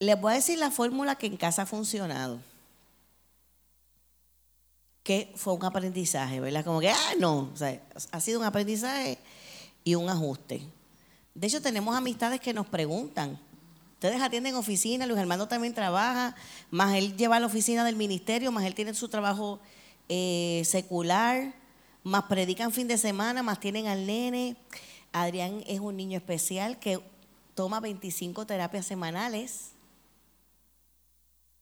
Les 0.01 0.19
voy 0.19 0.31
a 0.31 0.35
decir 0.37 0.57
la 0.57 0.71
fórmula 0.71 1.15
que 1.15 1.27
en 1.27 1.37
casa 1.37 1.61
ha 1.61 1.65
funcionado. 1.67 2.39
Que 5.03 5.31
fue 5.35 5.53
un 5.53 5.63
aprendizaje, 5.63 6.39
¿verdad? 6.39 6.65
Como 6.65 6.79
que, 6.79 6.89
ah, 6.89 7.13
no, 7.19 7.51
o 7.53 7.55
sea, 7.55 7.79
ha 8.11 8.19
sido 8.19 8.39
un 8.39 8.45
aprendizaje 8.47 9.19
y 9.83 9.93
un 9.93 10.09
ajuste. 10.09 10.63
De 11.35 11.45
hecho, 11.45 11.61
tenemos 11.61 11.95
amistades 11.95 12.39
que 12.39 12.51
nos 12.51 12.65
preguntan, 12.65 13.37
ustedes 13.93 14.19
atienden 14.19 14.55
oficina, 14.55 15.05
Luis 15.05 15.19
Armando 15.19 15.47
también 15.47 15.75
trabaja, 15.75 16.35
más 16.71 16.95
él 16.95 17.15
lleva 17.15 17.35
a 17.35 17.39
la 17.39 17.45
oficina 17.45 17.85
del 17.85 17.95
ministerio, 17.95 18.51
más 18.51 18.65
él 18.65 18.73
tiene 18.73 18.95
su 18.95 19.07
trabajo 19.07 19.59
eh, 20.09 20.63
secular, 20.65 21.53
más 22.03 22.23
predican 22.23 22.71
fin 22.71 22.87
de 22.87 22.97
semana, 22.97 23.43
más 23.43 23.59
tienen 23.59 23.85
al 23.85 24.07
nene. 24.07 24.55
Adrián 25.11 25.63
es 25.67 25.79
un 25.79 25.95
niño 25.95 26.17
especial 26.17 26.79
que 26.79 26.99
toma 27.53 27.79
25 27.79 28.47
terapias 28.47 28.87
semanales. 28.87 29.73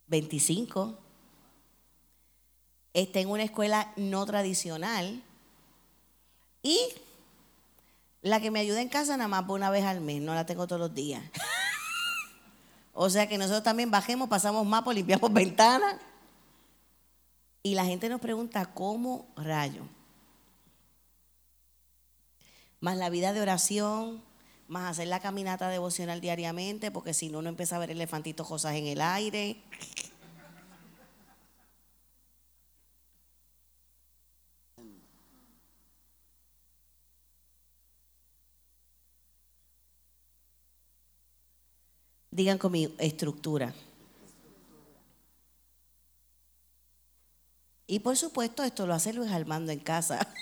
25. 0.10 0.98
Está 2.94 3.20
en 3.20 3.30
una 3.30 3.44
escuela 3.44 3.94
no 3.96 4.26
tradicional. 4.26 5.24
Y 6.62 6.80
la 8.22 8.42
que 8.42 8.52
me 8.52 8.60
ayuda 8.60 8.82
en 8.82 8.90
casa 8.90 9.16
nada 9.16 9.28
más 9.28 9.44
por 9.44 9.56
una 9.56 9.70
vez 9.70 9.86
al 9.86 10.02
mes, 10.02 10.22
no 10.22 10.34
la 10.34 10.46
tengo 10.46 10.68
todos 10.68 10.80
los 10.80 10.94
días. 10.94 11.24
o 12.94 13.10
sea 13.10 13.28
que 13.28 13.38
nosotros 13.38 13.64
también 13.64 13.92
bajemos, 13.92 14.28
pasamos 14.28 14.66
mapos, 14.66 14.94
limpiamos 14.94 15.32
ventanas. 15.32 15.96
Y 17.62 17.76
la 17.76 17.86
gente 17.86 18.10
nos 18.10 18.22
pregunta, 18.22 18.74
¿cómo 18.74 19.28
rayo? 19.36 19.84
Más 22.80 22.98
la 22.98 23.10
vida 23.10 23.34
de 23.34 23.42
oración, 23.42 24.24
más 24.70 24.92
hacer 24.92 25.08
la 25.08 25.20
caminata 25.20 25.68
devocional 25.68 26.22
diariamente, 26.22 26.92
porque 26.92 27.14
si 27.14 27.30
no, 27.30 27.42
no 27.42 27.50
empieza 27.50 27.76
a 27.76 27.80
ver 27.80 27.92
elefantitos 27.92 28.48
cosas 28.48 28.76
en 28.76 28.86
el 28.86 29.02
aire. 29.02 29.58
Digan 42.32 42.60
conmigo, 42.60 42.94
estructura. 43.00 43.74
Y 47.88 48.00
por 48.00 48.16
supuesto, 48.16 48.64
esto 48.64 48.86
lo 48.86 48.94
hace 48.94 49.14
Luis 49.14 49.32
Armando 49.32 49.72
en 49.72 49.80
casa. 49.80 50.28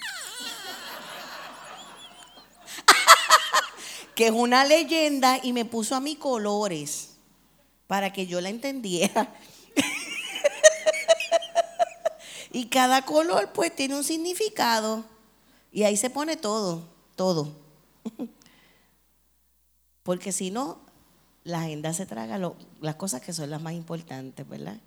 que 4.17 4.25
es 4.25 4.31
una 4.31 4.65
leyenda 4.65 5.39
y 5.43 5.53
me 5.53 5.63
puso 5.63 5.95
a 5.95 5.99
mí 5.99 6.15
colores 6.15 7.11
para 7.85 8.11
que 8.11 8.25
yo 8.25 8.41
la 8.41 8.49
entendiera. 8.49 9.31
y 12.51 12.65
cada 12.65 13.03
color 13.03 13.51
pues 13.53 13.75
tiene 13.75 13.95
un 13.95 14.03
significado. 14.03 15.05
Y 15.71 15.83
ahí 15.83 15.95
se 15.97 16.09
pone 16.09 16.35
todo, 16.35 16.81
todo. 17.15 17.53
Porque 20.01 20.31
si 20.31 20.49
no, 20.49 20.79
la 21.43 21.61
agenda 21.61 21.93
se 21.93 22.07
traga 22.07 22.39
las 22.81 22.95
cosas 22.95 23.21
que 23.21 23.33
son 23.33 23.51
las 23.51 23.61
más 23.61 23.73
importantes, 23.73 24.49
¿verdad? 24.49 24.79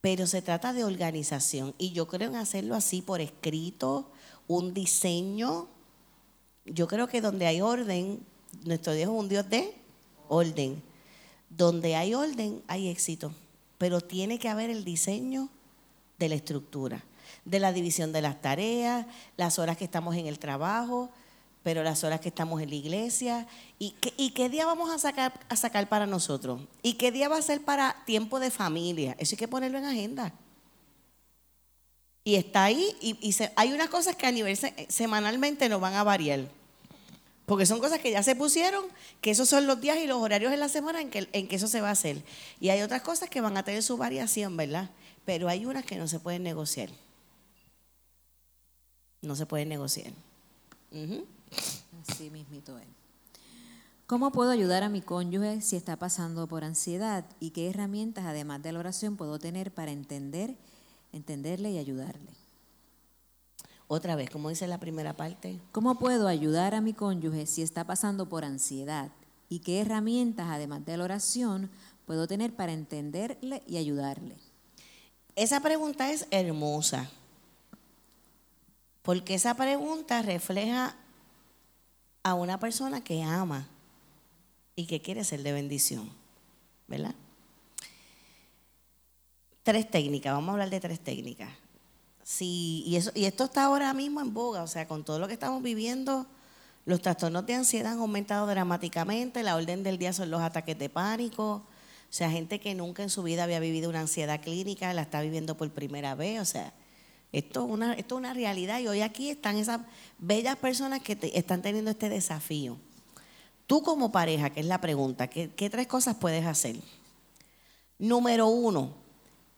Pero 0.00 0.26
se 0.26 0.40
trata 0.40 0.72
de 0.72 0.84
organización 0.84 1.74
y 1.76 1.92
yo 1.92 2.08
creo 2.08 2.30
en 2.30 2.36
hacerlo 2.36 2.74
así 2.74 3.02
por 3.02 3.20
escrito, 3.20 4.10
un 4.48 4.72
diseño. 4.72 5.68
Yo 6.64 6.88
creo 6.88 7.06
que 7.06 7.20
donde 7.20 7.46
hay 7.46 7.60
orden, 7.60 8.29
nuestro 8.64 8.92
Dios 8.92 9.10
es 9.10 9.16
un 9.16 9.28
Dios 9.28 9.48
de 9.48 9.74
orden. 10.28 10.82
Donde 11.48 11.96
hay 11.96 12.14
orden, 12.14 12.62
hay 12.68 12.88
éxito. 12.88 13.34
Pero 13.78 14.00
tiene 14.00 14.38
que 14.38 14.48
haber 14.48 14.70
el 14.70 14.84
diseño 14.84 15.48
de 16.18 16.28
la 16.28 16.34
estructura, 16.34 17.02
de 17.44 17.58
la 17.58 17.72
división 17.72 18.12
de 18.12 18.22
las 18.22 18.40
tareas, 18.40 19.06
las 19.36 19.58
horas 19.58 19.76
que 19.76 19.84
estamos 19.84 20.14
en 20.16 20.26
el 20.26 20.38
trabajo, 20.38 21.10
pero 21.62 21.82
las 21.82 22.04
horas 22.04 22.20
que 22.20 22.28
estamos 22.28 22.60
en 22.62 22.70
la 22.70 22.74
iglesia. 22.76 23.46
¿Y 23.78 23.92
qué, 24.30 24.48
día 24.48 24.66
vamos 24.66 24.90
a 24.90 24.98
sacar, 24.98 25.38
a 25.48 25.56
sacar 25.56 25.88
para 25.88 26.06
nosotros? 26.06 26.60
¿Y 26.82 26.94
qué 26.94 27.10
día 27.10 27.28
va 27.28 27.38
a 27.38 27.42
ser 27.42 27.62
para 27.62 27.96
tiempo 28.06 28.38
de 28.38 28.50
familia? 28.50 29.16
Eso 29.18 29.34
hay 29.34 29.38
que 29.38 29.48
ponerlo 29.48 29.78
en 29.78 29.86
agenda. 29.86 30.32
Y 32.22 32.34
está 32.34 32.64
ahí, 32.64 32.96
y, 33.00 33.34
hay 33.56 33.72
unas 33.72 33.88
cosas 33.88 34.14
que 34.14 34.26
a 34.26 34.32
nivel 34.32 34.58
semanalmente 34.88 35.68
no 35.68 35.80
van 35.80 35.94
a 35.94 36.04
variar. 36.04 36.48
Porque 37.50 37.66
son 37.66 37.80
cosas 37.80 37.98
que 37.98 38.12
ya 38.12 38.22
se 38.22 38.36
pusieron, 38.36 38.84
que 39.20 39.32
esos 39.32 39.48
son 39.48 39.66
los 39.66 39.80
días 39.80 39.98
y 39.98 40.06
los 40.06 40.22
horarios 40.22 40.52
en 40.52 40.60
la 40.60 40.68
semana 40.68 41.00
en 41.00 41.10
que, 41.10 41.56
eso 41.56 41.66
se 41.66 41.80
va 41.80 41.88
a 41.88 41.90
hacer. 41.90 42.22
Y 42.60 42.68
hay 42.68 42.80
otras 42.80 43.02
cosas 43.02 43.28
que 43.28 43.40
van 43.40 43.56
a 43.56 43.64
tener 43.64 43.82
su 43.82 43.96
variación, 43.96 44.56
¿verdad? 44.56 44.88
Pero 45.24 45.48
hay 45.48 45.66
unas 45.66 45.84
que 45.84 45.96
no 45.96 46.06
se 46.06 46.20
pueden 46.20 46.44
negociar. 46.44 46.90
No 49.20 49.34
se 49.34 49.46
pueden 49.46 49.68
negociar. 49.68 50.12
Así 52.08 52.30
mismito 52.30 52.78
es. 52.78 52.86
¿Cómo 54.06 54.30
puedo 54.30 54.52
ayudar 54.52 54.84
a 54.84 54.88
mi 54.88 55.02
cónyuge 55.02 55.60
si 55.60 55.74
está 55.74 55.96
pasando 55.96 56.46
por 56.46 56.62
ansiedad? 56.62 57.24
¿Y 57.40 57.50
qué 57.50 57.68
herramientas, 57.68 58.26
además 58.26 58.62
de 58.62 58.70
la 58.70 58.78
oración, 58.78 59.16
puedo 59.16 59.40
tener 59.40 59.74
para 59.74 59.90
entender, 59.90 60.54
entenderle 61.12 61.72
y 61.72 61.78
ayudarle? 61.78 62.30
Otra 63.92 64.14
vez, 64.14 64.30
como 64.30 64.50
dice 64.50 64.68
la 64.68 64.78
primera 64.78 65.16
parte. 65.16 65.58
¿Cómo 65.72 65.98
puedo 65.98 66.28
ayudar 66.28 66.76
a 66.76 66.80
mi 66.80 66.92
cónyuge 66.92 67.44
si 67.46 67.60
está 67.60 67.82
pasando 67.82 68.28
por 68.28 68.44
ansiedad? 68.44 69.10
¿Y 69.48 69.58
qué 69.58 69.80
herramientas, 69.80 70.46
además 70.48 70.86
de 70.86 70.96
la 70.96 71.02
oración, 71.02 71.68
puedo 72.06 72.28
tener 72.28 72.54
para 72.54 72.72
entenderle 72.72 73.64
y 73.66 73.78
ayudarle? 73.78 74.36
Esa 75.34 75.58
pregunta 75.58 76.12
es 76.12 76.28
hermosa, 76.30 77.10
porque 79.02 79.34
esa 79.34 79.54
pregunta 79.54 80.22
refleja 80.22 80.94
a 82.22 82.34
una 82.34 82.60
persona 82.60 83.02
que 83.02 83.24
ama 83.24 83.66
y 84.76 84.86
que 84.86 85.02
quiere 85.02 85.24
ser 85.24 85.42
de 85.42 85.50
bendición, 85.50 86.08
¿verdad? 86.86 87.16
Tres 89.64 89.90
técnicas, 89.90 90.32
vamos 90.32 90.50
a 90.50 90.52
hablar 90.52 90.70
de 90.70 90.78
tres 90.78 91.00
técnicas. 91.00 91.50
Sí, 92.22 92.84
y, 92.86 92.96
eso, 92.96 93.10
y 93.14 93.24
esto 93.24 93.44
está 93.44 93.64
ahora 93.64 93.92
mismo 93.94 94.20
en 94.20 94.32
boga, 94.32 94.62
o 94.62 94.66
sea, 94.66 94.86
con 94.86 95.04
todo 95.04 95.18
lo 95.18 95.26
que 95.26 95.34
estamos 95.34 95.62
viviendo, 95.62 96.26
los 96.84 97.02
trastornos 97.02 97.46
de 97.46 97.54
ansiedad 97.54 97.92
han 97.92 97.98
aumentado 97.98 98.46
dramáticamente, 98.46 99.42
la 99.42 99.56
orden 99.56 99.82
del 99.82 99.98
día 99.98 100.12
son 100.12 100.30
los 100.30 100.40
ataques 100.40 100.78
de 100.78 100.88
pánico, 100.88 101.62
o 102.10 102.12
sea, 102.12 102.30
gente 102.30 102.58
que 102.58 102.74
nunca 102.74 103.02
en 103.02 103.10
su 103.10 103.22
vida 103.22 103.44
había 103.44 103.60
vivido 103.60 103.88
una 103.88 104.00
ansiedad 104.00 104.40
clínica, 104.40 104.92
la 104.94 105.02
está 105.02 105.20
viviendo 105.20 105.56
por 105.56 105.70
primera 105.70 106.14
vez, 106.14 106.40
o 106.40 106.44
sea, 106.44 106.72
esto 107.32 107.64
es 107.64 107.70
una, 107.70 107.94
esto 107.94 108.16
es 108.16 108.18
una 108.18 108.34
realidad 108.34 108.80
y 108.80 108.88
hoy 108.88 109.02
aquí 109.02 109.30
están 109.30 109.56
esas 109.56 109.80
bellas 110.18 110.56
personas 110.56 111.00
que 111.00 111.16
están 111.34 111.62
teniendo 111.62 111.90
este 111.90 112.08
desafío. 112.08 112.76
Tú 113.66 113.82
como 113.82 114.10
pareja, 114.10 114.50
que 114.50 114.60
es 114.60 114.66
la 114.66 114.80
pregunta, 114.80 115.28
¿qué, 115.28 115.50
¿qué 115.50 115.70
tres 115.70 115.86
cosas 115.86 116.16
puedes 116.16 116.44
hacer? 116.44 116.76
Número 117.98 118.48
uno, 118.48 118.94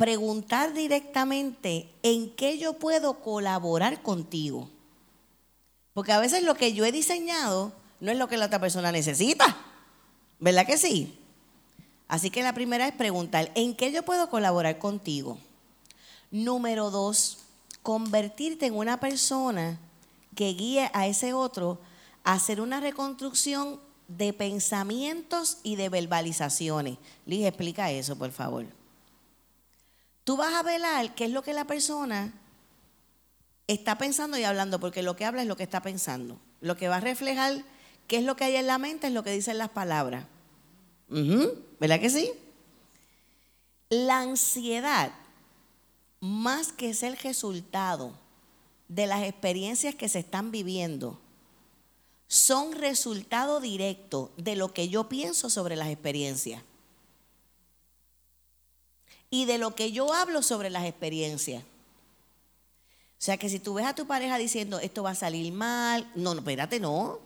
preguntar 0.03 0.75
directamente 0.75 1.89
en 2.03 2.29
qué 2.35 2.59
yo 2.59 2.73
puedo 2.73 3.21
colaborar 3.21 4.03
contigo. 4.03 4.69
Porque 5.95 6.11
a 6.11 6.19
veces 6.19 6.43
lo 6.43 6.57
que 6.57 6.73
yo 6.73 6.85
he 6.85 6.91
diseñado 6.91 7.73
no 8.01 8.11
es 8.11 8.19
lo 8.19 8.27
que 8.27 8.37
la 8.37 8.47
otra 8.47 8.59
persona 8.59 8.91
necesita. 8.91 9.57
¿Verdad 10.41 10.67
que 10.67 10.77
sí? 10.77 11.17
Así 12.09 12.31
que 12.31 12.43
la 12.43 12.53
primera 12.53 12.89
es 12.89 12.95
preguntar, 12.95 13.53
¿en 13.55 13.77
qué 13.77 13.93
yo 13.93 14.03
puedo 14.03 14.29
colaborar 14.29 14.81
contigo? 14.81 15.39
Número 16.33 16.91
dos, 16.91 17.39
convertirte 17.85 18.67
en 18.67 18.75
una 18.75 18.99
persona 18.99 19.79
que 20.35 20.53
guíe 20.53 20.91
a 20.95 21.07
ese 21.07 21.33
otro 21.33 21.79
a 22.25 22.33
hacer 22.33 22.61
una 22.61 22.81
reconstrucción 22.81 23.79
de 24.09 24.33
pensamientos 24.33 25.59
y 25.63 25.77
de 25.77 25.89
verbalizaciones. 25.91 26.99
Liz, 27.25 27.47
explica 27.47 27.93
eso, 27.93 28.19
por 28.19 28.33
favor. 28.33 28.82
Tú 30.25 30.37
vas 30.37 30.55
a 30.55 30.63
velar 30.63 31.15
qué 31.15 31.25
es 31.25 31.31
lo 31.31 31.43
que 31.43 31.53
la 31.53 31.67
persona 31.67 32.33
está 33.67 33.99
pensando 33.99 34.39
y 34.39 34.45
hablando, 34.45 34.79
porque 34.79 35.03
lo 35.03 35.17
que 35.17 35.25
habla 35.25 35.43
es 35.43 35.49
lo 35.49 35.57
que 35.57 35.65
está 35.65 35.83
pensando. 35.83 36.39
Lo 36.61 36.77
que 36.77 36.89
va 36.89 36.97
a 36.97 37.01
reflejar 37.01 37.65
qué 38.07 38.19
es 38.19 38.25
lo 38.25 38.37
que 38.37 38.45
hay 38.45 38.57
en 38.57 38.67
la 38.67 38.79
mente 38.79 39.09
es 39.09 39.13
lo 39.13 39.25
que 39.25 39.33
dicen 39.33 39.59
las 39.59 39.71
palabras. 39.71 40.27
¿Verdad 41.09 42.01
que 42.01 42.11
sí? 42.11 42.31
La 43.91 44.21
ansiedad, 44.21 45.13
más 46.21 46.73
que 46.73 46.91
es 46.91 47.03
el 47.03 47.17
resultado 47.19 48.13
de 48.89 49.07
las 49.07 49.25
experiencias 49.25 49.95
que 49.95 50.09
se 50.09 50.21
están 50.21 50.51
viviendo, 50.51 51.21
son 52.29 52.73
resultado 52.73 53.61
directo 53.61 54.33
de 54.37 54.57
lo 54.57 54.73
que 54.73 54.89
yo 54.89 55.09
pienso 55.09 55.51
sobre 55.51 55.77
las 55.77 55.89
experiencias 55.89 56.63
y 59.33 59.47
de 59.47 59.57
lo 59.57 59.75
que 59.75 59.93
yo 59.93 60.13
hablo 60.13 60.43
sobre 60.43 60.69
las 60.69 60.85
experiencias. 60.85 61.63
O 61.63 63.25
sea 63.25 63.39
que 63.39 63.49
si 63.49 63.59
tú 63.59 63.73
ves 63.73 63.87
a 63.87 63.95
tu 63.95 64.07
pareja 64.07 64.37
diciendo 64.37 64.79
esto 64.79 65.03
va 65.03 65.13
a 65.13 65.15
salir 65.15 65.51
mal, 65.55 66.07
no, 66.15 66.35
no, 66.35 66.41
espérate, 66.41 66.79
no. 66.79 67.19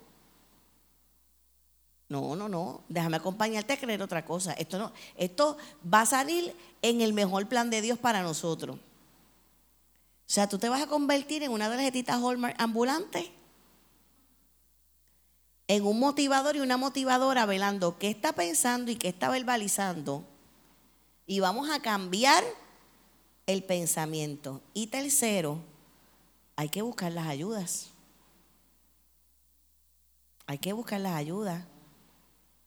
No, 2.08 2.36
no, 2.36 2.48
no. 2.48 2.82
Déjame 2.88 3.16
acompañarte 3.16 3.72
a 3.72 3.76
creer 3.76 4.00
otra 4.02 4.24
cosa. 4.24 4.52
Esto 4.52 4.78
no, 4.78 4.92
esto 5.16 5.58
va 5.92 6.02
a 6.02 6.06
salir 6.06 6.54
en 6.80 7.00
el 7.00 7.12
mejor 7.12 7.48
plan 7.48 7.70
de 7.70 7.80
Dios 7.80 7.98
para 7.98 8.22
nosotros. 8.22 8.76
O 8.76 8.80
sea, 10.26 10.48
tú 10.48 10.58
te 10.58 10.68
vas 10.68 10.82
a 10.82 10.86
convertir 10.86 11.42
en 11.42 11.50
una 11.50 11.68
tarjetita 11.68 12.14
Hallmark 12.14 12.54
ambulante, 12.58 13.32
en 15.66 15.84
un 15.84 15.98
motivador 15.98 16.54
y 16.54 16.60
una 16.60 16.76
motivadora 16.76 17.46
velando 17.46 17.98
qué 17.98 18.10
está 18.10 18.32
pensando 18.32 18.92
y 18.92 18.96
qué 18.96 19.08
está 19.08 19.28
verbalizando 19.28 20.24
y 21.26 21.40
vamos 21.40 21.68
a 21.70 21.80
cambiar 21.80 22.44
el 23.46 23.62
pensamiento. 23.64 24.60
Y 24.74 24.86
tercero, 24.88 25.58
hay 26.54 26.68
que 26.68 26.82
buscar 26.82 27.12
las 27.12 27.26
ayudas. 27.26 27.90
Hay 30.46 30.58
que 30.58 30.72
buscar 30.72 31.00
las 31.00 31.14
ayudas. 31.14 31.64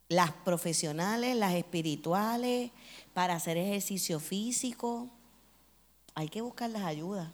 las 0.09 0.31
profesionales, 0.31 1.35
las 1.35 1.53
espirituales, 1.53 2.71
para 3.13 3.35
hacer 3.35 3.57
ejercicio 3.57 4.19
físico. 4.19 5.07
Hay 6.15 6.29
que 6.29 6.41
buscar 6.41 6.71
las 6.71 6.83
ayudas. 6.83 7.29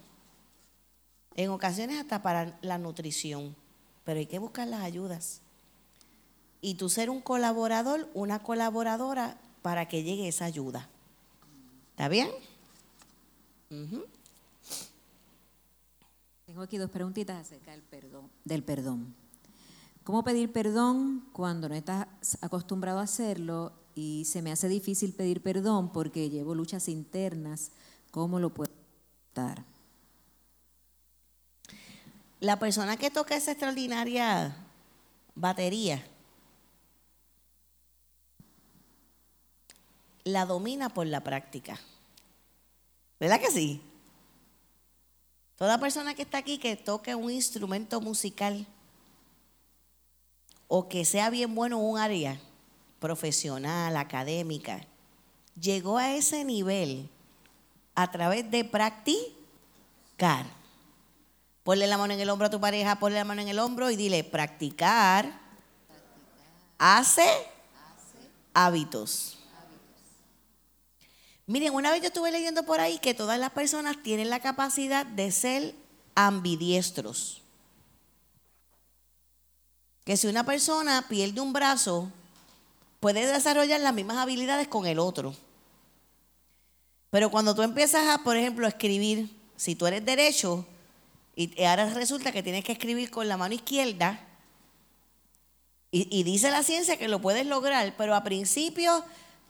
En 1.36 1.50
ocasiones 1.50 1.98
hasta 1.98 2.20
para 2.20 2.58
la 2.60 2.76
nutrición, 2.76 3.56
pero 4.04 4.18
hay 4.18 4.26
que 4.26 4.38
buscar 4.38 4.68
las 4.68 4.82
ayudas. 4.82 5.40
Y 6.60 6.74
tú 6.74 6.90
ser 6.90 7.08
un 7.08 7.22
colaborador, 7.22 8.10
una 8.12 8.42
colaboradora 8.42 9.38
para 9.62 9.88
que 9.88 10.02
llegue 10.02 10.28
esa 10.28 10.44
ayuda. 10.44 10.88
¿Está 11.96 12.10
bien? 12.10 12.28
Tengo 16.44 16.60
aquí 16.60 16.76
dos 16.76 16.90
preguntitas 16.90 17.40
acerca 17.40 17.70
del 17.70 17.80
perdón. 17.80 18.30
Del 18.44 18.62
perdón. 18.62 19.14
¿Cómo 20.04 20.22
pedir 20.22 20.52
perdón 20.52 21.26
cuando 21.32 21.70
no 21.70 21.74
estás 21.74 22.06
acostumbrado 22.42 22.98
a 22.98 23.04
hacerlo 23.04 23.72
y 23.94 24.26
se 24.26 24.42
me 24.42 24.52
hace 24.52 24.68
difícil 24.68 25.14
pedir 25.14 25.42
perdón 25.42 25.90
porque 25.90 26.28
llevo 26.28 26.54
luchas 26.54 26.90
internas? 26.90 27.70
¿Cómo 28.10 28.40
lo 28.40 28.52
puedo 28.52 28.74
dar? 29.34 29.64
La 32.40 32.58
persona 32.58 32.98
que 32.98 33.10
toca 33.10 33.36
esa 33.36 33.52
extraordinaria 33.52 34.54
batería 35.34 36.04
la 40.26 40.44
domina 40.44 40.88
por 40.88 41.06
la 41.06 41.20
práctica. 41.20 41.78
¿Verdad 43.20 43.40
que 43.40 43.50
sí? 43.50 43.80
Toda 45.54 45.78
persona 45.78 46.14
que 46.14 46.22
está 46.22 46.38
aquí 46.38 46.58
que 46.58 46.74
toque 46.74 47.14
un 47.14 47.30
instrumento 47.30 48.00
musical 48.00 48.66
o 50.66 50.88
que 50.88 51.04
sea 51.04 51.30
bien 51.30 51.54
bueno 51.54 51.78
en 51.78 51.84
un 51.84 51.98
área 51.98 52.40
profesional, 52.98 53.96
académica, 53.96 54.84
llegó 55.58 55.96
a 55.96 56.12
ese 56.14 56.44
nivel 56.44 57.08
a 57.94 58.10
través 58.10 58.50
de 58.50 58.64
practicar. 58.64 60.44
Ponle 61.62 61.86
la 61.86 61.98
mano 61.98 62.14
en 62.14 62.20
el 62.20 62.30
hombro 62.30 62.48
a 62.48 62.50
tu 62.50 62.60
pareja, 62.60 62.98
ponle 62.98 63.18
la 63.18 63.24
mano 63.24 63.42
en 63.42 63.48
el 63.48 63.60
hombro 63.60 63.90
y 63.90 63.96
dile, 63.96 64.24
practicar, 64.24 65.38
hace, 66.78 67.28
hábitos. 68.52 69.35
Miren, 71.46 71.74
una 71.74 71.92
vez 71.92 72.00
yo 72.00 72.08
estuve 72.08 72.32
leyendo 72.32 72.64
por 72.64 72.80
ahí 72.80 72.98
que 72.98 73.14
todas 73.14 73.38
las 73.38 73.50
personas 73.50 74.02
tienen 74.02 74.30
la 74.30 74.40
capacidad 74.40 75.06
de 75.06 75.30
ser 75.30 75.74
ambidiestros. 76.16 77.42
Que 80.04 80.16
si 80.16 80.26
una 80.26 80.44
persona 80.44 81.06
pierde 81.08 81.40
un 81.40 81.52
brazo, 81.52 82.10
puede 82.98 83.26
desarrollar 83.26 83.80
las 83.80 83.94
mismas 83.94 84.16
habilidades 84.16 84.66
con 84.66 84.86
el 84.86 84.98
otro. 84.98 85.34
Pero 87.10 87.30
cuando 87.30 87.54
tú 87.54 87.62
empiezas 87.62 88.08
a, 88.08 88.24
por 88.24 88.36
ejemplo, 88.36 88.66
escribir, 88.66 89.30
si 89.56 89.76
tú 89.76 89.86
eres 89.86 90.04
derecho, 90.04 90.66
y 91.36 91.62
ahora 91.62 91.92
resulta 91.92 92.32
que 92.32 92.42
tienes 92.42 92.64
que 92.64 92.72
escribir 92.72 93.10
con 93.10 93.28
la 93.28 93.36
mano 93.36 93.54
izquierda. 93.54 94.20
Y, 95.92 96.24
dice 96.24 96.50
la 96.50 96.62
ciencia 96.62 96.98
que 96.98 97.08
lo 97.08 97.20
puedes 97.20 97.46
lograr, 97.46 97.94
pero 97.96 98.14
a 98.14 98.22
principio 98.22 99.02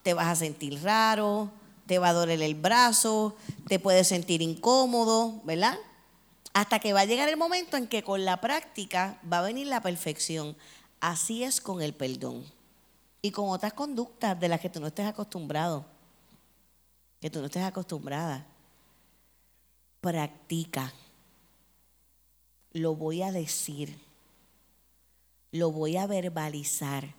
te 0.03 0.15
vas 0.15 0.29
a 0.29 0.37
sentir 0.37 0.81
raro, 0.83 1.51
te 1.87 1.99
va 1.99 2.11
a 2.11 2.13
doler 2.13 2.43
el 2.43 2.55
brazo, 2.55 3.37
te 3.69 3.79
puedes 3.79 4.09
sentir 4.09 4.43
incómodo, 4.43 5.41
¿verdad? 5.45 5.79
Hasta 6.53 6.79
que 6.79 6.93
va 6.93 7.01
a 7.01 7.05
llegar 7.05 7.29
el 7.29 7.37
momento 7.37 7.77
en 7.77 7.87
que 7.87 8.03
con 8.03 8.25
la 8.25 8.41
práctica 8.41 9.21
va 9.31 9.39
a 9.39 9.43
venir 9.43 9.67
la 9.67 9.81
perfección. 9.81 10.57
Así 11.01 11.45
es 11.45 11.61
con 11.61 11.83
el 11.83 11.95
perdón. 11.95 12.45
Y 13.23 13.31
con 13.31 13.51
otras 13.51 13.73
conductas 13.73 14.39
de 14.39 14.49
las 14.49 14.61
que 14.61 14.71
tú 14.71 14.81
no 14.81 14.87
estés 14.87 15.07
acostumbrado, 15.07 15.85
que 17.21 17.31
tú 17.31 17.41
no 17.41 17.47
estés 17.47 17.65
acostumbrada. 17.65 18.47
Practica 20.01 20.93
lo 22.77 22.95
voy 22.95 23.23
a 23.23 23.33
decir, 23.33 23.99
lo 25.51 25.73
voy 25.73 25.97
a 25.97 26.07
verbalizar. 26.07 27.15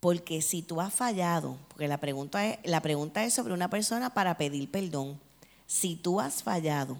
Porque 0.00 0.42
si 0.42 0.62
tú 0.62 0.80
has 0.80 0.94
fallado, 0.94 1.58
porque 1.68 1.88
la 1.88 1.98
pregunta, 1.98 2.46
es, 2.46 2.58
la 2.64 2.80
pregunta 2.80 3.24
es 3.24 3.34
sobre 3.34 3.54
una 3.54 3.68
persona 3.68 4.14
para 4.14 4.36
pedir 4.36 4.70
perdón, 4.70 5.20
si 5.66 5.96
tú 5.96 6.20
has 6.20 6.42
fallado, 6.42 6.96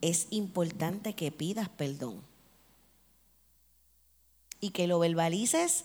es 0.00 0.26
importante 0.30 1.14
que 1.14 1.32
pidas 1.32 1.68
perdón. 1.68 2.22
Y 4.60 4.70
que 4.70 4.86
lo 4.86 4.98
verbalices, 4.98 5.84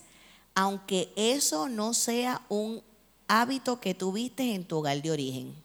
aunque 0.56 1.12
eso 1.16 1.70
no 1.70 1.94
sea 1.94 2.42
un 2.50 2.84
hábito 3.28 3.80
que 3.80 3.94
tuviste 3.94 4.56
en 4.56 4.66
tu 4.66 4.78
hogar 4.78 5.02
de 5.02 5.12
origen. 5.12 5.56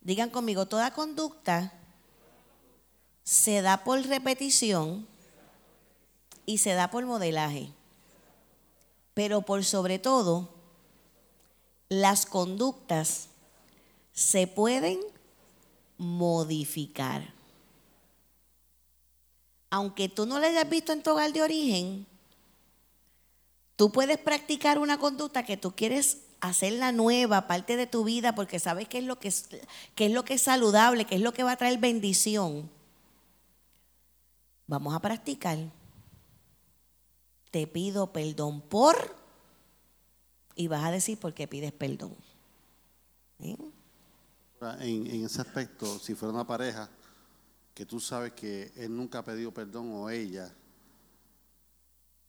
Digan 0.00 0.30
conmigo, 0.30 0.66
toda 0.66 0.92
conducta 0.92 1.72
se 3.24 3.60
da 3.60 3.84
por 3.84 4.00
repetición 4.06 5.06
y 6.48 6.56
se 6.56 6.72
da 6.72 6.90
por 6.90 7.04
modelaje. 7.04 7.68
Pero 9.12 9.42
por 9.42 9.64
sobre 9.64 9.98
todo, 9.98 10.48
las 11.90 12.24
conductas 12.24 13.28
se 14.12 14.46
pueden 14.46 14.98
modificar. 15.98 17.34
Aunque 19.68 20.08
tú 20.08 20.24
no 20.24 20.38
la 20.38 20.46
hayas 20.46 20.70
visto 20.70 20.94
en 20.94 21.02
tu 21.02 21.10
hogar 21.10 21.34
de 21.34 21.42
origen, 21.42 22.06
tú 23.76 23.92
puedes 23.92 24.16
practicar 24.16 24.78
una 24.78 24.98
conducta 24.98 25.44
que 25.44 25.58
tú 25.58 25.72
quieres 25.72 26.22
hacerla 26.40 26.92
nueva, 26.92 27.46
parte 27.46 27.76
de 27.76 27.86
tu 27.86 28.04
vida, 28.04 28.34
porque 28.34 28.58
sabes 28.58 28.88
qué 28.88 28.98
es 28.98 29.04
lo 29.04 29.18
que 29.18 29.28
es, 29.28 29.50
es 29.98 30.10
lo 30.12 30.24
que 30.24 30.34
es 30.34 30.42
saludable, 30.42 31.04
qué 31.04 31.16
es 31.16 31.20
lo 31.20 31.34
que 31.34 31.42
va 31.42 31.52
a 31.52 31.56
traer 31.58 31.76
bendición. 31.76 32.70
Vamos 34.66 34.94
a 34.94 35.00
practicar. 35.00 35.58
Te 37.50 37.66
pido 37.66 38.12
perdón 38.12 38.60
por 38.60 38.96
y 40.54 40.68
vas 40.68 40.84
a 40.84 40.90
decir 40.90 41.18
por 41.18 41.34
qué 41.34 41.46
pides 41.48 41.72
perdón. 41.72 42.14
En, 43.38 43.72
en, 44.80 45.24
ese 45.24 45.40
aspecto, 45.40 45.98
si 45.98 46.14
fuera 46.14 46.34
una 46.34 46.46
pareja 46.46 46.90
que 47.72 47.86
tú 47.86 48.00
sabes 48.00 48.32
que 48.32 48.72
él 48.76 48.94
nunca 48.94 49.20
ha 49.20 49.24
pedido 49.24 49.52
perdón 49.52 49.92
o 49.92 50.10
ella 50.10 50.52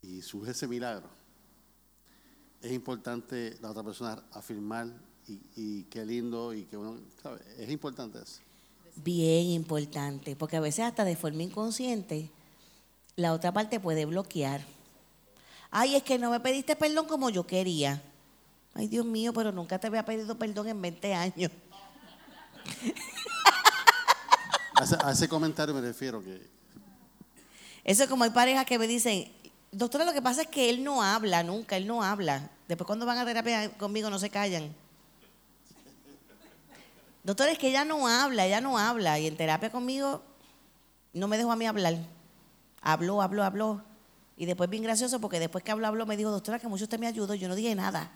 y 0.02 0.22
surge 0.22 0.52
ese 0.52 0.68
milagro, 0.68 1.10
es 2.62 2.72
importante 2.72 3.58
la 3.62 3.72
otra 3.72 3.84
persona 3.84 4.24
afirmar 4.32 4.88
y, 5.56 5.84
qué 5.84 6.06
lindo 6.06 6.54
y 6.54 6.66
qué 6.66 6.78
bueno, 6.78 7.00
Es 7.58 7.70
importante 7.70 8.20
eso. 8.20 8.42
Bien 8.96 9.46
importante, 9.48 10.36
porque 10.36 10.58
a 10.58 10.60
veces 10.60 10.86
hasta 10.86 11.06
de 11.06 11.16
forma 11.16 11.44
inconsciente 11.44 12.30
la 13.16 13.34
otra 13.34 13.52
parte 13.54 13.80
puede 13.80 14.06
bloquear. 14.06 14.62
Ay, 15.72 15.96
es 15.96 16.04
que 16.04 16.18
no 16.18 16.32
me 16.32 16.40
pediste 16.40 16.76
perdón 16.76 17.08
como 17.08 17.30
yo 17.30 17.46
quería. 17.46 18.02
Ay, 18.74 18.88
Dios 18.88 19.06
mío, 19.06 19.34
pero 19.34 19.52
nunca 19.52 19.80
te 19.80 19.88
había 19.88 20.04
pedido 20.04 20.38
perdón 20.38 20.68
en 20.68 20.82
20 20.82 21.14
años. 21.14 21.52
A 25.04 25.12
ese, 25.12 25.28
comentario 25.28 25.76
me 25.76 25.82
refiero 25.82 26.24
que... 26.24 26.48
Eso 27.84 28.04
es 28.04 28.10
como 28.10 28.24
hay 28.24 28.30
parejas 28.30 28.66
que 28.66 28.80
me 28.80 28.88
dicen, 28.88 29.30
Doctora, 29.72 30.04
lo 30.04 30.14
que 30.14 30.22
pasa 30.22 30.42
es 30.42 30.48
que 30.48 30.70
él 30.70 30.84
no 30.84 31.04
habla 31.04 31.44
nunca, 31.44 31.78
él 31.78 31.86
no 31.86 32.02
habla. 32.02 32.50
Después 32.68 32.88
cuando 32.88 33.06
van 33.06 33.20
a 33.20 33.26
terapia 33.26 33.70
conmigo 33.78 34.10
no 34.10 34.18
se 34.18 34.30
callan. 34.30 34.74
Doctora, 37.24 37.52
es 37.52 37.60
que 37.60 37.70
ella 37.70 37.86
no 37.86 38.08
habla, 38.08 38.48
ella 38.48 38.62
no 38.62 38.80
habla. 38.80 39.20
Y 39.20 39.28
en 39.28 39.38
terapia 39.38 39.72
conmigo 39.72 40.24
no 41.14 41.28
me 41.28 41.38
dejó 41.38 41.52
a 41.52 41.56
mí 41.56 41.68
hablar. 41.68 41.98
Habló, 42.82 43.22
habló, 43.22 43.44
habló. 43.44 43.84
Y 44.40 44.46
después 44.46 44.70
bien 44.70 44.84
gracioso 44.84 45.20
porque 45.20 45.38
después 45.38 45.66
que 45.66 45.72
habló, 45.72 45.86
habló, 45.86 46.06
me 46.06 46.16
dijo, 46.16 46.32
doctora, 46.32 46.60
que 46.60 46.70
mucho 46.70 46.86
usted 46.86 46.98
me 46.98 47.08
ayudó. 47.08 47.36
Yo 47.36 47.50
no 47.50 47.56
dije 47.56 47.76
nada. 47.76 48.10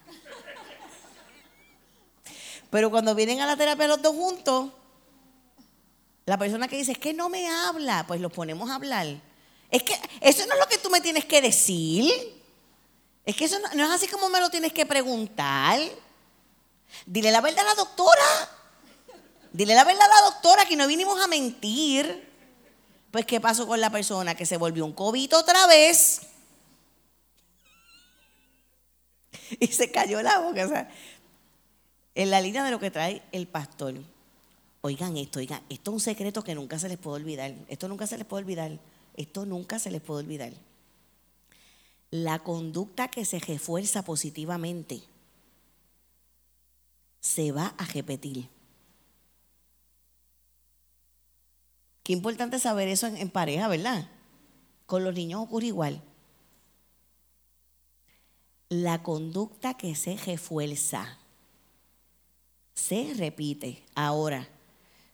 Pero 2.70 2.90
cuando 2.90 3.14
vienen 3.14 3.42
a 3.42 3.46
la 3.46 3.58
terapia 3.58 3.90
los 3.90 4.02
dos 4.02 4.16
juntos, 4.16 4.70
la 6.26 6.38
persona 6.38 6.70
que 6.70 6.78
dice, 6.78 6.94
es 6.94 6.98
que 6.98 7.14
no 7.14 7.28
me 7.28 7.50
habla, 7.50 8.06
pues 8.08 8.22
los 8.22 8.32
ponemos 8.32 8.70
a 8.70 8.76
hablar. 8.76 9.06
Es 9.70 9.84
que 9.84 10.00
eso 10.22 10.46
no 10.48 10.54
es 10.54 10.60
lo 10.62 10.68
que 10.68 10.78
tú 10.78 10.90
me 10.90 11.02
tienes 11.02 11.26
que 11.26 11.42
decir. 11.42 12.10
Es 13.26 13.36
que 13.36 13.44
eso 13.44 13.58
no, 13.76 13.84
es 13.84 13.92
así 13.92 14.08
como 14.08 14.30
me 14.30 14.40
lo 14.40 14.50
tienes 14.50 14.72
que 14.72 14.86
preguntar. 14.86 15.78
Dile 17.06 17.32
la 17.32 17.42
verdad 17.42 17.66
a 17.66 17.70
la 17.70 17.76
doctora. 17.76 18.50
Dile 19.52 19.76
la 19.76 19.84
verdad 19.84 20.04
a 20.06 20.22
la 20.22 20.32
doctora 20.32 20.64
que 20.64 20.78
no 20.78 20.88
vinimos 20.88 21.22
a 21.22 21.28
mentir. 21.28 22.33
Pues, 23.14 23.28
¿qué 23.28 23.40
pasó 23.40 23.68
con 23.68 23.80
la 23.80 23.92
persona 23.92 24.34
que 24.34 24.44
se 24.44 24.58
volvió 24.58 24.84
un 24.84 24.92
cobito 24.92 25.38
otra 25.38 25.68
vez? 25.68 26.22
Y 29.60 29.68
se 29.68 29.92
cayó 29.92 30.20
la 30.24 30.40
boca. 30.40 30.90
En 32.16 32.32
la 32.32 32.42
línea 32.42 32.64
de 32.64 32.72
lo 32.72 32.80
que 32.80 32.90
trae 32.90 33.22
el 33.32 33.46
pastor. 33.46 33.94
Oigan 34.82 35.16
esto, 35.16 35.38
oigan, 35.38 35.62
esto 35.70 35.92
es 35.92 35.94
un 35.94 36.00
secreto 36.00 36.44
que 36.44 36.56
nunca 36.56 36.80
se 36.80 36.90
les 36.90 36.98
puede 36.98 37.18
olvidar. 37.18 37.54
Esto 37.68 37.88
nunca 37.88 38.08
se 38.08 38.18
les 38.18 38.26
puede 38.26 38.46
olvidar. 38.46 38.80
Esto 39.16 39.46
nunca 39.46 39.78
se 39.78 39.92
les 39.92 40.02
puede 40.02 40.24
olvidar. 40.24 40.54
La 42.10 42.40
conducta 42.40 43.10
que 43.10 43.26
se 43.26 43.38
refuerza 43.38 44.02
positivamente 44.02 45.04
se 47.20 47.52
va 47.52 47.76
a 47.78 47.86
repetir. 47.86 48.50
Qué 52.04 52.12
importante 52.12 52.60
saber 52.60 52.90
eso 52.90 53.08
en, 53.08 53.30
pareja, 53.30 53.68
¿verdad? 53.70 54.10
Con 54.86 55.06
los 55.06 55.16
niños 55.16 55.42
ocurre 55.42 55.68
igual. 55.68 56.02
La 58.68 59.02
conducta 59.04 59.76
que 59.76 59.96
se 59.96 60.18
refuerza 60.18 61.18
se 62.74 63.14
repite. 63.16 63.84
Ahora, 63.96 64.50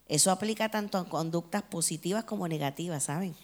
eso 0.08 0.32
aplica 0.32 0.70
tanto 0.70 0.98
a 0.98 1.08
conductas 1.08 1.62
positivas 1.62 2.24
como 2.24 2.48
negativas, 2.48 3.04
¿saben? 3.04 3.36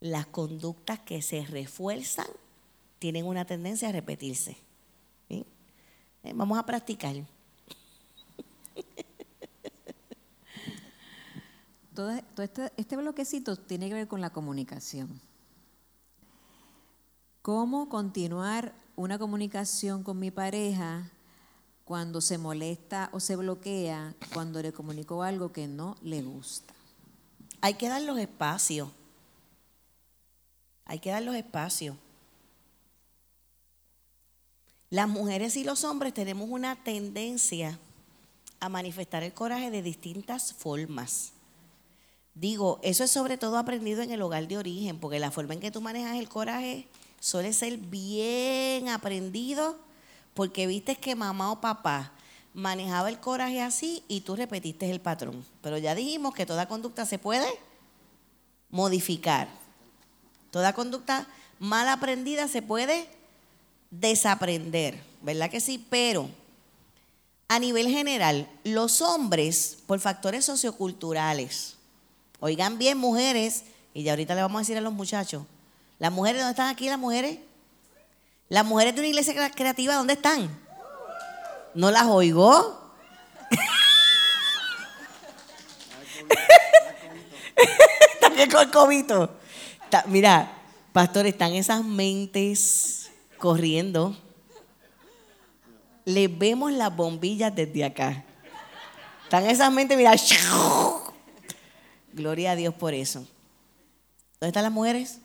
Las 0.00 0.26
conductas 0.26 1.00
que 1.00 1.20
se 1.20 1.44
refuerzan 1.44 2.28
tienen 2.98 3.26
una 3.26 3.44
tendencia 3.44 3.90
a 3.90 3.92
repetirse. 3.92 4.56
¿sí? 5.28 5.44
Eh, 6.22 6.32
Vamos 6.34 6.58
a 6.58 6.64
practicar. 6.64 7.16
Todo, 11.98 12.16
todo 12.36 12.44
este, 12.44 12.72
este 12.76 12.96
bloquecito 12.96 13.56
tiene 13.56 13.88
que 13.88 13.94
ver 13.94 14.06
con 14.06 14.20
la 14.20 14.30
comunicación. 14.30 15.20
¿Cómo 17.42 17.88
continuar 17.88 18.72
una 18.94 19.18
comunicación 19.18 20.04
con 20.04 20.20
mi 20.20 20.30
pareja 20.30 21.10
cuando 21.84 22.20
se 22.20 22.38
molesta 22.38 23.10
o 23.12 23.18
se 23.18 23.34
bloquea 23.34 24.14
cuando 24.32 24.62
le 24.62 24.72
comunico 24.72 25.24
algo 25.24 25.50
que 25.50 25.66
no 25.66 25.96
le 26.00 26.22
gusta? 26.22 26.72
Hay 27.62 27.74
que 27.74 27.88
dar 27.88 28.02
los 28.02 28.16
espacios. 28.16 28.90
Hay 30.84 31.00
que 31.00 31.10
dar 31.10 31.24
los 31.24 31.34
espacios. 31.34 31.96
Las 34.88 35.08
mujeres 35.08 35.56
y 35.56 35.64
los 35.64 35.82
hombres 35.82 36.14
tenemos 36.14 36.48
una 36.48 36.76
tendencia 36.76 37.76
a 38.60 38.68
manifestar 38.68 39.24
el 39.24 39.34
coraje 39.34 39.72
de 39.72 39.82
distintas 39.82 40.52
formas. 40.52 41.32
Digo, 42.34 42.78
eso 42.82 43.04
es 43.04 43.10
sobre 43.10 43.36
todo 43.36 43.58
aprendido 43.58 44.02
en 44.02 44.10
el 44.10 44.22
hogar 44.22 44.46
de 44.46 44.58
origen, 44.58 44.98
porque 44.98 45.18
la 45.18 45.30
forma 45.30 45.54
en 45.54 45.60
que 45.60 45.70
tú 45.70 45.80
manejas 45.80 46.16
el 46.16 46.28
coraje 46.28 46.86
suele 47.20 47.52
ser 47.52 47.78
bien 47.78 48.88
aprendido, 48.88 49.76
porque 50.34 50.66
viste 50.66 50.96
que 50.96 51.16
mamá 51.16 51.50
o 51.50 51.60
papá 51.60 52.12
manejaba 52.54 53.08
el 53.08 53.18
coraje 53.18 53.60
así 53.60 54.02
y 54.08 54.20
tú 54.20 54.36
repetiste 54.36 54.90
el 54.90 55.00
patrón. 55.00 55.44
Pero 55.62 55.78
ya 55.78 55.94
dijimos 55.94 56.34
que 56.34 56.46
toda 56.46 56.68
conducta 56.68 57.06
se 57.06 57.18
puede 57.18 57.46
modificar. 58.70 59.48
Toda 60.50 60.72
conducta 60.72 61.26
mal 61.58 61.88
aprendida 61.88 62.48
se 62.48 62.62
puede 62.62 63.08
desaprender, 63.90 65.02
¿verdad 65.22 65.50
que 65.50 65.60
sí? 65.60 65.84
Pero 65.90 66.28
a 67.48 67.58
nivel 67.58 67.88
general, 67.88 68.48
los 68.64 69.00
hombres, 69.00 69.78
por 69.86 70.00
factores 70.00 70.44
socioculturales, 70.44 71.77
oigan 72.40 72.78
bien 72.78 72.98
mujeres, 72.98 73.64
y 73.94 74.02
ya 74.02 74.12
ahorita 74.12 74.34
le 74.34 74.42
vamos 74.42 74.58
a 74.58 74.62
decir 74.62 74.76
a 74.78 74.80
los 74.80 74.92
muchachos, 74.92 75.42
las 75.98 76.12
mujeres, 76.12 76.40
¿dónde 76.40 76.52
están 76.52 76.68
aquí 76.68 76.88
las 76.88 76.98
mujeres? 76.98 77.38
Las 78.48 78.64
mujeres 78.64 78.94
de 78.94 79.00
una 79.00 79.08
iglesia 79.08 79.34
crea- 79.34 79.50
creativa, 79.50 79.94
¿dónde 79.94 80.14
están? 80.14 80.48
¿No 81.74 81.90
las 81.90 82.04
oigo? 82.06 82.92
Que 88.36 88.48
con 88.48 88.70
cobito. 88.70 89.30
Está- 89.84 90.04
Mira, 90.06 90.52
pastor, 90.92 91.26
están 91.26 91.54
esas 91.54 91.84
mentes 91.84 93.10
corriendo. 93.36 94.16
Le 96.04 96.28
vemos 96.28 96.72
las 96.72 96.94
bombillas 96.94 97.54
desde 97.54 97.84
acá. 97.84 98.24
Están 99.24 99.44
esas 99.46 99.72
mentes, 99.72 99.96
mira. 99.98 100.12
Gloria 102.18 102.50
a 102.50 102.56
Dios 102.56 102.74
por 102.74 102.94
eso. 102.94 103.20
¿Dónde 104.40 104.48
están 104.48 104.64
las 104.64 104.72
mujeres? 104.72 105.20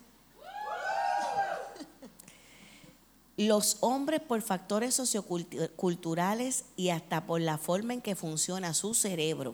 Los 3.38 3.78
hombres 3.80 4.22
por 4.22 4.40
factores 4.44 4.94
socioculturales 4.94 6.66
y 6.76 6.90
hasta 6.90 7.26
por 7.26 7.42
la 7.42 7.58
forma 7.58 7.96
en 7.96 8.02
que 8.02 8.16
funciona 8.16 8.76
su 8.76 8.94
cerebro. 8.94 9.54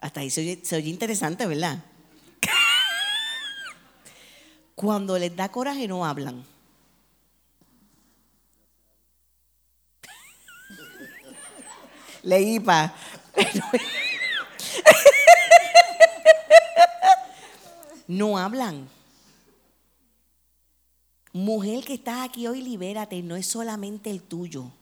Hasta 0.00 0.20
ahí 0.20 0.30
se 0.30 0.60
oye, 0.76 0.88
interesante, 0.88 1.44
¿verdad? 1.44 1.82
Cuando 4.76 5.18
les 5.18 5.34
da 5.34 5.48
coraje 5.48 5.88
no 5.88 6.06
hablan. 6.06 6.44
Leí 12.22 12.60
pa. 12.60 12.94
No 18.08 18.38
hablan. 18.38 18.88
Mujer 21.32 21.84
que 21.84 21.94
estás 21.94 22.26
aquí 22.26 22.46
hoy, 22.46 22.62
libérate, 22.62 23.22
no 23.22 23.36
es 23.36 23.46
solamente 23.46 24.10
el 24.10 24.22
tuyo. 24.22 24.72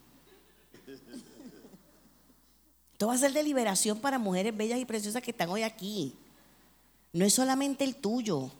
Esto 2.93 3.09
va 3.09 3.15
a 3.15 3.19
ser 3.19 3.33
de 3.33 3.43
liberación 3.43 3.99
para 3.99 4.19
mujeres 4.19 4.57
bellas 4.57 4.79
y 4.79 4.87
preciosas 4.87 5.23
que 5.23 5.33
están 5.33 5.51
hoy 5.51 5.65
aquí. 5.65 6.15
No 7.13 7.25
es 7.25 7.35
solamente 7.35 7.85
el 7.85 7.97
tuyo. 7.97 8.51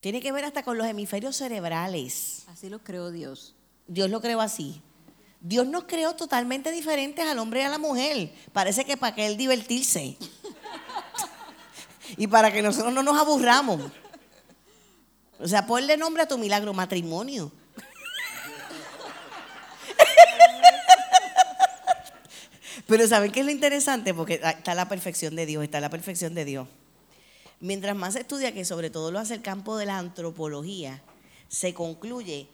Tiene 0.00 0.20
que 0.20 0.30
ver 0.30 0.44
hasta 0.44 0.62
con 0.62 0.78
los 0.78 0.86
hemisferios 0.86 1.36
cerebrales. 1.36 2.44
Así 2.46 2.68
lo 2.68 2.78
creó 2.80 3.10
Dios. 3.10 3.54
Dios 3.88 4.10
lo 4.10 4.20
creó 4.20 4.40
así. 4.40 4.80
Dios 5.40 5.66
nos 5.66 5.84
creó 5.84 6.14
totalmente 6.14 6.72
diferentes 6.72 7.26
al 7.26 7.38
hombre 7.38 7.60
y 7.60 7.64
a 7.64 7.68
la 7.68 7.78
mujer. 7.78 8.32
Parece 8.52 8.84
que 8.84 8.96
para 8.96 9.14
que 9.14 9.26
él 9.26 9.36
divertirse. 9.36 10.16
y 12.16 12.26
para 12.26 12.52
que 12.52 12.62
nosotros 12.62 12.92
no 12.92 13.02
nos 13.02 13.18
aburramos. 13.18 13.90
O 15.38 15.46
sea, 15.46 15.66
ponle 15.66 15.96
nombre 15.96 16.22
a 16.22 16.28
tu 16.28 16.38
milagro 16.38 16.72
matrimonio. 16.72 17.52
Pero 22.86 23.08
¿saben 23.08 23.32
qué 23.32 23.40
es 23.40 23.46
lo 23.46 23.52
interesante? 23.52 24.14
Porque 24.14 24.40
está 24.42 24.74
la 24.74 24.88
perfección 24.88 25.34
de 25.34 25.44
Dios, 25.44 25.64
está 25.64 25.80
la 25.80 25.90
perfección 25.90 26.34
de 26.34 26.44
Dios. 26.44 26.68
Mientras 27.58 27.96
más 27.96 28.14
se 28.14 28.20
estudia, 28.20 28.52
que 28.52 28.64
sobre 28.64 28.90
todo 28.90 29.10
lo 29.10 29.18
hace 29.18 29.34
el 29.34 29.42
campo 29.42 29.76
de 29.76 29.86
la 29.86 29.98
antropología, 29.98 31.02
se 31.48 31.74
concluye 31.74 32.48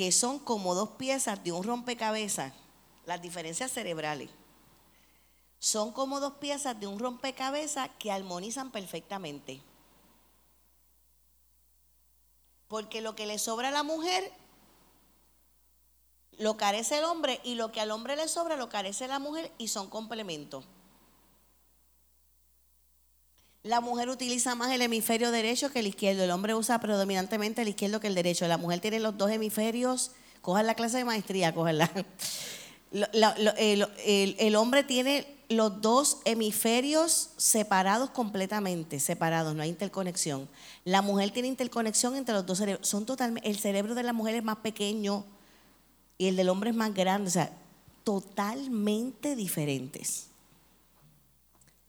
que 0.00 0.12
son 0.12 0.38
como 0.38 0.74
dos 0.74 0.92
piezas 0.92 1.44
de 1.44 1.52
un 1.52 1.62
rompecabezas, 1.62 2.54
las 3.04 3.20
diferencias 3.20 3.70
cerebrales. 3.70 4.30
Son 5.58 5.92
como 5.92 6.20
dos 6.20 6.38
piezas 6.40 6.80
de 6.80 6.86
un 6.86 6.98
rompecabezas 6.98 7.90
que 7.98 8.10
armonizan 8.10 8.70
perfectamente. 8.70 9.60
Porque 12.66 13.02
lo 13.02 13.14
que 13.14 13.26
le 13.26 13.38
sobra 13.38 13.68
a 13.68 13.72
la 13.72 13.82
mujer 13.82 14.32
lo 16.38 16.56
carece 16.56 16.96
el 16.96 17.04
hombre 17.04 17.38
y 17.44 17.56
lo 17.56 17.70
que 17.70 17.82
al 17.82 17.90
hombre 17.90 18.16
le 18.16 18.26
sobra 18.26 18.56
lo 18.56 18.70
carece 18.70 19.06
la 19.06 19.18
mujer 19.18 19.52
y 19.58 19.68
son 19.68 19.90
complementos. 19.90 20.64
La 23.62 23.80
mujer 23.80 24.08
utiliza 24.08 24.54
más 24.54 24.72
el 24.72 24.80
hemisferio 24.80 25.30
derecho 25.30 25.70
que 25.70 25.80
el 25.80 25.86
izquierdo. 25.86 26.24
El 26.24 26.30
hombre 26.30 26.54
usa 26.54 26.80
predominantemente 26.80 27.60
el 27.62 27.68
izquierdo 27.68 28.00
que 28.00 28.06
el 28.06 28.14
derecho. 28.14 28.48
La 28.48 28.56
mujer 28.56 28.80
tiene 28.80 29.00
los 29.00 29.18
dos 29.18 29.30
hemisferios. 29.30 30.12
Cojan 30.40 30.66
la 30.66 30.74
clase 30.74 30.96
de 30.96 31.04
maestría, 31.04 31.54
cojanla. 31.54 31.90
El, 32.92 33.86
el- 33.98 34.36
el 34.40 34.56
hombre 34.56 34.82
tiene 34.82 35.24
los 35.48 35.80
dos 35.80 36.18
hemisferios 36.24 37.30
separados 37.36 38.10
completamente, 38.10 38.98
separados, 38.98 39.54
no 39.54 39.62
hay 39.62 39.68
interconexión. 39.68 40.48
La 40.84 41.00
mujer 41.00 41.30
tiene 41.30 41.46
interconexión 41.46 42.16
entre 42.16 42.34
los 42.34 42.46
dos 42.46 42.58
cerebros. 42.58 42.88
Son 42.88 43.06
totalmente, 43.06 43.48
el 43.48 43.60
cerebro 43.60 43.94
de 43.94 44.02
la 44.02 44.12
mujer 44.12 44.34
es 44.34 44.42
más 44.42 44.56
pequeño 44.56 45.24
y 46.18 46.26
el 46.26 46.34
del 46.34 46.48
hombre 46.48 46.70
es 46.70 46.76
más 46.76 46.92
grande, 46.92 47.28
o 47.28 47.32
sea, 47.32 47.52
totalmente 48.02 49.36
diferentes. 49.36 50.29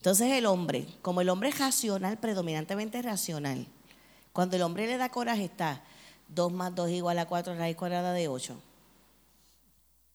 Entonces 0.02 0.32
el 0.32 0.48
hombre, 0.48 0.88
como 1.04 1.22
el 1.22 1.30
hombre 1.30 1.50
es 1.50 1.60
racional, 1.60 2.18
predominantemente 2.18 3.04
racional, 3.04 3.68
cuando 4.34 4.56
el 4.56 4.64
hombre 4.64 4.88
le 4.88 4.98
da 4.98 5.10
coraje 5.10 5.46
está 5.46 5.84
2 6.30 6.52
más 6.52 6.74
2 6.74 6.90
igual 6.90 7.20
a 7.20 7.28
4 7.28 7.54
raíz 7.54 7.78
cuadrada 7.78 8.12
de 8.12 8.28
8. 8.28 8.60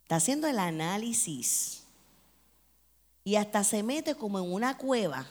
Está 0.03 0.16
haciendo 0.16 0.49
el 0.49 0.59
análisis 0.59 1.84
y 3.22 3.37
hasta 3.37 3.62
se 3.62 3.84
mete 3.84 4.16
como 4.16 4.41
en 4.41 4.53
una 4.53 4.76
cueva. 4.76 5.24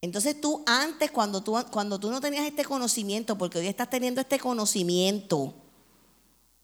Entonces 0.00 0.40
tú 0.40 0.64
antes, 0.64 1.10
cuando 1.10 1.42
tú, 1.42 1.62
cuando 1.70 2.00
tú 2.00 2.10
no 2.10 2.22
tenías 2.22 2.46
este 2.46 2.64
conocimiento, 2.64 3.36
porque 3.36 3.58
hoy 3.58 3.66
estás 3.66 3.90
teniendo 3.90 4.22
este 4.22 4.38
conocimiento, 4.38 5.52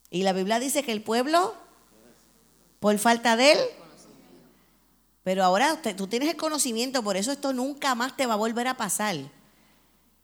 y 0.09 0.23
la 0.23 0.33
Biblia 0.33 0.59
dice 0.59 0.83
que 0.83 0.93
el 0.93 1.03
pueblo, 1.03 1.55
por 2.81 2.99
falta 2.99 3.37
de 3.37 3.53
él, 3.53 3.59
Pero 5.31 5.45
ahora 5.45 5.81
tú 5.97 6.09
tienes 6.09 6.29
el 6.29 6.37
conocimiento, 6.37 7.05
por 7.05 7.17
eso 7.17 7.31
esto 7.31 7.53
nunca 7.53 7.95
más 7.95 8.17
te 8.17 8.27
va 8.27 8.35
a 8.35 8.37
volver 8.37 8.67
a 8.67 8.77
pasar. 8.77 9.15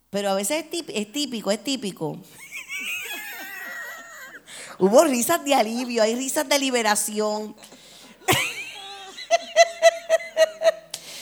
Pero 0.09 0.29
a 0.29 0.33
veces 0.33 0.65
es 0.69 1.11
típico, 1.13 1.49
es 1.49 1.63
típico. 1.63 2.17
Hubo 4.79 5.05
risas 5.05 5.45
de 5.45 5.55
alivio, 5.55 6.03
hay 6.03 6.13
risas 6.13 6.49
de 6.49 6.59
liberación. 6.59 7.55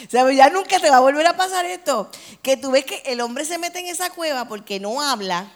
O 0.08 0.10
sea, 0.10 0.32
ya 0.32 0.50
nunca 0.50 0.80
te 0.80 0.90
va 0.90 0.98
a 0.98 1.02
volver 1.02 1.28
a 1.28 1.38
pasar 1.38 1.66
esto. 1.66 2.10
Que 2.42 2.58
tú 2.58 2.72
ves 2.72 2.86
que 2.86 3.04
el 3.06 3.22
hombre 3.22 3.46
se 3.46 3.60
mete 3.60 3.78
en 3.78 3.86
esa 3.86 4.10
cueva 4.10 4.48
porque 4.48 4.80
no 4.80 5.00
habla. 5.00 5.52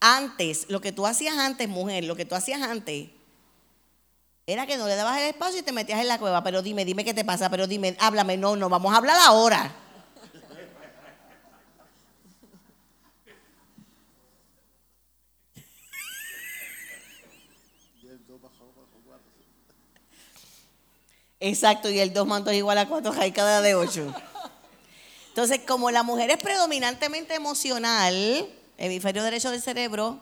Antes, 0.00 0.66
lo 0.68 0.80
que 0.80 0.90
tú 0.90 1.06
hacías 1.06 1.38
antes, 1.38 1.68
mujer, 1.68 2.02
lo 2.02 2.16
que 2.16 2.24
tú 2.24 2.34
hacías 2.34 2.60
antes, 2.60 3.10
era 4.48 4.66
que 4.66 4.78
no 4.78 4.88
le 4.88 4.96
dabas 4.96 5.20
el 5.20 5.26
espacio 5.26 5.60
y 5.60 5.62
te 5.62 5.72
metías 5.72 6.00
en 6.00 6.08
la 6.08 6.18
cueva. 6.18 6.42
Pero 6.42 6.62
dime, 6.62 6.86
dime 6.86 7.04
qué 7.04 7.12
te 7.12 7.22
pasa, 7.22 7.50
pero 7.50 7.66
dime, 7.66 7.94
háblame. 8.00 8.38
No, 8.38 8.56
no, 8.56 8.70
vamos 8.70 8.94
a 8.94 8.96
hablar 8.96 9.18
ahora. 9.26 9.70
Exacto, 21.40 21.90
y 21.90 22.00
el 22.00 22.14
2 22.14 22.26
mantos 22.26 22.54
igual 22.54 22.78
a 22.78 22.88
4 22.88 23.12
cada 23.34 23.60
de 23.60 23.74
8. 23.74 24.14
Entonces, 25.28 25.60
como 25.68 25.90
la 25.90 26.02
mujer 26.02 26.30
es 26.30 26.38
predominantemente 26.38 27.34
emocional, 27.34 28.48
hemisferio 28.78 29.22
derecho 29.22 29.50
del 29.50 29.60
cerebro, 29.60 30.20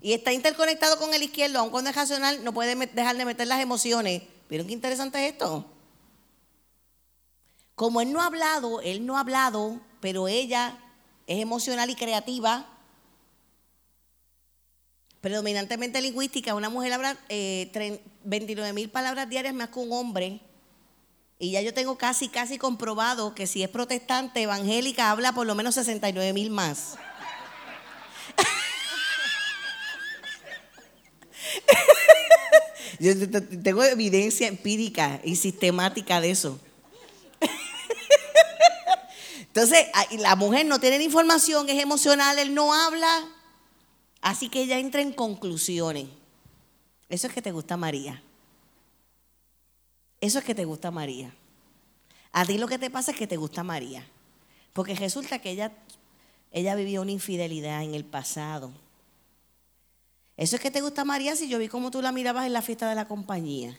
y 0.00 0.12
está 0.12 0.32
interconectado 0.32 0.98
con 0.98 1.12
el 1.14 1.22
izquierdo, 1.22 1.58
aun 1.58 1.70
cuando 1.70 1.90
es 1.90 1.96
racional, 1.96 2.44
no 2.44 2.52
puede 2.54 2.76
dejar 2.76 3.16
de 3.16 3.24
meter 3.24 3.46
las 3.48 3.60
emociones. 3.60 4.22
¿Vieron 4.48 4.66
qué 4.66 4.72
interesante 4.72 5.24
es 5.26 5.32
esto? 5.32 5.66
Como 7.74 8.00
él 8.00 8.12
no 8.12 8.20
ha 8.22 8.26
hablado, 8.26 8.80
él 8.80 9.04
no 9.06 9.16
ha 9.16 9.20
hablado, 9.20 9.80
pero 10.00 10.28
ella 10.28 10.78
es 11.26 11.40
emocional 11.40 11.90
y 11.90 11.94
creativa, 11.94 12.66
predominantemente 15.20 16.00
lingüística, 16.00 16.54
una 16.54 16.70
mujer 16.70 16.92
habla 16.92 17.16
eh, 17.28 17.70
tre- 17.72 18.00
29 18.24 18.72
mil 18.72 18.88
palabras 18.90 19.28
diarias 19.28 19.54
más 19.54 19.68
que 19.70 19.78
un 19.80 19.92
hombre. 19.92 20.40
Y 21.40 21.52
ya 21.52 21.60
yo 21.62 21.72
tengo 21.72 21.96
casi, 21.96 22.28
casi 22.28 22.58
comprobado 22.58 23.34
que 23.34 23.46
si 23.46 23.62
es 23.62 23.68
protestante, 23.68 24.42
evangélica, 24.42 25.10
habla 25.10 25.32
por 25.32 25.46
lo 25.46 25.54
menos 25.54 25.74
69 25.76 26.32
mil 26.32 26.50
más. 26.50 26.96
Yo 33.00 33.16
te- 33.18 33.26
te- 33.28 33.56
tengo 33.58 33.82
evidencia 33.84 34.48
empírica 34.48 35.20
y 35.24 35.36
sistemática 35.36 36.20
de 36.20 36.30
eso. 36.30 36.58
Entonces, 39.40 39.86
ah, 39.94 40.06
la 40.18 40.36
mujer 40.36 40.66
no 40.66 40.78
tiene 40.80 41.02
información, 41.02 41.68
es 41.68 41.82
emocional, 41.82 42.38
él 42.38 42.54
no 42.54 42.72
habla, 42.74 43.28
así 44.20 44.48
que 44.48 44.62
ella 44.62 44.78
entra 44.78 45.00
en 45.00 45.12
conclusiones. 45.12 46.06
Eso 47.08 47.26
es 47.26 47.32
que 47.32 47.42
te 47.42 47.52
gusta 47.52 47.76
María. 47.76 48.22
Eso 50.20 50.38
es 50.38 50.44
que 50.44 50.54
te 50.54 50.64
gusta 50.64 50.90
María. 50.90 51.32
A 52.32 52.44
ti 52.44 52.58
lo 52.58 52.68
que 52.68 52.78
te 52.78 52.90
pasa 52.90 53.12
es 53.12 53.16
que 53.16 53.26
te 53.26 53.36
gusta 53.36 53.62
María. 53.62 54.04
Porque 54.74 54.94
resulta 54.94 55.38
que 55.38 55.50
ella, 55.50 55.72
ella 56.52 56.74
vivió 56.74 57.00
una 57.02 57.12
infidelidad 57.12 57.82
en 57.82 57.94
el 57.94 58.04
pasado. 58.04 58.72
Eso 60.38 60.54
es 60.54 60.62
que 60.62 60.70
te 60.70 60.80
gusta 60.80 61.04
María 61.04 61.34
si 61.34 61.48
yo 61.48 61.58
vi 61.58 61.66
cómo 61.66 61.90
tú 61.90 62.00
la 62.00 62.12
mirabas 62.12 62.46
en 62.46 62.52
la 62.52 62.62
fiesta 62.62 62.88
de 62.88 62.94
la 62.94 63.08
compañía. 63.08 63.76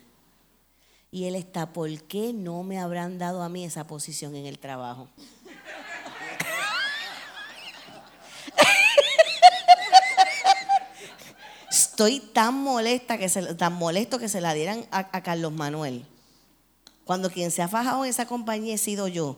Y 1.09 1.23
él 1.23 1.35
está, 1.35 1.71
¿por 1.71 1.89
qué 2.03 2.33
no 2.33 2.63
me 2.63 2.77
habrán 2.77 3.17
dado 3.17 3.41
a 3.41 3.49
mí 3.49 3.63
esa 3.63 3.87
posición 3.87 4.35
en 4.35 4.45
el 4.45 4.59
trabajo? 4.59 5.07
Estoy 11.71 12.19
tan 12.19 12.55
molesta 12.55 13.17
que 13.17 13.29
se, 13.29 13.55
tan 13.55 13.73
molesto 13.73 14.19
que 14.19 14.27
se 14.27 14.41
la 14.41 14.53
dieran 14.53 14.85
a, 14.91 15.07
a 15.13 15.23
Carlos 15.23 15.53
Manuel. 15.53 16.05
Cuando 17.05 17.31
quien 17.31 17.51
se 17.51 17.61
ha 17.61 17.69
fajado 17.69 18.03
en 18.03 18.09
esa 18.09 18.25
compañía 18.25 18.75
he 18.75 18.77
sido 18.77 19.07
yo. 19.07 19.37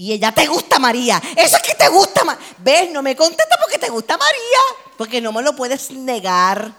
Y 0.00 0.12
ella, 0.12 0.30
¿te 0.30 0.46
gusta 0.46 0.78
María? 0.78 1.20
Eso 1.36 1.56
es 1.56 1.62
que 1.62 1.74
te 1.74 1.88
gusta 1.88 2.22
María. 2.24 2.46
¿Ves? 2.58 2.88
No 2.92 3.02
me 3.02 3.16
contesta 3.16 3.56
porque 3.60 3.78
te 3.78 3.90
gusta 3.90 4.16
María. 4.16 4.94
Porque 4.96 5.20
no 5.20 5.32
me 5.32 5.42
lo 5.42 5.56
puedes 5.56 5.90
negar. 5.90 6.72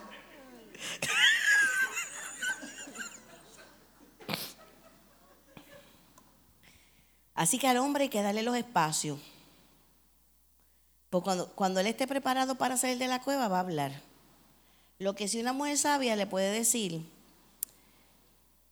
Así 7.36 7.59
que 7.59 7.67
al 7.67 7.76
hombre 7.76 8.03
hay 8.03 8.09
que 8.09 8.22
darle 8.22 8.41
los 8.41 8.55
espacios. 8.55 9.20
Porque 11.09 11.26
cuando, 11.26 11.49
cuando 11.55 11.82
él 11.82 11.88
esté 11.88 12.07
preparado 12.07 12.55
para 12.55 12.78
salir 12.78 12.99
de 12.99 13.09
la 13.09 13.22
cueva, 13.22 13.49
va 13.49 13.57
a 13.57 13.61
hablar. 13.61 14.01
Lo 14.97 15.13
que 15.13 15.28
si 15.28 15.41
una 15.41 15.51
mujer 15.51 15.78
sabia 15.78 16.15
le 16.15 16.26
puede 16.26 16.53
decir, 16.53 17.05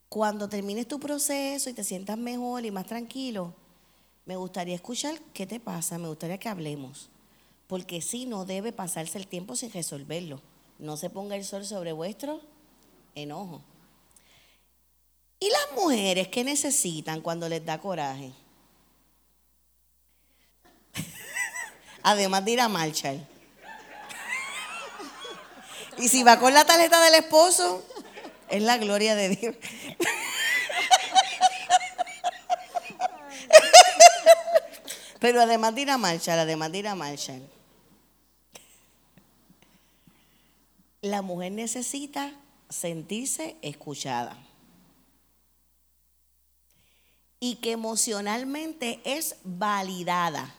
cuando 0.07 0.47
termines 0.47 0.87
tu 0.87 1.01
proceso 1.01 1.69
y 1.69 1.73
te 1.73 1.83
sientas 1.83 2.17
mejor 2.17 2.63
y 2.63 2.71
más 2.71 2.85
tranquilo, 2.85 3.53
me 4.27 4.35
gustaría 4.35 4.75
escuchar 4.75 5.19
qué 5.33 5.47
te 5.47 5.59
pasa, 5.61 5.97
me 5.97 6.09
gustaría 6.09 6.37
que 6.37 6.49
hablemos. 6.49 7.09
Porque 7.65 8.01
si 8.01 8.25
no 8.25 8.43
debe 8.43 8.73
pasarse 8.73 9.17
el 9.17 9.25
tiempo 9.25 9.55
sin 9.55 9.71
resolverlo. 9.71 10.41
No 10.79 10.97
se 10.97 11.09
ponga 11.09 11.37
el 11.37 11.45
sol 11.45 11.65
sobre 11.65 11.93
vuestro 11.93 12.41
enojo. 13.15 13.61
¿Y 15.39 15.49
las 15.49 15.71
mujeres 15.75 16.27
qué 16.27 16.43
necesitan 16.43 17.21
cuando 17.21 17.47
les 17.47 17.65
da 17.65 17.79
coraje? 17.79 18.33
Además 22.03 22.43
de 22.43 22.51
ir 22.51 22.59
a. 22.59 22.67
Y 25.99 26.09
si 26.09 26.21
va 26.21 26.37
con 26.37 26.53
la 26.53 26.65
tarjeta 26.65 27.01
del 27.01 27.15
esposo, 27.15 27.83
es 28.49 28.61
la 28.61 28.77
gloria 28.77 29.15
de 29.15 29.29
Dios. 29.29 29.55
Pero 35.19 35.41
además 35.41 35.73
de 35.75 35.81
ir 35.81 35.89
a 35.89 35.97
marchar, 35.97 36.39
además 36.39 36.71
de 36.71 36.77
ir 36.79 36.87
a 36.87 36.95
la 41.01 41.21
mujer 41.21 41.51
necesita 41.51 42.33
sentirse 42.69 43.55
escuchada. 43.61 44.37
Y 47.39 47.55
que 47.55 47.71
emocionalmente 47.71 48.99
es 49.03 49.35
validada. 49.43 50.53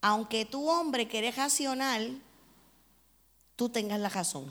Aunque 0.00 0.46
tu 0.46 0.68
hombre 0.68 1.08
que 1.08 1.18
racional, 1.36 2.22
tú 3.54 3.68
tengas 3.68 4.00
la 4.00 4.08
razón. 4.08 4.50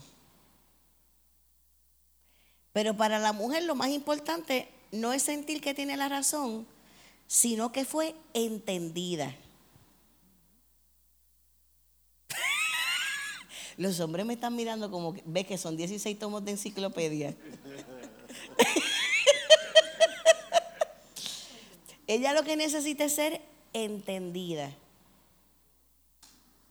Pero 2.71 2.95
para 2.95 3.17
la 3.17 3.33
mujer 3.33 3.63
lo 3.63 3.73
más 3.73 3.89
importante 3.89 4.69
no 4.91 5.11
es 5.11 5.23
sentir 5.23 5.59
que 5.59 5.73
tiene 5.73 5.97
la 5.97 6.07
razón, 6.07 6.67
sino 7.29 7.71
que 7.71 7.85
fue 7.85 8.15
entendida. 8.33 9.33
Los 13.77 13.99
hombres 13.99 14.25
me 14.25 14.33
están 14.33 14.55
mirando 14.55 14.89
como 14.89 15.13
que 15.13 15.21
ves 15.25 15.45
que 15.45 15.59
son 15.59 15.77
16 15.77 16.17
tomos 16.17 16.43
de 16.43 16.51
enciclopedia. 16.51 17.35
Ella 22.07 22.33
lo 22.33 22.41
que 22.41 22.55
necesita 22.55 23.03
es 23.05 23.13
ser 23.13 23.39
entendida. 23.73 24.75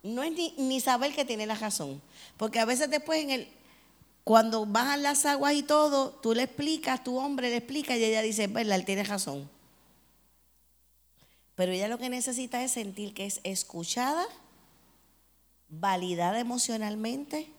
No 0.03 0.25
es 0.25 0.33
ni, 0.33 0.53
ni 0.59 0.81
saber 0.81 1.15
que 1.15 1.25
tiene 1.25 1.47
la 1.47 1.55
razón. 1.55 2.03
Porque 2.37 2.59
a 2.59 2.65
veces 2.65 2.91
después 2.91 3.23
en 3.23 3.31
el, 3.31 3.49
cuando 4.25 4.67
bajan 4.67 5.05
las 5.05 5.25
aguas 5.25 5.55
y 5.55 5.63
todo, 5.63 6.11
tú 6.11 6.35
le 6.35 6.43
explicas, 6.43 7.05
tu 7.05 7.17
hombre 7.17 7.51
le 7.51 7.59
explica 7.59 7.97
y 7.97 8.03
ella 8.03 8.23
dice, 8.23 8.49
verdad, 8.49 8.75
él 8.75 8.85
tiene 8.85 9.05
razón. 9.05 9.49
Pero 11.59 11.73
ella 11.73 11.89
lo 11.89 11.99
que 11.99 12.09
necesita 12.09 12.63
es 12.63 12.71
sentir 12.71 13.15
que 13.15 13.27
es 13.27 13.41
escuchada, 13.43 14.25
validada 15.69 16.39
emocionalmente 16.39 17.51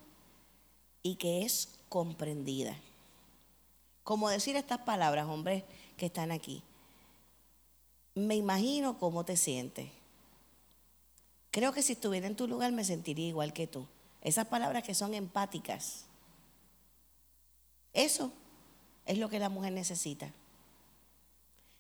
y 1.04 1.16
que 1.16 1.44
es 1.44 1.68
comprendida. 1.90 2.78
Como 4.06 4.30
decir 4.30 4.56
estas 4.56 4.78
palabras, 4.78 5.28
hombres 5.28 5.66
que 5.98 6.06
están 6.06 6.32
aquí. 6.32 6.64
Me 8.16 8.38
imagino 8.38 8.98
cómo 8.98 9.26
te 9.26 9.36
sientes. 9.36 9.90
Creo 11.52 11.74
que 11.74 11.82
si 11.82 11.92
estuviera 11.92 12.26
en 12.26 12.38
tu 12.38 12.48
lugar 12.48 12.72
me 12.72 12.86
sentiría 12.86 13.28
igual 13.28 13.52
que 13.52 13.68
tú. 13.68 13.86
Esas 14.22 14.48
palabras 14.48 14.84
que 14.84 14.96
son 14.96 15.14
empáticas. 15.14 16.06
Eso 17.92 18.32
es 19.06 19.18
lo 19.18 19.28
que 19.28 19.40
la 19.40 19.50
mujer 19.50 19.74
necesita. 19.74 20.32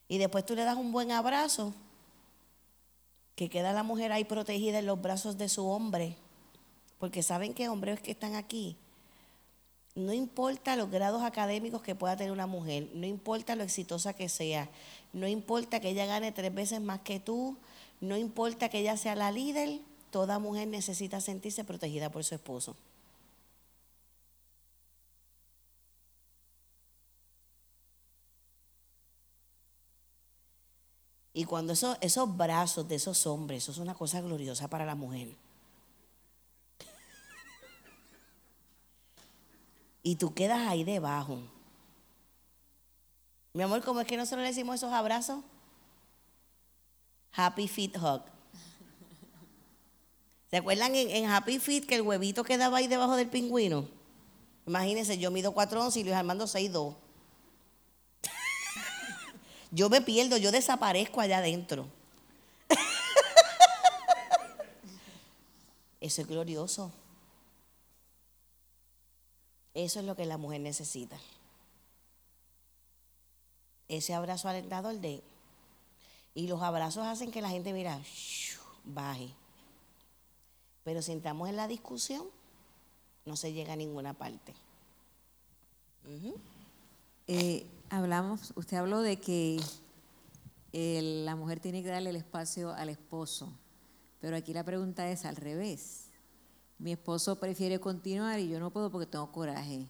Y 0.09 0.17
después 0.17 0.45
tú 0.45 0.53
le 0.53 0.65
das 0.65 0.75
un 0.75 0.91
buen 0.91 1.13
abrazo, 1.13 1.73
que 3.39 3.47
queda 3.47 3.71
la 3.71 3.83
mujer 3.83 4.11
ahí 4.11 4.25
protegida 4.25 4.79
en 4.79 4.85
los 4.85 5.01
brazos 5.01 5.37
de 5.37 5.47
su 5.47 5.65
hombre, 5.65 6.17
porque 6.97 7.23
saben 7.23 7.53
que 7.53 7.69
hombres 7.69 8.01
que 8.01 8.11
están 8.11 8.35
aquí 8.35 8.75
No 9.95 10.11
importa 10.11 10.75
los 10.75 10.91
grados 10.91 11.23
académicos 11.23 11.81
que 11.81 11.95
pueda 11.95 12.17
tener 12.17 12.33
una 12.33 12.47
mujer, 12.47 12.89
no 12.93 13.07
importa 13.07 13.55
lo 13.55 13.63
exitosa 13.63 14.11
que 14.11 14.27
sea, 14.27 14.69
no 15.13 15.25
importa 15.25 15.79
que 15.79 15.87
ella 15.87 16.05
gane 16.05 16.33
tres 16.33 16.53
veces 16.53 16.81
más 16.81 16.99
que 16.99 17.21
tú, 17.21 17.55
no 18.01 18.17
importa 18.17 18.67
que 18.67 18.79
ella 18.79 18.97
sea 18.97 19.15
la 19.15 19.31
líder, 19.31 19.79
toda 20.11 20.37
mujer 20.37 20.67
necesita 20.67 21.21
sentirse 21.21 21.63
protegida 21.63 22.11
por 22.11 22.25
su 22.25 22.35
esposo. 22.35 22.75
Y 31.39 31.45
cuando 31.45 31.71
eso, 31.71 31.95
esos 32.01 32.35
brazos 32.35 32.85
de 32.85 32.95
esos 32.95 33.25
hombres, 33.25 33.63
eso 33.63 33.71
es 33.71 33.77
una 33.77 33.95
cosa 33.95 34.19
gloriosa 34.19 34.67
para 34.67 34.85
la 34.85 34.93
mujer. 34.93 35.37
y 40.03 40.17
tú 40.17 40.33
quedas 40.33 40.67
ahí 40.67 40.83
debajo. 40.83 41.39
Mi 43.53 43.63
amor, 43.63 43.81
¿cómo 43.85 44.01
es 44.01 44.07
que 44.07 44.17
nosotros 44.17 44.41
le 44.41 44.49
decimos 44.49 44.75
esos 44.75 44.91
abrazos? 44.91 45.39
Happy 47.31 47.69
Feet 47.69 47.95
Hug. 47.95 48.23
¿Se 50.49 50.57
acuerdan 50.57 50.93
en, 50.93 51.25
Happy 51.25 51.57
Feet 51.59 51.85
que 51.85 51.95
el 51.95 52.01
huevito 52.01 52.43
quedaba 52.43 52.79
ahí 52.79 52.87
debajo 52.87 53.15
del 53.15 53.29
pingüino? 53.29 53.87
Imagínense, 54.67 55.17
yo 55.17 55.31
mido 55.31 55.53
4 55.53 55.85
once 55.85 56.01
y 56.01 56.03
Luis 56.03 56.17
Armando 56.17 56.43
6'2. 56.43 56.95
Yo 59.71 59.89
me 59.89 60.01
pierdo, 60.01 60.37
yo 60.37 60.51
desaparezco 60.51 61.21
allá 61.21 61.39
adentro. 61.39 61.87
Eso 66.01 66.21
es 66.21 66.27
glorioso. 66.27 66.91
Eso 69.73 69.99
es 69.99 70.05
lo 70.05 70.15
que 70.15 70.25
la 70.25 70.37
mujer 70.37 70.61
necesita. 70.61 71.17
Ese 73.87 74.13
abrazo 74.13 74.49
alentador 74.49 74.95
de... 74.95 75.21
Y 76.35 76.47
los 76.47 76.61
abrazos 76.61 77.05
hacen 77.05 77.31
que 77.31 77.41
la 77.41 77.49
gente, 77.49 77.73
mira, 77.73 77.99
baje. 78.85 79.29
Pero 80.83 81.01
si 81.01 81.11
entramos 81.11 81.49
en 81.49 81.55
la 81.55 81.67
discusión, 81.67 82.27
no 83.25 83.35
se 83.35 83.51
llega 83.51 83.73
a 83.73 83.75
ninguna 83.75 84.13
parte. 84.13 84.53
Eh, 87.27 87.65
hablamos, 87.89 88.53
usted 88.55 88.77
habló 88.77 89.01
de 89.01 89.19
que 89.19 89.59
la 90.73 91.35
mujer 91.35 91.59
tiene 91.59 91.83
que 91.83 91.89
darle 91.89 92.11
el 92.11 92.15
espacio 92.15 92.71
al 92.71 92.89
esposo, 92.89 93.51
pero 94.21 94.35
aquí 94.35 94.53
la 94.53 94.63
pregunta 94.63 95.09
es 95.09 95.25
al 95.25 95.35
revés. 95.35 96.05
Mi 96.77 96.91
esposo 96.93 97.39
prefiere 97.39 97.79
continuar 97.79 98.39
y 98.39 98.49
yo 98.49 98.59
no 98.59 98.69
puedo 98.69 98.89
porque 98.89 99.07
tengo 99.07 99.31
coraje. 99.31 99.87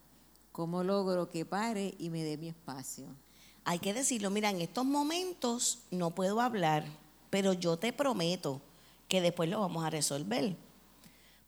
¿Cómo 0.52 0.84
logro 0.84 1.30
que 1.30 1.46
pare 1.46 1.94
y 2.00 2.10
me 2.10 2.24
dé 2.24 2.38
mi 2.38 2.48
espacio? 2.48 3.06
Hay 3.64 3.80
que 3.80 3.94
decirlo, 3.94 4.32
mira, 4.32 4.50
en 4.50 4.62
estos 4.62 4.86
momentos 4.86 5.80
no 5.92 6.12
puedo 6.12 6.42
hablar, 6.42 6.86
pero 7.30 7.54
yo 7.54 7.78
te 7.78 7.94
prometo 7.94 8.62
que 9.08 9.22
después 9.22 9.50
lo 9.50 9.60
vamos 9.60 9.86
a 9.86 9.90
resolver. 9.90 10.56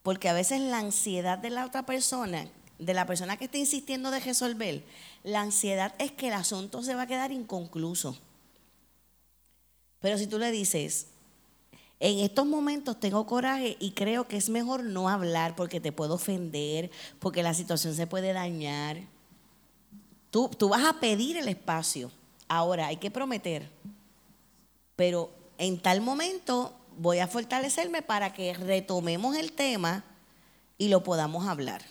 Porque 0.03 0.29
a 0.29 0.33
veces 0.33 0.61
la 0.61 0.79
ansiedad 0.79 1.39
de 1.39 1.49
la 1.49 1.65
otra 1.65 1.85
persona, 1.85 2.47
de 2.81 2.93
la 2.95 3.05
persona 3.05 3.37
que 3.37 3.45
está 3.45 3.57
insistiendo 3.57 4.09
de 4.11 4.19
resolver, 4.19 4.83
la 5.23 5.41
ansiedad 5.41 5.93
es 5.99 6.11
que 6.11 6.27
el 6.27 6.33
asunto 6.33 6.81
se 6.81 6.95
va 6.95 7.03
a 7.03 7.07
quedar 7.07 7.31
inconcluso. 7.31 8.17
Pero 9.99 10.17
si 10.17 10.25
tú 10.25 10.39
le 10.39 10.51
dices, 10.51 11.07
en 11.99 12.19
estos 12.19 12.47
momentos 12.47 12.99
tengo 12.99 13.27
coraje 13.27 13.77
y 13.79 13.91
creo 13.91 14.27
que 14.27 14.37
es 14.37 14.49
mejor 14.49 14.83
no 14.83 15.09
hablar 15.09 15.55
porque 15.55 15.79
te 15.79 15.91
puedo 15.91 16.15
ofender, 16.15 16.89
porque 17.19 17.43
la 17.43 17.53
situación 17.53 17.93
se 17.93 18.07
puede 18.07 18.33
dañar. 18.33 19.01
Tú, 20.31 20.49
tú 20.49 20.69
vas 20.69 20.83
a 20.83 20.99
pedir 20.99 21.37
el 21.37 21.47
espacio. 21.47 22.11
Ahora, 22.47 22.87
hay 22.87 22.97
que 22.97 23.11
prometer. 23.11 23.69
Pero 24.95 25.29
en 25.59 25.79
tal 25.79 26.01
momento 26.01 26.73
voy 26.97 27.19
a 27.19 27.27
fortalecerme 27.27 28.01
para 28.01 28.33
que 28.33 28.55
retomemos 28.55 29.35
el 29.35 29.51
tema 29.51 30.03
y 30.79 30.89
lo 30.89 31.03
podamos 31.03 31.47
hablar. 31.47 31.83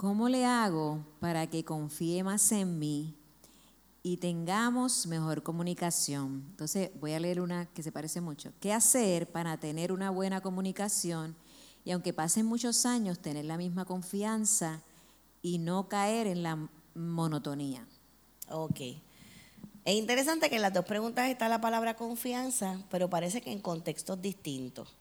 ¿Cómo 0.00 0.30
le 0.30 0.46
hago 0.46 1.04
para 1.20 1.46
que 1.48 1.62
confíe 1.62 2.24
más 2.24 2.52
en 2.52 2.78
mí 2.78 3.14
y 4.02 4.16
tengamos 4.16 5.06
mejor 5.06 5.42
comunicación. 5.42 6.42
Entonces 6.52 6.90
voy 6.98 7.12
a 7.12 7.20
leer 7.20 7.38
una 7.38 7.66
que 7.66 7.82
se 7.82 7.92
parece 7.92 8.22
mucho. 8.22 8.50
¿Qué 8.60 8.72
hacer 8.72 9.30
para 9.30 9.58
tener 9.58 9.92
una 9.92 10.08
buena 10.08 10.40
comunicación 10.40 11.36
y 11.84 11.90
aunque 11.90 12.14
pasen 12.14 12.46
muchos 12.46 12.86
años 12.86 13.18
tener 13.18 13.44
la 13.44 13.58
misma 13.58 13.84
confianza 13.84 14.80
y 15.42 15.58
no 15.58 15.86
caer 15.90 16.28
en 16.28 16.44
la 16.44 16.70
monotonía? 16.94 17.86
Ok. 18.48 18.80
Es 19.84 19.94
interesante 19.96 20.48
que 20.48 20.56
en 20.56 20.62
las 20.62 20.72
dos 20.72 20.86
preguntas 20.86 21.28
está 21.28 21.46
la 21.50 21.60
palabra 21.60 21.94
confianza, 21.96 22.82
pero 22.90 23.10
parece 23.10 23.42
que 23.42 23.52
en 23.52 23.60
contextos 23.60 24.22
distintos. 24.22 24.96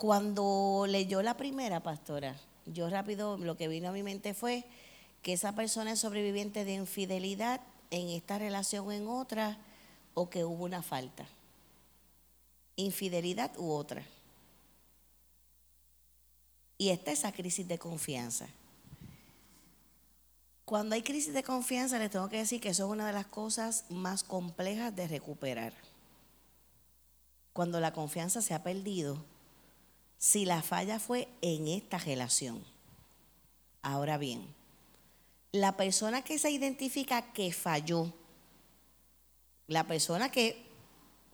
Cuando 0.00 0.86
leyó 0.88 1.20
la 1.20 1.36
primera, 1.36 1.82
pastora, 1.82 2.34
yo 2.64 2.88
rápido 2.88 3.36
lo 3.36 3.58
que 3.58 3.68
vino 3.68 3.90
a 3.90 3.92
mi 3.92 4.02
mente 4.02 4.32
fue 4.32 4.64
que 5.20 5.34
esa 5.34 5.54
persona 5.54 5.92
es 5.92 5.98
sobreviviente 5.98 6.64
de 6.64 6.72
infidelidad 6.72 7.60
en 7.90 8.08
esta 8.08 8.38
relación 8.38 8.86
o 8.86 8.92
en 8.92 9.06
otra, 9.06 9.58
o 10.14 10.30
que 10.30 10.46
hubo 10.46 10.64
una 10.64 10.82
falta. 10.82 11.26
Infidelidad 12.76 13.54
u 13.58 13.72
otra. 13.72 14.02
Y 16.78 16.88
está 16.88 17.12
esa 17.12 17.32
crisis 17.32 17.68
de 17.68 17.78
confianza. 17.78 18.48
Cuando 20.64 20.94
hay 20.94 21.02
crisis 21.02 21.34
de 21.34 21.42
confianza, 21.42 21.98
les 21.98 22.10
tengo 22.10 22.30
que 22.30 22.38
decir 22.38 22.58
que 22.58 22.70
eso 22.70 22.86
es 22.86 22.90
una 22.90 23.06
de 23.06 23.12
las 23.12 23.26
cosas 23.26 23.84
más 23.90 24.22
complejas 24.22 24.96
de 24.96 25.08
recuperar. 25.08 25.74
Cuando 27.52 27.80
la 27.80 27.92
confianza 27.92 28.40
se 28.40 28.54
ha 28.54 28.62
perdido, 28.62 29.22
si 30.20 30.44
la 30.44 30.60
falla 30.60 31.00
fue 31.00 31.28
en 31.40 31.66
esta 31.66 31.96
relación. 31.96 32.62
Ahora 33.80 34.18
bien, 34.18 34.46
la 35.50 35.78
persona 35.78 36.22
que 36.22 36.38
se 36.38 36.50
identifica 36.50 37.32
que 37.32 37.50
falló, 37.52 38.12
la 39.66 39.86
persona 39.86 40.30
que 40.30 40.62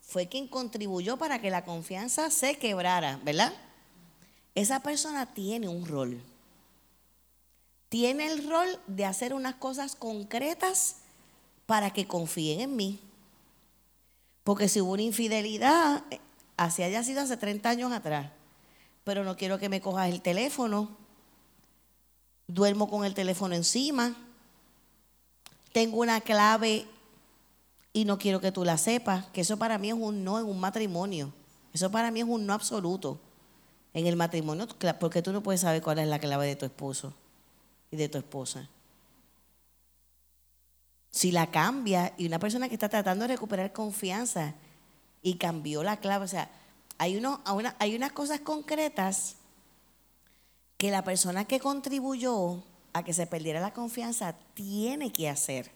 fue 0.01 0.29
quien 0.29 0.47
contribuyó 0.47 1.17
para 1.17 1.41
que 1.41 1.51
la 1.51 1.65
confianza 1.65 2.31
se 2.31 2.59
quebrara, 2.59 3.21
¿verdad? 3.25 3.53
Esa 4.55 4.79
persona 4.81 5.35
tiene 5.35 5.69
un 5.69 5.85
rol. 5.85 6.23
Tiene 7.89 8.27
el 8.27 8.49
rol 8.49 8.69
de 8.87 9.05
hacer 9.05 9.35
unas 9.35 9.57
cosas 9.57 9.97
concretas 9.97 10.99
para 11.67 11.93
que 11.93 12.07
confíen 12.07 12.61
en 12.61 12.77
mí. 12.77 13.01
Porque 14.45 14.69
si 14.69 14.81
hubo 14.81 14.93
una 14.93 15.03
infidelidad, 15.03 16.05
así 16.57 16.85
haya 16.85 17.03
sido 17.03 17.23
hace 17.23 17.37
30 17.37 17.69
años 17.69 17.93
atrás, 17.93 18.31
pero 19.07 19.23
no 19.23 19.37
quiero 19.37 19.61
que 19.61 19.69
me 19.69 19.81
cojas 19.81 20.11
el 20.11 20.21
teléfono, 20.21 20.89
duermo 22.49 22.91
con 22.91 23.05
el 23.05 23.15
teléfono 23.15 23.55
encima, 23.55 24.17
tengo 25.73 25.99
una 26.01 26.21
clave 26.21 26.89
y 27.93 28.05
no 28.05 28.19
quiero 28.19 28.41
que 28.41 28.51
tú 28.51 28.65
la 28.65 28.77
sepas, 28.77 29.27
que 29.27 29.43
eso 29.43 29.59
para 29.59 29.79
mí 29.79 29.91
es 29.91 29.95
un 29.95 30.25
no 30.25 30.41
en 30.41 30.47
un 30.47 30.59
matrimonio. 30.59 31.33
Eso 31.73 31.89
para 31.89 32.11
mí 32.11 32.19
es 32.19 32.27
un 32.27 32.47
no 32.47 32.53
absoluto. 32.53 33.21
En 33.95 34.09
el 34.09 34.17
matrimonio, 34.17 34.67
porque 34.99 35.23
tú 35.23 35.33
no 35.33 35.41
puedes 35.41 35.61
saber 35.61 35.83
cuál 35.83 36.01
es 36.01 36.09
la 36.09 36.19
clave 36.19 36.49
de 36.49 36.57
tu 36.57 36.65
esposo 36.65 37.15
y 37.93 37.97
de 37.97 38.09
tu 38.09 38.19
esposa. 38.19 38.69
Si 41.13 41.31
la 41.31 41.53
cambia 41.53 42.13
y 42.19 42.27
una 42.27 42.41
persona 42.41 42.69
que 42.69 42.75
está 42.75 42.89
tratando 42.89 43.23
de 43.23 43.35
recuperar 43.35 43.73
confianza 43.73 44.55
y 45.23 45.35
cambió 45.35 45.85
la 45.85 46.01
clave, 46.01 46.25
o 46.25 46.29
sea, 46.29 46.51
hay, 46.99 47.21
hay 47.79 47.97
unas 47.97 48.13
cosas 48.13 48.41
concretas 48.41 49.37
que 50.77 50.91
la 50.91 51.05
persona 51.05 51.47
que 51.47 51.61
contribuyó 51.61 52.63
a 52.93 53.03
que 53.03 53.13
se 53.13 53.27
perdiera 53.27 53.61
la 53.61 53.73
confianza 53.73 54.35
tiene 54.55 55.13
que 55.13 55.29
hacer. 55.29 55.71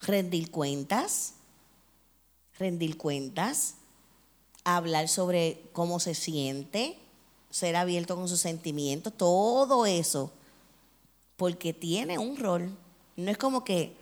Rendir 0.00 0.50
cuentas, 0.50 1.34
rendir 2.58 2.96
cuentas, 2.96 3.74
hablar 4.64 5.08
sobre 5.08 5.62
cómo 5.72 6.00
se 6.00 6.14
siente, 6.14 6.98
ser 7.50 7.76
abierto 7.76 8.16
con 8.16 8.28
sus 8.28 8.40
sentimientos, 8.40 9.12
todo 9.16 9.86
eso, 9.86 10.32
porque 11.36 11.72
tiene 11.72 12.18
un 12.18 12.36
rol. 12.36 12.76
No 13.16 13.30
es 13.30 13.38
como 13.38 13.64
que, 13.64 13.94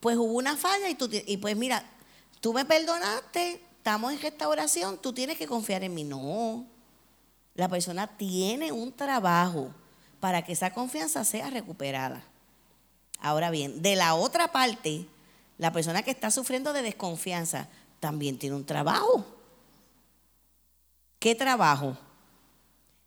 pues 0.00 0.16
hubo 0.16 0.32
una 0.32 0.56
falla 0.56 0.88
y, 0.88 0.94
tú, 0.94 1.08
y 1.10 1.36
pues 1.36 1.56
mira, 1.56 1.84
tú 2.40 2.52
me 2.52 2.64
perdonaste, 2.64 3.62
estamos 3.82 4.12
en 4.12 4.22
restauración, 4.22 4.96
tú 4.96 5.12
tienes 5.12 5.36
que 5.36 5.48
confiar 5.48 5.82
en 5.82 5.92
mí. 5.92 6.04
No, 6.04 6.64
la 7.56 7.68
persona 7.68 8.06
tiene 8.06 8.70
un 8.70 8.92
trabajo 8.92 9.74
para 10.20 10.44
que 10.44 10.52
esa 10.52 10.72
confianza 10.72 11.24
sea 11.24 11.50
recuperada. 11.50 12.22
Ahora 13.18 13.50
bien, 13.50 13.82
de 13.82 13.96
la 13.96 14.14
otra 14.14 14.52
parte, 14.52 15.08
la 15.58 15.72
persona 15.72 16.04
que 16.04 16.12
está 16.12 16.30
sufriendo 16.30 16.72
de 16.72 16.82
desconfianza 16.82 17.68
también 17.98 18.38
tiene 18.38 18.54
un 18.54 18.64
trabajo. 18.64 19.26
¿Qué 21.18 21.34
trabajo? 21.34 21.98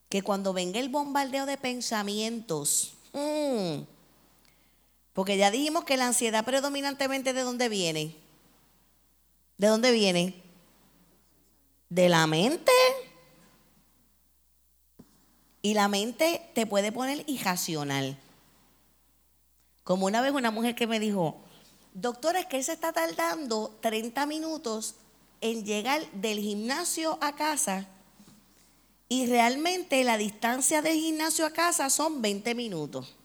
que 0.10 0.22
cuando 0.22 0.54
venga 0.54 0.80
el 0.80 0.90
bombardeo 0.90 1.46
de 1.46 1.58
pensamientos, 1.58 2.94
mm, 3.12 3.82
porque 5.14 5.36
ya 5.36 5.52
dijimos 5.52 5.84
que 5.84 5.98
la 5.98 6.08
ansiedad 6.08 6.46
predominantemente 6.46 7.34
de 7.34 7.42
dónde 7.42 7.68
viene. 7.68 8.16
¿De 9.58 9.68
dónde 9.68 9.92
viene? 9.92 10.45
De 11.96 12.10
la 12.10 12.28
mente. 12.28 12.74
Y 15.62 15.76
la 15.76 15.88
mente 15.88 16.42
te 16.54 16.68
puede 16.68 16.92
poner 16.92 17.24
irracional. 17.26 18.18
Como 19.86 20.06
una 20.06 20.20
vez 20.20 20.34
una 20.34 20.52
mujer 20.52 20.76
que 20.76 20.88
me 20.88 21.00
dijo, 21.00 21.38
doctora, 21.94 22.42
es 22.42 22.48
que 22.48 22.58
él 22.58 22.66
se 22.66 22.74
está 22.74 22.92
tardando 22.92 23.78
30 23.80 24.26
minutos 24.26 24.96
en 25.40 25.64
llegar 25.64 26.06
del 26.12 26.40
gimnasio 26.40 27.18
a 27.22 27.34
casa 27.38 27.88
y 29.08 29.28
realmente 29.28 30.04
la 30.04 30.18
distancia 30.18 30.82
del 30.82 31.00
gimnasio 31.00 31.46
a 31.46 31.52
casa 31.52 31.90
son 31.90 32.22
20 32.22 32.56
minutos. 32.56 33.16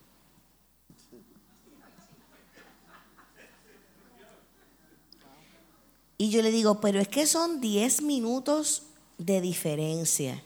Y 6.21 6.29
yo 6.29 6.43
le 6.43 6.51
digo, 6.51 6.79
pero 6.79 6.99
es 6.99 7.07
que 7.07 7.25
son 7.25 7.61
10 7.61 8.03
minutos 8.03 8.83
de 9.17 9.41
diferencia. 9.41 10.43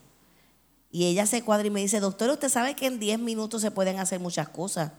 Y 0.90 1.04
ella 1.04 1.26
se 1.26 1.44
cuadra 1.44 1.68
y 1.68 1.70
me 1.70 1.82
dice, 1.82 2.00
doctor, 2.00 2.30
usted 2.30 2.48
sabe 2.48 2.78
que 2.78 2.86
en 2.86 2.98
10 2.98 3.20
minutos 3.20 3.62
se 3.62 3.72
pueden 3.72 4.00
hacer 4.00 4.22
muchas 4.22 4.48
cosas. 4.48 4.94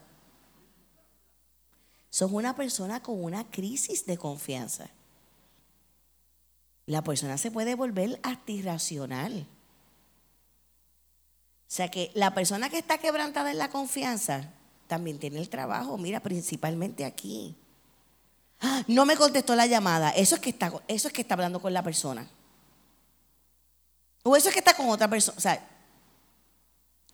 Sos 2.11 2.31
una 2.31 2.55
persona 2.57 3.03
con 3.03 3.24
una 3.24 3.51
crisis 3.51 4.05
de 4.05 4.19
confianza. 4.19 4.90
La 6.85 7.03
persona 7.03 7.39
se 7.39 7.51
puede 7.51 7.74
volver 7.74 8.20
hasta. 8.23 8.53
O 8.53 9.47
sea 11.69 11.90
que 11.90 12.11
la 12.12 12.35
persona 12.35 12.69
que 12.69 12.77
está 12.77 12.98
quebrantada 12.98 13.51
en 13.51 13.57
la 13.57 13.70
confianza 13.70 14.53
también 14.89 15.19
tiene 15.19 15.39
el 15.39 15.48
trabajo, 15.48 15.97
mira, 15.97 16.20
principalmente 16.20 17.07
aquí. 17.07 17.57
No 18.86 19.04
me 19.04 19.16
contestó 19.16 19.54
la 19.54 19.66
llamada. 19.66 20.10
Eso 20.10 20.34
es 20.34 20.40
que 20.40 20.50
está, 20.50 20.72
eso 20.88 21.08
es 21.08 21.14
que 21.14 21.22
está 21.22 21.34
hablando 21.34 21.60
con 21.60 21.72
la 21.72 21.82
persona. 21.82 22.28
O 24.22 24.36
eso 24.36 24.48
es 24.48 24.54
que 24.54 24.60
está 24.60 24.74
con 24.74 24.88
otra 24.88 25.08
persona. 25.08 25.36
O 25.36 25.40
sea, 25.40 25.64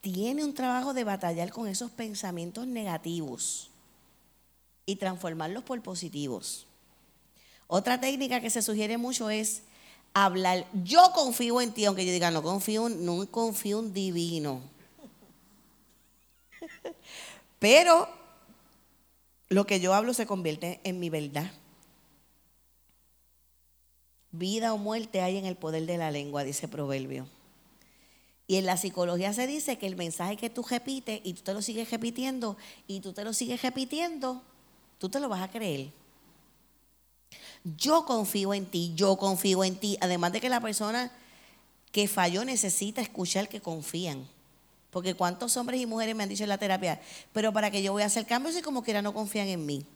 tiene 0.01 0.43
un 0.43 0.53
trabajo 0.53 0.93
de 0.93 1.03
batallar 1.03 1.51
con 1.51 1.67
esos 1.67 1.91
pensamientos 1.91 2.67
negativos 2.67 3.69
y 4.85 4.95
transformarlos 4.95 5.63
por 5.63 5.81
positivos. 5.81 6.65
Otra 7.67 7.99
técnica 7.99 8.41
que 8.41 8.49
se 8.49 8.61
sugiere 8.61 8.97
mucho 8.97 9.29
es 9.29 9.63
hablar. 10.13 10.67
Yo 10.83 11.11
confío 11.13 11.61
en 11.61 11.73
ti, 11.73 11.85
aunque 11.85 12.05
yo 12.05 12.11
diga, 12.11 12.31
no 12.31 12.43
confío, 12.43 12.89
no 12.89 13.25
confío 13.31 13.79
en 13.79 13.93
divino. 13.93 14.61
Pero 17.59 18.09
lo 19.53 19.65
que 19.65 19.79
yo 19.79 19.93
hablo 19.93 20.13
se 20.13 20.25
convierte 20.25 20.79
en 20.83 20.99
mi 20.99 21.09
verdad. 21.09 21.51
Vida 24.31 24.73
o 24.73 24.77
muerte 24.77 25.21
hay 25.21 25.37
en 25.37 25.45
el 25.45 25.55
poder 25.55 25.85
de 25.85 25.97
la 25.97 26.09
lengua, 26.09 26.43
dice 26.43 26.67
Proverbio. 26.67 27.27
Y 28.47 28.55
en 28.57 28.65
la 28.65 28.77
psicología 28.77 29.31
se 29.31 29.47
dice 29.47 29.77
que 29.77 29.85
el 29.85 29.95
mensaje 29.95 30.37
que 30.37 30.49
tú 30.49 30.65
repites 30.67 31.21
y 31.23 31.33
tú 31.33 31.43
te 31.43 31.53
lo 31.53 31.61
sigues 31.61 31.91
repitiendo 31.91 32.57
y 32.87 32.99
tú 32.99 33.13
te 33.13 33.23
lo 33.23 33.31
sigues 33.31 33.61
repitiendo, 33.61 34.41
tú 34.97 35.07
te 35.07 35.19
lo 35.19 35.29
vas 35.29 35.41
a 35.41 35.51
creer. 35.51 35.91
Yo 37.77 38.05
confío 38.05 38.53
en 38.53 38.65
ti, 38.65 38.91
yo 38.95 39.17
confío 39.17 39.63
en 39.63 39.75
ti. 39.75 39.97
Además 40.01 40.33
de 40.33 40.41
que 40.41 40.49
la 40.49 40.59
persona 40.59 41.11
que 41.91 42.07
falló 42.07 42.43
necesita 42.43 43.01
escuchar 43.01 43.47
que 43.47 43.61
confían. 43.61 44.27
Porque 44.93 45.15
cuántos 45.15 45.57
hombres 45.57 45.81
y 45.81 45.87
mujeres 45.87 46.15
me 46.15 46.21
han 46.21 46.29
dicho 46.29 46.43
en 46.43 46.49
la 46.49 46.59
terapia, 46.59 47.01
pero 47.33 47.51
para 47.51 47.71
que 47.71 47.81
yo 47.81 47.91
voy 47.91 48.03
a 48.03 48.05
hacer 48.05 48.27
cambios 48.27 48.55
y 48.55 48.61
como 48.61 48.83
quiera 48.83 49.01
no 49.01 49.11
confían 49.11 49.47
en 49.47 49.65
mí. 49.65 49.87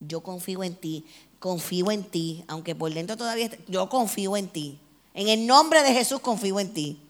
Yo 0.00 0.22
confío 0.22 0.64
en 0.64 0.74
ti, 0.74 1.04
confío 1.38 1.90
en 1.90 2.02
ti, 2.02 2.42
aunque 2.48 2.74
por 2.74 2.92
dentro 2.94 3.18
todavía, 3.18 3.50
yo 3.68 3.90
confío 3.90 4.38
en 4.38 4.48
ti. 4.48 4.80
En 5.12 5.28
el 5.28 5.46
nombre 5.46 5.82
de 5.82 5.92
Jesús 5.92 6.20
confío 6.20 6.58
en 6.60 6.72
ti. 6.72 7.02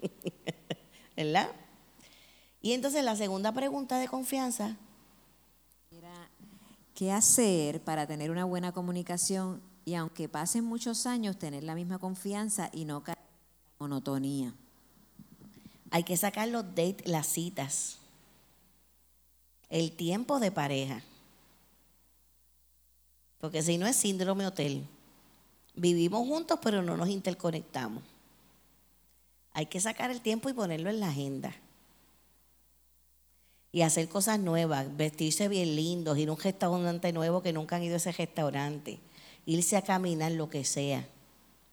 ¿Verdad? 1.16 1.50
Y 2.62 2.72
entonces 2.72 3.02
la 3.02 3.16
segunda 3.16 3.50
pregunta 3.50 3.98
de 3.98 4.06
confianza. 4.06 4.76
¿Qué 6.94 7.10
hacer 7.10 7.82
para 7.82 8.06
tener 8.06 8.30
una 8.30 8.44
buena 8.44 8.72
comunicación 8.72 9.60
y 9.84 9.94
aunque 9.94 10.28
pasen 10.28 10.64
muchos 10.64 11.06
años, 11.06 11.38
tener 11.38 11.64
la 11.64 11.74
misma 11.74 11.98
confianza 11.98 12.70
y 12.72 12.84
no 12.84 13.02
caer 13.02 13.18
en 13.18 13.74
monotonía? 13.80 14.54
Hay 15.90 16.02
que 16.02 16.16
sacar 16.16 16.48
los 16.48 16.64
dates, 16.74 17.06
las 17.06 17.26
citas. 17.26 17.98
El 19.68 19.92
tiempo 19.92 20.40
de 20.40 20.50
pareja. 20.50 21.02
Porque 23.40 23.62
si 23.62 23.78
no 23.78 23.86
es 23.86 23.96
síndrome 23.96 24.46
hotel. 24.46 24.86
Vivimos 25.74 26.26
juntos, 26.26 26.58
pero 26.62 26.82
no 26.82 26.96
nos 26.96 27.08
interconectamos. 27.08 28.02
Hay 29.52 29.66
que 29.66 29.80
sacar 29.80 30.10
el 30.10 30.20
tiempo 30.20 30.48
y 30.48 30.54
ponerlo 30.54 30.90
en 30.90 31.00
la 31.00 31.08
agenda. 31.08 31.54
Y 33.72 33.82
hacer 33.82 34.08
cosas 34.08 34.38
nuevas, 34.38 34.96
vestirse 34.96 35.48
bien 35.48 35.76
lindos, 35.76 36.16
ir 36.18 36.28
a 36.28 36.32
un 36.32 36.38
restaurante 36.38 37.12
nuevo 37.12 37.42
que 37.42 37.52
nunca 37.52 37.76
han 37.76 37.82
ido 37.82 37.94
a 37.94 37.96
ese 37.98 38.12
restaurante, 38.12 38.98
irse 39.44 39.76
a 39.76 39.82
caminar, 39.82 40.32
lo 40.32 40.48
que 40.48 40.64
sea. 40.64 41.06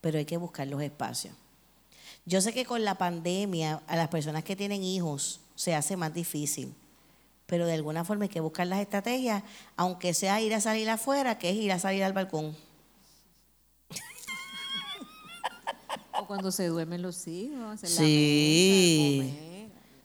Pero 0.00 0.18
hay 0.18 0.26
que 0.26 0.36
buscar 0.36 0.66
los 0.66 0.82
espacios. 0.82 1.34
Yo 2.26 2.40
sé 2.40 2.52
que 2.52 2.64
con 2.64 2.84
la 2.84 2.94
pandemia 2.96 3.82
a 3.86 3.96
las 3.96 4.08
personas 4.08 4.44
que 4.44 4.56
tienen 4.56 4.82
hijos 4.82 5.40
se 5.54 5.74
hace 5.74 5.96
más 5.96 6.14
difícil, 6.14 6.74
pero 7.46 7.66
de 7.66 7.74
alguna 7.74 8.04
forma 8.04 8.24
hay 8.24 8.30
que 8.30 8.40
buscar 8.40 8.66
las 8.66 8.80
estrategias, 8.80 9.42
aunque 9.76 10.14
sea 10.14 10.40
ir 10.40 10.54
a 10.54 10.60
salir 10.60 10.88
afuera, 10.88 11.38
que 11.38 11.50
es 11.50 11.56
ir 11.56 11.70
a 11.72 11.78
salir 11.78 12.02
al 12.02 12.14
balcón. 12.14 12.56
O 16.16 16.26
cuando 16.26 16.50
se 16.52 16.66
duermen 16.68 17.02
los 17.02 17.26
hijos. 17.26 17.82
En 17.82 17.90
Sí. 17.90 19.18
La 19.18 19.24
mesa, 19.24 19.34
comer. 19.36 19.54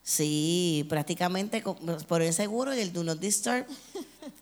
Sí, 0.03 0.85
prácticamente 0.89 1.63
por 2.07 2.21
el 2.23 2.33
seguro 2.33 2.75
y 2.75 2.79
el 2.79 2.91
do 2.91 3.03
not 3.03 3.19
disturb. 3.19 3.65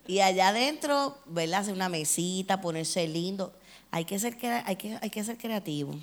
Y 0.07 0.21
allá 0.21 0.47
adentro, 0.47 1.17
¿verdad? 1.25 1.59
Hacer 1.59 1.73
una 1.73 1.89
mesita, 1.89 2.61
ponerse 2.61 3.05
lindo. 3.07 3.53
Hay 3.91 4.05
que 4.05 4.17
ser, 4.17 4.37
hay 4.65 4.77
que, 4.77 4.97
hay 5.01 5.09
que 5.09 5.23
ser 5.23 5.37
creativo. 5.37 5.93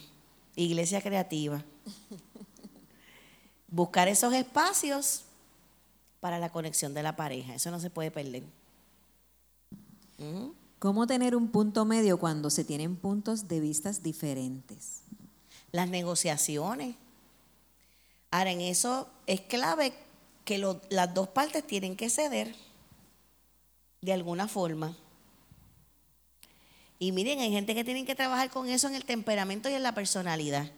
Iglesia 0.57 1.01
creativa. 1.01 1.63
Buscar 3.69 4.09
esos 4.09 4.33
espacios 4.35 5.23
para 6.21 6.39
la 6.39 6.49
conexión 6.51 6.95
de 6.95 7.03
la 7.03 7.17
pareja. 7.17 7.55
Eso 7.55 7.71
no 7.71 7.81
se 7.81 7.91
puede 7.91 8.11
perder. 8.11 8.45
¿Cómo 10.79 11.07
tener 11.07 11.35
un 11.35 11.49
punto 11.49 11.85
medio 11.85 12.19
cuando 12.19 12.51
se 12.51 12.65
tienen 12.65 12.97
puntos 12.97 13.49
de 13.49 13.61
vistas 13.61 14.03
diferentes? 14.03 15.01
las 15.73 15.89
negociaciones. 15.91 16.95
Ahora, 18.31 18.53
en 18.53 18.61
eso 18.61 19.09
es 19.27 19.41
clave 19.41 19.93
que 20.45 20.57
lo- 20.59 20.81
las 20.89 21.13
dos 21.15 21.27
partes 21.29 21.67
tienen 21.67 21.97
que 21.97 22.09
ceder 22.11 22.55
de 24.01 24.13
alguna 24.13 24.47
forma. 24.47 24.97
Y 27.05 27.13
miren, 27.13 27.39
hay 27.41 27.51
gente 27.51 27.75
que 27.75 27.85
tiene 27.85 28.07
que 28.07 28.15
trabajar 28.15 28.49
con 28.49 28.67
eso 28.67 28.89
en 28.89 28.95
el 28.95 29.05
temperamento 29.05 29.69
y 29.69 29.75
en 29.75 29.83
la 29.83 29.93
personalidad. 29.93 30.71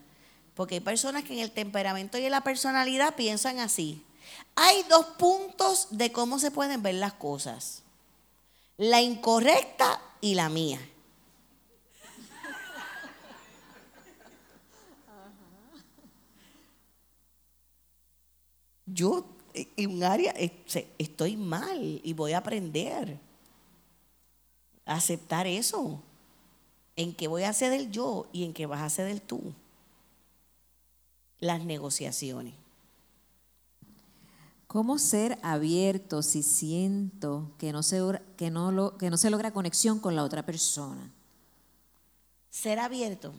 Porque 0.55 0.75
hay 0.75 0.81
personas 0.81 1.23
que 1.23 1.31
en 1.31 1.39
el 1.39 1.51
temperamento 1.51 2.17
y 2.17 2.25
en 2.25 2.31
la 2.31 2.41
personalidad 2.41 3.15
piensan 3.15 3.59
así. 3.59 4.03
Hay 4.53 4.83
dos 4.89 5.05
puntos 5.17 5.87
de 5.91 6.11
cómo 6.11 6.37
se 6.37 6.51
pueden 6.51 6.83
ver 6.83 6.95
las 6.95 7.13
cosas. 7.13 7.81
La 8.75 9.01
incorrecta 9.01 10.01
y 10.19 10.35
la 10.35 10.49
mía. 10.49 10.81
yo 18.85 19.25
eh, 19.53 19.69
en 19.77 19.91
un 19.91 20.03
área 20.03 20.33
eh, 20.35 20.65
estoy 20.97 21.37
mal 21.37 22.01
y 22.03 22.11
voy 22.11 22.33
a 22.33 22.39
aprender 22.39 23.17
a 24.85 24.95
aceptar 24.95 25.47
eso. 25.47 26.03
En 26.97 27.13
que 27.15 27.27
voy 27.29 27.43
a 27.43 27.53
ceder 27.53 27.89
yo 27.91 28.27
y 28.33 28.43
en 28.43 28.53
que 28.53 28.65
vas 28.65 28.81
a 28.81 28.89
ceder 28.89 29.21
tú. 29.21 29.53
Las 31.39 31.63
negociaciones. 31.63 32.53
¿Cómo 34.67 34.97
ser 34.99 35.37
abierto 35.43 36.21
si 36.23 36.43
siento 36.43 37.51
que 37.57 37.71
no 37.71 37.83
se, 37.83 38.01
or- 38.01 38.21
que 38.35 38.49
no 38.51 38.71
lo- 38.71 38.97
que 38.97 39.09
no 39.09 39.15
se 39.15 39.29
logra 39.29 39.51
conexión 39.53 39.99
con 39.99 40.15
la 40.15 40.23
otra 40.23 40.45
persona? 40.45 41.09
Ser 42.49 42.79
abierto. 42.79 43.31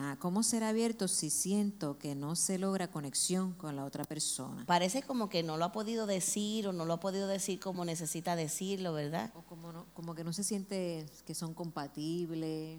Ah, 0.00 0.16
¿Cómo 0.20 0.44
ser 0.44 0.62
abierto 0.62 1.08
si 1.08 1.28
siento 1.28 1.98
que 1.98 2.14
no 2.14 2.36
se 2.36 2.56
logra 2.58 2.86
conexión 2.88 3.52
con 3.54 3.74
la 3.74 3.84
otra 3.84 4.04
persona? 4.04 4.64
Parece 4.64 5.02
como 5.02 5.28
que 5.28 5.42
no 5.42 5.56
lo 5.56 5.64
ha 5.64 5.72
podido 5.72 6.06
decir 6.06 6.68
o 6.68 6.72
no 6.72 6.84
lo 6.84 6.92
ha 6.94 7.00
podido 7.00 7.26
decir 7.26 7.58
como 7.58 7.84
necesita 7.84 8.36
decirlo, 8.36 8.92
¿verdad? 8.92 9.32
O 9.34 9.42
como, 9.42 9.72
no- 9.72 9.86
como 9.94 10.14
que 10.14 10.22
no 10.22 10.32
se 10.32 10.44
siente 10.44 11.04
que 11.26 11.34
son 11.34 11.52
compatibles. 11.52 12.78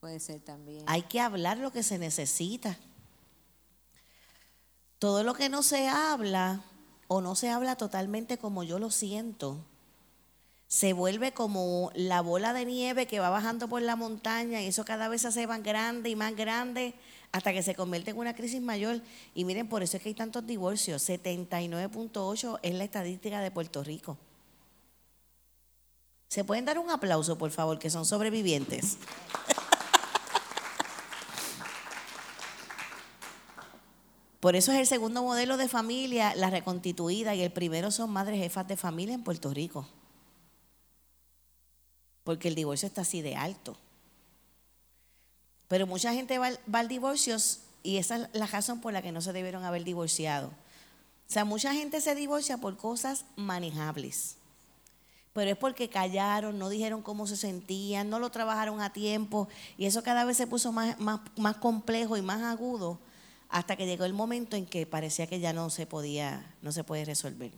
Puede 0.00 0.18
ser 0.18 0.40
también. 0.40 0.82
Hay 0.86 1.02
que 1.02 1.20
hablar 1.20 1.58
lo 1.58 1.72
que 1.72 1.82
se 1.82 1.98
necesita. 1.98 2.78
todo 4.98 5.22
lo 5.22 5.32
que 5.34 5.48
no 5.48 5.62
se 5.62 5.88
habla 5.88 6.62
o 7.06 7.20
no 7.20 7.34
se 7.36 7.50
habla 7.50 7.76
totalmente 7.76 8.36
como 8.38 8.64
yo 8.64 8.78
lo 8.80 8.90
siento, 8.90 9.64
se 10.68 10.92
vuelve 10.92 11.32
como 11.32 11.90
la 11.94 12.20
bola 12.20 12.52
de 12.52 12.66
nieve 12.66 13.06
que 13.06 13.20
va 13.20 13.30
bajando 13.30 13.68
por 13.68 13.80
la 13.80 13.96
montaña 13.96 14.60
y 14.62 14.66
eso 14.66 14.84
cada 14.84 15.08
vez 15.08 15.22
se 15.22 15.28
hace 15.28 15.46
más 15.46 15.62
grande 15.62 16.10
y 16.10 16.16
más 16.16 16.36
grande 16.36 16.94
hasta 17.32 17.54
que 17.54 17.62
se 17.62 17.74
convierte 17.74 18.10
en 18.10 18.18
una 18.18 18.34
crisis 18.34 18.60
mayor. 18.60 19.00
Y 19.34 19.46
miren, 19.46 19.66
por 19.66 19.82
eso 19.82 19.96
es 19.96 20.02
que 20.02 20.10
hay 20.10 20.14
tantos 20.14 20.46
divorcios. 20.46 21.08
79.8 21.08 22.60
es 22.62 22.74
la 22.74 22.84
estadística 22.84 23.40
de 23.40 23.50
Puerto 23.50 23.82
Rico. 23.82 24.18
¿Se 26.28 26.44
pueden 26.44 26.66
dar 26.66 26.78
un 26.78 26.90
aplauso, 26.90 27.38
por 27.38 27.50
favor, 27.50 27.78
que 27.78 27.88
son 27.88 28.04
sobrevivientes? 28.04 28.98
Por 34.40 34.54
eso 34.54 34.70
es 34.70 34.78
el 34.78 34.86
segundo 34.86 35.24
modelo 35.24 35.56
de 35.56 35.66
familia, 35.66 36.32
la 36.36 36.48
reconstituida, 36.48 37.34
y 37.34 37.42
el 37.42 37.50
primero 37.50 37.90
son 37.90 38.10
madres 38.10 38.38
jefas 38.38 38.68
de 38.68 38.76
familia 38.76 39.14
en 39.14 39.24
Puerto 39.24 39.52
Rico. 39.52 39.88
Porque 42.28 42.48
el 42.48 42.54
divorcio 42.54 42.86
está 42.86 43.00
así 43.00 43.22
de 43.22 43.36
alto. 43.36 43.74
Pero 45.66 45.86
mucha 45.86 46.12
gente 46.12 46.36
va, 46.36 46.50
al 46.74 46.86
divorcio 46.86 47.38
y 47.82 47.96
esa 47.96 48.16
es 48.16 48.28
la 48.34 48.46
razón 48.46 48.82
por 48.82 48.92
la 48.92 49.00
que 49.00 49.12
no 49.12 49.22
se 49.22 49.32
debieron 49.32 49.64
haber 49.64 49.82
divorciado. 49.82 50.48
O 50.48 51.32
sea, 51.32 51.46
mucha 51.46 51.72
gente 51.72 52.02
se 52.02 52.14
divorcia 52.14 52.58
por 52.58 52.76
cosas 52.76 53.24
manejables. 53.36 54.36
Pero 55.32 55.52
es 55.52 55.56
porque 55.56 55.88
callaron, 55.88 56.58
no 56.58 56.68
dijeron 56.68 57.00
cómo 57.00 57.26
se 57.26 57.38
sentían, 57.38 58.10
no 58.10 58.18
lo 58.18 58.28
trabajaron 58.28 58.82
a 58.82 58.92
tiempo 58.92 59.48
y 59.78 59.86
eso 59.86 60.02
cada 60.02 60.26
vez 60.26 60.36
se 60.36 60.46
puso 60.46 60.70
más, 60.70 61.00
más, 61.00 61.20
más 61.38 61.56
complejo 61.56 62.18
y 62.18 62.20
más 62.20 62.42
agudo 62.42 62.98
hasta 63.48 63.74
que 63.74 63.86
llegó 63.86 64.04
el 64.04 64.12
momento 64.12 64.54
en 64.54 64.66
que 64.66 64.84
parecía 64.84 65.26
que 65.26 65.40
ya 65.40 65.54
no 65.54 65.70
se 65.70 65.86
podía, 65.86 66.54
no 66.60 66.72
se 66.72 66.84
puede 66.84 67.06
resolver. 67.06 67.52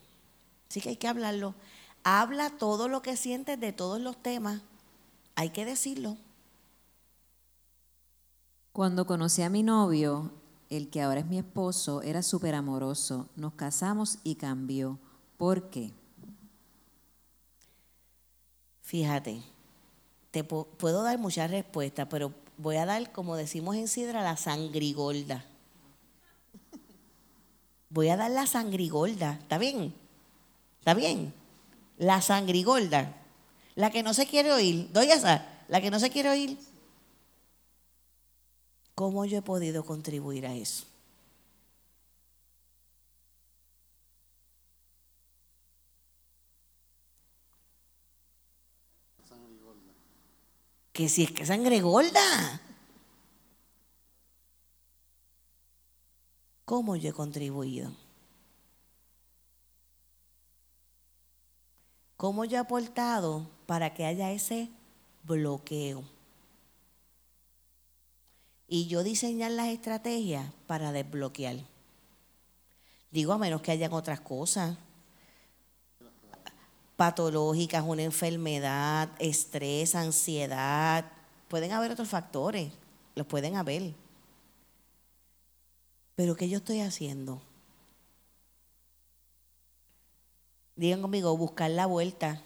Así 0.69 0.81
que 0.81 0.91
hay 0.91 0.97
que 0.97 1.09
hablarlo. 1.09 1.57
Habla 2.05 2.51
todo 2.51 2.89
lo 2.89 3.03
que 3.03 3.17
sientes 3.17 3.61
de 3.61 3.73
todos 3.73 4.01
los 4.01 4.17
temas. 4.17 4.63
Hay 5.35 5.51
que 5.51 5.65
decirlo. 5.65 6.17
Cuando 8.73 9.07
conocí 9.07 9.43
a 9.43 9.51
mi 9.51 9.63
novio, 9.63 10.31
el 10.71 10.89
que 10.89 11.03
ahora 11.03 11.21
es 11.21 11.27
mi 11.27 11.39
esposo, 11.39 12.03
era 12.03 12.23
súper 12.23 12.55
amoroso. 12.55 13.29
Nos 13.37 13.55
casamos 13.55 14.19
y 14.23 14.37
cambió. 14.37 14.99
¿Por 15.37 15.71
qué? 15.71 15.93
Fíjate, 18.83 19.43
te 20.31 20.45
puedo 20.45 21.03
dar 21.03 21.19
muchas 21.19 21.51
respuestas, 21.51 22.07
pero 22.09 22.33
voy 22.57 22.77
a 22.77 22.87
dar, 22.87 23.13
como 23.13 23.37
decimos 23.37 23.77
en 23.77 23.89
Sidra, 23.89 24.23
la 24.23 24.37
sangrigolda. 24.37 25.45
Voy 27.89 28.09
a 28.09 28.17
dar 28.17 28.31
la 28.31 28.47
sangrigolda, 28.47 29.33
¿está 29.35 29.59
bien? 29.59 29.93
¿Está 30.79 30.95
bien? 30.95 31.35
La 32.01 32.23
sangrigolda. 32.23 33.15
La 33.75 33.91
que 33.91 34.03
no 34.03 34.15
se 34.15 34.27
quiere 34.27 34.51
oír. 34.53 34.91
Doy 34.91 35.11
esa. 35.11 35.47
La 35.69 35.83
que 35.83 35.91
no 35.91 36.01
se 36.01 36.09
quiere 36.09 36.31
oír. 36.31 36.59
¿Cómo 38.95 39.27
yo 39.27 39.37
he 39.37 39.43
podido 39.43 39.85
contribuir 39.85 40.47
a 40.47 40.55
eso? 40.55 40.87
Que 50.95 51.11
si 51.11 51.25
es 51.25 51.33
que 51.33 51.45
sangre 51.45 51.83
gorda. 51.83 52.63
¿Cómo 56.65 56.97
yo 56.97 57.11
he 57.11 57.13
contribuido? 57.13 57.93
¿Cómo 62.21 62.45
yo 62.45 62.59
he 62.59 62.61
aportado 62.61 63.49
para 63.65 63.95
que 63.95 64.05
haya 64.05 64.31
ese 64.31 64.69
bloqueo? 65.25 66.05
Y 68.69 68.89
yo 68.89 69.03
diseñar 69.03 69.53
las 69.53 69.69
estrategias 69.69 70.53
para 70.67 70.93
desbloquear. 70.93 71.57
Digo, 73.11 73.33
a 73.33 73.39
menos 73.39 73.63
que 73.63 73.73
hayan 73.73 73.95
otras 73.95 74.21
cosas 74.21 74.77
patológicas, 76.95 77.83
una 77.87 78.03
enfermedad, 78.03 79.09
estrés, 79.19 79.95
ansiedad. 79.95 81.11
Pueden 81.49 81.73
haber 81.73 81.91
otros 81.91 82.11
factores, 82.11 82.71
los 83.15 83.27
pueden 83.27 83.57
haber. 83.57 83.95
Pero 86.17 86.37
¿qué 86.37 86.51
yo 86.51 86.59
estoy 86.59 86.81
haciendo? 86.81 87.41
Digan 90.81 91.03
conmigo, 91.03 91.37
buscar 91.37 91.71
la 91.71 91.85
vuelta. 91.85 92.41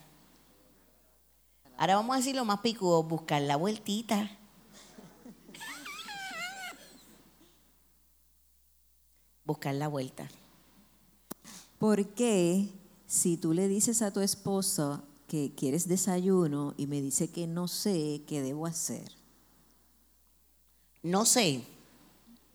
Ahora 1.77 1.94
vamos 1.94 2.15
a 2.15 2.16
decir 2.19 2.35
lo 2.35 2.44
más 2.44 2.59
picudo, 2.62 3.05
buscar 3.05 3.40
la 3.40 3.55
vueltita. 3.55 4.28
buscar 9.44 9.77
la 9.77 9.86
vuelta. 9.86 10.28
¿Por 11.78 12.09
qué 12.09 12.70
si 13.06 13.36
tú 13.36 13.52
le 13.52 13.69
dices 13.69 14.02
a 14.02 14.12
tu 14.12 14.19
esposo 14.19 15.05
que 15.28 15.52
quieres 15.56 15.86
desayuno 15.86 16.74
y 16.77 16.89
me 16.89 17.01
dice 17.01 17.31
que 17.31 17.47
no 17.47 17.69
sé 17.69 18.23
qué 18.27 18.43
debo 18.43 18.66
hacer? 18.66 19.12
No 21.05 21.24
sé. 21.24 21.62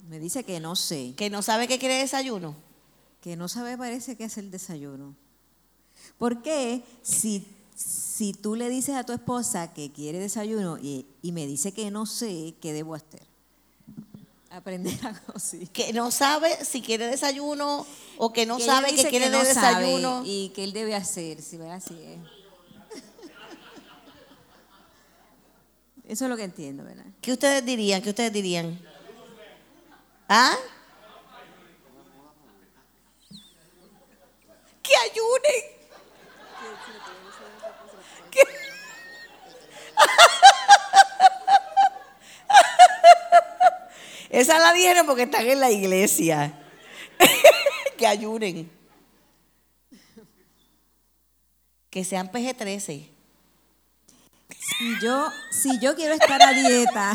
Me 0.09 0.19
dice 0.19 0.43
que 0.43 0.59
no 0.59 0.75
sé. 0.75 1.13
Que 1.15 1.29
no 1.29 1.41
sabe 1.41 1.69
qué 1.69 1.79
quiere 1.79 1.95
desayuno. 1.95 2.53
Que 3.21 3.37
no 3.37 3.47
sabe, 3.47 3.77
parece 3.77 4.17
que 4.17 4.25
es 4.25 4.37
el 4.37 4.51
desayuno. 4.51 5.15
¿Por 6.17 6.41
qué 6.41 6.83
si, 7.01 7.47
si 7.75 8.33
tú 8.33 8.55
le 8.55 8.69
dices 8.69 8.95
a 8.95 9.05
tu 9.05 9.13
esposa 9.13 9.73
que 9.73 9.91
quiere 9.91 10.19
desayuno 10.19 10.77
y, 10.77 11.05
me 11.23 11.47
dice 11.47 11.71
que 11.71 11.91
no 11.91 12.05
sé 12.05 12.55
qué 12.61 12.73
debo 12.73 12.95
hacer? 12.95 13.21
Aprender 14.49 14.97
algo 15.05 15.33
así. 15.35 15.67
Que 15.67 15.93
no 15.93 16.11
sabe 16.11 16.65
si 16.65 16.81
quiere 16.81 17.07
desayuno 17.07 17.85
o 18.17 18.33
que 18.33 18.45
no 18.45 18.59
sabe 18.59 18.95
que 18.95 19.07
quiere 19.07 19.29
desayuno. 19.29 20.23
y 20.25 20.49
que 20.49 20.63
él 20.63 20.73
debe 20.73 20.95
hacer, 20.95 21.41
si 21.41 21.57
ve 21.57 21.71
así 21.71 21.95
es. 22.01 22.19
Eso 26.09 26.25
es 26.25 26.31
lo 26.31 26.37
que 26.37 26.43
entiendo, 26.43 26.83
¿verdad? 26.83 27.05
¿Qué 27.21 27.31
ustedes 27.31 27.63
dirían? 27.63 28.01
¿Qué 28.01 28.09
ustedes 28.09 28.33
dirían? 28.33 28.81
¿Ah? 30.27 30.57
Que 34.81 34.91
ayunen. 34.95 35.78
Esa 44.29 44.59
la 44.59 44.73
dijeron 44.73 45.05
porque 45.05 45.23
están 45.23 45.47
en 45.47 45.59
la 45.59 45.71
iglesia. 45.71 46.53
que 47.97 48.07
ayunen. 48.07 48.71
Que 51.89 52.03
sean 52.03 52.31
PG-13. 52.31 53.09
Si 54.49 54.99
yo, 55.01 55.27
si 55.51 55.79
yo 55.79 55.95
quiero 55.95 56.13
estar 56.13 56.41
a 56.41 56.53
dieta, 56.53 57.13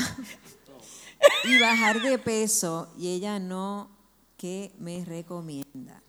y 1.45 1.59
bajar 1.59 2.01
de 2.01 2.19
peso 2.19 2.93
y 2.99 3.15
ella 3.15 3.39
no, 3.39 3.91
¿qué 4.37 4.73
me 4.79 5.05
recomienda? 5.05 6.03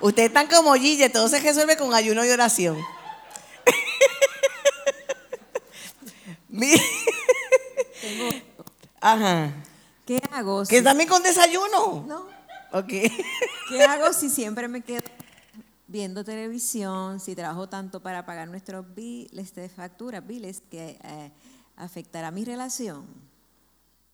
Ustedes 0.00 0.28
están 0.28 0.46
como 0.48 0.74
Gille, 0.74 1.08
todo 1.10 1.28
se 1.28 1.40
resuelve 1.40 1.76
con 1.76 1.94
ayuno 1.94 2.24
y 2.24 2.30
oración. 2.30 2.78
Ajá. 9.00 9.52
¿Qué 10.06 10.20
hago? 10.30 10.64
¿Que 10.64 10.82
también 10.82 11.08
con 11.08 11.22
desayuno? 11.22 12.04
No. 12.06 12.26
Ok. 12.72 12.88
¿Qué 13.68 13.82
hago 13.88 14.12
si 14.12 14.28
siempre 14.28 14.68
me 14.68 14.82
quedo 14.82 15.02
viendo 15.86 16.24
televisión, 16.24 17.20
si 17.20 17.34
trabajo 17.34 17.68
tanto 17.68 18.00
para 18.00 18.26
pagar 18.26 18.48
nuestros 18.48 18.84
biles 18.94 19.54
de 19.54 19.68
facturas, 19.68 20.26
biles, 20.26 20.62
que 20.70 20.98
eh, 21.02 21.30
afectará 21.76 22.30
mi 22.30 22.44
relación. 22.44 23.06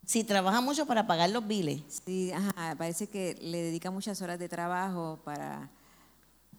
Si 0.07 0.25
trabaja 0.25 0.61
mucho 0.61 0.87
para 0.87 1.07
pagar 1.07 1.31
los 1.31 1.47
biles. 1.47 1.83
Sí, 2.05 2.33
parece 2.77 3.09
que 3.09 3.37
le 3.41 3.63
dedica 3.63 3.91
muchas 3.91 4.21
horas 4.23 4.39
de 4.39 4.49
trabajo 4.49 5.21
para, 5.25 5.71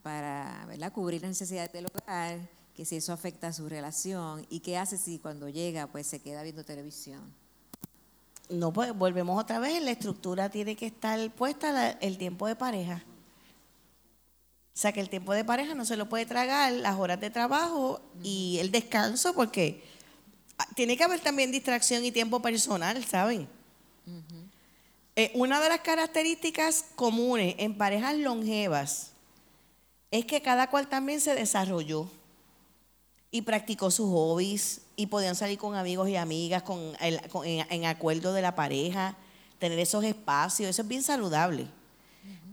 para 0.02 0.92
cubrir 0.94 1.22
las 1.22 1.32
necesidades 1.32 1.72
del 1.74 1.88
hogar, 1.88 2.40
que 2.76 2.86
si 2.86 2.96
eso 2.96 3.14
afecta 3.14 3.48
a 3.48 3.54
su 3.54 3.68
relación 3.68 4.46
y 4.50 4.62
qué 4.62 4.78
hace 4.78 4.98
si 4.98 5.20
cuando 5.20 5.50
llega 5.50 5.88
pues 5.88 6.08
se 6.08 6.20
queda 6.20 6.44
viendo 6.44 6.64
televisión. 6.64 7.22
No, 8.50 8.74
pues 8.74 8.94
volvemos 8.94 9.40
otra 9.40 9.60
vez, 9.60 9.82
la 9.82 9.92
estructura 9.92 10.50
tiene 10.50 10.76
que 10.76 10.86
estar 10.86 11.34
puesta 11.36 11.92
el 11.92 12.18
tiempo 12.18 12.48
de 12.48 12.56
pareja. 12.56 13.04
O 14.74 14.78
sea 14.82 14.92
que 14.92 15.00
el 15.00 15.10
tiempo 15.10 15.34
de 15.34 15.44
pareja 15.46 15.74
no 15.74 15.86
se 15.86 15.98
lo 15.98 16.10
puede 16.10 16.26
tragar, 16.26 16.72
las 16.72 16.98
horas 16.98 17.20
de 17.20 17.30
trabajo 17.30 18.02
y 18.24 18.58
el 18.60 18.72
descanso, 18.72 19.34
porque 19.34 19.84
tiene 20.76 20.98
que 20.98 21.04
haber 21.04 21.20
también 21.20 21.52
distracción 21.52 22.04
y 22.06 22.12
tiempo 22.12 22.42
personal, 22.42 23.04
¿saben? 23.06 23.48
Eh, 25.16 25.32
una 25.36 25.60
de 25.62 25.70
las 25.70 25.82
características 25.82 26.86
comunes 26.96 27.56
en 27.58 27.78
parejas 27.78 28.16
longevas 28.16 29.12
es 30.10 30.26
que 30.26 30.42
cada 30.42 30.70
cual 30.70 30.88
también 30.88 31.20
se 31.22 31.36
desarrolló 31.36 32.10
y 33.30 33.42
practicó 33.44 33.92
sus 33.92 34.10
hobbies 34.10 34.82
y 34.96 35.08
podían 35.08 35.36
salir 35.36 35.58
con 35.58 35.76
amigos 35.76 36.10
y 36.10 36.16
amigas 36.16 36.64
con 36.64 36.94
el- 37.02 37.22
con- 37.30 37.46
en, 37.46 37.66
en 37.70 37.86
acuerdo 37.86 38.34
de 38.34 38.42
la 38.42 38.56
pareja, 38.56 39.16
tener 39.60 39.80
esos 39.80 40.04
espacios, 40.04 40.70
eso 40.70 40.82
es 40.82 40.88
bien 40.88 41.04
saludable. 41.04 41.68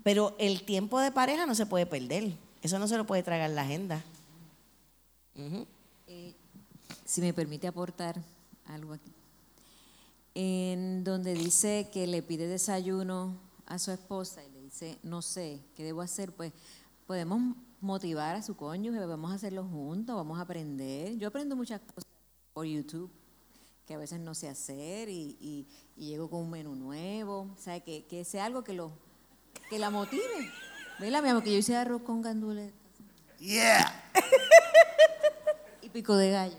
Pero 0.04 0.36
el 0.38 0.62
tiempo 0.64 1.00
de 1.00 1.10
pareja 1.10 1.46
no 1.46 1.54
se 1.54 1.66
puede 1.66 1.86
perder, 1.86 2.32
eso 2.62 2.78
no 2.78 2.86
se 2.88 2.96
lo 2.96 3.06
puede 3.06 3.22
tragar 3.22 3.50
la 3.50 3.62
agenda. 3.62 4.04
Si 7.08 7.22
me 7.22 7.32
permite 7.32 7.66
aportar 7.66 8.20
algo 8.66 8.92
aquí. 8.92 9.10
En 10.34 11.04
donde 11.04 11.32
dice 11.32 11.88
que 11.90 12.06
le 12.06 12.22
pide 12.22 12.46
desayuno 12.46 13.34
a 13.66 13.78
su 13.78 13.90
esposa 13.92 14.44
y 14.44 14.50
le 14.50 14.60
dice, 14.62 14.98
no 15.02 15.22
sé, 15.22 15.60
¿qué 15.74 15.84
debo 15.84 16.02
hacer? 16.02 16.32
Pues 16.32 16.52
podemos 17.06 17.56
motivar 17.80 18.36
a 18.36 18.42
su 18.42 18.56
cónyuge, 18.56 18.98
vamos 19.06 19.32
a 19.32 19.36
hacerlo 19.36 19.64
juntos, 19.64 20.14
vamos 20.14 20.38
a 20.38 20.42
aprender. 20.42 21.16
Yo 21.16 21.28
aprendo 21.28 21.56
muchas 21.56 21.80
cosas 21.80 22.10
por 22.52 22.66
YouTube 22.66 23.10
que 23.86 23.94
a 23.94 23.98
veces 23.98 24.20
no 24.20 24.34
sé 24.34 24.48
hacer 24.50 25.08
y, 25.08 25.36
y- 25.40 25.66
y 25.96 26.08
llego 26.08 26.28
con 26.28 26.40
un 26.42 26.50
menú 26.50 26.74
nuevo. 26.74 27.48
O 27.56 27.56
sea, 27.58 27.80
que, 27.80 28.04
que 28.04 28.22
sea 28.24 28.44
algo 28.44 28.62
que, 28.62 28.74
lo, 28.74 28.92
que 29.70 29.78
la 29.78 29.88
motive. 29.88 30.52
¿Verdad, 31.00 31.22
mi 31.22 31.30
amor? 31.30 31.42
Que 31.42 31.52
yo 31.52 31.58
hice 31.58 31.74
arroz 31.74 32.02
con 32.02 32.20
gandules 32.20 32.70
Yeah. 33.40 33.92
pico 35.98 36.16
de 36.16 36.30
gallo. 36.30 36.56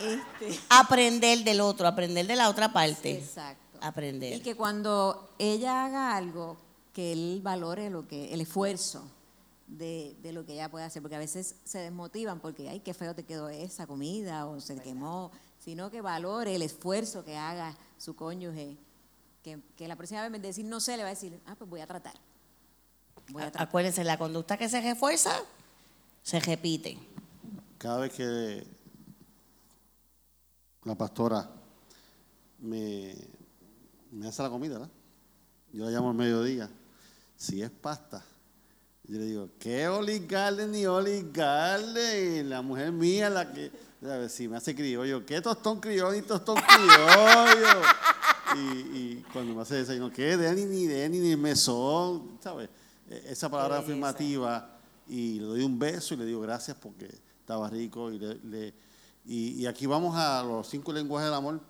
Este, 0.00 0.60
Aprender 0.68 1.42
del 1.44 1.60
otro, 1.60 1.86
aprender 1.86 2.26
de 2.26 2.36
la 2.36 2.48
otra 2.48 2.72
parte. 2.72 3.18
exacto. 3.18 3.78
Aprender. 3.80 4.32
Y 4.34 4.40
que 4.40 4.56
cuando 4.56 5.30
ella 5.38 5.84
haga 5.84 6.16
algo, 6.16 6.56
que 6.92 7.12
él 7.12 7.40
valore 7.42 7.90
lo 7.90 8.08
que, 8.08 8.32
el 8.34 8.40
esfuerzo 8.40 9.08
de, 9.68 10.16
de 10.22 10.32
lo 10.32 10.44
que 10.44 10.54
ella 10.54 10.68
puede 10.70 10.84
hacer, 10.84 11.02
porque 11.02 11.14
a 11.16 11.20
veces 11.20 11.54
se 11.64 11.78
desmotivan 11.78 12.40
porque, 12.40 12.68
ay, 12.68 12.80
qué 12.80 12.94
feo 12.94 13.14
te 13.14 13.24
quedó 13.24 13.48
esa 13.48 13.86
comida 13.86 14.46
o 14.46 14.60
se 14.60 14.80
quemó, 14.80 15.30
sino 15.60 15.90
que 15.90 16.00
valore 16.00 16.56
el 16.56 16.62
esfuerzo 16.62 17.24
que 17.24 17.36
haga 17.36 17.76
su 17.98 18.16
cónyuge, 18.16 18.76
que, 19.44 19.60
que 19.76 19.86
la 19.86 19.94
próxima 19.94 20.20
vez 20.22 20.26
en 20.26 20.32
vez 20.32 20.42
de 20.42 20.48
decir 20.48 20.64
no 20.64 20.80
sé, 20.80 20.96
le 20.96 21.02
va 21.04 21.10
a 21.10 21.14
decir, 21.14 21.40
ah, 21.46 21.54
pues 21.56 21.70
voy 21.70 21.80
a 21.80 21.86
tratar. 21.86 22.14
Voy 23.30 23.42
a 23.42 23.46
A- 23.46 23.50
tratar. 23.52 23.68
Acuérdense, 23.68 24.02
la 24.02 24.16
conducta 24.18 24.56
que 24.56 24.68
se 24.68 24.80
refuerza, 24.80 25.40
se 26.28 26.38
repite. 26.40 26.98
Cada 27.78 28.00
vez 28.00 28.12
que 28.12 28.62
la 30.84 30.94
pastora 30.94 31.48
me, 32.58 33.14
me 34.12 34.28
hace 34.28 34.42
la 34.42 34.50
comida, 34.50 34.74
¿verdad? 34.74 34.90
Yo 35.72 35.86
la 35.86 35.90
llamo 35.90 36.10
al 36.10 36.16
mediodía. 36.16 36.68
Si 37.34 37.62
es 37.62 37.70
pasta, 37.70 38.22
yo 39.04 39.18
le 39.18 39.24
digo, 39.24 39.48
¿qué 39.58 39.88
Olive 39.88 40.26
Garden 40.26 40.70
ni 40.72 40.84
Olive 40.84 41.30
Garden? 41.32 42.50
La 42.50 42.60
mujer 42.60 42.92
mía, 42.92 43.30
la 43.30 43.50
que, 43.50 43.72
¿sabes? 44.02 44.30
si 44.30 44.48
me 44.48 44.58
hace 44.58 44.74
criollo, 44.74 45.24
¿qué 45.24 45.40
tostón 45.40 45.80
criollo 45.80 46.12
ni 46.12 46.20
tostón 46.20 46.56
criollo? 46.56 47.80
Y, 48.54 48.58
y 48.58 49.24
cuando 49.32 49.54
me 49.54 49.62
hace 49.62 49.76
desayuno, 49.76 50.12
¿qué 50.12 50.36
Denny 50.36 50.66
ni 50.66 50.86
Denny 50.86 51.20
ni 51.20 51.36
mesón? 51.36 52.38
¿Sabes? 52.42 52.68
E- 53.08 53.28
Esa 53.30 53.48
palabra 53.48 53.78
afirmativa 53.78 54.77
y 55.08 55.38
le 55.40 55.46
doy 55.46 55.62
un 55.62 55.78
beso 55.78 56.14
y 56.14 56.16
le 56.18 56.24
digo 56.26 56.40
gracias 56.40 56.76
porque 56.80 57.06
estaba 57.40 57.68
rico. 57.70 58.10
Y, 58.12 58.18
le- 58.18 58.34
le- 58.44 58.74
y, 59.26 59.50
y 59.62 59.66
aquí 59.66 59.86
vamos 59.86 60.14
a 60.16 60.42
los 60.42 60.68
cinco 60.68 60.92
lenguajes 60.92 61.26
del 61.28 61.34
amor. 61.34 61.60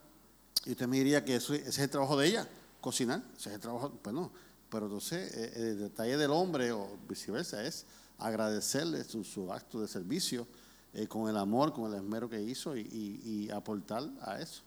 Y 0.64 0.72
usted 0.72 0.86
me 0.88 0.98
diría 0.98 1.24
que 1.24 1.36
eso, 1.36 1.54
ese 1.54 1.68
es 1.68 1.78
el 1.78 1.90
trabajo 1.90 2.16
de 2.16 2.26
ella, 2.28 2.48
cocinar. 2.80 3.22
Ese 3.36 3.48
es 3.50 3.54
el 3.56 3.60
trabajo, 3.60 3.90
pues 4.02 4.14
no. 4.14 4.30
Pero 4.70 4.86
entonces 4.86 5.32
eh, 5.34 5.52
el 5.56 5.78
detalle 5.78 6.16
del 6.16 6.30
hombre 6.30 6.72
o 6.72 6.98
viceversa 7.08 7.64
es 7.64 7.86
agradecerle 8.18 9.04
su, 9.04 9.24
su 9.24 9.52
acto 9.52 9.80
de 9.80 9.88
servicio 9.88 10.46
eh, 10.92 11.06
con 11.06 11.28
el 11.30 11.36
amor, 11.36 11.72
con 11.72 11.90
el 11.92 11.98
esmero 11.98 12.28
que 12.28 12.40
hizo 12.42 12.76
y, 12.76 12.80
y- 12.80 13.20
y 13.46 13.50
aportar 13.50 14.02
a 14.22 14.40
eso. 14.40 14.62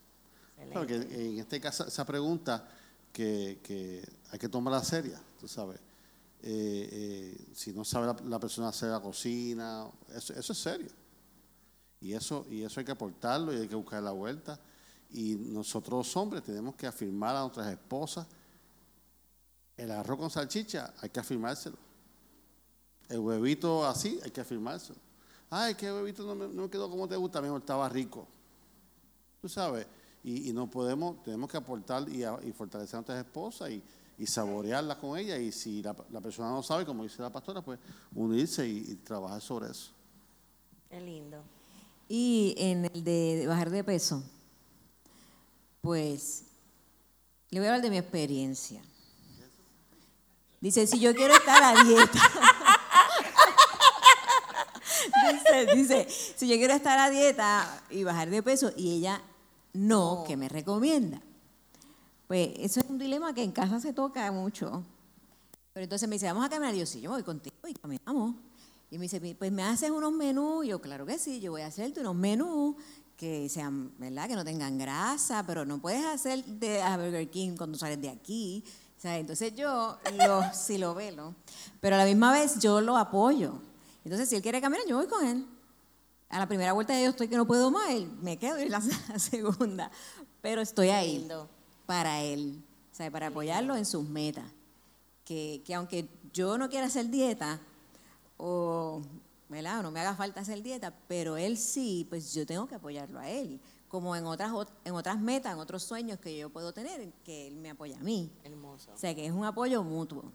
Claro 0.72 0.86
que 0.88 0.96
en 0.96 1.40
este 1.40 1.60
caso, 1.60 1.86
esa 1.88 2.06
pregunta 2.06 2.68
que, 3.12 3.60
que 3.64 4.08
hay 4.32 4.40
que 4.40 4.48
tomarla 4.48 4.84
seria, 4.84 5.20
tú 5.40 5.48
sabes. 5.48 5.80
Eh, 6.44 6.90
eh, 6.92 7.48
si 7.54 7.72
no 7.72 7.86
sabe 7.86 8.14
la, 8.26 8.40
persona 8.40 8.70
hacer 8.70 8.90
la 8.90 9.00
cocina, 9.00 9.88
eso, 10.16 10.34
eso 10.34 10.54
es 10.54 10.60
serio. 10.60 10.90
Y 12.00 12.14
eso, 12.14 12.46
y 12.50 12.64
eso 12.64 12.80
hay 12.80 12.86
que 12.86 12.92
aportarlo 12.92 13.54
y 13.54 13.58
hay 13.58 13.68
que 13.68 13.76
buscar 13.76 14.02
la 14.02 14.12
vuelta. 14.12 14.60
Y 15.12 15.36
nosotros 15.36 16.16
hombres 16.18 16.44
tenemos 16.44 16.76
que 16.76 16.88
afirmar 16.88 17.36
a 17.36 17.42
nuestras 17.42 17.72
esposas. 17.72 18.26
El 19.78 19.92
arroz 19.92 20.18
con 20.18 20.30
salchicha 20.32 20.94
hay 21.00 21.10
que 21.10 21.20
afirmárselo. 21.20 21.78
El 23.08 23.20
huevito 23.20 23.86
así 23.86 24.20
hay 24.24 24.32
que 24.32 24.42
afirmárselo. 24.42 25.00
Ay, 25.50 25.76
que 25.76 25.92
huevito 25.92 26.24
no 26.24 26.34
me, 26.34 26.70
quedó 26.70 26.90
como 26.90 27.08
te 27.08 27.16
gusta, 27.18 27.40
a 27.40 27.42
mí 27.42 27.50
me 27.50 27.58
estaba 27.58 27.88
rico. 27.90 28.26
Tú 29.42 29.50
sabes, 29.50 29.86
y, 30.24 30.54
no 30.54 30.70
podemos, 30.70 31.22
tenemos 31.24 31.50
que 31.50 31.58
aportar 31.58 32.08
y, 32.08 32.24
y 32.24 32.52
fortalecer 32.54 32.96
a 32.96 33.00
nuestras 33.00 33.26
esposas 33.26 33.70
y, 33.70 33.84
y 34.22 34.28
saborearlas 34.28 34.98
con 34.98 35.18
ellas. 35.18 35.40
Y 35.40 35.52
si 35.52 35.82
la, 35.82 35.96
persona 35.96 36.52
no 36.52 36.62
sabe, 36.62 36.86
como 36.86 37.02
dice 37.02 37.24
la 37.24 37.32
pastora, 37.32 37.64
pues 37.64 37.80
unirse 38.14 38.68
y, 38.68 38.96
trabajar 38.98 39.42
sobre 39.42 39.72
eso. 39.72 39.90
Qué 40.92 41.02
lindo. 41.02 41.42
Y 42.08 42.54
en 42.58 42.86
el 42.86 43.04
de 43.04 43.46
bajar 43.48 43.72
de 43.72 43.84
peso, 43.84 44.22
pues 45.82 46.44
le 47.50 47.60
voy 47.60 47.66
a 47.66 47.72
hablar 47.72 47.82
de 47.82 47.90
mi 47.90 47.98
experiencia. 47.98 48.84
Dice, 50.60 50.86
si 50.86 51.00
yo 51.00 51.16
quiero 51.16 51.34
estar 51.34 51.64
a 51.64 51.84
dieta. 51.84 52.20
dice, 55.34 55.76
dice, 55.76 56.08
si 56.36 56.48
yo 56.48 56.58
quiero 56.58 56.76
estar 56.76 57.00
a 57.00 57.10
dieta 57.10 57.84
y 57.90 58.04
bajar 58.04 58.30
de 58.30 58.44
peso 58.44 58.72
y 58.78 58.98
ella 58.98 59.20
no, 59.74 60.26
¿qué 60.28 60.38
me 60.38 60.48
recomienda? 60.48 61.24
Pues 62.32 62.52
eso 62.60 62.80
es 62.80 62.86
un 62.90 62.98
dilema 62.98 63.34
que 63.34 63.44
en 63.44 63.52
casa 63.52 63.78
se 63.82 63.92
toca 63.92 64.32
mucho. 64.32 64.86
Pero 65.74 65.84
entonces 65.84 66.08
me 66.08 66.16
dice, 66.16 66.28
vamos 66.28 66.46
a 66.46 66.50
caminar. 66.50 66.74
Y 66.74 66.80
yo, 66.80 66.86
sí, 66.86 67.02
yo 67.02 67.12
voy 67.12 67.24
contigo 67.24 67.58
y 67.68 67.74
caminamos. 67.74 68.36
Y 68.90 68.98
me 68.98 69.02
dice, 69.02 69.36
pues 69.38 69.52
me 69.52 69.64
haces 69.64 69.92
unos 69.92 70.14
menús. 70.14 70.64
Y 70.64 70.70
yo, 70.70 70.80
claro 70.80 71.06
que 71.06 71.20
sí, 71.20 71.42
yo 71.42 71.52
voy 71.52 71.64
a 71.64 71.66
hacerte 71.66 72.00
unos 72.00 72.16
menús 72.16 72.78
que 73.18 73.50
sean, 73.50 73.92
¿verdad? 73.98 74.30
Que 74.30 74.36
no 74.36 74.46
tengan 74.46 74.78
grasa, 74.78 75.46
pero 75.46 75.66
no 75.66 75.82
puedes 75.82 76.06
hacer 76.06 76.42
de 76.46 76.82
Burger 76.96 77.30
King 77.30 77.58
cuando 77.58 77.78
sales 77.78 78.00
de 78.00 78.08
aquí. 78.08 78.64
O 78.98 79.02
sea, 79.02 79.18
entonces 79.18 79.54
yo 79.54 79.98
lo, 80.14 80.42
sí 80.54 80.78
lo 80.78 80.96
velo. 80.96 81.36
Pero 81.82 81.96
a 81.96 82.00
la 82.00 82.06
misma 82.06 82.32
vez 82.32 82.60
yo 82.60 82.80
lo 82.80 82.96
apoyo. 82.96 83.56
Entonces, 84.06 84.30
si 84.30 84.38
él 84.38 84.42
quiere 84.42 84.62
caminar, 84.62 84.86
yo 84.88 84.96
voy 84.96 85.08
con 85.08 85.28
él. 85.28 85.46
A 86.30 86.40
la 86.40 86.48
primera 86.48 86.72
vuelta 86.72 86.98
yo 86.98 87.10
estoy 87.10 87.28
que 87.28 87.36
no 87.36 87.46
puedo 87.46 87.72
más, 87.72 87.90
él 87.90 88.10
me 88.22 88.38
quedo 88.38 88.58
y 88.58 88.70
la, 88.70 88.82
la 89.10 89.20
segunda. 89.20 89.92
Pero 90.42 90.62
estoy 90.62 90.92
ahí. 90.92 91.28
Para 91.92 92.22
él, 92.22 92.64
o 92.90 92.96
sea, 92.96 93.12
para 93.12 93.28
apoyarlo 93.28 93.76
en 93.76 93.86
sus 93.86 94.08
metas. 94.08 94.46
Que, 95.26 95.62
que 95.66 95.76
aunque 95.76 96.08
yo 96.32 96.58
no 96.58 96.70
quiera 96.70 96.86
hacer 96.88 97.10
dieta, 97.10 97.60
o 98.38 99.02
¿verdad? 99.50 99.80
o 99.80 99.84
no 99.84 99.92
me 99.92 100.00
haga 100.00 100.16
falta 100.16 100.40
hacer 100.40 100.64
dieta, 100.64 100.94
pero 101.10 101.36
él 101.36 101.58
sí, 101.58 102.08
pues 102.10 102.34
yo 102.34 102.46
tengo 102.46 102.66
que 102.66 102.76
apoyarlo 102.76 103.20
a 103.20 103.30
él. 103.30 103.60
Como 103.90 104.16
en 104.16 104.26
otras, 104.26 104.52
ot- 104.54 104.72
en 104.86 104.94
otras 104.96 105.20
metas, 105.20 105.52
en 105.52 105.60
otros 105.60 105.84
sueños 105.84 106.18
que 106.20 106.38
yo 106.38 106.50
puedo 106.50 106.72
tener, 106.74 107.12
que 107.26 107.48
él 107.48 107.58
me 107.58 107.72
apoya 107.72 107.98
a 107.98 108.04
mí. 108.04 108.32
Hermoso. 108.46 108.94
O 108.94 108.98
sea, 108.98 109.14
que 109.14 109.26
es 109.26 109.34
un 109.34 109.44
apoyo 109.44 109.84
mutuo. 109.84 110.32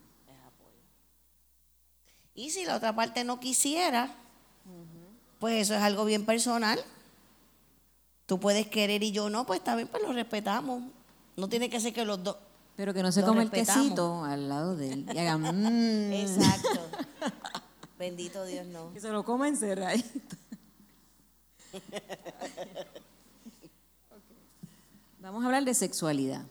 Y 2.34 2.50
si 2.50 2.66
la 2.66 2.76
otra 2.76 2.94
parte 2.94 3.24
no 3.24 3.40
quisiera, 3.40 4.14
pues 5.40 5.62
eso 5.62 5.74
es 5.74 5.80
algo 5.80 6.04
bien 6.04 6.26
personal. 6.26 6.78
Tú 8.26 8.38
puedes 8.38 8.66
querer 8.66 9.02
y 9.02 9.10
yo 9.10 9.30
no, 9.30 9.46
pues 9.46 9.64
también 9.64 9.88
pues 9.88 10.02
lo 10.02 10.12
respetamos. 10.12 10.82
No 11.36 11.48
tiene 11.48 11.68
que 11.70 11.78
ser 11.80 11.92
que 11.92 12.04
los 12.04 12.22
dos. 12.22 12.36
Pero 12.76 12.92
que 12.92 13.02
no 13.02 13.10
se 13.12 13.22
come 13.22 13.42
el 13.42 13.50
quesito 13.50 14.24
al 14.24 14.48
lado 14.48 14.76
de 14.76 14.92
él 14.92 15.06
y 15.14 15.18
haga 15.18 15.38
mmm, 15.38 16.12
Exacto. 16.12 16.80
Bendito 17.98 18.44
Dios, 18.44 18.66
no. 18.66 18.92
que 18.92 19.00
se 19.00 19.08
lo 19.10 19.24
coma 19.24 19.48
encerradito. 19.48 20.36
Vamos 25.20 25.42
a 25.42 25.46
hablar 25.46 25.64
de 25.64 25.72
sexualidad. 25.74 26.44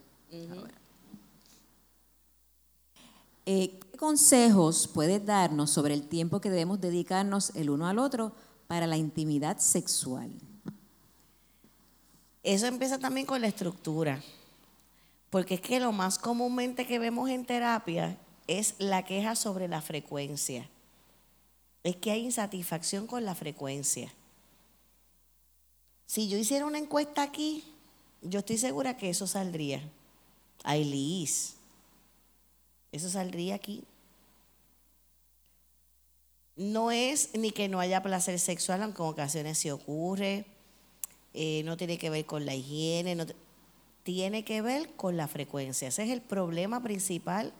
Eh, 3.46 3.80
¿Qué 3.80 3.98
consejos 3.98 4.88
puedes 4.88 5.24
darnos 5.26 5.70
sobre 5.70 5.94
el 5.94 6.08
tiempo 6.08 6.42
que 6.42 6.50
debemos 6.50 6.82
dedicarnos 6.82 7.52
el 7.56 7.70
uno 7.70 7.88
al 7.88 8.00
otro 8.00 8.34
para 8.68 8.88
la 8.88 8.98
intimidad 8.98 9.60
sexual? 9.60 10.32
Eso 12.44 12.66
empieza 12.66 12.98
también 13.00 13.26
con 13.26 13.40
la 13.40 13.48
estructura. 13.48 14.22
Porque 15.30 15.56
es 15.56 15.62
que 15.62 15.80
lo 15.80 15.92
más 15.92 16.18
comúnmente 16.18 16.86
que 16.86 17.00
vemos 17.00 17.30
en 17.30 17.46
terapia 17.46 18.18
es 18.48 18.76
la 18.78 19.04
queja 19.04 19.36
sobre 19.36 19.68
la 19.68 19.82
frecuencia. 19.82 20.70
Es 21.84 21.96
que 21.96 22.12
hay 22.12 22.26
insatisfacción 22.26 23.08
con 23.08 23.26
la 23.26 23.36
frecuencia. 23.36 24.12
Si 26.06 26.30
yo 26.30 26.38
hiciera 26.38 26.66
una 26.66 26.78
encuesta 26.78 27.24
aquí 27.24 27.64
yo 28.28 28.40
estoy 28.40 28.58
segura 28.58 28.98
que 28.98 29.10
eso 29.10 29.28
saldría. 29.28 29.82
Ay, 30.64 30.84
Liz, 30.84 31.56
eso 32.92 33.10
saldría 33.10 33.56
aquí. 33.56 33.84
No 36.56 36.92
es 36.92 37.32
ni 37.36 37.52
que 37.52 37.68
no 37.68 37.80
haya 37.80 38.02
placer 38.02 38.40
sexual, 38.40 38.82
aunque 38.82 39.02
en 39.02 39.10
ocasiones 39.10 39.58
se 39.58 39.72
ocurre. 39.72 40.46
Eh, 41.34 41.64
no 41.66 41.76
tiene 41.78 41.98
que 41.98 42.10
ver 42.10 42.26
con 42.26 42.46
la 42.46 42.56
higiene, 42.56 43.14
no 43.14 43.26
tiene 44.06 44.46
que 44.46 44.62
ver 44.62 44.92
con 44.92 45.18
la 45.18 45.28
frecuencia. 45.28 45.88
Ese 45.88 46.04
es 46.04 46.12
el 46.12 46.22
problema 46.22 46.84
principal 46.84 47.52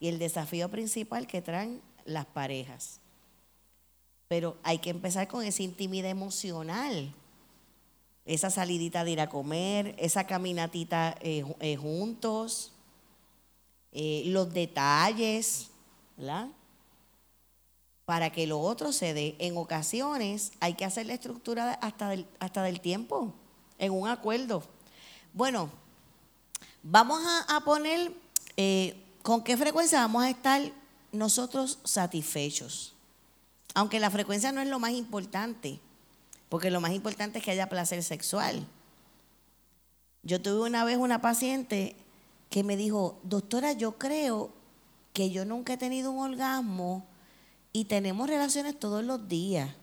y 0.00 0.08
el 0.08 0.18
desafío 0.18 0.68
principal 0.68 1.28
que 1.28 1.40
traen 1.40 1.80
las 2.04 2.26
parejas. 2.26 2.98
Pero 4.26 4.56
hay 4.64 4.78
que 4.78 4.90
empezar 4.90 5.28
con 5.28 5.44
esa 5.44 5.62
intimidad 5.62 6.10
emocional, 6.10 7.14
esa 8.24 8.50
salidita 8.50 9.04
de 9.04 9.12
ir 9.12 9.20
a 9.20 9.28
comer, 9.28 9.94
esa 9.96 10.26
caminatita 10.26 11.16
eh, 11.20 11.44
eh, 11.60 11.76
juntos, 11.76 12.72
los 13.92 14.52
detalles, 14.52 15.70
¿verdad? 16.16 16.48
para 18.04 18.30
que 18.30 18.48
lo 18.48 18.58
otro 18.58 18.90
se 18.90 19.14
dé. 19.14 19.36
En 19.38 19.56
ocasiones 19.56 20.50
hay 20.58 20.74
que 20.74 20.84
hacer 20.84 21.06
la 21.06 21.14
estructura 21.14 21.74
hasta 21.74 22.08
del, 22.08 22.26
hasta 22.40 22.64
del 22.64 22.80
tiempo, 22.80 23.32
en 23.78 23.92
un 23.92 24.08
acuerdo. 24.08 24.64
Bueno, 25.32 25.70
vamos 26.84 27.20
a, 27.48 27.60
poner 27.64 28.12
eh, 28.56 29.02
con 29.22 29.42
qué 29.42 29.56
frecuencia 29.56 30.00
vamos 30.00 30.22
a 30.22 30.30
estar 30.30 30.60
nosotros 31.10 31.80
satisfechos. 31.82 32.94
Aunque 33.74 33.98
la 33.98 34.10
frecuencia 34.10 34.52
no 34.52 34.60
es 34.60 34.68
lo 34.68 34.78
más 34.78 34.92
importante, 34.92 35.80
porque 36.48 36.70
lo 36.70 36.80
más 36.80 36.92
importante 36.92 37.38
es 37.38 37.44
que 37.44 37.50
haya 37.50 37.68
placer 37.68 38.02
sexual. 38.04 38.64
Yo 40.22 40.40
tuve 40.40 40.68
una 40.68 40.84
vez 40.84 40.98
una 40.98 41.20
paciente 41.20 41.96
que 42.50 42.62
me 42.62 42.76
dijo, 42.76 43.18
doctora, 43.24 43.72
yo 43.72 43.98
creo 43.98 44.52
que 45.12 45.30
yo 45.30 45.44
nunca 45.44 45.72
he 45.72 45.76
tenido 45.76 46.12
un 46.12 46.32
orgasmo 46.32 47.06
y 47.72 47.86
tenemos 47.86 48.28
relaciones 48.28 48.78
todos 48.78 49.02
los 49.02 49.28
días. 49.28 49.74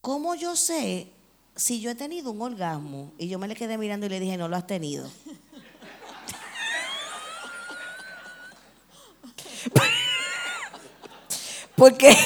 ¿Cómo 0.00 0.34
yo 0.34 0.56
sé 0.56 1.13
si 1.56 1.80
yo 1.80 1.90
he 1.90 1.94
tenido 1.94 2.30
un 2.30 2.42
orgasmo? 2.42 3.12
Y 3.18 3.28
yo 3.28 3.38
me 3.38 3.46
le 3.48 3.54
quedé 3.54 3.78
mirando 3.78 4.06
y 4.06 4.08
le 4.08 4.18
dije, 4.20 4.36
no 4.36 4.48
lo 4.48 4.56
has 4.56 4.66
tenido. 4.66 5.08
Porque 11.76 12.16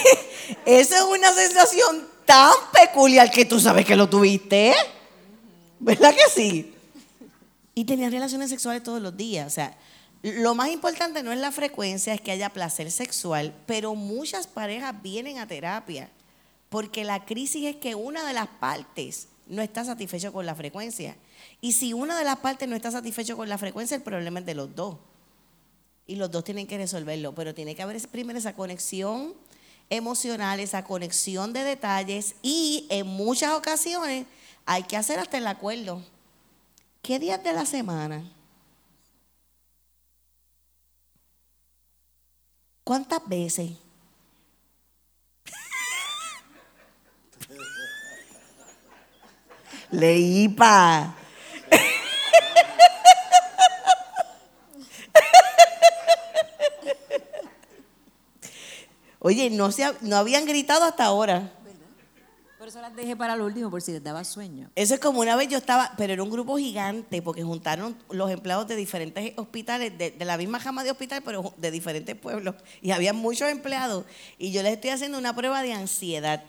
esa 0.64 0.98
es 0.98 1.04
una 1.04 1.32
sensación 1.32 2.08
tan 2.24 2.52
peculiar 2.72 3.30
que 3.30 3.44
tú 3.44 3.60
sabes 3.60 3.84
que 3.86 3.96
lo 3.96 4.08
tuviste. 4.08 4.74
¿Verdad 5.78 6.14
que 6.14 6.30
sí? 6.34 6.74
Y 7.74 7.84
tenía 7.84 8.10
relaciones 8.10 8.50
sexuales 8.50 8.82
todos 8.82 9.00
los 9.00 9.16
días. 9.16 9.46
O 9.46 9.50
sea, 9.50 9.76
lo 10.22 10.54
más 10.54 10.68
importante 10.70 11.22
no 11.22 11.32
es 11.32 11.38
la 11.38 11.52
frecuencia, 11.52 12.12
es 12.12 12.20
que 12.20 12.32
haya 12.32 12.50
placer 12.50 12.90
sexual, 12.90 13.54
pero 13.66 13.94
muchas 13.94 14.46
parejas 14.46 15.00
vienen 15.00 15.38
a 15.38 15.46
terapia 15.46 16.10
porque 16.68 17.04
la 17.04 17.24
crisis 17.24 17.64
es 17.64 17.76
que 17.76 17.94
una 17.94 18.26
de 18.26 18.34
las 18.34 18.48
partes 18.48 19.28
no 19.46 19.62
está 19.62 19.84
satisfecho 19.84 20.32
con 20.32 20.46
la 20.46 20.54
frecuencia. 20.54 21.16
Y 21.60 21.72
si 21.72 21.92
una 21.92 22.18
de 22.18 22.24
las 22.24 22.38
partes 22.38 22.68
no 22.68 22.76
está 22.76 22.90
satisfecho 22.90 23.36
con 23.36 23.48
la 23.48 23.58
frecuencia, 23.58 23.96
el 23.96 24.02
problema 24.02 24.40
es 24.40 24.46
de 24.46 24.54
los 24.54 24.74
dos. 24.74 24.96
Y 26.06 26.16
los 26.16 26.30
dos 26.30 26.44
tienen 26.44 26.66
que 26.66 26.78
resolverlo, 26.78 27.34
pero 27.34 27.54
tiene 27.54 27.74
que 27.74 27.82
haber 27.82 28.00
primero 28.08 28.38
esa 28.38 28.54
conexión 28.54 29.34
emocional, 29.90 30.60
esa 30.60 30.84
conexión 30.84 31.52
de 31.52 31.64
detalles 31.64 32.34
y 32.42 32.86
en 32.90 33.06
muchas 33.06 33.52
ocasiones 33.52 34.26
hay 34.66 34.82
que 34.82 34.96
hacer 34.96 35.18
hasta 35.18 35.38
el 35.38 35.46
acuerdo. 35.46 36.02
¿Qué 37.02 37.18
días 37.18 37.42
de 37.42 37.52
la 37.52 37.64
semana? 37.64 38.22
¿Cuántas 42.84 43.26
veces? 43.26 43.72
Leípa. 49.90 51.14
Oye, 59.20 59.50
no, 59.50 59.72
se, 59.72 59.84
no 60.02 60.16
habían 60.16 60.44
gritado 60.46 60.84
hasta 60.84 61.04
ahora. 61.04 61.52
Por 62.58 62.68
eso 62.68 62.80
las 62.80 62.94
dejé 62.94 63.16
para 63.16 63.34
lo 63.36 63.46
último, 63.46 63.70
por 63.70 63.82
si 63.82 63.92
les 63.92 64.02
daba 64.02 64.24
sueño. 64.24 64.70
Eso 64.74 64.94
es 64.94 65.00
como 65.00 65.20
una 65.20 65.36
vez 65.36 65.48
yo 65.48 65.58
estaba, 65.58 65.92
pero 65.96 66.12
era 66.12 66.22
un 66.22 66.30
grupo 66.30 66.56
gigante, 66.56 67.20
porque 67.22 67.42
juntaron 67.42 67.96
los 68.10 68.30
empleados 68.30 68.68
de 68.68 68.76
diferentes 68.76 69.32
hospitales, 69.36 69.96
de, 69.96 70.14
la 70.24 70.36
misma 70.36 70.60
jama 70.60 70.84
de 70.84 70.90
hospital, 70.90 71.22
pero 71.24 71.52
de 71.56 71.70
diferentes 71.70 72.14
pueblos. 72.14 72.54
Y 72.80 72.92
había 72.92 73.12
muchos 73.12 73.48
empleados. 73.48 74.04
Y 74.38 74.52
yo 74.52 74.62
les 74.62 74.74
estoy 74.74 74.90
haciendo 74.90 75.18
una 75.18 75.34
prueba 75.34 75.62
de 75.62 75.72
ansiedad. 75.72 76.44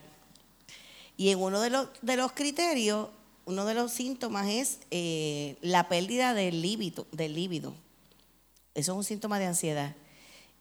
Y 1.15 1.29
en 1.31 1.39
uno 1.39 1.59
de 1.61 1.69
los, 1.69 1.89
de 2.01 2.17
los 2.17 2.31
criterios, 2.33 3.09
uno 3.49 3.65
de 3.65 3.73
los 3.73 3.91
síntomas 3.91 4.47
es 4.47 4.77
eh, 4.91 5.57
la 5.61 5.89
pérdida 5.89 6.35
del 6.35 6.61
líbido, 6.61 7.07
del 7.11 7.33
líbido. 7.33 7.73
Eso 8.75 8.91
es 8.91 8.97
un 8.97 9.03
síntoma 9.03 9.39
de 9.39 9.47
ansiedad. 9.47 9.95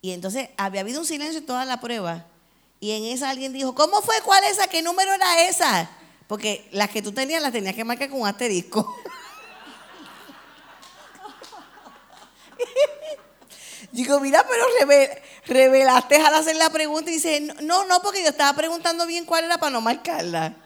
Y 0.00 0.12
entonces 0.12 0.48
había 0.56 0.80
habido 0.80 1.00
un 1.00 1.06
silencio 1.06 1.40
en 1.40 1.44
toda 1.44 1.66
la 1.66 1.82
prueba. 1.82 2.24
Y 2.80 2.92
en 2.92 3.04
esa 3.04 3.28
alguien 3.28 3.52
dijo, 3.52 3.74
¿cómo 3.74 4.00
fue? 4.00 4.14
¿Cuál 4.24 4.42
es 4.44 4.52
esa? 4.52 4.68
¿Qué 4.68 4.80
número 4.80 5.12
era 5.12 5.46
esa? 5.46 5.90
Porque 6.28 6.66
las 6.72 6.88
que 6.88 7.02
tú 7.02 7.12
tenías 7.12 7.42
las 7.42 7.52
tenías 7.52 7.74
que 7.74 7.84
marcar 7.84 8.08
con 8.08 8.22
un 8.22 8.26
asterisco. 8.26 8.96
Digo, 13.92 14.18
mira, 14.18 14.46
pero 14.48 14.64
revelaste 15.44 16.16
al 16.16 16.34
hacer 16.34 16.56
la 16.56 16.70
pregunta 16.70 17.10
y 17.10 17.16
dice, 17.16 17.52
no, 17.62 17.84
no, 17.84 18.00
porque 18.00 18.22
yo 18.22 18.30
estaba 18.30 18.56
preguntando 18.56 19.06
bien 19.06 19.26
cuál 19.26 19.44
era 19.44 19.58
para 19.58 19.72
no 19.72 19.82
marcarla. 19.82 20.56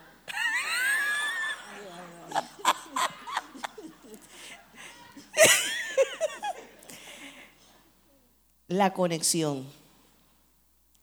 la 8.69 8.93
conexión 8.93 9.67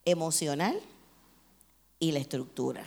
emocional 0.06 0.80
y 2.00 2.12
la 2.12 2.20
estructura. 2.20 2.86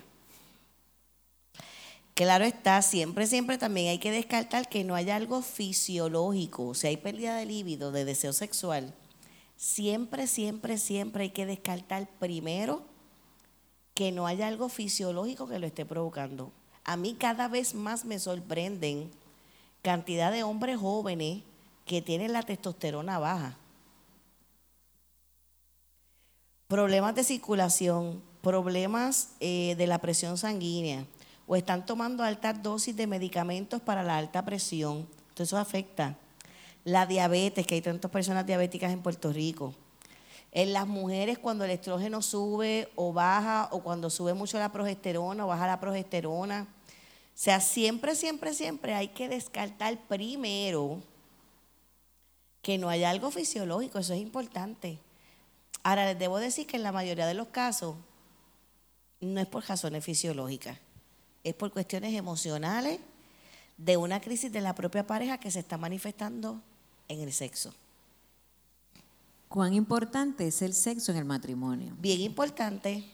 Claro 2.15 2.45
está, 2.45 2.83
siempre, 2.83 3.27
siempre 3.27 3.57
también 3.57 3.89
hay 3.89 3.99
que 3.99 4.11
descartar 4.11 4.69
que 4.69 4.85
no 4.85 4.95
haya 4.95 5.17
algo 5.17 5.41
fisiológico, 5.41 6.75
si 6.75 6.89
hay 6.89 6.99
pérdida 6.99 7.37
de 7.37 7.47
líbido, 7.47 7.91
de 7.91 8.05
deseo 8.05 8.35
sexual, 8.35 8.93
siempre, 9.57 10.27
siempre, 10.27 10.77
siempre 10.77 11.25
hay 11.25 11.31
que 11.31 11.47
descartar 11.47 12.07
primero 12.19 12.83
que 13.95 14.13
no 14.13 14.27
haya 14.27 14.49
algo 14.49 14.69
fisiológico 14.69 15.49
que 15.49 15.59
lo 15.59 15.67
esté 15.67 15.87
provocando. 15.87 16.53
A 16.85 16.97
mí 16.97 17.17
cada 17.19 17.49
vez 17.49 17.75
más 17.75 18.05
me 18.05 18.19
sorprenden 18.19 19.11
cantidad 19.83 20.31
de 20.31 20.45
hombres 20.45 20.79
jóvenes 20.79 21.43
que 21.85 22.01
tienen 22.01 22.33
la 22.33 22.43
testosterona 22.43 23.19
baja. 23.19 23.57
Problemas 26.69 27.15
de 27.15 27.25
circulación, 27.25 28.23
problemas 28.41 29.35
eh, 29.41 29.75
de 29.77 29.87
la 29.87 29.99
presión 29.99 30.39
sanguínea 30.39 31.05
o 31.47 31.57
están 31.57 31.85
tomando 31.85 32.23
altas 32.23 32.63
dosis 32.63 32.97
de 32.97 33.07
medicamentos 33.07 33.81
para 33.83 34.03
la 34.03 34.17
alta 34.17 34.45
presión. 34.45 35.09
Entonces 35.29 35.49
eso 35.49 35.59
afecta. 35.59 36.17
La 36.85 37.07
diabetes, 37.07 37.67
que 37.67 37.75
hay 37.75 37.83
tantas 37.83 38.11
personas 38.11 38.47
diabéticas 38.47 38.93
en 38.93 39.03
Puerto 39.03 39.33
Rico. 39.33 39.75
En 40.51 40.73
las 40.73 40.87
mujeres 40.87 41.39
cuando 41.39 41.65
el 41.65 41.71
estrógeno 41.71 42.23
sube 42.23 42.91
o 42.95 43.13
baja 43.13 43.69
o 43.71 43.81
cuando 43.81 44.11
sube 44.11 44.35
mucho 44.35 44.59
la 44.59 44.73
progesterona 44.73 45.45
o 45.45 45.49
baja 45.49 45.67
la 45.67 45.81
progesterona. 45.81 46.67
O 47.35 47.39
sea, 47.43 47.61
siempre, 47.61 48.15
siempre, 48.15 48.55
siempre 48.55 48.95
hay 48.95 49.09
que 49.09 49.29
descartar 49.29 49.99
primero 50.07 51.03
que 52.61 52.79
no 52.79 52.89
haya 52.89 53.11
algo 53.11 53.31
fisiológico, 53.31 53.99
eso 53.99 54.15
es 54.15 54.21
importante. 54.21 54.99
Ahora 55.83 56.07
les 56.07 56.19
debo 56.19 56.39
decir 56.39 56.67
que 56.67 56.77
en 56.77 56.85
la 56.85 56.93
mayoría 56.93 57.27
de 57.27 57.35
los 57.35 57.49
casos 57.49 57.97
no 59.21 59.41
es 59.41 59.47
por 59.47 59.65
razones 59.67 60.05
fisiológicas, 60.05 60.79
es 61.43 61.55
por 61.55 61.73
cuestiones 61.73 62.15
emocionales 62.15 63.01
de 63.77 63.97
una 63.97 64.21
crisis 64.21 64.53
de 64.53 64.61
la 64.61 64.75
propia 64.75 65.07
pareja 65.07 65.39
que 65.39 65.51
se 65.51 65.61
está 65.61 65.77
manifestando 65.77 66.61
en 67.09 67.21
el 67.21 67.33
sexo. 67.33 67.75
¿Cuán 69.49 69.75
importante 69.75 70.47
es 70.47 70.63
el 70.63 70.73
sexo 70.73 71.13
en 71.13 71.19
el 71.19 71.25
matrimonio? 71.25 71.95
Bien 71.99 72.21
importante. 72.21 73.05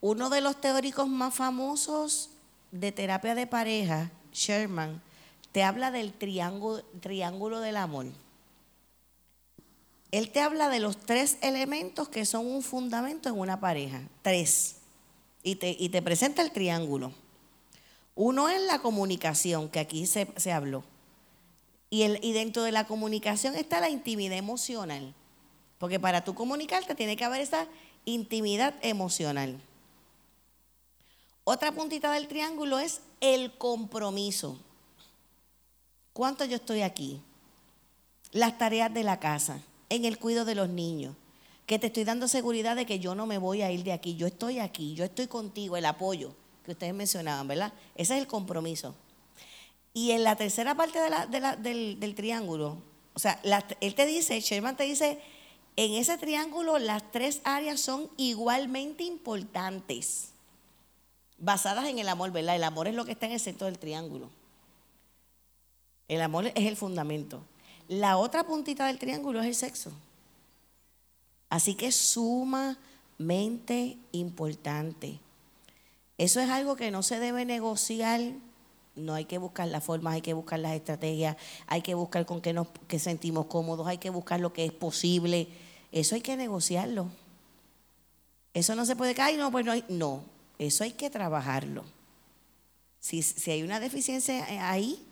Uno 0.00 0.30
de 0.30 0.40
los 0.40 0.60
teóricos 0.60 1.06
más 1.08 1.34
famosos 1.34 2.30
de 2.70 2.92
terapia 2.92 3.34
de 3.34 3.46
pareja, 3.46 4.10
Sherman, 4.32 5.00
te 5.52 5.62
habla 5.62 5.90
del 5.90 6.12
triángulo, 6.12 7.60
del 7.60 7.76
amor. 7.76 8.06
Él 10.10 10.30
te 10.30 10.40
habla 10.40 10.68
de 10.68 10.80
los 10.80 10.98
tres 10.98 11.38
elementos 11.40 12.08
que 12.08 12.26
son 12.26 12.46
un 12.46 12.62
fundamento 12.62 13.28
en 13.28 13.38
una 13.38 13.58
pareja. 13.58 14.02
Tres. 14.22 14.76
Y 15.42 15.56
te, 15.56 15.74
y 15.78 15.88
te 15.88 16.02
presenta 16.02 16.42
el 16.42 16.52
triángulo. 16.52 17.12
Uno 18.14 18.48
es 18.48 18.62
la 18.62 18.80
comunicación, 18.80 19.68
que 19.68 19.80
aquí 19.80 20.06
se, 20.06 20.28
se 20.36 20.52
habló. 20.52 20.84
Y, 21.90 22.02
el, 22.02 22.18
y 22.22 22.32
dentro 22.32 22.62
de 22.62 22.72
la 22.72 22.86
comunicación 22.86 23.54
está 23.54 23.80
la 23.80 23.90
intimidad 23.90 24.36
emocional. 24.36 25.14
Porque 25.78 26.00
para 26.00 26.24
tú 26.24 26.34
comunicarte 26.34 26.94
tiene 26.94 27.16
que 27.16 27.24
haber 27.24 27.40
esa 27.40 27.66
intimidad 28.04 28.74
emocional. 28.82 29.60
Otra 31.48 31.70
puntita 31.70 32.10
del 32.10 32.26
triángulo 32.26 32.80
es 32.80 33.02
el 33.20 33.56
compromiso. 33.56 34.58
¿Cuánto 36.12 36.44
yo 36.44 36.56
estoy 36.56 36.82
aquí? 36.82 37.20
Las 38.32 38.58
tareas 38.58 38.92
de 38.92 39.04
la 39.04 39.20
casa, 39.20 39.60
en 39.88 40.04
el 40.04 40.18
cuidado 40.18 40.44
de 40.44 40.56
los 40.56 40.68
niños, 40.68 41.14
que 41.64 41.78
te 41.78 41.86
estoy 41.86 42.02
dando 42.02 42.26
seguridad 42.26 42.74
de 42.74 42.84
que 42.84 42.98
yo 42.98 43.14
no 43.14 43.26
me 43.26 43.38
voy 43.38 43.62
a 43.62 43.70
ir 43.70 43.84
de 43.84 43.92
aquí, 43.92 44.16
yo 44.16 44.26
estoy 44.26 44.58
aquí, 44.58 44.94
yo 44.94 45.04
estoy 45.04 45.28
contigo, 45.28 45.76
el 45.76 45.86
apoyo 45.86 46.34
que 46.64 46.72
ustedes 46.72 46.92
mencionaban, 46.94 47.46
¿verdad? 47.46 47.72
Ese 47.94 48.16
es 48.16 48.20
el 48.22 48.26
compromiso. 48.26 48.96
Y 49.94 50.10
en 50.10 50.24
la 50.24 50.34
tercera 50.34 50.74
parte 50.74 50.98
del, 50.98 52.14
triángulo, 52.16 52.78
o 53.14 53.20
sea, 53.20 53.40
él 53.80 53.94
te 53.94 54.04
dice, 54.04 54.40
Sherman 54.40 54.76
te 54.76 54.82
dice, 54.82 55.20
en 55.76 55.92
ese 55.92 56.18
triángulo 56.18 56.80
las 56.80 57.12
tres 57.12 57.40
áreas 57.44 57.78
son 57.78 58.10
igualmente 58.16 59.04
importantes, 59.04 60.32
basadas 61.38 61.86
en 61.86 61.98
el 61.98 62.08
amor, 62.08 62.32
¿verdad? 62.32 62.56
El 62.56 62.64
amor 62.64 62.88
es 62.88 62.94
lo 62.94 63.04
que 63.04 63.12
está 63.12 63.26
en 63.26 63.32
el 63.32 63.40
centro 63.40 63.66
del 63.66 63.78
triángulo. 63.78 64.30
El 66.08 66.22
amor 66.22 66.46
es 66.46 66.66
el 66.66 66.76
fundamento. 66.76 67.42
La 67.88 68.16
otra 68.16 68.46
puntita 68.46 68.86
del 68.86 68.98
triángulo 68.98 69.40
es 69.40 69.46
el 69.46 69.54
sexo. 69.54 69.92
Así 71.48 71.74
que 71.74 71.88
es 71.88 71.96
sumamente 71.96 73.96
importante. 74.12 75.20
Eso 76.18 76.40
es 76.40 76.50
algo 76.50 76.76
que 76.76 76.90
no 76.90 77.02
se 77.02 77.18
debe 77.18 77.44
negociar. 77.44 78.20
No 78.94 79.14
hay 79.14 79.26
que 79.26 79.38
buscar 79.38 79.68
las 79.68 79.84
formas, 79.84 80.14
hay 80.14 80.22
que 80.22 80.32
buscar 80.32 80.58
las 80.58 80.72
estrategias, 80.72 81.36
hay 81.66 81.82
que 81.82 81.94
buscar 81.94 82.24
con 82.24 82.40
qué 82.40 82.54
nos 82.54 82.68
sentimos 82.98 83.46
cómodos, 83.46 83.86
hay 83.86 83.98
que 83.98 84.10
buscar 84.10 84.40
lo 84.40 84.52
que 84.52 84.64
es 84.64 84.72
posible. 84.72 85.48
Eso 85.92 86.14
hay 86.14 86.22
que 86.22 86.36
negociarlo. 86.36 87.08
Eso 88.54 88.74
no 88.74 88.86
se 88.86 88.96
puede 88.96 89.14
caer, 89.14 89.38
no, 89.38 89.52
pues 89.52 89.66
no 89.66 89.72
hay. 89.72 89.84
No, 89.88 90.22
eso 90.58 90.84
hay 90.84 90.92
que 90.92 91.10
trabajarlo. 91.10 91.84
Si, 93.00 93.22
si 93.22 93.50
hay 93.50 93.62
una 93.62 93.80
deficiencia 93.80 94.44
ahí, 94.70 95.06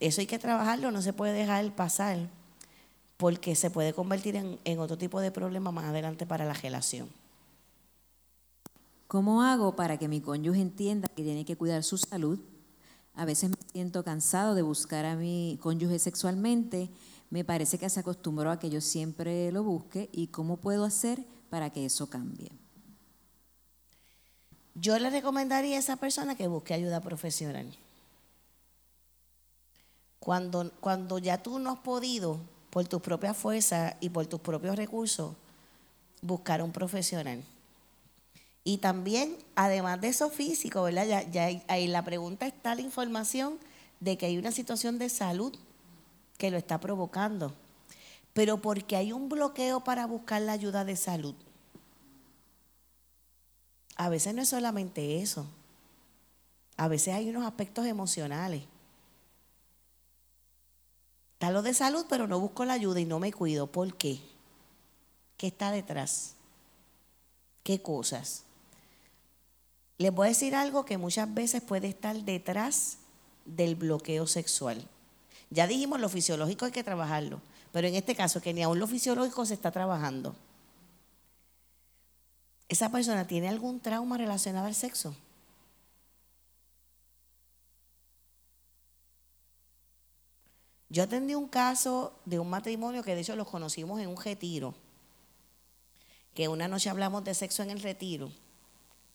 eso 0.00 0.20
hay 0.20 0.26
que 0.26 0.38
trabajarlo, 0.38 0.90
no 0.90 1.02
se 1.02 1.12
puede 1.12 1.32
dejar 1.32 1.74
pasar, 1.74 2.28
porque 3.16 3.54
se 3.54 3.70
puede 3.70 3.92
convertir 3.92 4.36
en, 4.36 4.58
en 4.64 4.78
otro 4.78 4.96
tipo 4.96 5.20
de 5.20 5.30
problema 5.30 5.72
más 5.72 5.86
adelante 5.86 6.24
para 6.26 6.44
la 6.44 6.54
relación. 6.54 7.08
¿Cómo 9.08 9.42
hago 9.42 9.74
para 9.74 9.96
que 9.96 10.06
mi 10.06 10.20
cónyuge 10.20 10.60
entienda 10.60 11.08
que 11.08 11.22
tiene 11.22 11.44
que 11.44 11.56
cuidar 11.56 11.82
su 11.82 11.96
salud? 11.96 12.38
A 13.14 13.24
veces 13.24 13.50
me 13.50 13.56
siento 13.72 14.04
cansado 14.04 14.54
de 14.54 14.62
buscar 14.62 15.06
a 15.06 15.16
mi 15.16 15.58
cónyuge 15.62 15.98
sexualmente. 15.98 16.90
Me 17.30 17.42
parece 17.42 17.78
que 17.78 17.88
se 17.88 18.00
acostumbró 18.00 18.50
a 18.50 18.58
que 18.58 18.70
yo 18.70 18.80
siempre 18.80 19.50
lo 19.50 19.64
busque. 19.64 20.08
¿Y 20.12 20.28
cómo 20.28 20.58
puedo 20.58 20.84
hacer 20.84 21.24
para 21.50 21.70
que 21.70 21.86
eso 21.86 22.08
cambie? 22.08 22.52
Yo 24.80 24.98
le 24.98 25.10
recomendaría 25.10 25.76
a 25.76 25.80
esa 25.80 25.96
persona 25.96 26.36
que 26.36 26.46
busque 26.46 26.74
ayuda 26.74 27.00
profesional. 27.00 27.66
Cuando, 30.20 30.70
cuando 30.80 31.18
ya 31.18 31.42
tú 31.42 31.58
no 31.58 31.70
has 31.70 31.78
podido, 31.78 32.38
por 32.70 32.86
tus 32.86 33.00
propias 33.00 33.36
fuerzas 33.36 33.94
y 34.00 34.10
por 34.10 34.26
tus 34.26 34.40
propios 34.40 34.76
recursos, 34.76 35.32
buscar 36.22 36.62
un 36.62 36.72
profesional. 36.72 37.42
Y 38.62 38.78
también, 38.78 39.36
además 39.54 40.00
de 40.00 40.08
eso 40.08 40.28
físico, 40.30 40.82
¿verdad? 40.82 41.06
Ya, 41.06 41.22
ya 41.22 41.62
ahí 41.68 41.86
la 41.86 42.04
pregunta 42.04 42.46
está 42.46 42.74
la 42.74 42.82
información 42.82 43.58
de 44.00 44.18
que 44.18 44.26
hay 44.26 44.36
una 44.36 44.52
situación 44.52 44.98
de 44.98 45.08
salud 45.08 45.54
que 46.36 46.50
lo 46.50 46.58
está 46.58 46.78
provocando. 46.78 47.54
Pero 48.34 48.58
porque 48.58 48.96
hay 48.96 49.12
un 49.12 49.28
bloqueo 49.28 49.80
para 49.80 50.06
buscar 50.06 50.42
la 50.42 50.52
ayuda 50.52 50.84
de 50.84 50.96
salud. 50.96 51.34
A 53.98 54.08
veces 54.08 54.32
no 54.34 54.40
es 54.40 54.48
solamente 54.48 55.20
eso. 55.20 55.44
A 56.76 56.88
veces 56.88 57.14
hay 57.14 57.28
unos 57.28 57.44
aspectos 57.44 57.84
emocionales. 57.84 58.62
Está 61.34 61.50
lo 61.50 61.62
de 61.62 61.74
salud, 61.74 62.06
pero 62.08 62.26
no 62.26 62.40
busco 62.40 62.64
la 62.64 62.74
ayuda 62.74 63.00
y 63.00 63.04
no 63.04 63.18
me 63.18 63.32
cuido. 63.32 63.66
¿Por 63.66 63.94
qué? 63.96 64.20
¿Qué 65.36 65.48
está 65.48 65.72
detrás? 65.72 66.34
¿Qué 67.64 67.82
cosas? 67.82 68.44
Les 69.98 70.14
voy 70.14 70.26
a 70.26 70.28
decir 70.28 70.54
algo 70.54 70.84
que 70.84 70.96
muchas 70.96 71.32
veces 71.34 71.60
puede 71.60 71.88
estar 71.88 72.16
detrás 72.22 72.98
del 73.44 73.74
bloqueo 73.74 74.28
sexual. 74.28 74.86
Ya 75.50 75.66
dijimos, 75.66 76.00
lo 76.00 76.08
fisiológico 76.08 76.66
hay 76.66 76.72
que 76.72 76.84
trabajarlo, 76.84 77.40
pero 77.72 77.88
en 77.88 77.96
este 77.96 78.14
caso, 78.14 78.40
que 78.40 78.54
ni 78.54 78.62
aún 78.62 78.78
lo 78.78 78.86
fisiológico 78.86 79.44
se 79.44 79.54
está 79.54 79.72
trabajando. 79.72 80.36
¿Esa 82.68 82.90
persona 82.90 83.26
tiene 83.26 83.48
algún 83.48 83.80
trauma 83.80 84.18
relacionado 84.18 84.66
al 84.66 84.74
sexo? 84.74 85.14
Yo 90.90 91.02
atendí 91.02 91.34
un 91.34 91.48
caso 91.48 92.14
de 92.24 92.38
un 92.38 92.48
matrimonio 92.48 93.02
que 93.02 93.14
de 93.14 93.20
hecho 93.20 93.36
los 93.36 93.48
conocimos 93.48 94.00
en 94.00 94.08
un 94.08 94.16
retiro, 94.16 94.74
que 96.34 96.48
una 96.48 96.68
noche 96.68 96.88
hablamos 96.88 97.24
de 97.24 97.34
sexo 97.34 97.62
en 97.62 97.70
el 97.70 97.80
retiro, 97.80 98.30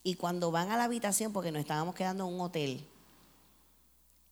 y 0.03 0.15
cuando 0.15 0.51
van 0.51 0.69
a 0.69 0.77
la 0.77 0.83
habitación, 0.83 1.31
porque 1.33 1.51
nos 1.51 1.61
estábamos 1.61 1.95
quedando 1.95 2.27
en 2.27 2.33
un 2.33 2.41
hotel, 2.41 2.85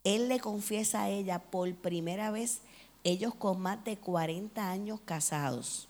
él 0.04 0.28
le 0.28 0.40
confiesa 0.40 1.04
a 1.04 1.10
ella 1.10 1.40
por 1.40 1.74
primera 1.76 2.32
vez, 2.32 2.62
ellos 3.04 3.34
con 3.34 3.60
más 3.60 3.84
de 3.86 3.98
40 3.98 4.70
años 4.70 5.00
casados, 5.04 5.88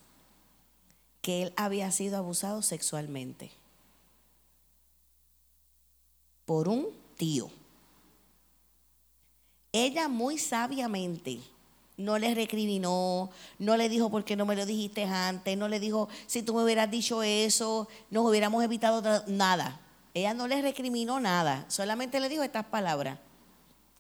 que 1.22 1.44
él 1.44 1.54
había 1.56 1.92
sido 1.92 2.18
abusado 2.18 2.62
sexualmente 2.62 3.52
por 6.46 6.68
un 6.68 6.88
tío. 7.18 7.50
Ella 9.72 10.10
muy 10.10 10.38
sabiamente 10.38 11.40
no 11.98 12.18
le 12.18 12.34
recriminó, 12.34 13.30
no 13.60 13.78
le 13.78 13.88
dijo 13.88 14.10
por 14.10 14.26
qué 14.26 14.36
no 14.36 14.46
me 14.46 14.56
lo 14.56 14.66
dijiste 14.66 15.04
antes, 15.06 15.58
no 15.58 15.68
le 15.68 15.80
dijo 15.80 16.10
si 16.28 16.42
tú 16.42 16.54
me 16.54 16.64
hubieras 16.64 16.90
dicho 16.90 17.24
eso, 17.24 17.88
nos 18.10 18.26
hubiéramos 18.26 18.64
evitado 18.64 19.24
nada. 19.28 19.80
Ella 20.14 20.34
no 20.34 20.48
le 20.48 20.62
recriminó 20.62 21.20
nada, 21.20 21.64
solamente 21.70 22.20
le 22.20 22.28
dijo 22.28 22.44
estas 22.44 22.66
palabras. 22.66 23.18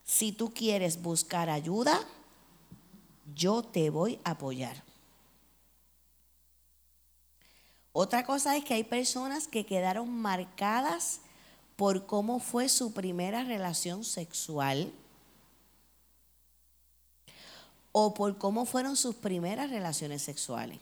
Si 0.03 0.31
tú 0.31 0.53
quieres 0.53 1.01
buscar 1.01 1.49
ayuda, 1.49 1.97
yo 3.33 3.63
te 3.63 3.89
voy 3.89 4.19
a 4.23 4.31
apoyar. 4.31 4.90
Otra 7.93 8.25
cosa 8.25 8.55
es 8.55 8.63
que 8.63 8.73
hay 8.73 8.83
personas 8.83 9.47
que 9.47 9.65
quedaron 9.65 10.09
marcadas 10.09 11.19
por 11.75 12.05
cómo 12.05 12.39
fue 12.39 12.69
su 12.69 12.93
primera 12.93 13.43
relación 13.43 14.03
sexual 14.05 14.93
o 17.91 18.13
por 18.13 18.37
cómo 18.37 18.65
fueron 18.65 18.95
sus 18.95 19.15
primeras 19.15 19.69
relaciones 19.69 20.21
sexuales. 20.21 20.79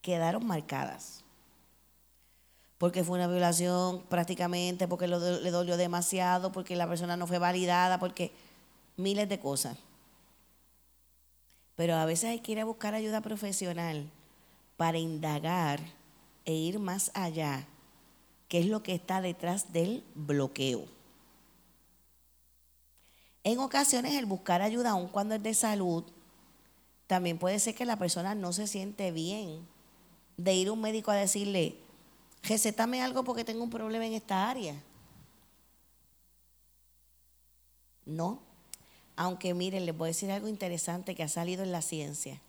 Quedaron 0.00 0.46
marcadas. 0.46 1.24
Porque 2.78 3.02
fue 3.04 3.16
una 3.16 3.28
violación 3.28 4.02
prácticamente, 4.08 4.86
porque 4.86 5.08
le 5.08 5.50
dolió 5.50 5.76
demasiado, 5.76 6.52
porque 6.52 6.76
la 6.76 6.88
persona 6.88 7.16
no 7.16 7.26
fue 7.26 7.38
validada, 7.38 7.98
porque 7.98 8.32
miles 8.96 9.28
de 9.28 9.40
cosas. 9.40 9.76
Pero 11.74 11.94
a 11.94 12.04
veces 12.04 12.30
hay 12.30 12.40
que 12.40 12.52
ir 12.52 12.60
a 12.60 12.64
buscar 12.64 12.94
ayuda 12.94 13.20
profesional 13.20 14.08
para 14.76 14.98
indagar 14.98 15.80
e 16.44 16.54
ir 16.54 16.78
más 16.78 17.10
allá, 17.14 17.66
qué 18.48 18.58
es 18.58 18.66
lo 18.66 18.82
que 18.82 18.94
está 18.94 19.20
detrás 19.20 19.72
del 19.72 20.04
bloqueo. 20.14 20.86
En 23.44 23.58
ocasiones 23.58 24.14
el 24.14 24.26
buscar 24.26 24.62
ayuda, 24.62 24.90
aun 24.90 25.08
cuando 25.08 25.34
es 25.34 25.42
de 25.42 25.54
salud, 25.54 26.04
también 27.06 27.38
puede 27.38 27.58
ser 27.58 27.74
que 27.74 27.84
la 27.84 27.98
persona 27.98 28.34
no 28.34 28.52
se 28.52 28.66
siente 28.66 29.10
bien 29.10 29.66
de 30.36 30.54
ir 30.54 30.68
a 30.68 30.72
un 30.72 30.80
médico 30.80 31.10
a 31.10 31.16
decirle, 31.16 31.76
recétame 32.42 33.02
algo 33.02 33.24
porque 33.24 33.44
tengo 33.44 33.62
un 33.62 33.70
problema 33.70 34.06
en 34.06 34.14
esta 34.14 34.48
área. 34.48 34.74
No, 38.06 38.40
aunque 39.16 39.54
miren, 39.54 39.86
les 39.86 39.96
voy 39.96 40.06
a 40.06 40.08
decir 40.08 40.30
algo 40.30 40.48
interesante 40.48 41.14
que 41.14 41.22
ha 41.22 41.28
salido 41.28 41.62
en 41.62 41.72
la 41.72 41.82
ciencia. 41.82 42.40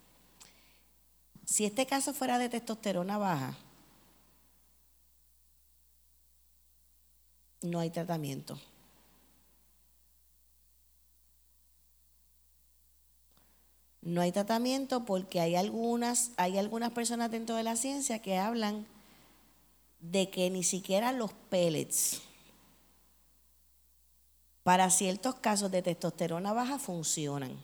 Si 1.45 1.65
este 1.65 1.85
caso 1.85 2.13
fuera 2.13 2.37
de 2.39 2.49
testosterona 2.49 3.17
baja, 3.17 3.57
no 7.61 7.79
hay 7.79 7.89
tratamiento. 7.89 8.59
No 14.01 14.19
hay 14.19 14.31
tratamiento 14.33 15.05
porque 15.05 15.39
hay 15.39 15.55
algunas, 15.55 16.31
hay 16.35 16.57
algunas 16.57 16.91
personas 16.91 17.31
dentro 17.31 17.55
de 17.55 17.63
la 17.63 17.77
ciencia 17.77 18.19
que 18.19 18.37
hablan 18.37 18.85
de 20.01 20.29
que 20.29 20.49
ni 20.49 20.63
siquiera 20.63 21.13
los 21.13 21.31
pellets 21.49 22.21
para 24.63 24.89
ciertos 24.89 25.35
casos 25.35 25.71
de 25.71 25.81
testosterona 25.81 26.51
baja 26.51 26.79
funcionan. 26.79 27.57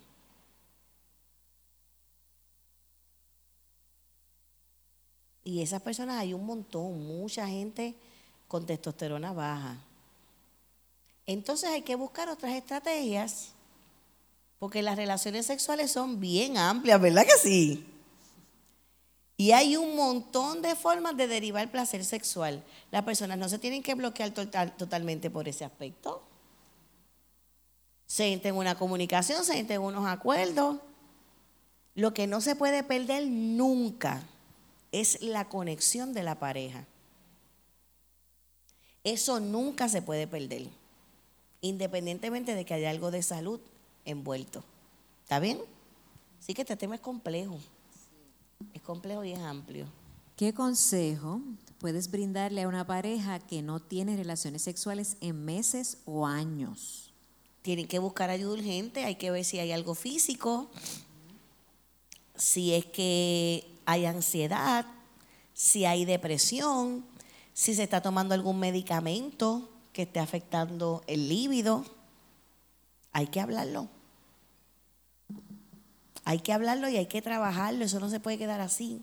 Y 5.44 5.62
esas 5.62 5.82
personas 5.82 6.18
hay 6.18 6.34
un 6.34 6.46
montón, 6.46 7.06
mucha 7.06 7.48
gente 7.48 7.96
con 8.48 8.66
testosterona 8.66 9.34
baja. 9.34 9.78
Entonces 11.26 11.70
hay 11.70 11.82
que 11.82 11.96
buscar 11.96 12.30
otras 12.30 12.54
estrategias, 12.54 13.50
porque 14.58 14.82
las 14.82 14.98
relaciones 14.98 15.46
sexuales 15.46 15.92
son 15.92 16.20
bien 16.20 16.58
amplias, 16.58 17.00
¿verdad 17.00 17.24
que 17.26 17.38
sí? 17.38 17.86
Y 19.38 19.54
hay 19.54 19.78
un 19.78 19.96
montón 19.96 20.62
de 20.62 20.76
formas 20.76 21.16
de 21.16 21.28
derivar 21.28 21.72
placer 21.72 22.04
sexual. 22.04 22.62
Las 22.92 23.04
personas 23.04 23.38
no 23.38 23.48
se 23.48 23.58
tienen 23.58 23.82
que 23.82 23.96
bloquear 23.96 24.32
totalmente 24.32 25.30
por 25.30 25.48
ese 25.48 25.64
aspecto. 25.64 26.22
Se 28.06 28.34
entra 28.34 28.50
en 28.50 28.58
una 28.58 28.76
comunicación, 28.76 29.46
se 29.46 29.58
entra 29.58 29.76
en 29.76 29.82
unos 29.82 30.06
acuerdos. 30.08 30.80
Lo 31.96 32.14
que 32.14 32.28
no 32.28 32.42
se 32.42 32.58
puede 32.58 32.84
perder 32.84 33.28
nunca 33.28 34.24
es 34.92 35.22
la 35.22 35.50
conexión 35.50 36.14
de 36.14 36.24
la 36.24 36.40
pareja. 36.40 36.86
Eso 39.04 39.40
nunca 39.40 39.90
se 39.90 40.02
puede 40.02 40.28
perder, 40.28 40.68
independientemente 41.62 42.56
de 42.56 42.66
que 42.66 42.74
haya 42.74 42.90
algo 42.90 43.12
de 43.12 43.24
salud 43.24 43.60
envuelto. 44.06 44.64
¿Está 45.24 45.40
bien? 45.40 45.60
Sí 46.40 46.54
que 46.54 46.62
este 46.62 46.76
tema 46.76 46.96
es 46.96 47.02
complejo. 47.02 47.60
Es 48.74 48.82
complejo 48.82 49.24
y 49.24 49.32
es 49.32 49.40
amplio. 49.40 49.86
¿Qué 50.36 50.54
consejo 50.54 51.42
puedes 51.80 52.12
brindarle 52.12 52.64
a 52.64 52.68
una 52.68 52.86
pareja 52.86 53.40
que 53.40 53.62
no 53.62 53.80
tiene 53.80 54.16
relaciones 54.16 54.62
sexuales 54.62 55.18
en 55.22 55.46
meses 55.46 55.98
o 56.06 56.26
años? 56.26 57.14
Tienen 57.62 57.88
que 57.88 58.00
buscar 58.00 58.30
ayuda 58.30 58.54
urgente, 58.54 59.04
hay 59.04 59.16
que 59.16 59.32
ver 59.32 59.44
si 59.44 59.60
hay 59.60 59.72
algo 59.72 59.96
físico, 59.96 60.70
si 62.36 62.74
es 62.74 62.86
que 62.86 63.68
hay 63.90 64.06
ansiedad, 64.06 64.86
si 65.52 65.86
hay 65.86 66.06
depresión, 66.06 67.04
si 67.54 67.74
se 67.74 67.82
está 67.82 68.04
tomando 68.04 68.36
algún 68.36 68.60
medicamento 68.60 69.68
que 69.94 70.04
esté 70.04 70.20
afectando 70.20 71.04
el 71.08 71.28
líbido. 71.28 71.84
Hay 73.12 73.28
que 73.28 73.42
hablarlo. 73.42 73.90
Hay 76.24 76.40
que 76.42 76.54
hablarlo 76.54 76.88
y 76.88 76.98
hay 76.98 77.08
que 77.08 77.24
trabajarlo, 77.24 77.84
eso 77.84 78.00
no 78.00 78.10
se 78.10 78.20
puede 78.20 78.38
quedar 78.38 78.62
así. 78.62 79.02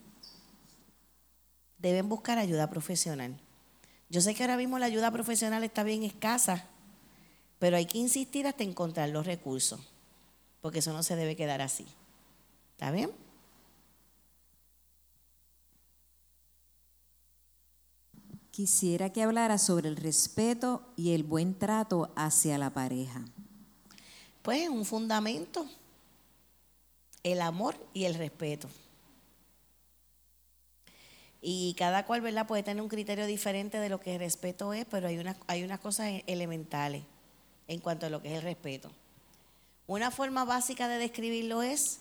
Deben 1.79 2.09
buscar 2.09 2.39
ayuda 2.39 2.71
profesional. 2.71 3.37
Yo 4.09 4.21
sé 4.21 4.37
que 4.37 4.45
ahora 4.45 4.57
mismo 4.57 4.79
la 4.79 4.87
ayuda 4.87 5.11
profesional 5.11 5.65
está 5.65 5.83
bien 5.83 6.05
escasa, 6.05 6.65
pero 7.59 7.77
hay 7.77 7.87
que 7.87 7.99
insistir 7.99 8.47
hasta 8.47 8.63
encontrar 8.63 9.09
los 9.09 9.27
recursos, 9.27 9.81
porque 10.61 10.79
eso 10.79 10.93
no 10.93 11.03
se 11.03 11.17
debe 11.17 11.35
quedar 11.35 11.61
así. 11.61 11.87
¿Está 12.77 12.93
bien? 12.93 13.26
Quisiera 18.57 19.12
que 19.12 19.23
hablara 19.23 19.59
sobre 19.59 19.91
el 19.91 19.97
respeto 19.97 20.81
y 20.97 21.12
el 21.12 21.24
buen 21.24 21.59
trato 21.59 22.11
hacia 22.16 22.57
la 22.57 22.70
pareja. 22.73 23.23
Pues 24.41 24.70
un 24.70 24.87
fundamento 24.87 25.69
el 27.23 27.43
amor 27.43 27.77
y 27.93 28.07
el 28.07 28.15
respeto. 28.15 28.70
Y 31.43 31.74
cada 31.77 32.07
cual, 32.07 32.23
¿verdad? 32.23 32.47
Puede 32.47 32.62
tener 32.62 32.83
un 32.83 32.89
criterio 32.89 33.27
diferente 33.27 33.78
de 33.78 33.91
lo 33.91 34.01
que 34.01 34.15
el 34.15 34.20
respeto 34.20 34.73
es, 34.73 34.87
pero 34.87 35.09
hay 35.09 35.19
unas, 35.19 35.37
hay 35.49 35.62
unas 35.62 35.81
cosas 35.81 36.23
elementales 36.27 37.03
en 37.69 37.78
cuanto 37.81 38.07
a 38.07 38.09
lo 38.09 38.23
que 38.23 38.28
es 38.28 38.37
el 38.37 38.43
respeto. 38.43 38.91
Una 39.87 40.11
forma 40.11 40.47
básica 40.47 40.89
de 40.89 40.97
describirlo 40.97 41.62
es, 41.62 41.99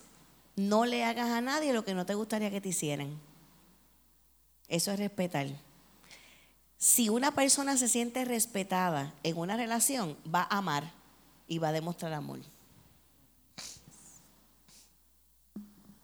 no 0.56 0.86
le 0.86 1.03
hagas 1.03 1.32
a 1.32 1.41
nadie 1.41 1.73
lo 1.73 1.84
que 1.84 1.94
no 1.94 2.06
te 2.06 2.14
gustaría 2.14 2.49
que 2.49 2.61
te 2.61 2.69
hicieran. 2.69 3.19
Eso 4.69 4.94
es 4.94 4.99
respetar. 4.99 5.48
Si 6.77 7.10
una 7.10 7.31
persona 7.34 7.77
se 7.77 7.88
siente 7.88 8.26
respetada 8.26 9.14
en 9.23 9.38
una 9.38 9.57
relación, 9.57 10.18
va 10.34 10.41
a 10.49 10.57
amar 10.57 10.91
y 11.47 11.57
va 11.57 11.69
a 11.69 11.72
demostrar 11.72 12.14
amor. 12.14 12.39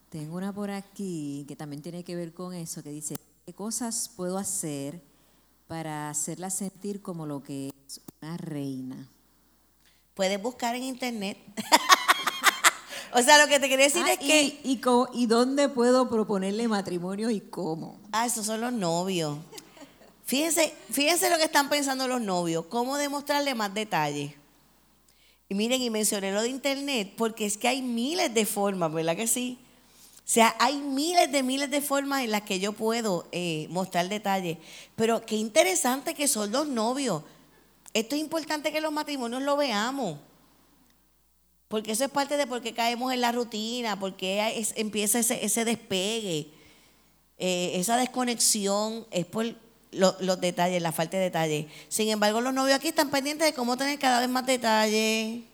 Tengo 0.10 0.36
una 0.36 0.52
por 0.54 0.70
aquí 0.72 1.46
que 1.48 1.56
también 1.56 1.82
tiene 1.82 2.04
que 2.04 2.16
ver 2.16 2.34
con 2.34 2.54
eso, 2.54 2.84
que 2.84 2.90
dice, 2.90 3.18
¿qué 3.46 3.54
cosas 3.54 4.10
puedo 4.14 4.38
hacer 4.38 5.02
para 5.68 6.10
hacerla 6.10 6.50
sentir 6.50 7.02
como 7.02 7.26
lo 7.26 7.42
que 7.42 7.72
es 7.88 8.02
una 8.22 8.36
reina? 8.36 9.08
Puedes 10.14 10.42
buscar 10.42 10.76
en 10.76 10.84
internet. 10.84 11.38
o 13.14 13.22
sea, 13.22 13.42
lo 13.42 13.48
que 13.48 13.60
te 13.62 13.70
quería 13.70 13.86
decir 13.86 14.04
ah, 14.06 14.12
es 14.12 14.20
que... 14.20 14.60
Y, 14.66 14.82
y, 15.14 15.26
dónde 15.28 15.70
puedo 15.70 16.10
proponerle 16.10 16.68
matrimonio 16.68 17.30
y 17.30 17.40
cómo? 17.40 17.98
Ah, 18.12 18.26
esos 18.26 18.46
son 18.46 18.60
los 18.60 18.74
novios. 18.74 19.38
Fíjense, 20.32 20.74
fíjense 20.90 21.30
lo 21.30 21.38
que 21.38 21.44
están 21.44 21.68
pensando 21.68 22.08
los 22.08 22.22
novios, 22.22 22.66
cómo 22.68 22.98
demostrarle 22.98 23.54
más 23.54 23.74
detalles. 23.74 24.32
Y 25.50 25.56
miren, 25.56 25.82
y 25.82 25.90
mencioné 25.90 26.32
lo 26.32 26.42
de 26.42 26.48
internet, 26.48 27.12
porque 27.18 27.46
es 27.46 27.58
que 27.58 27.68
hay 27.68 27.82
miles 27.82 28.34
de 28.34 28.46
formas, 28.46 28.94
¿verdad 28.94 29.18
que 29.18 29.28
sí? 29.28 29.60
O 30.20 30.22
sea, 30.24 30.56
hay 30.58 30.78
miles 30.78 31.30
de 31.34 31.44
miles 31.44 31.70
de 31.70 31.82
formas 31.82 32.24
en 32.24 32.32
las 32.32 32.44
que 32.44 32.62
yo 32.62 32.72
puedo 32.72 33.28
eh, 33.34 33.68
mostrar 33.72 34.08
detalles. 34.08 34.58
Pero 34.96 35.26
qué 35.26 35.36
interesante 35.36 36.14
que 36.14 36.30
son 36.30 36.50
los 36.50 36.66
novios. 36.66 37.24
Esto 37.94 38.16
es 38.16 38.22
importante 38.22 38.72
que 38.72 38.80
los 38.80 38.94
matrimonios 38.94 39.42
lo 39.42 39.58
veamos. 39.58 40.18
Porque 41.68 41.92
eso 41.92 42.06
es 42.06 42.10
parte 42.10 42.38
de 42.38 42.48
por 42.48 42.62
qué 42.62 42.74
caemos 42.74 43.12
en 43.12 43.20
la 43.20 43.34
rutina, 43.34 44.00
porque 44.00 44.66
empieza 44.78 45.20
ese, 45.20 45.66
despegue, 45.66 46.54
eh, 47.38 47.72
esa 47.76 47.98
desconexión, 47.98 49.06
es 49.12 49.26
por 49.26 49.46
los 49.92 50.42
detalles, 50.42 50.82
la 50.82 50.92
falta 50.92 51.18
de 51.18 51.24
detalles. 51.24 51.68
Sin 51.90 52.10
embargo, 52.10 52.42
los 52.42 52.54
novios 52.54 52.78
aquí 52.78 52.90
están 52.90 53.10
pendientes 53.10 53.48
de 53.48 53.54
cómo 53.54 53.78
tener 53.78 54.00
cada 54.00 54.20
vez 54.20 54.30
más 54.30 54.46
detalles. 54.46 55.44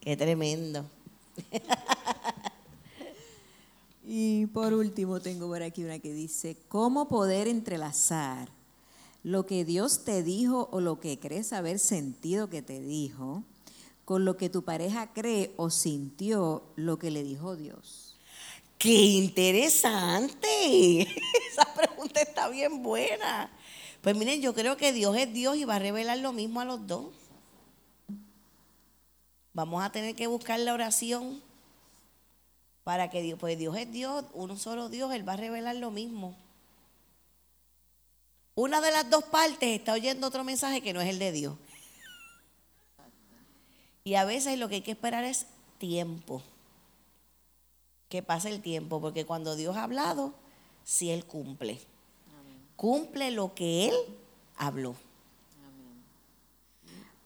Qué 0.00 0.16
tremendo. 0.16 0.86
y 4.06 4.46
por 4.46 4.72
último 4.72 5.20
tengo 5.20 5.48
por 5.48 5.62
aquí 5.62 5.84
una 5.84 5.98
que 5.98 6.12
dice, 6.12 6.56
¿cómo 6.68 7.08
poder 7.08 7.46
entrelazar 7.46 8.48
lo 9.22 9.44
que 9.44 9.64
Dios 9.64 10.04
te 10.04 10.22
dijo 10.22 10.68
o 10.72 10.80
lo 10.80 11.00
que 11.00 11.18
crees 11.18 11.52
haber 11.52 11.78
sentido 11.78 12.48
que 12.48 12.62
te 12.62 12.80
dijo 12.80 13.42
con 14.04 14.24
lo 14.24 14.38
que 14.38 14.48
tu 14.48 14.62
pareja 14.62 15.12
cree 15.12 15.52
o 15.56 15.68
sintió 15.68 16.62
lo 16.76 16.98
que 16.98 17.10
le 17.10 17.22
dijo 17.22 17.56
Dios? 17.56 18.07
¡Qué 18.78 18.90
interesante! 18.90 21.02
Esa 21.50 21.74
pregunta 21.74 22.20
está 22.20 22.48
bien 22.48 22.82
buena. 22.82 23.50
Pues 24.00 24.16
miren, 24.16 24.40
yo 24.40 24.54
creo 24.54 24.76
que 24.76 24.92
Dios 24.92 25.16
es 25.16 25.32
Dios 25.32 25.56
y 25.56 25.64
va 25.64 25.76
a 25.76 25.80
revelar 25.80 26.18
lo 26.18 26.32
mismo 26.32 26.60
a 26.60 26.64
los 26.64 26.86
dos. 26.86 27.12
Vamos 29.52 29.82
a 29.82 29.90
tener 29.90 30.14
que 30.14 30.28
buscar 30.28 30.60
la 30.60 30.72
oración 30.72 31.42
para 32.84 33.10
que 33.10 33.20
Dios, 33.20 33.38
pues 33.38 33.58
Dios 33.58 33.76
es 33.76 33.90
Dios, 33.90 34.24
uno 34.32 34.56
solo 34.56 34.88
Dios, 34.88 35.12
Él 35.12 35.28
va 35.28 35.32
a 35.32 35.36
revelar 35.36 35.74
lo 35.76 35.90
mismo. 35.90 36.36
Una 38.54 38.80
de 38.80 38.92
las 38.92 39.10
dos 39.10 39.24
partes 39.24 39.78
está 39.78 39.92
oyendo 39.92 40.28
otro 40.28 40.44
mensaje 40.44 40.80
que 40.80 40.92
no 40.92 41.00
es 41.00 41.08
el 41.08 41.18
de 41.18 41.32
Dios. 41.32 41.54
Y 44.04 44.14
a 44.14 44.24
veces 44.24 44.58
lo 44.58 44.68
que 44.68 44.76
hay 44.76 44.82
que 44.82 44.92
esperar 44.92 45.24
es 45.24 45.46
tiempo. 45.78 46.42
Que 48.08 48.22
pase 48.22 48.48
el 48.48 48.62
tiempo, 48.62 49.00
porque 49.00 49.26
cuando 49.26 49.56
Dios 49.56 49.76
ha 49.76 49.84
hablado, 49.84 50.34
si 50.84 51.10
Él 51.10 51.24
cumple. 51.24 51.80
Cumple 52.76 53.30
lo 53.30 53.54
que 53.54 53.88
Él 53.88 53.94
habló. 54.56 54.94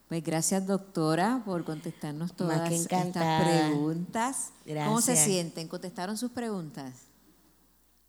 Pues 0.09 0.23
gracias, 0.23 0.67
doctora, 0.67 1.41
por 1.45 1.65
contestarnos 1.65 2.35
todas 2.35 2.71
estas 2.71 3.07
preguntas. 3.43 4.51
¿Cómo 4.85 5.01
se 5.01 5.17
sienten? 5.17 5.69
¿Contestaron 5.69 6.19
sus 6.19 6.31
preguntas? 6.31 6.93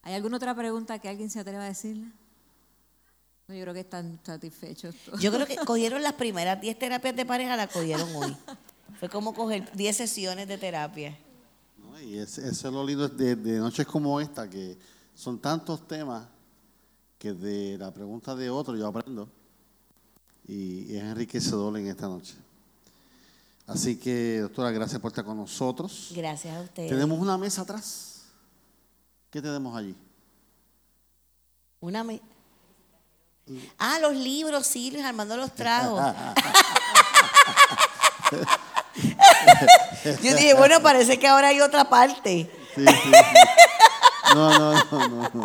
¿Hay 0.01 0.13
alguna 0.13 0.35
otra 0.35 0.53
pregunta 0.53 0.99
que 0.99 1.07
alguien 1.07 1.29
se 1.29 1.39
atreva 1.39 1.63
a 1.63 1.67
decirle? 1.67 2.11
yo 3.47 3.61
creo 3.61 3.73
que 3.73 3.81
están 3.81 4.19
satisfechos 4.23 4.95
todos. 5.05 5.21
Yo 5.21 5.31
creo 5.31 5.45
que 5.45 5.55
cogieron 5.65 6.01
las 6.01 6.13
primeras 6.13 6.59
10 6.59 6.77
terapias 6.79 7.15
de 7.15 7.25
pareja, 7.25 7.55
las 7.55 7.71
cogieron 7.71 8.13
hoy. 8.15 8.35
Fue 8.99 9.09
como 9.09 9.33
coger 9.33 9.71
10 9.73 9.95
sesiones 9.95 10.47
de 10.47 10.57
terapia. 10.57 11.17
Y 12.01 12.17
eso 12.17 12.41
es 12.41 12.63
lo 12.63 12.85
lindo 12.85 13.07
de, 13.07 13.35
de 13.35 13.59
noches 13.59 13.85
como 13.85 14.19
esta, 14.19 14.49
que 14.49 14.77
son 15.13 15.39
tantos 15.39 15.87
temas 15.87 16.25
que 17.17 17.33
de 17.33 17.77
la 17.77 17.91
pregunta 17.93 18.35
de 18.35 18.49
otro 18.49 18.75
yo 18.75 18.87
aprendo 18.87 19.29
y 20.47 20.95
es 20.95 21.03
enriquecedor 21.03 21.77
en 21.77 21.87
esta 21.87 22.07
noche. 22.07 22.35
Así 23.65 23.97
que, 23.97 24.39
doctora, 24.41 24.71
gracias 24.71 24.99
por 24.99 25.11
estar 25.11 25.23
con 25.23 25.37
nosotros. 25.37 26.11
Gracias 26.13 26.55
a 26.55 26.61
usted. 26.61 26.89
Tenemos 26.89 27.17
una 27.17 27.37
mesa 27.37 27.61
atrás. 27.61 28.23
¿Qué 29.29 29.41
tenemos 29.41 29.75
allí? 29.75 29.95
Una 31.79 32.03
mesa. 32.03 32.23
Ah, 33.77 33.99
los 33.99 34.15
libros, 34.15 34.65
sí, 34.67 34.91
Luis 34.91 35.03
Armando 35.03 35.37
los 35.37 35.53
trajo. 35.53 35.97
Yo 40.21 40.35
dije, 40.35 40.53
bueno, 40.53 40.81
parece 40.81 41.17
que 41.19 41.27
ahora 41.27 41.49
hay 41.49 41.61
otra 41.61 41.89
parte. 41.89 42.49
Sí, 42.75 42.85
sí, 42.85 42.93
sí. 43.03 43.11
No, 44.35 44.57
no, 44.57 44.73
no, 44.91 45.07
no. 45.07 45.29
no. 45.33 45.43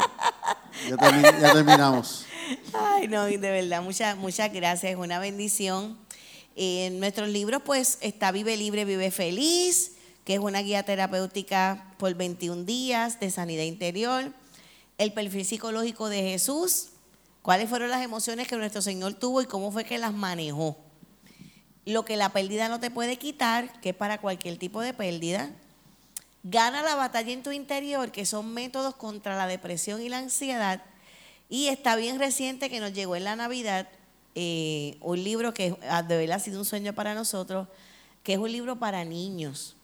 Ya, 0.88 0.96
termi- 0.96 1.40
ya 1.40 1.52
terminamos. 1.52 2.24
Ay, 2.72 3.08
no, 3.08 3.24
de 3.24 3.36
verdad, 3.38 3.82
muchas, 3.82 4.16
muchas 4.16 4.52
gracias, 4.52 4.92
es 4.92 4.96
una 4.98 5.18
bendición. 5.18 5.98
En 6.56 6.98
nuestros 6.98 7.28
libros, 7.28 7.62
pues, 7.64 7.98
está 8.00 8.32
Vive 8.32 8.56
Libre, 8.56 8.84
Vive 8.84 9.10
Feliz, 9.10 9.92
que 10.24 10.34
es 10.34 10.40
una 10.40 10.60
guía 10.60 10.82
terapéutica 10.82 11.84
por 11.98 12.14
21 12.14 12.64
días 12.64 13.20
de 13.20 13.30
sanidad 13.30 13.62
interior. 13.64 14.32
El 14.96 15.12
perfil 15.12 15.44
psicológico 15.44 16.08
de 16.08 16.22
Jesús, 16.22 16.88
cuáles 17.42 17.68
fueron 17.68 17.90
las 17.90 18.02
emociones 18.02 18.48
que 18.48 18.56
nuestro 18.56 18.82
Señor 18.82 19.14
tuvo 19.14 19.42
y 19.42 19.46
cómo 19.46 19.70
fue 19.70 19.84
que 19.84 19.98
las 19.98 20.12
manejó. 20.12 20.76
Lo 21.88 22.04
que 22.04 22.18
la 22.18 22.34
pérdida 22.34 22.68
no 22.68 22.80
te 22.80 22.90
puede 22.90 23.16
quitar, 23.16 23.80
que 23.80 23.88
es 23.88 23.94
para 23.94 24.20
cualquier 24.20 24.58
tipo 24.58 24.82
de 24.82 24.92
pérdida. 24.92 25.50
Gana 26.42 26.82
la 26.82 26.96
batalla 26.96 27.32
en 27.32 27.42
tu 27.42 27.50
interior, 27.50 28.12
que 28.12 28.26
son 28.26 28.52
métodos 28.52 28.94
contra 28.94 29.38
la 29.38 29.46
depresión 29.46 30.02
y 30.02 30.10
la 30.10 30.18
ansiedad. 30.18 30.82
Y 31.48 31.68
está 31.68 31.96
bien 31.96 32.18
reciente 32.18 32.68
que 32.68 32.80
nos 32.80 32.92
llegó 32.92 33.16
en 33.16 33.24
la 33.24 33.36
Navidad 33.36 33.88
eh, 34.34 34.98
un 35.00 35.24
libro 35.24 35.54
que 35.54 35.78
ah, 35.88 36.02
de 36.02 36.18
verdad 36.18 36.36
ha 36.36 36.40
sido 36.40 36.58
un 36.58 36.66
sueño 36.66 36.92
para 36.92 37.14
nosotros, 37.14 37.68
que 38.22 38.34
es 38.34 38.38
un 38.38 38.52
libro 38.52 38.78
para 38.78 39.06
niños. 39.06 39.74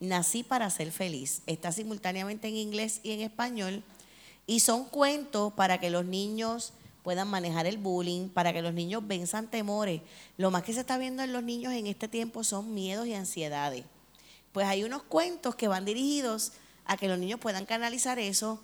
Nací 0.00 0.42
para 0.42 0.68
ser 0.68 0.90
feliz. 0.90 1.42
Está 1.46 1.70
simultáneamente 1.70 2.48
en 2.48 2.56
inglés 2.56 2.98
y 3.04 3.12
en 3.12 3.20
español. 3.20 3.84
Y 4.48 4.58
son 4.58 4.86
cuentos 4.86 5.52
para 5.52 5.78
que 5.78 5.90
los 5.90 6.04
niños 6.04 6.72
puedan 7.02 7.28
manejar 7.28 7.66
el 7.66 7.78
bullying, 7.78 8.28
para 8.28 8.52
que 8.52 8.62
los 8.62 8.74
niños 8.74 9.06
venzan 9.06 9.50
temores. 9.50 10.00
Lo 10.36 10.50
más 10.50 10.62
que 10.62 10.72
se 10.72 10.80
está 10.80 10.98
viendo 10.98 11.22
en 11.22 11.32
los 11.32 11.42
niños 11.42 11.72
en 11.72 11.86
este 11.86 12.08
tiempo 12.08 12.44
son 12.44 12.74
miedos 12.74 13.06
y 13.06 13.14
ansiedades. 13.14 13.84
Pues 14.52 14.66
hay 14.66 14.84
unos 14.84 15.02
cuentos 15.02 15.54
que 15.54 15.68
van 15.68 15.84
dirigidos 15.84 16.52
a 16.84 16.96
que 16.96 17.08
los 17.08 17.18
niños 17.18 17.40
puedan 17.40 17.66
canalizar 17.66 18.18
eso. 18.18 18.60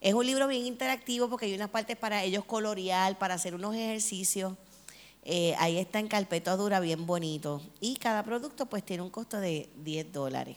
Es 0.00 0.14
un 0.14 0.26
libro 0.26 0.46
bien 0.46 0.66
interactivo 0.66 1.28
porque 1.28 1.46
hay 1.46 1.54
unas 1.54 1.70
partes 1.70 1.96
para 1.96 2.22
ellos 2.22 2.44
colorear, 2.44 3.18
para 3.18 3.34
hacer 3.34 3.54
unos 3.54 3.74
ejercicios. 3.74 4.54
Eh, 5.24 5.54
ahí 5.58 5.78
está 5.78 5.98
en 5.98 6.08
carpeta 6.08 6.56
dura, 6.56 6.80
bien 6.80 7.06
bonito. 7.06 7.60
Y 7.80 7.96
cada 7.96 8.22
producto 8.22 8.66
pues 8.66 8.84
tiene 8.84 9.02
un 9.02 9.10
costo 9.10 9.38
de 9.38 9.68
10 9.76 10.12
dólares. 10.12 10.56